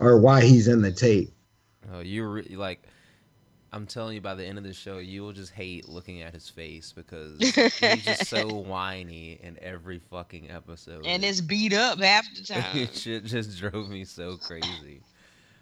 or 0.00 0.18
why 0.20 0.42
he's 0.44 0.68
in 0.68 0.82
the 0.82 0.92
tape. 0.92 1.32
Oh, 1.92 2.00
you 2.00 2.26
re- 2.28 2.56
like. 2.56 2.82
I'm 3.72 3.86
telling 3.86 4.14
you, 4.14 4.20
by 4.22 4.34
the 4.34 4.44
end 4.46 4.56
of 4.58 4.64
the 4.64 4.72
show, 4.72 4.96
you 4.98 5.22
will 5.22 5.32
just 5.32 5.52
hate 5.52 5.88
looking 5.88 6.22
at 6.22 6.32
his 6.32 6.48
face 6.48 6.92
because 6.94 7.38
he's 7.54 8.04
just 8.04 8.26
so 8.26 8.46
whiny 8.48 9.38
in 9.42 9.58
every 9.60 9.98
fucking 10.10 10.50
episode. 10.50 11.04
and 11.06 11.22
it's 11.24 11.40
beat 11.42 11.72
up 11.74 11.98
half 12.00 12.26
the 12.34 12.42
time. 12.54 12.76
it 12.78 12.94
shit 12.94 13.24
just 13.24 13.58
drove 13.58 13.88
me 13.90 14.04
so 14.04 14.36
crazy. 14.38 15.00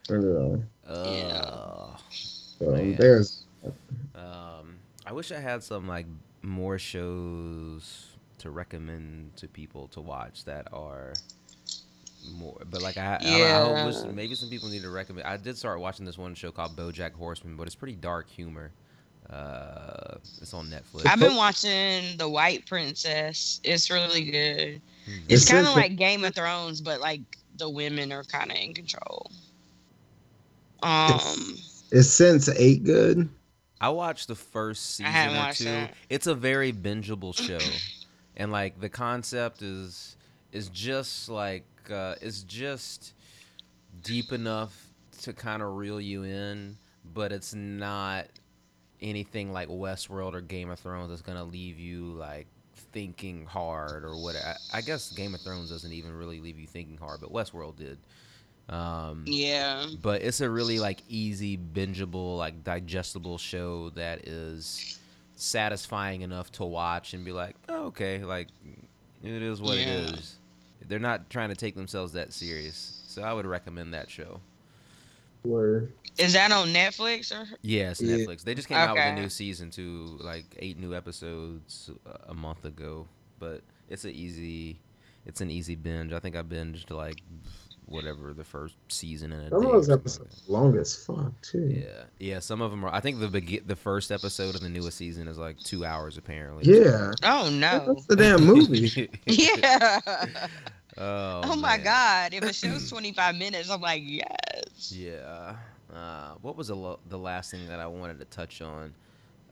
Uh, 0.09 0.59
Ugh. 0.89 1.99
so 2.11 2.95
there's 2.97 3.43
Um, 4.15 4.77
I 5.05 5.13
wish 5.13 5.33
I 5.33 5.41
had 5.41 5.65
some 5.65 5.89
like 5.89 6.07
more 6.43 6.79
shows 6.79 8.07
to 8.39 8.51
recommend 8.51 9.35
to 9.37 9.49
people 9.49 9.89
to 9.89 10.01
watch 10.01 10.45
that 10.45 10.69
are 10.73 11.13
more. 12.33 12.61
But 12.71 12.83
like 12.83 12.97
I, 12.97 13.17
I, 13.21 13.39
don't 13.39 13.77
I 13.77 13.87
wish 13.87 13.97
Yeah. 13.97 14.11
maybe 14.13 14.35
some 14.35 14.49
people 14.49 14.69
need 14.69 14.83
to 14.83 14.91
recommend. 14.91 15.27
I 15.27 15.37
did 15.37 15.57
start 15.57 15.81
watching 15.81 16.05
this 16.07 16.19
one 16.19 16.35
show 16.35 16.51
called 16.51 16.77
BoJack 16.77 17.13
Horseman, 17.13 17.57
but 17.57 17.67
it's 17.67 17.77
pretty 17.77 17.97
dark 17.97 18.29
humor. 18.31 18.73
Uh, 19.31 20.19
it's 20.41 20.55
on 20.55 20.69
Netflix. 20.69 21.05
I've 21.07 21.19
been 21.19 21.35
watching 21.35 22.17
The 22.17 22.29
White 22.29 22.65
Princess. 22.67 23.61
It's 23.65 23.91
really 23.91 24.23
good. 24.31 24.81
Hmm. 25.05 25.13
It's 25.29 25.43
It's 25.43 25.51
kind 25.51 25.67
of 25.67 25.75
like 25.75 25.97
Game 25.97 26.25
of 26.25 26.35
Thrones, 26.35 26.81
but 26.81 27.01
like 27.01 27.23
the 27.59 27.69
women 27.69 28.13
are 28.13 28.23
kind 28.23 28.51
of 28.53 28.57
in 28.57 28.73
control. 28.73 29.31
Um, 30.83 31.57
is 31.91 32.09
Sense8 32.09 32.85
good? 32.85 33.29
I 33.81 33.89
watched 33.89 34.29
the 34.29 34.35
first 34.35 34.97
season 34.97 35.37
or 35.37 35.53
two. 35.53 35.65
that. 35.65 35.95
It's 36.09 36.27
a 36.27 36.35
very 36.35 36.73
bingeable 36.73 37.35
show, 37.37 37.59
and 38.37 38.51
like 38.53 38.81
the 38.81 38.89
concept 38.89 39.61
is 39.63 40.17
is 40.53 40.69
just 40.69 41.29
like 41.29 41.65
uh, 41.91 42.15
it's 42.21 42.43
just 42.43 43.15
deep 44.03 44.33
enough 44.33 44.87
to 45.23 45.33
kind 45.33 45.63
of 45.63 45.75
reel 45.77 46.01
you 46.01 46.25
in, 46.25 46.77
but 47.15 47.33
it's 47.33 47.55
not 47.55 48.27
anything 49.01 49.53
like 49.53 49.69
Westworld 49.69 50.35
or 50.35 50.41
Game 50.41 50.71
of 50.71 50.79
Thrones 50.79 51.11
that's 51.11 51.23
gonna 51.23 51.45
leave 51.45 51.79
you 51.79 52.13
like 52.13 52.47
thinking 52.93 53.45
hard 53.47 54.05
or 54.05 54.17
what. 54.23 54.37
I, 54.37 54.57
I 54.79 54.81
guess 54.81 55.11
Game 55.13 55.35
of 55.35 55.41
Thrones 55.41 55.71
doesn't 55.71 55.93
even 55.93 56.13
really 56.17 56.41
leave 56.41 56.59
you 56.59 56.67
thinking 56.67 56.97
hard, 56.99 57.21
but 57.21 57.33
Westworld 57.33 57.77
did. 57.77 57.99
Um, 58.69 59.23
yeah. 59.27 59.87
but 60.03 60.23
it's 60.23 60.41
a 60.41 60.51
really 60.51 60.81
like 60.81 61.03
easy 61.09 61.57
bingeable 61.57 62.37
like 62.37 62.65
digestible 62.65 63.39
show 63.39 63.91
that 63.91 64.27
is 64.27 64.99
satisfying 65.37 66.23
enough 66.23 66.51
to 66.53 66.65
watch 66.65 67.15
and 67.15 67.25
be 67.25 67.31
like 67.31 67.55
oh, 67.69 67.85
okay 67.87 68.25
like 68.25 68.49
it 69.23 69.43
is 69.43 69.61
what 69.61 69.77
Yeah. 69.79 69.85
it 69.87 70.11
is 70.19 70.37
they're 70.89 70.99
not 70.99 71.29
trying 71.31 71.49
to 71.49 71.55
take 71.57 71.75
themselves 71.75 72.13
that 72.13 72.33
serious 72.33 73.03
so 73.07 73.23
i 73.23 73.33
would 73.33 73.47
recommend 73.47 73.93
that 73.95 74.11
show 74.11 74.41
Where 75.43 75.89
Is 76.19 76.33
that 76.33 76.51
on 76.53 76.69
Netflix 76.69 77.33
or? 77.33 77.47
yes 77.63 78.01
Yeah. 78.01 78.17
netflix 78.17 78.43
they 78.43 78.55
just 78.55 78.69
came 78.69 78.77
out 78.79 78.95
with 78.95 79.05
a 79.05 79.15
new 79.15 79.29
season 79.29 79.71
too 79.71 80.17
like 80.21 80.45
eight 80.59 80.79
new 80.79 80.95
episodes 80.95 81.91
uh, 82.07 82.17
a 82.29 82.35
month 82.35 82.65
ago 82.65 83.07
but 83.39 83.63
it's 83.89 84.05
an 84.05 84.13
easy 84.13 84.79
it's 85.25 85.41
an 85.41 85.51
easy 85.51 85.75
binge 85.77 86.13
i 86.13 86.19
think 86.19 86.37
i 86.37 86.43
binged 86.43 86.91
like 86.91 87.21
whatever 87.89 88.35
the 88.35 88.43
first 88.43 88.75
season 88.89 89.31
in 89.33 89.39
a 89.43 89.49
some 89.49 89.61
day 89.61 89.67
of 89.69 89.73
those 89.75 89.87
something 89.87 89.93
like 89.93 90.01
episodes 90.01 90.43
long 90.49 90.77
as 90.77 90.97
fuck 90.97 91.33
too. 91.41 91.73
Yeah, 91.87 92.03
yeah. 92.19 92.41
Some 92.41 92.61
of 92.61 92.73
them 92.73 92.85
are. 92.85 92.93
I 92.93 92.99
think 92.99 93.21
the 93.21 93.29
begi- 93.29 93.65
the 93.65 93.77
first 93.77 94.11
episode 94.11 94.57
of 94.57 94.61
the 94.61 94.69
newest 94.69 94.97
season 94.99 95.29
is 95.29 95.39
like 95.39 95.57
two 95.61 95.85
hours 95.85 96.19
apparently. 96.19 96.65
Yeah, 96.65 97.13
Oh 97.23 97.49
no. 97.49 97.85
that's 97.87 98.07
the 98.07 98.17
damn 98.17 98.45
movie. 98.45 99.09
yeah. 99.27 100.01
oh, 100.99 101.43
Oh, 101.45 101.57
my 101.57 101.77
man. 101.77 101.85
god! 101.85 102.35
If 102.35 102.43
a 102.45 102.53
show's 102.53 102.89
25 102.91 103.35
minutes, 103.37 103.71
I'm 103.71 103.81
like, 103.81 104.03
yes. 104.05 104.93
Yeah. 104.93 105.57
Uh, 105.93 106.35
what 106.43 106.57
was 106.57 106.69
the 106.69 106.77
lo- 106.77 106.99
the 107.09 107.19
last 107.19 107.51
thing 107.51 107.67
that 107.69 107.79
I 107.81 107.87
wanted 107.87 108.19
to 108.19 108.25
touch 108.27 108.61
on? 108.61 108.93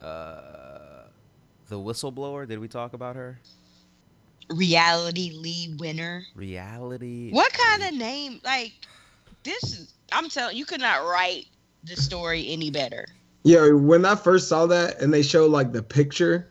Uh, 0.02 1.04
the 1.68 1.76
whistleblower. 1.76 2.46
Did 2.46 2.58
we 2.58 2.68
talk 2.68 2.92
about 2.92 3.16
her? 3.16 3.38
Reality 4.50 5.30
Leigh 5.34 5.74
Winner. 5.78 6.24
Reality. 6.34 7.30
What 7.30 7.52
kind 7.52 7.82
of 7.82 7.94
name? 7.94 8.40
Like 8.44 8.72
this 9.42 9.62
is. 9.64 9.94
I'm 10.12 10.28
telling 10.28 10.56
you, 10.56 10.64
could 10.66 10.80
not 10.80 11.06
write 11.06 11.46
the 11.84 11.96
story 11.96 12.46
any 12.48 12.70
better. 12.70 13.06
Yeah, 13.42 13.70
when 13.72 14.04
I 14.04 14.14
first 14.14 14.48
saw 14.48 14.66
that 14.66 15.00
and 15.00 15.12
they 15.12 15.22
showed 15.22 15.50
like 15.50 15.72
the 15.72 15.82
picture 15.82 16.48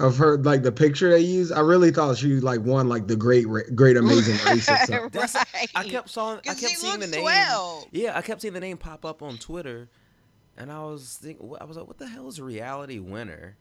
of 0.00 0.16
her, 0.18 0.38
like 0.38 0.62
the 0.62 0.72
picture 0.72 1.10
they 1.10 1.20
used, 1.20 1.52
I 1.52 1.60
really 1.60 1.90
thought 1.90 2.16
she 2.18 2.40
like 2.40 2.60
won 2.60 2.88
like 2.88 3.06
the 3.06 3.16
great, 3.16 3.46
great 3.74 3.96
amazing 3.96 4.34
race 4.46 4.68
or 4.68 4.76
something. 4.76 5.08
That's- 5.10 5.34
right. 5.34 5.70
I 5.74 5.88
kept 5.88 6.10
saw. 6.10 6.32
I 6.34 6.40
'Cause 6.40 6.60
kept 6.60 6.72
she 6.72 6.76
seeing 6.76 7.00
the 7.00 7.06
name. 7.06 7.20
12. 7.20 7.86
Yeah, 7.92 8.16
I 8.18 8.22
kept 8.22 8.40
seeing 8.42 8.54
the 8.54 8.60
name 8.60 8.76
pop 8.76 9.04
up 9.04 9.22
on 9.22 9.38
Twitter, 9.38 9.88
and 10.56 10.70
I 10.72 10.82
was 10.84 11.18
thinking, 11.22 11.54
I 11.60 11.64
was 11.64 11.76
like, 11.76 11.86
"What 11.86 11.98
the 11.98 12.08
hell 12.08 12.26
is 12.28 12.38
a 12.38 12.44
reality 12.44 12.98
winner?" 12.98 13.56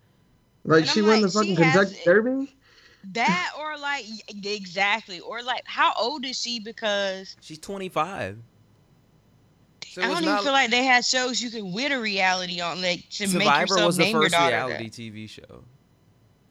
Like 0.65 0.81
And 0.81 0.89
she 0.89 0.99
I'm 1.01 1.07
won 1.07 1.21
the 1.21 1.29
fucking 1.29 1.55
she 1.55 1.61
has 1.61 1.75
Kentucky. 1.89 2.01
Derby. 2.05 2.55
That 3.11 3.51
or 3.59 3.77
like 3.77 4.05
exactly 4.45 5.19
or 5.19 5.43
like 5.43 5.63
how 5.65 5.91
old 5.99 6.25
is 6.25 6.39
she? 6.41 6.59
Because 6.61 7.35
She's 7.41 7.59
25. 7.59 8.37
So 9.87 10.01
I 10.01 10.07
don't 10.07 10.23
even 10.23 10.37
feel 10.37 10.53
like 10.53 10.71
they 10.71 10.83
had 10.85 11.03
shows 11.05 11.41
you 11.41 11.49
could 11.51 11.65
win 11.65 11.91
a 11.91 11.99
reality 11.99 12.61
on 12.61 12.81
like 12.81 13.07
to 13.11 13.23
make 13.27 13.31
Survivor 13.33 13.61
yourself 13.61 13.85
was 13.87 13.97
the 13.97 14.03
name 14.03 14.13
your 14.13 14.23
first 14.23 14.35
reality 14.35 14.89
that. 14.89 14.93
TV 14.93 15.29
show, 15.29 15.63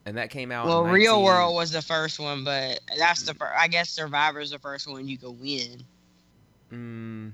and 0.04 0.16
that 0.16 0.30
came 0.30 0.50
out. 0.52 0.66
Well, 0.66 0.86
in 0.86 0.92
Real 0.92 1.22
World 1.22 1.54
was 1.54 1.70
the 1.70 1.82
first 1.82 2.18
one, 2.18 2.44
but 2.44 2.80
that's 2.98 3.22
the 3.22 3.34
first. 3.34 3.52
I 3.56 3.68
guess 3.68 3.90
Survivor's 3.90 4.50
the 4.50 4.58
first 4.58 4.86
one 4.88 5.06
you 5.08 5.18
could 5.18 5.38
win. 5.40 5.82
Mm, 6.72 7.32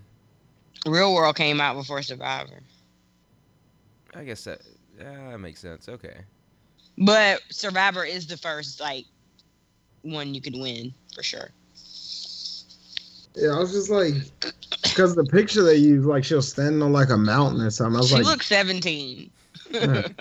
Real 0.87 1.15
World 1.15 1.37
came 1.37 1.61
out 1.61 1.75
before 1.75 2.03
Survivor, 2.03 2.63
I 4.15 4.25
guess 4.25 4.45
that 4.45 4.61
yeah, 4.99 5.31
that 5.31 5.39
makes 5.39 5.61
sense. 5.61 5.89
Okay. 5.89 6.25
but 6.99 7.41
Survivor 7.51 8.05
is 8.05 8.27
the 8.27 8.37
first 8.37 8.81
like 8.81 9.07
one 10.03 10.35
you 10.35 10.41
could 10.41 10.57
win 10.57 10.93
for 11.15 11.23
sure. 11.23 11.51
Yeah, 13.37 13.51
I 13.51 13.59
was 13.61 13.73
just 13.73 13.91
like, 13.91 14.15
because 14.83 15.15
the 15.15 15.25
picture 15.25 15.63
they 15.63 15.77
used, 15.77 16.07
like 16.07 16.25
she'll 16.25 16.43
standing 16.43 16.83
on 16.83 16.93
like 16.93 17.11
a 17.11 17.17
mountain 17.17 17.61
or 17.61 17.71
something. 17.71 17.97
I 17.97 18.01
was 18.01 18.09
She 18.09 18.15
like, 18.15 18.25
she 18.25 18.31
looks 18.31 18.47
17. 18.47 19.31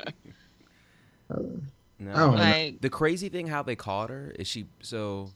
No, 1.99 2.11
Oh, 2.15 2.31
but 2.31 2.39
like 2.39 2.81
the 2.81 2.89
crazy 2.89 3.29
thing 3.29 3.47
how 3.47 3.63
they 3.63 3.75
caught 3.75 4.09
her 4.09 4.33
is 4.37 4.47
she 4.47 4.67
so. 4.81 5.31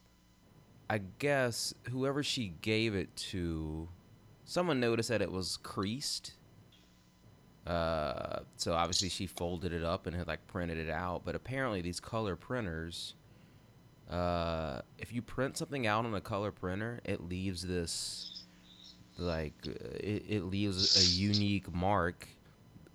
I 0.90 1.00
guess 1.20 1.74
whoever 1.90 2.22
she 2.22 2.54
gave 2.62 2.96
it 2.96 3.16
to, 3.32 3.88
someone 4.44 4.82
noticed 4.82 5.08
that 5.08 5.22
it 5.22 5.32
was 5.32 5.56
creased. 5.58 6.34
Uh, 7.66 8.40
so 8.58 8.74
obviously 8.74 9.08
she 9.08 9.26
folded 9.26 9.72
it 9.72 9.86
up 9.86 10.06
and 10.06 10.16
had 10.16 10.28
like 10.28 10.46
printed 10.48 10.78
it 10.78 10.90
out. 10.90 11.22
But 11.24 11.36
apparently 11.36 11.80
these 11.82 12.02
color 12.02 12.36
printers, 12.36 13.16
uh, 14.10 14.82
if 14.98 15.14
you 15.14 15.22
print 15.22 15.58
something 15.58 15.88
out 15.88 16.06
on 16.06 16.14
a 16.14 16.20
color 16.20 16.52
printer, 16.52 17.00
it 17.06 17.22
leaves 17.22 17.66
this, 17.66 18.44
like, 19.18 19.54
uh, 19.66 19.72
it, 19.98 20.26
it 20.28 20.44
leaves 20.44 20.98
a 20.98 21.18
unique 21.22 21.74
mark 21.74 22.28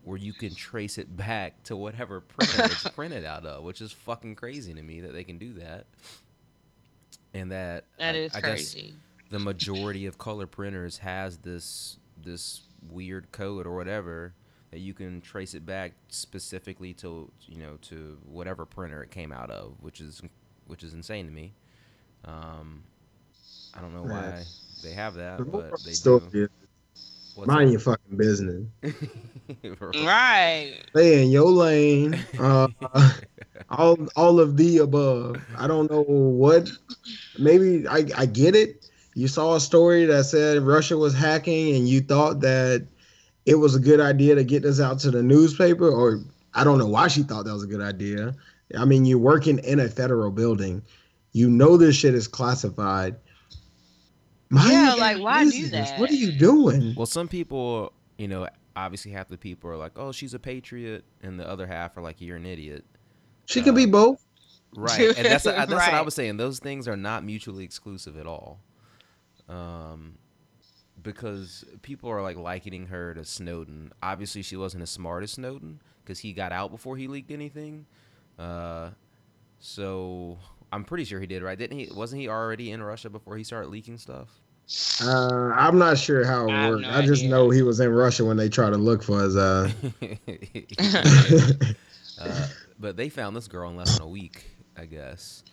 where 0.06 0.16
you 0.16 0.32
can 0.32 0.54
trace 0.54 0.98
it 0.98 1.16
back 1.16 1.60
to 1.64 1.76
whatever 1.76 2.20
printer 2.20 2.62
it's 2.72 2.88
printed 2.94 3.24
out 3.24 3.44
of, 3.44 3.64
which 3.64 3.80
is 3.80 3.90
fucking 3.90 4.36
crazy 4.36 4.72
to 4.72 4.80
me 4.80 5.00
that 5.00 5.12
they 5.12 5.24
can 5.24 5.36
do 5.36 5.52
that. 5.54 5.84
And 7.34 7.50
that 7.50 7.84
that 7.98 8.14
I- 8.14 8.18
is 8.18 8.34
I 8.34 8.40
guess 8.40 8.72
crazy. 8.72 8.94
the 9.30 9.40
majority 9.40 10.06
of 10.06 10.16
color 10.16 10.46
printers 10.46 10.98
has 10.98 11.38
this 11.38 11.98
this 12.22 12.62
weird 12.88 13.32
code 13.32 13.66
or 13.66 13.74
whatever 13.74 14.32
that 14.70 14.78
you 14.78 14.94
can 14.94 15.20
trace 15.20 15.54
it 15.54 15.66
back 15.66 15.92
specifically 16.08 16.94
to 16.94 17.28
you 17.48 17.58
know 17.58 17.76
to 17.82 18.16
whatever 18.26 18.64
printer 18.64 19.02
it 19.02 19.10
came 19.10 19.32
out 19.32 19.50
of, 19.50 19.74
which 19.80 20.00
is 20.00 20.22
which 20.68 20.84
is 20.84 20.94
insane 20.94 21.26
to 21.26 21.32
me. 21.32 21.52
Um, 22.24 22.84
I 23.74 23.80
don't 23.80 23.92
know 23.92 24.02
why 24.02 24.44
they 24.84 24.92
have 24.92 25.14
that, 25.14 25.38
but 25.50 25.70
they 25.84 25.90
do. 26.30 26.48
Is 27.36 27.40
What's 27.40 27.48
Mind 27.48 27.66
up? 27.66 27.72
your 27.72 27.80
fucking 27.80 28.16
business. 28.16 28.64
Right. 29.80 30.74
Stay 30.90 31.22
in 31.22 31.30
your 31.30 31.50
lane. 31.50 32.18
Uh, 32.38 32.68
all 33.70 33.96
all 34.16 34.40
of 34.40 34.56
the 34.56 34.78
above. 34.78 35.40
I 35.56 35.66
don't 35.66 35.90
know 35.90 36.02
what. 36.02 36.68
Maybe 37.38 37.86
I 37.88 38.04
I 38.16 38.26
get 38.26 38.54
it. 38.56 38.88
You 39.14 39.28
saw 39.28 39.54
a 39.54 39.60
story 39.60 40.04
that 40.06 40.24
said 40.24 40.62
Russia 40.62 40.96
was 40.96 41.14
hacking, 41.14 41.76
and 41.76 41.88
you 41.88 42.00
thought 42.00 42.40
that 42.40 42.86
it 43.46 43.54
was 43.56 43.74
a 43.74 43.80
good 43.80 44.00
idea 44.00 44.34
to 44.34 44.44
get 44.44 44.62
this 44.62 44.80
out 44.80 44.98
to 45.00 45.10
the 45.10 45.22
newspaper, 45.22 45.88
or 45.88 46.20
I 46.54 46.64
don't 46.64 46.78
know 46.78 46.86
why 46.88 47.08
she 47.08 47.22
thought 47.22 47.44
that 47.44 47.52
was 47.52 47.62
a 47.64 47.68
good 47.68 47.80
idea. 47.80 48.34
I 48.76 48.84
mean, 48.84 49.04
you're 49.04 49.18
working 49.18 49.58
in 49.60 49.78
a 49.80 49.88
federal 49.88 50.30
building. 50.30 50.82
You 51.32 51.48
know 51.48 51.76
this 51.76 51.96
shit 51.96 52.14
is 52.14 52.26
classified. 52.28 53.16
Mind 54.48 54.70
Yeah, 54.70 54.94
like, 54.94 55.18
why 55.18 55.44
do 55.44 55.68
that? 55.68 55.98
What 55.98 56.10
are 56.10 56.14
you 56.14 56.32
doing? 56.32 56.94
Well, 56.96 57.06
some 57.06 57.28
people, 57.28 57.92
you 58.16 58.28
know, 58.28 58.48
obviously 58.76 59.10
half 59.10 59.28
the 59.28 59.38
people 59.38 59.70
are 59.70 59.76
like, 59.76 59.92
"Oh, 59.96 60.12
she's 60.12 60.34
a 60.34 60.38
patriot," 60.38 61.04
and 61.22 61.40
the 61.40 61.48
other 61.48 61.66
half 61.66 61.96
are 61.96 62.02
like, 62.02 62.20
"You're 62.20 62.36
an 62.36 62.46
idiot." 62.46 62.84
She 63.46 63.62
could 63.62 63.74
be 63.74 63.86
both. 63.86 64.24
Right, 64.74 65.16
and 65.16 65.26
that's 65.26 65.44
that's 65.44 65.70
what 65.70 65.94
I 65.94 66.02
was 66.02 66.14
saying. 66.14 66.36
Those 66.36 66.58
things 66.58 66.86
are 66.86 66.96
not 66.96 67.24
mutually 67.24 67.64
exclusive 67.64 68.16
at 68.16 68.26
all. 68.26 68.60
Um, 69.48 70.18
because 71.02 71.64
people 71.82 72.10
are 72.10 72.22
like 72.22 72.36
likening 72.36 72.86
her 72.86 73.14
to 73.14 73.24
Snowden. 73.24 73.92
Obviously, 74.02 74.42
she 74.42 74.56
wasn't 74.56 74.82
as 74.82 74.90
smart 74.90 75.22
as 75.22 75.32
Snowden 75.32 75.80
because 76.04 76.18
he 76.20 76.32
got 76.32 76.52
out 76.52 76.70
before 76.70 76.96
he 76.96 77.08
leaked 77.08 77.30
anything. 77.30 77.86
Uh, 78.38 78.90
so 79.58 80.38
I'm 80.72 80.84
pretty 80.84 81.04
sure 81.04 81.20
he 81.20 81.26
did, 81.26 81.42
right? 81.42 81.58
Didn't 81.58 81.78
he? 81.78 81.88
Wasn't 81.94 82.20
he 82.20 82.28
already 82.28 82.70
in 82.72 82.82
Russia 82.82 83.08
before 83.10 83.36
he 83.36 83.44
started 83.44 83.68
leaking 83.68 83.98
stuff? 83.98 84.28
Uh, 85.00 85.52
I'm 85.54 85.78
not 85.78 85.96
sure 85.96 86.24
how 86.24 86.48
it 86.48 86.52
I 86.52 86.70
worked. 86.70 86.82
no 86.82 86.90
I 86.90 87.06
just 87.06 87.22
idea. 87.22 87.30
know 87.30 87.50
he 87.50 87.62
was 87.62 87.78
in 87.78 87.90
Russia 87.90 88.24
when 88.24 88.36
they 88.36 88.48
tried 88.48 88.70
to 88.70 88.76
look 88.76 89.02
for 89.02 89.20
his. 89.22 89.36
Uh, 89.36 89.70
uh, 92.20 92.46
but 92.78 92.96
they 92.96 93.08
found 93.08 93.36
this 93.36 93.46
girl 93.46 93.70
in 93.70 93.76
less 93.76 93.96
than 93.96 94.06
a 94.06 94.10
week, 94.10 94.44
I 94.76 94.86
guess, 94.86 95.44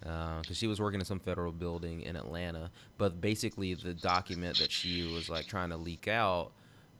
because 0.00 0.56
she 0.56 0.66
was 0.66 0.80
working 0.80 0.98
in 0.98 1.04
some 1.04 1.20
federal 1.20 1.52
building 1.52 2.02
in 2.02 2.16
Atlanta. 2.16 2.70
But 2.96 3.20
basically, 3.20 3.74
the 3.74 3.92
document 3.94 4.58
that 4.58 4.72
she 4.72 5.12
was 5.12 5.28
like 5.28 5.46
trying 5.46 5.68
to 5.68 5.76
leak 5.76 6.08
out 6.08 6.52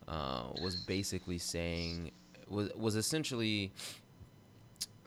uh, 0.06 0.44
was 0.62 0.76
basically 0.76 1.38
saying 1.38 2.10
was 2.48 2.70
was 2.74 2.94
essentially 2.94 3.72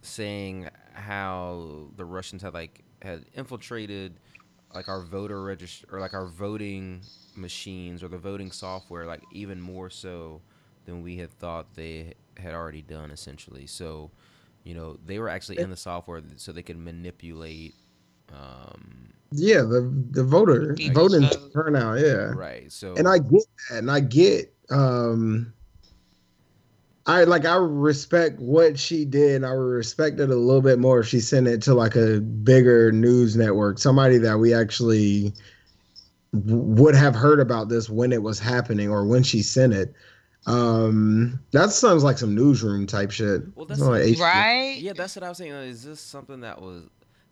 saying 0.02 0.70
how 0.98 1.90
the 1.96 2.06
Russians 2.06 2.42
had 2.42 2.54
like 2.54 2.84
had 3.02 3.26
infiltrated 3.36 4.20
like 4.74 4.90
our 4.90 5.02
voter 5.02 5.44
register 5.44 5.88
or 5.92 6.00
like 6.00 6.14
our 6.14 6.28
voting 6.28 7.02
machines 7.36 8.04
or 8.04 8.08
the 8.08 8.18
voting 8.18 8.52
software 8.52 9.06
like 9.06 9.22
even 9.32 9.62
more 9.62 9.90
so 9.90 10.42
than 10.86 11.02
we 11.04 11.18
had 11.18 11.32
thought 11.32 11.74
they 11.76 12.14
had 12.38 12.54
already 12.54 12.82
done 12.82 13.12
essentially 13.12 13.66
so 13.68 14.10
you 14.64 14.74
know 14.74 14.98
they 15.06 15.20
were 15.20 15.30
actually 15.30 15.60
in 15.60 15.70
the 15.70 15.78
software 15.78 16.22
so 16.36 16.52
they 16.52 16.64
could 16.64 16.78
manipulate 16.78 17.76
um 18.34 19.14
yeah, 19.32 19.62
the 19.62 19.92
the 20.12 20.24
voter 20.24 20.76
voting 20.94 21.28
turnout. 21.54 22.00
Yeah, 22.00 22.34
right 22.34 22.72
so 22.72 22.96
and 22.96 23.08
I 23.08 23.18
get 23.20 23.44
that, 23.70 23.80
and 23.80 23.92
I 23.92 24.00
get. 24.00 24.54
um 24.70 25.54
I 27.08 27.24
like 27.24 27.46
I 27.46 27.56
respect 27.56 28.38
what 28.40 28.78
she 28.78 29.06
did. 29.06 29.46
I 29.46 29.52
would 29.52 29.62
respect 29.62 30.20
it 30.20 30.30
a 30.30 30.36
little 30.36 30.62
bit 30.62 30.78
more 30.78 31.00
if 31.00 31.08
she 31.08 31.22
sent 31.22 31.48
it 31.48 31.62
to 31.64 31.74
like 31.74 31.96
a 31.96 32.20
bigger 32.20 32.92
news 32.92 33.38
network, 33.38 33.80
somebody 33.80 34.18
that 34.18 34.38
we 34.40 34.54
actually 34.54 35.34
would 36.34 36.96
have 36.96 37.16
heard 37.16 37.40
about 37.40 37.70
this 37.70 37.90
when 37.90 38.12
it 38.12 38.22
was 38.22 38.40
happening 38.40 38.90
or 38.90 39.06
when 39.06 39.24
she 39.24 39.42
sent 39.42 39.74
it. 39.74 39.94
Um, 40.48 41.40
that 41.52 41.72
sounds 41.72 42.04
like 42.04 42.18
some 42.18 42.36
newsroom 42.36 42.88
type 42.88 43.12
shit. 43.12 43.42
Well, 43.56 43.66
that's 43.66 43.80
Sound 43.80 43.92
like 43.94 44.18
like- 44.18 44.20
Right? 44.20 44.78
Yeah, 44.78 44.94
that's 44.94 45.16
what 45.16 45.24
I 45.24 45.30
was 45.30 45.38
saying. 45.38 45.54
Is 45.54 45.84
this 45.84 46.00
something 46.02 46.42
that 46.42 46.62
was? 46.62 46.84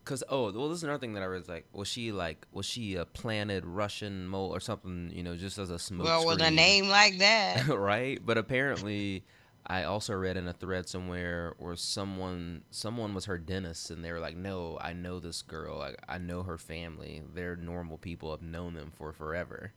Cause 0.06 0.23
oh, 0.30 0.52
well, 0.52 0.69
this 0.69 0.77
is 0.77 0.84
another 0.84 0.99
thing 0.99 1.14
that 1.14 1.23
I 1.23 1.26
read. 1.26 1.41
is 1.41 1.49
Like, 1.49 1.65
was 1.73 1.88
she 1.88 2.11
like, 2.11 2.45
was 2.52 2.65
she 2.65 2.95
a 2.95 3.06
planted 3.06 3.65
Russian 3.65 4.27
mole 4.27 4.53
or 4.56 4.60
something? 4.60 5.11
You 5.11 5.23
know, 5.23 5.35
just 5.35 5.57
as 5.57 5.72
a 5.72 5.80
smoke. 5.80 6.06
Well, 6.06 6.27
with 6.27 6.41
a 6.41 6.52
name 6.52 6.89
like 6.89 7.18
that. 7.18 7.68
right? 7.76 8.19
But 8.23 8.38
apparently, 8.38 9.23
I 9.68 9.84
also 9.84 10.14
read 10.14 10.38
in 10.38 10.48
a 10.48 10.54
thread 10.54 10.88
somewhere 10.88 11.54
where 11.58 11.76
someone 11.76 12.64
someone 12.72 13.14
was 13.14 13.26
her 13.26 13.38
dentist, 13.38 13.90
and 13.90 14.04
they 14.04 14.12
were 14.12 14.20
like, 14.20 14.36
"No, 14.36 14.78
I 14.82 14.94
know 14.94 15.20
this 15.20 15.42
girl. 15.42 15.82
I, 15.82 15.96
I 16.14 16.18
know 16.18 16.44
her 16.44 16.58
family. 16.58 17.24
They're 17.34 17.56
normal 17.56 17.98
people. 17.98 18.32
I've 18.32 18.42
known 18.42 18.74
them 18.74 18.92
for 18.96 19.12
forever." 19.12 19.72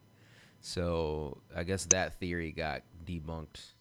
So 0.60 1.39
I 1.55 1.62
guess 1.65 1.85
that 1.86 2.19
theory 2.20 2.52
got 2.52 2.82
debunked. 3.06 3.73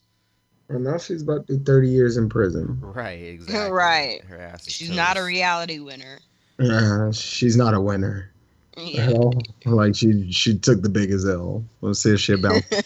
Well, 0.70 0.80
now 0.80 0.98
she's 0.98 1.22
about 1.22 1.48
to 1.48 1.58
do 1.58 1.64
30 1.64 1.90
years 1.90 2.18
in 2.18 2.30
prison. 2.30 2.78
Right? 2.82 3.22
Exactly. 3.38 3.72
Right. 3.72 4.24
Her 4.26 4.40
ass 4.40 4.68
is 4.68 4.74
She's 4.74 4.90
not 4.90 5.18
a 5.18 5.24
reality 5.24 5.80
winner. 5.80 6.20
Uh, 6.60 7.12
she's 7.12 7.56
not 7.56 7.74
a 7.74 7.82
winner. 7.82 8.32
Yeah. 8.76 9.10
At. 9.10 9.72
Like 9.72 9.96
she 9.96 10.32
she 10.32 10.58
took 10.58 10.82
the 10.82 10.90
biggest 10.90 11.26
L. 11.28 11.64
Let's 11.82 12.00
see 12.00 12.14
if 12.14 12.20
she 12.20 12.34
about 12.34 12.62
This 12.70 12.86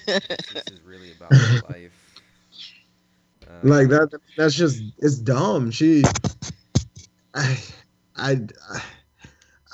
is 0.72 0.82
really 0.86 1.12
about 1.14 1.34
her 1.34 1.62
life. 1.70 1.92
Like 3.64 3.90
that. 3.90 4.20
That's 4.38 4.56
just 4.56 4.82
it's 5.00 5.18
dumb. 5.18 5.72
She, 5.72 6.04
I, 7.36 7.58
I, 8.16 8.42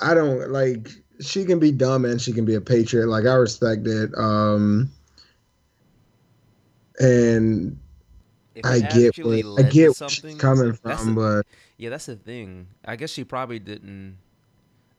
I 0.00 0.14
don't 0.14 0.50
like. 0.50 0.90
She 1.20 1.44
can 1.44 1.58
be 1.58 1.72
dumb 1.72 2.04
and 2.04 2.20
she 2.20 2.32
can 2.32 2.44
be 2.44 2.54
a 2.54 2.60
patriot. 2.60 3.06
Like 3.08 3.26
I 3.26 3.34
respect 3.34 3.86
it. 3.86 4.10
Um, 4.16 4.90
and 7.00 7.78
I 8.64 8.80
get 8.80 9.18
I 9.18 9.62
get 9.62 9.74
where 9.74 9.94
something, 9.94 10.30
she's 10.32 10.40
coming 10.40 10.72
from, 10.72 11.14
but 11.14 11.46
Yeah, 11.76 11.90
that's 11.90 12.06
the 12.06 12.16
thing. 12.16 12.68
I 12.84 12.96
guess 12.96 13.10
she 13.10 13.24
probably 13.24 13.58
didn't. 13.58 14.18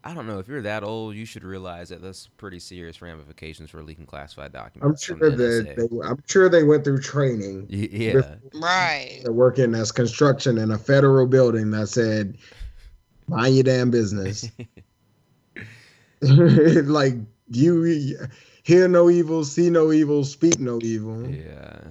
I 0.09 0.15
don't 0.15 0.25
know. 0.25 0.39
If 0.39 0.47
you're 0.47 0.63
that 0.63 0.83
old, 0.83 1.13
you 1.13 1.23
should 1.23 1.43
realize 1.43 1.89
that 1.89 2.01
that's 2.01 2.25
pretty 2.37 2.57
serious 2.57 2.99
ramifications 2.99 3.69
for 3.69 3.83
leaking 3.83 4.07
classified 4.07 4.51
documents. 4.51 5.07
I'm 5.07 5.17
sure 5.19 5.29
from 5.29 5.37
the 5.37 5.45
that 5.45 5.75
they, 5.77 5.99
I'm 6.03 6.17
sure 6.25 6.49
they 6.49 6.63
went 6.63 6.83
through 6.83 7.01
training. 7.01 7.67
Y- 7.71 7.89
yeah, 7.91 8.35
right. 8.55 9.19
They're 9.21 9.31
working 9.31 9.75
as 9.75 9.91
construction 9.91 10.57
in 10.57 10.71
a 10.71 10.79
federal 10.79 11.27
building 11.27 11.69
that 11.71 11.89
said, 11.89 12.39
"Mind 13.27 13.53
your 13.53 13.63
damn 13.63 13.91
business." 13.91 14.49
like 16.21 17.13
you 17.51 18.17
hear 18.63 18.87
no 18.87 19.11
evil, 19.11 19.45
see 19.45 19.69
no 19.69 19.91
evil, 19.91 20.23
speak 20.23 20.59
no 20.59 20.79
evil. 20.81 21.29
yeah. 21.29 21.81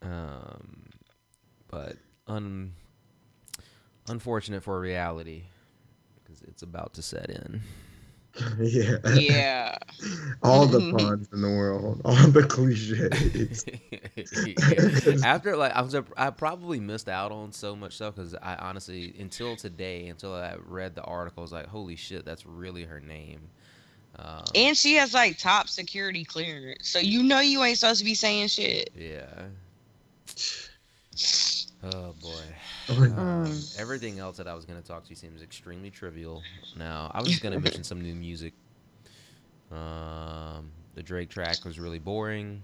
Um, 0.00 0.84
but 1.68 1.98
un 2.26 2.72
unfortunate 4.08 4.62
for 4.62 4.80
reality 4.80 5.42
because 6.54 6.62
it's 6.62 6.62
about 6.62 6.94
to 6.94 7.02
set 7.02 7.30
in. 7.30 7.60
Yeah. 8.58 8.96
Yeah. 9.14 9.78
All 10.42 10.66
the 10.66 10.92
puns 10.98 11.28
in 11.32 11.40
the 11.40 11.48
world, 11.48 12.00
all 12.04 12.16
the 12.16 12.42
cliches. 12.42 13.64
Yeah. 14.44 15.24
After 15.24 15.56
like 15.56 15.70
I 15.72 15.82
was, 15.82 15.94
I 16.16 16.30
probably 16.30 16.80
missed 16.80 17.08
out 17.08 17.30
on 17.30 17.52
so 17.52 17.76
much 17.76 17.94
stuff 17.94 18.16
because 18.16 18.34
I 18.34 18.56
honestly 18.56 19.14
until 19.20 19.54
today, 19.54 20.08
until 20.08 20.34
I 20.34 20.56
read 20.66 20.96
the 20.96 21.02
article, 21.02 21.42
I 21.42 21.44
was 21.44 21.52
like, 21.52 21.66
holy 21.68 21.94
shit, 21.94 22.24
that's 22.24 22.44
really 22.44 22.82
her 22.82 22.98
name. 22.98 23.42
Um, 24.18 24.42
And 24.56 24.76
she 24.76 24.94
has 24.94 25.14
like 25.14 25.38
top 25.38 25.68
security 25.68 26.24
clearance. 26.24 26.88
So 26.88 26.98
you 26.98 27.22
know 27.22 27.38
you 27.38 27.62
ain't 27.62 27.78
supposed 27.78 28.00
to 28.00 28.04
be 28.04 28.14
saying 28.14 28.48
shit. 28.48 28.90
yeah. 28.96 29.44
Oh 31.92 32.14
boy. 32.22 32.30
Oh, 32.88 33.02
Um, 33.04 33.60
everything 33.78 34.18
else 34.18 34.36
that 34.38 34.46
I 34.48 34.54
was 34.54 34.64
going 34.64 34.80
to 34.80 34.86
talk 34.86 35.04
to 35.04 35.10
you 35.10 35.16
seems 35.16 35.42
extremely 35.42 35.90
trivial. 35.90 36.42
Now, 36.76 37.10
I 37.14 37.20
was 37.20 37.28
just 37.28 37.42
going 37.42 37.52
to 37.56 37.60
mention 37.60 37.84
some 37.84 38.00
new 38.00 38.14
music. 38.14 38.54
Um, 39.70 40.70
the 40.94 41.02
Drake 41.02 41.28
track 41.30 41.64
was 41.64 41.78
really 41.78 41.98
boring. 41.98 42.62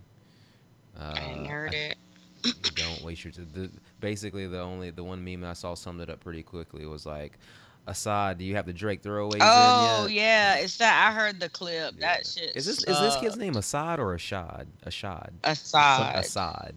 Uh, 0.99 1.15
I 1.17 1.21
ain't 1.21 1.47
heard 1.47 1.75
it. 1.75 1.97
don't 2.75 3.03
waste 3.03 3.25
your 3.25 3.33
time. 3.33 3.49
The, 3.53 3.71
basically, 4.01 4.47
the 4.47 4.61
only 4.61 4.91
the 4.91 5.05
one 5.05 5.23
meme 5.25 5.45
I 5.45 5.53
saw 5.53 5.75
summed 5.75 6.01
it 6.01 6.09
up 6.09 6.21
pretty 6.21 6.43
quickly 6.43 6.87
was 6.87 7.05
like, 7.05 7.39
Assad, 7.87 8.39
do 8.39 8.45
you 8.45 8.57
have 8.57 8.67
the 8.67 8.73
Drake 8.73 9.03
throwaways 9.03 9.39
Oh 9.41 10.05
in 10.07 10.13
yet? 10.13 10.23
yeah, 10.23 10.55
it's 10.57 10.77
that 10.79 11.09
I 11.09 11.13
heard 11.19 11.41
the 11.41 11.49
clip. 11.49 11.95
Yeah. 11.99 12.17
That 12.17 12.27
shit. 12.27 12.57
Is 12.57 12.65
this 12.65 12.79
is 12.85 13.01
this 13.01 13.17
kid's 13.17 13.37
name 13.37 13.57
Assad 13.57 13.99
or 14.01 14.15
Assad? 14.15 14.69
Assad. 14.85 15.33
Assad? 15.45 16.17
Assad. 16.17 16.75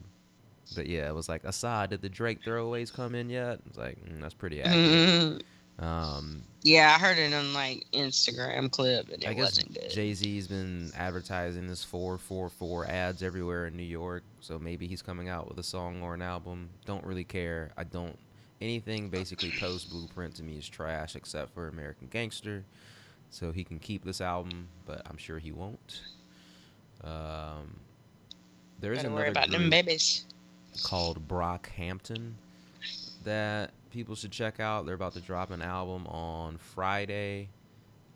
But 0.74 0.88
yeah, 0.88 1.08
it 1.08 1.16
was 1.16 1.30
like 1.30 1.44
Assad. 1.44 1.92
Did 1.92 2.02
the 2.02 2.10
Drake 2.10 2.44
throwaways 2.44 2.94
come 2.94 3.16
in 3.16 3.30
yet? 3.30 3.60
It's 3.68 3.78
like 3.78 3.98
mm, 4.06 4.22
that's 4.22 4.34
pretty 4.34 4.62
accurate. 4.62 5.42
Mhm. 5.80 5.84
Um, 5.84 6.44
Yeah, 6.62 6.94
I 6.96 7.00
heard 7.00 7.18
it 7.18 7.34
on 7.34 7.54
like 7.54 7.86
Instagram 7.94 8.70
clip 8.72 9.10
and 9.10 9.24
it 9.24 9.28
I 9.28 9.34
guess 9.34 9.58
wasn't 9.58 9.74
good. 9.74 9.90
Jay 9.90 10.14
Z's 10.14 10.48
been 10.48 10.92
advertising 10.96 11.68
this 11.68 11.84
four 11.84 12.18
four 12.18 12.50
four 12.50 12.86
ads 12.86 13.24
everywhere 13.24 13.66
in 13.68 13.76
New 13.76 13.84
York, 13.84 14.24
so 14.40 14.60
maybe 14.60 14.86
he's 14.88 15.02
coming 15.02 15.30
out 15.30 15.50
with 15.50 15.58
a 15.58 15.64
song 15.64 16.02
or 16.04 16.14
an 16.14 16.22
album. 16.22 16.70
Don't 16.86 17.04
really 17.06 17.24
care. 17.24 17.72
I 17.78 17.84
don't. 17.86 18.18
Anything 18.62 19.10
basically 19.10 19.52
post 19.60 19.90
Blueprint 19.90 20.36
to 20.36 20.44
me 20.44 20.58
is 20.58 20.70
trash, 20.70 21.16
except 21.16 21.54
for 21.54 21.68
American 21.68 22.08
Gangster. 22.08 22.64
So 23.30 23.52
he 23.52 23.64
can 23.64 23.80
keep 23.80 24.06
this 24.06 24.22
album, 24.22 24.68
but 24.86 25.02
I'm 25.10 25.18
sure 25.18 25.40
he 25.40 25.52
won't. 25.52 26.02
Um, 27.04 27.80
There's 28.80 28.98
Gotta 28.98 29.08
another 29.08 29.22
worry 29.24 29.30
about 29.32 29.50
them 29.50 29.70
babies. 29.72 30.26
Called 30.82 31.28
Brockhampton 31.28 32.34
that 33.24 33.72
people 33.92 34.16
should 34.16 34.32
check 34.32 34.60
out. 34.60 34.86
They're 34.86 34.96
about 34.96 35.14
to 35.14 35.22
drop 35.22 35.52
an 35.52 35.62
album 35.62 36.08
on 36.08 36.58
Friday, 36.58 37.50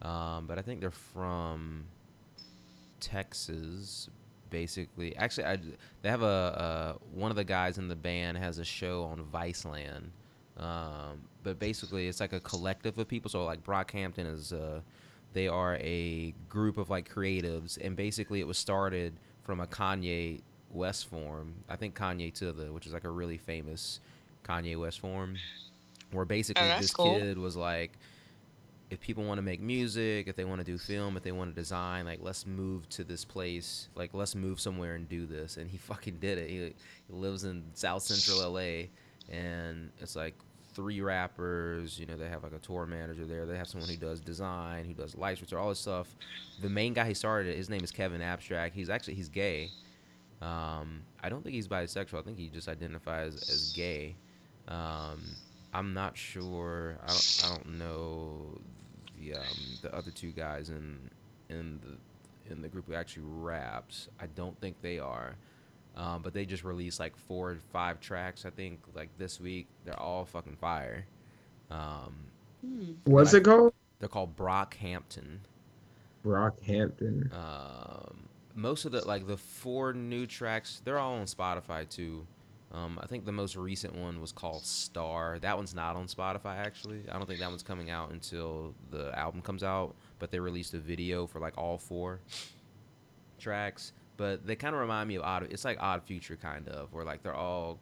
um, 0.02 0.46
but 0.48 0.58
I 0.58 0.62
think 0.62 0.82
they're 0.82 0.92
from 0.92 1.86
Texas, 3.00 4.10
basically. 4.50 5.16
Actually, 5.16 5.46
I, 5.46 5.58
they 6.02 6.10
have 6.10 6.24
a 6.24 6.26
uh, 6.26 6.94
one 7.14 7.32
of 7.32 7.38
the 7.38 7.44
guys 7.44 7.78
in 7.78 7.88
the 7.88 7.96
band 7.96 8.38
has 8.38 8.60
a 8.60 8.66
show 8.66 9.04
on 9.04 9.24
Viceland. 9.34 10.10
Um, 10.58 11.22
but 11.44 11.60
basically, 11.60 12.08
it's 12.08 12.20
like 12.20 12.34
a 12.34 12.40
collective 12.40 12.98
of 12.98 13.08
people. 13.08 13.30
So 13.30 13.46
like 13.46 13.64
Brockhampton 13.64 14.34
is, 14.34 14.52
uh, 14.52 14.82
they 15.34 15.48
are 15.48 15.76
a 15.76 16.34
group 16.50 16.78
of 16.78 16.90
like 16.90 17.12
creatives, 17.14 17.78
and 17.84 17.96
basically 17.96 18.40
it 18.40 18.48
was 18.48 18.58
started 18.58 19.14
from 19.44 19.60
a 19.60 19.68
Kanye 19.68 20.42
West 20.72 21.10
form. 21.10 21.54
I 21.70 21.76
think 21.76 21.96
KanyeToThe, 21.98 22.72
which 22.72 22.86
is 22.88 22.94
like 22.94 23.04
a 23.06 23.10
really 23.10 23.38
famous 23.38 24.00
Kanye 24.44 24.78
West 24.80 25.00
form, 25.00 25.36
where 26.12 26.26
basically 26.26 26.70
Oh, 26.72 26.80
this 26.80 26.92
cool. 26.92 27.18
kid 27.20 27.38
was 27.38 27.56
like, 27.56 27.92
if 28.90 29.02
people 29.02 29.24
want 29.26 29.38
to 29.38 29.42
make 29.42 29.60
music, 29.60 30.28
if 30.28 30.36
they 30.38 30.46
want 30.46 30.60
to 30.60 30.64
do 30.66 30.78
film, 30.78 31.18
if 31.18 31.24
they 31.24 31.34
want 31.34 31.54
to 31.54 31.60
design, 31.60 32.06
like 32.06 32.20
let's 32.22 32.46
move 32.48 32.88
to 32.90 33.04
this 33.04 33.26
place, 33.26 33.90
like 33.96 34.14
let's 34.14 34.34
move 34.36 34.60
somewhere 34.62 34.96
and 34.96 35.10
do 35.10 35.26
this. 35.26 35.58
And 35.58 35.70
he 35.70 35.78
fucking 35.90 36.18
did 36.20 36.38
it. 36.38 36.50
He, 36.50 36.58
he 36.58 36.74
lives 37.14 37.44
in 37.44 37.64
South 37.74 38.04
Central 38.04 38.54
LA, 38.54 38.84
and 39.30 39.92
it's 40.00 40.16
like 40.16 40.36
three 40.74 41.02
rappers. 41.02 42.00
You 42.00 42.06
know, 42.06 42.16
they 42.16 42.30
have 42.30 42.44
like 42.44 42.54
a 42.54 42.60
tour 42.60 42.86
manager 42.86 43.26
there. 43.26 43.46
They 43.46 43.58
have 43.58 43.68
someone 43.68 43.90
who 43.90 43.98
does 43.98 44.22
design, 44.22 44.86
who 44.86 44.94
does 44.94 45.16
lights, 45.16 45.42
which 45.42 45.52
are 45.52 45.60
all 45.60 45.70
this 45.70 45.80
stuff. 45.80 46.08
The 46.62 46.70
main 46.70 46.94
guy 46.94 47.08
he 47.10 47.14
started 47.14 47.50
it, 47.52 47.58
his 47.58 47.70
name 47.70 47.84
is 47.84 47.92
Kevin 47.92 48.22
Abstract. 48.22 48.74
He's 48.74 48.90
actually 48.90 49.16
he's 49.16 49.30
gay. 49.30 49.70
Um, 50.42 51.02
I 51.24 51.30
don't 51.30 51.44
think 51.44 51.56
he's 51.56 51.68
bisexual. 51.68 52.20
I 52.20 52.22
think 52.22 52.38
he 52.38 52.50
just 52.50 52.68
identifies 52.68 53.36
as 53.50 53.74
gay. 53.74 54.16
Um, 54.68 55.24
I'm 55.74 55.94
not 55.94 56.18
sure. 56.18 56.98
I 57.04 57.08
don't, 57.08 57.42
I 57.46 57.56
don't 57.56 57.80
know 57.80 58.60
the 59.20 59.36
um, 59.36 59.58
the 59.82 59.94
other 59.96 60.12
two 60.12 60.32
guys 60.32 60.70
in 60.70 61.10
in 61.50 61.80
the 61.82 62.52
in 62.52 62.62
the 62.62 62.68
group 62.68 62.88
who 62.88 62.94
actually 62.94 63.24
raps. 63.26 64.08
I 64.20 64.28
don't 64.28 64.60
think 64.62 64.82
they 64.82 65.00
are. 65.00 65.36
Um, 65.96 66.22
but 66.22 66.34
they 66.34 66.46
just 66.46 66.64
released 66.64 67.00
like 67.00 67.18
four 67.18 67.52
or 67.52 67.58
five 67.74 68.00
tracks. 68.00 68.46
I 68.46 68.52
think 68.52 68.80
like 68.94 69.10
this 69.18 69.40
week. 69.40 69.68
They're 69.84 70.00
all 70.00 70.26
fucking 70.26 70.58
fire. 70.58 71.06
Um, 71.72 72.14
What's 73.06 73.34
it 73.34 73.44
called? 73.44 73.74
they're 74.00 74.10
called 74.10 74.36
Brockhampton. 74.36 75.40
Brockhampton. 76.24 77.34
Um, 77.34 78.27
most 78.58 78.86
of 78.86 78.92
the 78.92 79.08
like 79.08 79.28
the 79.28 79.38
four 79.38 79.94
new 79.94 80.26
tracks, 80.26 80.82
they're 80.84 81.00
all 81.00 81.14
on 81.14 81.26
Spotify 81.26 81.88
too. 81.88 82.26
Um, 82.74 83.00
I 83.02 83.06
think 83.08 83.24
the 83.24 83.32
most 83.32 83.56
recent 83.56 83.96
one 83.96 84.20
was 84.20 84.34
called 84.34 84.66
Star. 84.66 85.40
That 85.40 85.56
one's 85.56 85.74
not 85.74 85.96
on 85.96 86.08
Spotify 86.08 86.58
actually. 86.58 87.04
I 87.10 87.18
don't 87.18 87.28
think 87.28 87.40
that 87.40 87.50
one's 87.50 87.64
coming 87.64 87.90
out 87.90 88.12
until 88.12 88.74
the 88.92 89.18
album 89.18 89.42
comes 89.42 89.64
out. 89.64 89.96
But 90.20 90.32
they 90.32 90.40
released 90.40 90.74
a 90.74 90.80
video 90.80 91.28
for 91.28 91.40
like 91.40 91.58
all 91.58 91.78
four 91.78 92.20
tracks. 93.40 93.94
But 94.18 94.46
they 94.46 94.56
kind 94.56 94.74
of 94.74 94.82
remind 94.82 95.08
me 95.08 95.16
of 95.16 95.24
Odd. 95.24 95.48
It's 95.52 95.64
like 95.64 95.78
Odd 95.80 96.04
Future 96.04 96.36
kind 96.36 96.68
of, 96.68 96.92
where 96.92 97.06
like 97.06 97.22
they're 97.22 97.36
all 97.36 97.80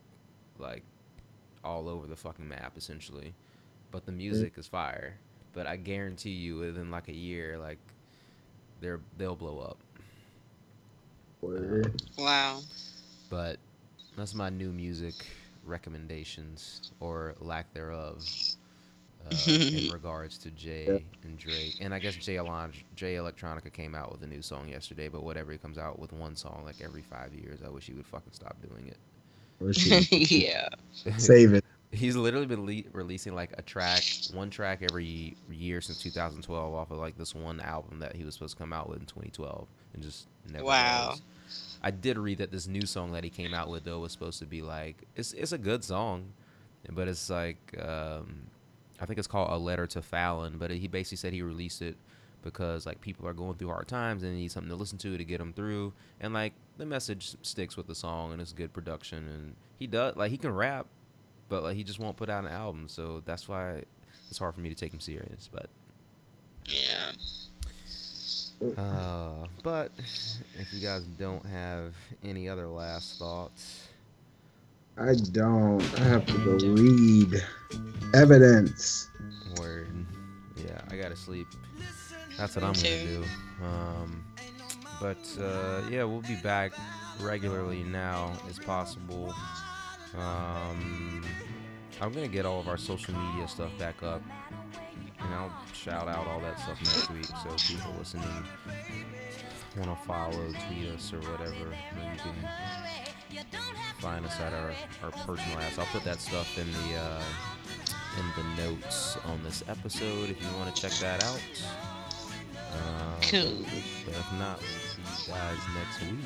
like 0.60 0.84
all 1.64 1.88
over 1.90 2.06
the 2.06 2.16
fucking 2.18 2.48
map 2.48 2.74
essentially. 2.78 3.34
But 3.92 4.06
the 4.06 4.12
music 4.12 4.54
is 4.58 4.68
fire. 4.68 5.16
But 5.54 5.68
I 5.68 5.78
guarantee 5.78 6.32
you, 6.32 6.58
within 6.58 6.92
like 6.92 7.08
a 7.08 7.16
year, 7.16 7.58
like 7.58 7.80
they're 8.82 9.00
they'll 9.18 9.38
blow 9.38 9.60
up. 9.60 9.78
Word. 11.46 12.02
Wow. 12.18 12.62
But 13.30 13.58
that's 14.18 14.34
my 14.34 14.50
new 14.50 14.72
music 14.72 15.14
recommendations 15.66 16.92
or 17.00 17.36
lack 17.40 17.74
thereof 17.74 18.24
uh, 19.26 19.36
in 19.48 19.90
regards 19.94 20.38
to 20.40 20.52
Jay 20.52 21.04
and 21.24 21.38
Drake. 21.38 21.78
And 21.82 21.94
I 21.94 22.00
guess 22.00 22.16
Jay, 22.16 22.36
Jay 22.96 23.16
Electronica 23.16 23.72
came 23.72 23.96
out 23.96 24.12
with 24.12 24.22
a 24.24 24.28
new 24.28 24.42
song 24.42 24.70
yesterday. 24.70 25.08
But 25.08 25.24
whatever, 25.24 25.52
he 25.52 25.58
comes 25.58 25.78
out 25.78 26.00
with 26.00 26.14
one 26.14 26.36
song 26.36 26.64
like 26.66 26.82
every 26.82 27.02
five 27.02 27.34
years. 27.34 27.60
I 27.66 27.70
wish 27.70 27.88
he 27.88 27.94
would 27.94 28.06
fucking 28.06 28.34
stop 28.34 28.56
doing 28.68 28.88
it. 28.88 28.98
Yeah. 30.12 30.68
Save 31.18 31.54
it. 31.54 31.66
He's 31.92 32.16
literally 32.16 32.46
been 32.46 32.66
le- 32.66 32.84
releasing 32.92 33.36
like 33.36 33.52
a 33.58 33.62
track, 33.62 34.04
one 34.34 34.50
track 34.50 34.82
every 34.82 35.38
year 35.50 35.80
since 35.80 36.02
2012 36.04 36.74
off 36.74 36.92
of 36.92 36.98
like 36.98 37.18
this 37.18 37.34
one 37.34 37.62
album 37.62 38.00
that 38.00 38.16
he 38.16 38.26
was 38.26 38.34
supposed 38.34 38.58
to 38.58 38.60
come 38.62 38.74
out 38.74 38.90
with 38.90 39.00
in 39.00 39.06
2012, 39.06 39.68
and 39.94 40.04
just 40.04 40.28
never. 40.52 40.66
Wow. 40.66 41.12
does. 41.12 41.22
I 41.86 41.92
did 41.92 42.18
read 42.18 42.40
that 42.40 42.52
this 42.52 42.66
new 42.68 42.88
song 42.88 43.12
that 43.12 43.24
he 43.24 43.30
came 43.30 43.54
out 43.54 43.70
with 43.70 43.84
though 43.84 44.00
was 44.00 44.12
supposed 44.12 44.40
to 44.40 44.48
be 44.48 44.64
like 44.64 45.04
it's 45.16 45.34
it's 45.34 45.52
a 45.52 45.58
good 45.60 45.84
song, 45.84 46.34
but 46.90 47.08
it's 47.08 47.30
like 47.30 47.60
um, 47.80 48.48
I 49.00 49.06
think 49.06 49.20
it's 49.20 49.28
called 49.28 49.52
a 49.52 49.58
letter 49.58 49.86
to 49.88 50.02
Fallon. 50.02 50.58
But 50.58 50.72
he 50.72 50.88
basically 50.88 51.18
said 51.18 51.32
he 51.32 51.44
released 51.44 51.84
it 51.84 51.96
because 52.42 52.88
like 52.88 53.02
people 53.02 53.28
are 53.28 53.34
going 53.34 53.56
through 53.58 53.68
hard 53.68 53.88
times 53.88 54.24
and 54.24 54.34
they 54.34 54.36
need 54.36 54.52
something 54.52 54.70
to 54.70 54.76
listen 54.76 54.98
to 54.98 55.16
to 55.16 55.24
get 55.24 55.38
them 55.38 55.54
through, 55.54 55.94
and 56.20 56.34
like 56.34 56.54
the 56.78 56.88
message 56.88 57.36
sticks 57.44 57.78
with 57.78 57.86
the 57.86 57.96
song 57.96 58.34
and 58.34 58.42
it's 58.42 58.52
good 58.52 58.74
production 58.74 59.20
and 59.20 59.56
he 59.78 59.86
does 59.86 60.16
like 60.16 60.32
he 60.32 60.38
can 60.38 60.52
rap, 60.52 60.88
but 61.50 61.62
like 61.62 61.76
he 61.76 61.84
just 61.84 62.00
won't 62.00 62.18
put 62.18 62.32
out 62.32 62.46
an 62.46 62.52
album, 62.52 62.88
so 62.90 63.22
that's 63.26 63.48
why 63.48 63.84
it's 64.30 64.40
hard 64.40 64.56
for 64.56 64.62
me 64.62 64.70
to 64.70 64.76
take 64.76 64.92
him 64.92 65.00
serious. 65.00 65.52
But 65.54 65.70
Yeah. 66.66 67.12
Uh, 68.78 69.48
but 69.64 69.92
if 69.98 70.74
you 70.74 70.82
guys 70.82 71.04
don't 71.20 71.46
have 71.46 71.94
any 72.24 72.48
other 72.48 72.68
last 72.68 73.20
thoughts, 73.20 73.88
I 74.98 75.14
don't. 75.32 75.82
I 76.00 76.04
have 76.04 76.26
to 76.26 76.38
go 76.40 76.52
read 76.74 77.44
evidence. 78.14 79.10
word, 79.60 80.06
yeah, 80.56 80.82
I 80.90 80.96
gotta 80.96 81.18
sleep. 81.18 81.48
That's 82.38 82.56
what 82.56 82.64
I'm 82.64 82.74
gonna 82.74 83.06
do. 83.06 83.24
Um, 83.62 84.24
but 85.02 85.18
uh, 85.42 85.82
yeah, 85.90 86.04
we'll 86.06 86.22
be 86.22 86.38
back 86.42 86.72
regularly 87.22 87.84
now 87.84 88.32
as 88.50 88.60
possible. 88.60 89.34
Um, 90.18 91.26
I'm 92.02 92.12
gonna 92.14 92.28
get 92.28 92.46
all 92.46 92.60
of 92.60 92.68
our 92.68 92.78
social 92.78 93.14
media 93.14 93.48
stuff 93.48 93.78
back 93.78 94.02
up, 94.04 94.22
and 95.26 95.34
I'll 95.36 95.52
shout 95.74 96.08
out 96.08 96.28
all 96.28 96.40
that 96.42 96.60
stuff 96.60 96.80
next 96.82 97.10
week. 97.12 97.26
So 97.26 97.74
people 97.74 97.94
listening 97.98 98.46
want 99.78 99.90
to 100.00 100.06
follow, 100.08 100.52
tweet 100.68 100.90
us, 100.90 101.12
or 101.14 101.20
whatever, 101.32 101.70
then 101.96 102.14
you 102.14 102.20
can 102.20 102.36
find 104.00 104.26
us 104.26 104.40
at 104.40 104.54
our, 104.54 104.72
our 105.04 105.12
personal 105.26 105.60
ads. 105.60 105.78
I'll 105.78 105.86
put 105.88 106.04
that 106.06 106.20
stuff 106.20 106.58
in 106.58 106.72
the 106.72 106.96
uh, 106.98 107.24
in 108.20 108.26
the 108.44 108.64
notes 108.64 109.18
on 109.26 109.44
this 109.44 109.64
episode 109.68 110.30
if 110.30 110.42
you 110.42 110.48
want 110.58 110.74
to 110.74 110.82
check 110.82 110.92
that 111.00 111.24
out. 111.24 111.42
Uh, 112.72 113.22
Cool. 113.22 113.66
But 114.06 114.14
if 114.14 114.34
not, 114.34 114.60
we'll 114.60 115.16
see 115.16 115.32
you 115.32 115.38
guys 115.38 115.58
next 115.76 116.02
week. 116.02 116.26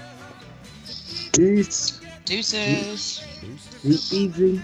Peace. 1.33 2.01
Deuces. 2.25 3.23
Deuces. 3.41 4.09
Be 4.09 4.17
easy. 4.17 4.61